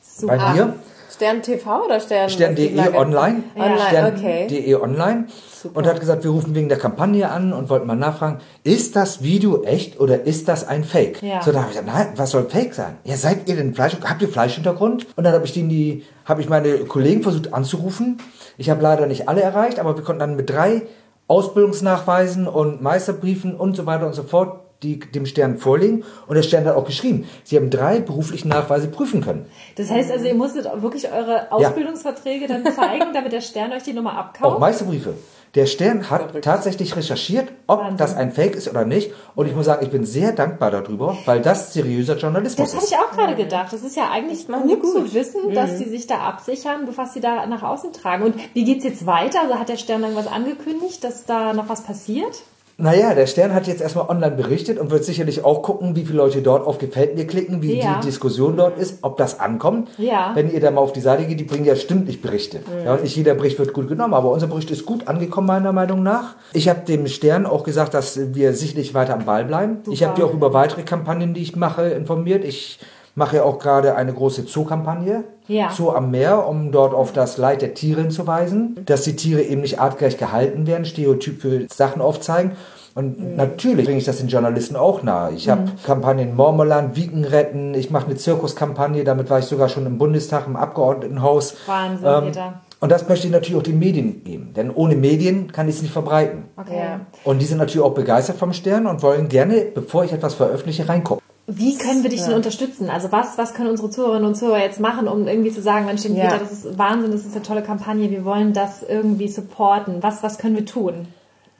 Super. 0.00 0.36
bei 0.36 0.52
mir. 0.52 0.74
Stern 1.18 1.42
TV 1.42 1.84
oder 1.84 1.98
Stern? 1.98 2.30
Stern.de 2.30 2.78
online. 2.94 3.42
Online, 3.56 3.80
Stern.de 3.88 4.44
okay. 4.44 4.74
online. 4.76 5.24
Super. 5.52 5.76
Und 5.76 5.86
hat 5.88 5.98
gesagt, 5.98 6.22
wir 6.22 6.30
rufen 6.30 6.54
wegen 6.54 6.68
der 6.68 6.78
Kampagne 6.78 7.28
an 7.28 7.52
und 7.52 7.68
wollten 7.70 7.88
mal 7.88 7.96
nachfragen, 7.96 8.38
ist 8.62 8.94
das 8.94 9.20
Video 9.20 9.64
echt 9.64 9.98
oder 9.98 10.22
ist 10.22 10.46
das 10.46 10.68
ein 10.68 10.84
Fake? 10.84 11.20
Ja. 11.20 11.42
So, 11.42 11.50
da 11.50 11.62
habe 11.62 11.72
ich 11.72 11.76
gesagt, 11.76 11.92
nein, 11.92 12.12
was 12.14 12.30
soll 12.30 12.48
Fake 12.48 12.72
sein? 12.72 12.98
Ja, 13.02 13.16
seid 13.16 13.48
ihr 13.48 13.56
denn 13.56 13.74
Fleisch? 13.74 13.96
Habt 14.00 14.22
ihr 14.22 14.28
Fleischhintergrund? 14.28 15.08
Und 15.16 15.24
dann 15.24 15.32
habe 15.32 15.44
ich 15.44 15.52
den 15.52 15.68
die, 15.68 16.04
habe 16.24 16.40
ich 16.40 16.48
meine 16.48 16.84
Kollegen 16.84 17.24
versucht 17.24 17.52
anzurufen. 17.52 18.18
Ich 18.56 18.70
habe 18.70 18.80
leider 18.80 19.06
nicht 19.06 19.28
alle 19.28 19.42
erreicht, 19.42 19.80
aber 19.80 19.96
wir 19.96 20.04
konnten 20.04 20.20
dann 20.20 20.36
mit 20.36 20.48
drei 20.48 20.82
Ausbildungsnachweisen 21.26 22.46
und 22.46 22.80
Meisterbriefen 22.80 23.56
und 23.56 23.74
so 23.74 23.86
weiter 23.86 24.06
und 24.06 24.14
so 24.14 24.22
fort 24.22 24.67
die 24.82 25.00
dem 25.00 25.26
Stern 25.26 25.58
vorlegen 25.58 26.04
und 26.26 26.36
der 26.36 26.42
Stern 26.42 26.64
hat 26.64 26.76
auch 26.76 26.84
geschrieben, 26.84 27.26
sie 27.44 27.56
haben 27.56 27.70
drei 27.70 28.00
beruflichen 28.00 28.48
Nachweise 28.48 28.88
prüfen 28.88 29.22
können. 29.22 29.46
Das 29.76 29.90
heißt 29.90 30.10
also, 30.10 30.26
ihr 30.26 30.34
musstet 30.34 30.66
wirklich 30.80 31.10
eure 31.12 31.50
Ausbildungsverträge 31.50 32.46
ja. 32.46 32.58
dann 32.58 32.72
zeigen, 32.72 33.12
damit 33.12 33.32
der 33.32 33.40
Stern 33.40 33.72
euch 33.72 33.82
die 33.82 33.92
Nummer 33.92 34.16
abkauft? 34.16 34.56
Auch 34.56 34.58
Meisterbriefe. 34.58 35.14
Der 35.54 35.66
Stern 35.66 36.10
hat 36.10 36.22
Verrückt. 36.22 36.44
tatsächlich 36.44 36.94
recherchiert, 36.94 37.48
ob 37.66 37.80
Wahnsinn. 37.80 37.96
das 37.96 38.14
ein 38.14 38.32
Fake 38.32 38.54
ist 38.54 38.68
oder 38.68 38.84
nicht. 38.84 39.12
Und 39.34 39.46
ich 39.46 39.56
muss 39.56 39.64
sagen, 39.64 39.84
ich 39.84 39.90
bin 39.90 40.04
sehr 40.04 40.32
dankbar 40.32 40.70
darüber, 40.70 41.16
weil 41.24 41.40
das 41.40 41.72
seriöser 41.72 42.16
Journalismus 42.16 42.72
das 42.72 42.82
ist. 42.82 42.92
Das 42.92 42.98
habe 42.98 43.10
ich 43.10 43.10
auch 43.10 43.16
gerade 43.16 43.34
gedacht. 43.34 43.72
Das 43.72 43.82
ist 43.82 43.96
ja 43.96 44.10
eigentlich 44.10 44.46
gut, 44.46 44.82
gut, 44.82 44.92
zu 44.92 45.14
wissen, 45.14 45.48
mhm. 45.48 45.54
dass 45.54 45.78
sie 45.78 45.88
sich 45.88 46.06
da 46.06 46.18
absichern, 46.18 46.84
bevor 46.84 47.06
sie 47.06 47.20
da 47.20 47.46
nach 47.46 47.62
außen 47.62 47.92
tragen. 47.92 48.24
Und 48.24 48.34
wie 48.54 48.64
geht 48.64 48.78
es 48.78 48.84
jetzt 48.84 49.06
weiter? 49.06 49.40
Also 49.42 49.54
hat 49.54 49.70
der 49.70 49.78
Stern 49.78 50.02
irgendwas 50.02 50.26
angekündigt, 50.26 51.02
dass 51.02 51.24
da 51.24 51.54
noch 51.54 51.68
was 51.68 51.82
passiert? 51.82 52.42
Naja, 52.80 53.12
der 53.12 53.26
Stern 53.26 53.54
hat 53.54 53.66
jetzt 53.66 53.80
erstmal 53.80 54.08
online 54.08 54.36
berichtet 54.36 54.78
und 54.78 54.92
wird 54.92 55.02
sicherlich 55.02 55.44
auch 55.44 55.62
gucken, 55.62 55.96
wie 55.96 56.04
viele 56.04 56.18
Leute 56.18 56.42
dort 56.42 56.64
auf 56.64 56.78
Gefällt 56.78 57.16
mir 57.16 57.26
klicken, 57.26 57.60
wie 57.60 57.80
ja. 57.80 57.98
die 57.98 58.06
Diskussion 58.06 58.56
dort 58.56 58.78
ist, 58.78 58.98
ob 59.02 59.16
das 59.16 59.40
ankommt. 59.40 59.88
Ja. 59.98 60.30
Wenn 60.34 60.48
ihr 60.48 60.60
da 60.60 60.70
mal 60.70 60.80
auf 60.80 60.92
die 60.92 61.00
Seite 61.00 61.24
geht, 61.24 61.40
die 61.40 61.44
bringen 61.44 61.64
ja 61.64 61.74
stündlich 61.74 62.22
Berichte. 62.22 62.58
Mhm. 62.58 62.84
Ja, 62.84 62.94
und 62.94 63.02
nicht 63.02 63.16
jeder 63.16 63.34
Bericht 63.34 63.58
wird 63.58 63.72
gut 63.72 63.88
genommen, 63.88 64.14
aber 64.14 64.30
unser 64.30 64.46
Bericht 64.46 64.70
ist 64.70 64.86
gut 64.86 65.08
angekommen, 65.08 65.48
meiner 65.48 65.72
Meinung 65.72 66.04
nach. 66.04 66.36
Ich 66.52 66.68
habe 66.68 66.82
dem 66.86 67.08
Stern 67.08 67.46
auch 67.46 67.64
gesagt, 67.64 67.94
dass 67.94 68.32
wir 68.32 68.52
sicherlich 68.52 68.94
weiter 68.94 69.14
am 69.14 69.24
Ball 69.24 69.44
bleiben. 69.44 69.78
Super. 69.82 69.92
Ich 69.92 70.04
habe 70.04 70.14
dir 70.14 70.24
auch 70.24 70.32
über 70.32 70.52
weitere 70.52 70.84
Kampagnen, 70.84 71.34
die 71.34 71.42
ich 71.42 71.56
mache, 71.56 71.88
informiert. 71.88 72.44
Ich 72.44 72.78
mache 73.18 73.36
ja 73.36 73.42
auch 73.42 73.58
gerade 73.58 73.96
eine 73.96 74.14
große 74.14 74.44
Zoo-Kampagne. 74.46 75.24
Ja. 75.48 75.70
Zoo 75.70 75.90
am 75.90 76.10
Meer, 76.10 76.46
um 76.46 76.72
dort 76.72 76.94
auf 76.94 77.12
das 77.12 77.36
Leid 77.36 77.62
der 77.62 77.74
Tiere 77.74 78.02
hinzuweisen, 78.02 78.78
dass 78.86 79.02
die 79.02 79.16
Tiere 79.16 79.42
eben 79.42 79.60
nicht 79.60 79.80
artgerecht 79.80 80.18
gehalten 80.18 80.66
werden, 80.66 80.84
stereotype 80.84 81.66
Sachen 81.68 82.00
aufzeigen. 82.00 82.52
Und 82.94 83.18
mhm. 83.18 83.36
natürlich 83.36 83.84
bringe 83.86 83.98
ich 83.98 84.04
das 84.04 84.18
den 84.18 84.28
Journalisten 84.28 84.76
auch 84.76 85.02
nahe. 85.02 85.32
Ich 85.32 85.48
habe 85.48 85.62
mhm. 85.62 85.70
Kampagnen 85.84 86.36
Mormoland, 86.36 86.96
Wiegen 86.96 87.24
retten, 87.24 87.74
ich 87.74 87.90
mache 87.90 88.06
eine 88.06 88.16
Zirkuskampagne, 88.16 89.04
damit 89.04 89.30
war 89.30 89.40
ich 89.40 89.46
sogar 89.46 89.68
schon 89.68 89.86
im 89.86 89.98
Bundestag, 89.98 90.46
im 90.46 90.56
Abgeordnetenhaus. 90.56 91.56
Wahnsinn, 91.66 92.06
ähm, 92.06 92.24
Peter. 92.26 92.60
Und 92.80 92.92
das 92.92 93.08
möchte 93.08 93.26
ich 93.26 93.32
natürlich 93.32 93.56
auch 93.56 93.64
den 93.64 93.80
Medien 93.80 94.22
geben, 94.22 94.52
denn 94.54 94.70
ohne 94.70 94.94
Medien 94.94 95.50
kann 95.50 95.68
ich 95.68 95.76
es 95.76 95.82
nicht 95.82 95.92
verbreiten. 95.92 96.44
Okay. 96.56 97.00
Und 97.24 97.40
die 97.40 97.44
sind 97.44 97.58
natürlich 97.58 97.84
auch 97.84 97.94
begeistert 97.94 98.36
vom 98.36 98.52
Stern 98.52 98.86
und 98.86 99.02
wollen 99.02 99.28
gerne, 99.28 99.64
bevor 99.74 100.04
ich 100.04 100.12
etwas 100.12 100.34
veröffentliche, 100.34 100.88
reingucken. 100.88 101.27
Wie 101.50 101.78
können 101.78 102.02
wir 102.02 102.10
dich 102.10 102.22
denn 102.22 102.34
unterstützen? 102.34 102.90
Also 102.90 103.10
was, 103.10 103.38
was 103.38 103.54
können 103.54 103.70
unsere 103.70 103.88
Zuhörerinnen 103.88 104.28
und 104.28 104.34
Zuhörer 104.34 104.60
jetzt 104.60 104.80
machen, 104.80 105.08
um 105.08 105.26
irgendwie 105.26 105.50
zu 105.50 105.62
sagen, 105.62 105.86
Mensch, 105.86 106.04
ja. 106.04 106.10
Peter, 106.10 106.38
das 106.38 106.52
ist 106.52 106.78
Wahnsinn, 106.78 107.10
das 107.10 107.24
ist 107.24 107.34
eine 107.34 107.42
tolle 107.42 107.62
Kampagne, 107.62 108.10
wir 108.10 108.26
wollen 108.26 108.52
das 108.52 108.82
irgendwie 108.82 109.28
supporten. 109.28 110.02
Was, 110.02 110.22
was 110.22 110.36
können 110.36 110.56
wir 110.56 110.66
tun? 110.66 111.08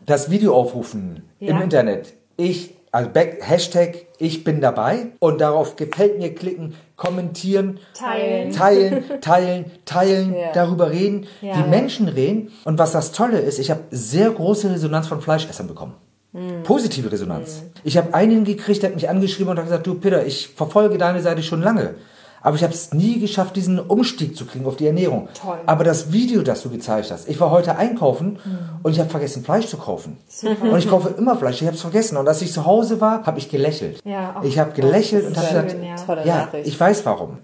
Das 0.05 0.31
Video 0.31 0.55
aufrufen 0.55 1.23
ja. 1.41 1.57
im 1.57 1.63
Internet. 1.63 2.13
Ich, 2.37 2.75
also 2.93 3.09
back, 3.09 3.39
Hashtag 3.41 4.09
ich 4.19 4.45
bin 4.45 4.61
dabei 4.61 5.07
und 5.21 5.41
darauf 5.41 5.77
gefällt 5.77 6.19
mir 6.19 6.35
klicken, 6.35 6.75
kommentieren, 6.97 7.79
teilen, 7.95 8.53
teilen, 8.53 9.05
teilen, 9.23 9.71
teilen, 9.87 10.35
ja. 10.35 10.53
darüber 10.53 10.91
reden, 10.91 11.27
die 11.41 11.71
Menschen 11.71 12.09
reden. 12.09 12.53
Und 12.65 12.79
was 12.79 12.93
das 12.93 13.13
Tolle 13.13 13.39
ist, 13.39 13.59
ich 13.59 13.71
habe 13.71 13.85
sehr 13.91 14.31
große 14.31 14.71
Resonanz 14.71 15.07
von 15.07 15.23
Fleischessern 15.23 15.67
bekommen. 15.67 15.95
Mhm. 16.39 16.63
Positive 16.63 17.11
Resonanz. 17.11 17.63
Mhm. 17.63 17.71
Ich 17.85 17.97
habe 17.97 18.15
einen 18.15 18.45
gekriegt, 18.45 18.83
der 18.83 18.91
hat 18.91 18.97
mich 18.97 19.09
angeschrieben 19.09 19.51
und 19.51 19.59
hat 19.59 19.65
gesagt, 19.65 19.87
du 19.87 19.95
Peter, 19.95 20.25
ich 20.25 20.49
verfolge 20.49 20.99
deine 20.99 21.21
Seite 21.21 21.43
schon 21.43 21.63
lange. 21.63 21.95
Aber 22.41 22.55
ich 22.55 22.63
habe 22.63 22.73
es 22.73 22.95
nie 22.95 23.19
geschafft, 23.19 23.57
diesen 23.57 23.81
Umstieg 23.81 24.37
zu 24.37 24.47
kriegen 24.47 24.65
auf 24.67 24.77
die 24.77 24.87
Ernährung. 24.87 25.29
Toll. 25.35 25.59
Aber 25.67 25.83
das 25.83 26.13
Video, 26.13 26.43
das 26.43 26.63
du 26.63 26.71
gezeigt 26.71 27.11
hast, 27.11 27.29
ich 27.29 27.41
war 27.41 27.51
heute 27.51 27.77
einkaufen 27.77 28.39
mhm. 28.45 28.59
und 28.83 28.93
ich 28.93 29.01
habe 29.01 29.11
vergessen, 29.11 29.43
Fleisch 29.43 29.67
zu 29.67 29.77
kaufen. 29.77 30.19
Super. 30.29 30.71
Und 30.71 30.79
ich 30.79 30.89
kaufe 30.89 31.15
immer 31.19 31.37
Fleisch, 31.37 31.61
ich 31.61 31.67
habe 31.67 31.77
es 31.77 31.83
vergessen. 31.83 32.17
Und 32.17 32.29
als 32.29 32.41
ich 32.41 32.53
zu 32.53 32.65
Hause 32.65 33.01
war, 33.01 33.27
habe 33.27 33.39
ich 33.39 33.51
gelächelt. 33.51 34.01
Ja, 34.05 34.41
ich 34.45 34.59
habe 34.59 34.73
gelächelt 34.73 35.27
und 35.27 35.37
habe 35.37 35.47
gesagt, 35.49 35.77
ja, 36.25 36.25
ja 36.25 36.49
ich 36.63 36.79
weiß 36.79 37.05
warum 37.07 37.39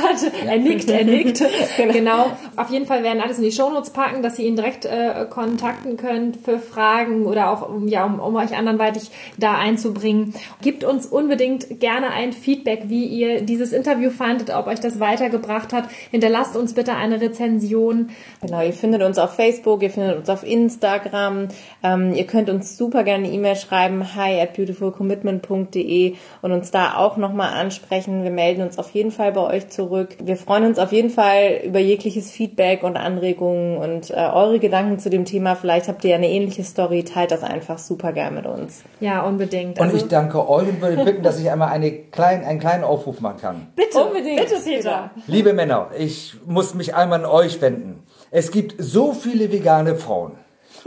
ja. 0.44 0.50
er 0.50 0.58
nickt, 0.58 0.90
er 0.90 1.04
nickt, 1.04 1.42
genau. 1.76 1.92
genau, 1.92 2.26
auf 2.56 2.70
jeden 2.70 2.86
Fall 2.86 3.04
werden 3.04 3.22
alles 3.22 3.38
in 3.38 3.44
die 3.44 3.52
Shownotes 3.52 3.90
packen, 3.90 4.22
dass 4.22 4.38
ihr 4.38 4.46
ihn 4.46 4.56
direkt 4.56 4.84
äh, 4.84 5.26
kontakten 5.30 5.96
könnt 5.96 6.36
für 6.36 6.58
Fragen 6.58 7.26
oder 7.26 7.50
auch, 7.50 7.68
um, 7.68 7.86
ja, 7.86 8.04
um, 8.04 8.18
um 8.18 8.34
euch 8.34 8.56
anderweitig 8.56 9.10
da 9.36 9.54
einzubringen 9.54 10.34
Gebt 10.62 10.84
uns 10.84 11.06
unbedingt 11.06 11.80
gerne 11.80 12.10
ein 12.10 12.32
Feedback, 12.32 12.84
wie 12.86 13.04
ihr 13.04 13.42
dieses 13.42 13.72
Interview 13.72 14.10
fandet, 14.10 14.50
ob 14.50 14.66
euch 14.66 14.80
das 14.80 15.00
weitergebracht 15.00 15.72
hat. 15.72 15.84
Hinterlasst 16.10 16.56
uns 16.56 16.74
bitte 16.74 16.94
eine 16.94 17.20
Rezension. 17.20 18.10
Genau, 18.40 18.62
ihr 18.62 18.72
findet 18.72 19.02
uns 19.02 19.18
auf 19.18 19.34
Facebook, 19.34 19.82
ihr 19.82 19.90
findet 19.90 20.18
uns 20.18 20.28
auf 20.28 20.44
Instagram. 20.44 21.48
Ähm, 21.82 22.14
ihr 22.14 22.26
könnt 22.26 22.50
uns 22.50 22.76
super 22.76 23.04
gerne 23.04 23.26
eine 23.26 23.34
E-Mail 23.34 23.56
schreiben, 23.56 24.14
hi 24.14 24.40
at 24.40 24.54
beautifulcommitment.de 24.54 26.14
und 26.42 26.52
uns 26.52 26.70
da 26.70 26.96
auch 26.96 27.16
nochmal 27.16 27.54
ansprechen. 27.54 28.24
Wir 28.24 28.30
melden 28.30 28.62
uns 28.62 28.78
auf 28.78 28.90
jeden 28.90 29.10
Fall 29.10 29.32
bei 29.32 29.42
euch 29.42 29.68
zurück. 29.68 30.16
Wir 30.22 30.36
freuen 30.36 30.64
uns 30.64 30.78
auf 30.78 30.92
jeden 30.92 31.10
Fall 31.10 31.60
über 31.64 31.78
jegliches 31.78 32.30
Feedback 32.30 32.82
und 32.82 32.96
Anregungen 32.96 33.78
und 33.78 34.10
äh, 34.10 34.14
eure 34.14 34.58
Gedanken 34.58 34.98
zu 34.98 35.10
dem 35.10 35.24
Thema. 35.24 35.56
Vielleicht 35.56 35.88
habt 35.88 36.04
ihr 36.04 36.10
ja 36.10 36.16
eine 36.16 36.30
ähnliche 36.30 36.64
Story, 36.64 37.04
teilt 37.04 37.30
das 37.30 37.42
einfach 37.42 37.78
super 37.78 38.12
gerne 38.12 38.36
mit 38.36 38.46
uns. 38.46 38.82
Ja, 39.00 39.22
unbedingt. 39.22 39.78
Und 39.78 39.84
also, 39.84 39.96
ich 39.96 40.08
danke 40.08 40.37
euch 40.46 40.68
und 40.68 40.80
würde 40.80 41.04
bitten, 41.04 41.22
dass 41.22 41.40
ich 41.40 41.50
einmal 41.50 41.68
eine 41.68 41.90
klein, 41.90 42.44
einen 42.44 42.60
kleinen 42.60 42.84
Aufruf 42.84 43.20
machen 43.20 43.40
kann. 43.40 43.72
Bitte, 43.74 44.04
Unbedingt. 44.04 44.40
bitte, 44.40 44.60
Peter. 44.62 45.10
Liebe 45.26 45.52
Männer, 45.54 45.90
ich 45.98 46.36
muss 46.46 46.74
mich 46.74 46.94
einmal 46.94 47.20
an 47.20 47.26
euch 47.26 47.60
wenden. 47.60 48.02
Es 48.30 48.50
gibt 48.50 48.74
so 48.78 49.12
viele 49.14 49.50
vegane 49.50 49.96
Frauen. 49.96 50.32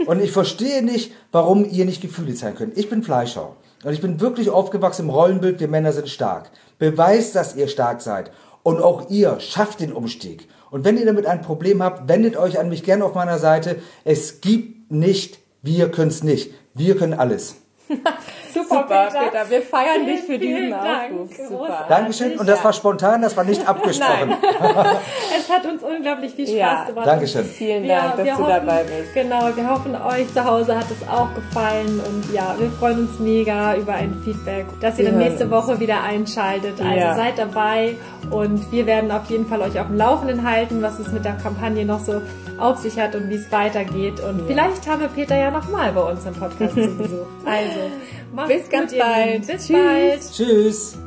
Und 0.06 0.22
ich 0.22 0.32
verstehe 0.32 0.82
nicht, 0.82 1.12
warum 1.32 1.64
ihr 1.68 1.84
nicht 1.84 2.00
Gefühle 2.00 2.34
zeigen 2.34 2.56
könnt. 2.56 2.78
Ich 2.78 2.88
bin 2.88 3.02
Fleischer. 3.02 3.56
Und 3.84 3.92
ich 3.92 4.00
bin 4.00 4.20
wirklich 4.20 4.50
aufgewachsen 4.50 5.06
im 5.06 5.10
Rollenbild, 5.10 5.58
wir 5.60 5.68
Männer 5.68 5.92
sind 5.92 6.08
stark. 6.08 6.50
Beweist, 6.78 7.34
dass 7.34 7.56
ihr 7.56 7.68
stark 7.68 8.00
seid. 8.00 8.30
Und 8.62 8.80
auch 8.80 9.10
ihr 9.10 9.40
schafft 9.40 9.80
den 9.80 9.92
Umstieg. 9.92 10.48
Und 10.70 10.84
wenn 10.84 10.96
ihr 10.96 11.04
damit 11.04 11.26
ein 11.26 11.42
Problem 11.42 11.82
habt, 11.82 12.08
wendet 12.08 12.36
euch 12.36 12.58
an 12.58 12.68
mich 12.68 12.84
gerne 12.84 13.04
auf 13.04 13.14
meiner 13.14 13.38
Seite. 13.38 13.76
Es 14.04 14.40
gibt 14.40 14.90
nicht, 14.90 15.38
wir 15.62 15.90
können 15.90 16.10
es 16.10 16.22
nicht. 16.22 16.52
Wir 16.74 16.96
können 16.96 17.14
alles. 17.14 17.56
Super, 18.52 18.82
Super 18.82 19.08
Peter. 19.08 19.24
Peter. 19.24 19.50
Wir 19.50 19.62
feiern 19.62 19.94
vielen, 19.94 20.06
dich 20.06 20.20
für 20.22 20.38
diesen 20.38 20.72
Aufruf. 20.74 21.30
Super. 21.48 21.86
Dankeschön. 21.88 22.38
Und 22.38 22.48
das 22.48 22.64
war 22.64 22.72
spontan, 22.72 23.22
das 23.22 23.36
war 23.36 23.44
nicht 23.44 23.66
abgesprochen. 23.68 24.36
es 25.38 25.50
hat 25.50 25.64
uns 25.66 25.82
unglaublich 25.82 26.34
viel 26.34 26.46
Spaß 26.46 26.56
ja. 26.58 26.84
gemacht. 26.84 27.06
Dankeschön. 27.06 27.44
Vielen 27.44 27.88
Dank, 27.88 28.18
ja, 28.18 28.24
dass 28.24 28.36
du 28.36 28.42
hoffen, 28.44 28.66
dabei 28.66 28.84
bist. 28.84 29.14
Genau, 29.14 29.56
wir 29.56 29.70
hoffen, 29.70 29.94
euch 29.94 30.32
zu 30.32 30.44
Hause 30.44 30.76
hat 30.76 30.86
es 30.90 31.08
auch 31.08 31.34
gefallen. 31.34 32.00
Und 32.00 32.34
ja, 32.34 32.54
wir 32.58 32.70
freuen 32.70 33.00
uns 33.00 33.18
mega 33.18 33.76
über 33.76 33.94
ein 33.94 34.20
Feedback, 34.24 34.66
dass 34.80 34.98
ihr 34.98 35.06
wir 35.06 35.12
dann 35.12 35.20
nächste. 35.20 35.52
Woche 35.52 35.78
wieder 35.80 36.02
einschaltet. 36.02 36.80
Also 36.80 36.96
ja. 36.96 37.14
seid 37.14 37.38
dabei 37.38 37.96
und 38.30 38.72
wir 38.72 38.86
werden 38.86 39.10
auf 39.10 39.26
jeden 39.28 39.46
Fall 39.46 39.60
euch 39.60 39.78
auf 39.78 39.86
dem 39.86 39.96
Laufenden 39.96 40.48
halten, 40.48 40.82
was 40.82 40.98
es 40.98 41.12
mit 41.12 41.24
der 41.24 41.34
Kampagne 41.34 41.84
noch 41.84 42.00
so 42.00 42.22
auf 42.58 42.78
sich 42.78 42.98
hat 42.98 43.14
und 43.14 43.28
wie 43.28 43.34
es 43.34 43.50
weitergeht. 43.50 44.20
Und 44.20 44.40
ja. 44.40 44.44
vielleicht 44.46 44.88
haben 44.88 45.00
wir 45.00 45.08
Peter 45.08 45.36
ja 45.36 45.50
nochmal 45.50 45.92
bei 45.92 46.00
uns 46.00 46.24
im 46.24 46.34
Podcast 46.34 46.74
zu 46.74 46.96
Besuch. 46.96 47.26
Also, 47.44 47.90
bis 48.48 48.68
ganz 48.70 48.96
bald. 48.96 49.46
Bis 49.46 49.66
Tschüss. 49.66 49.72
bald. 49.72 50.32
Tschüss. 50.32 50.98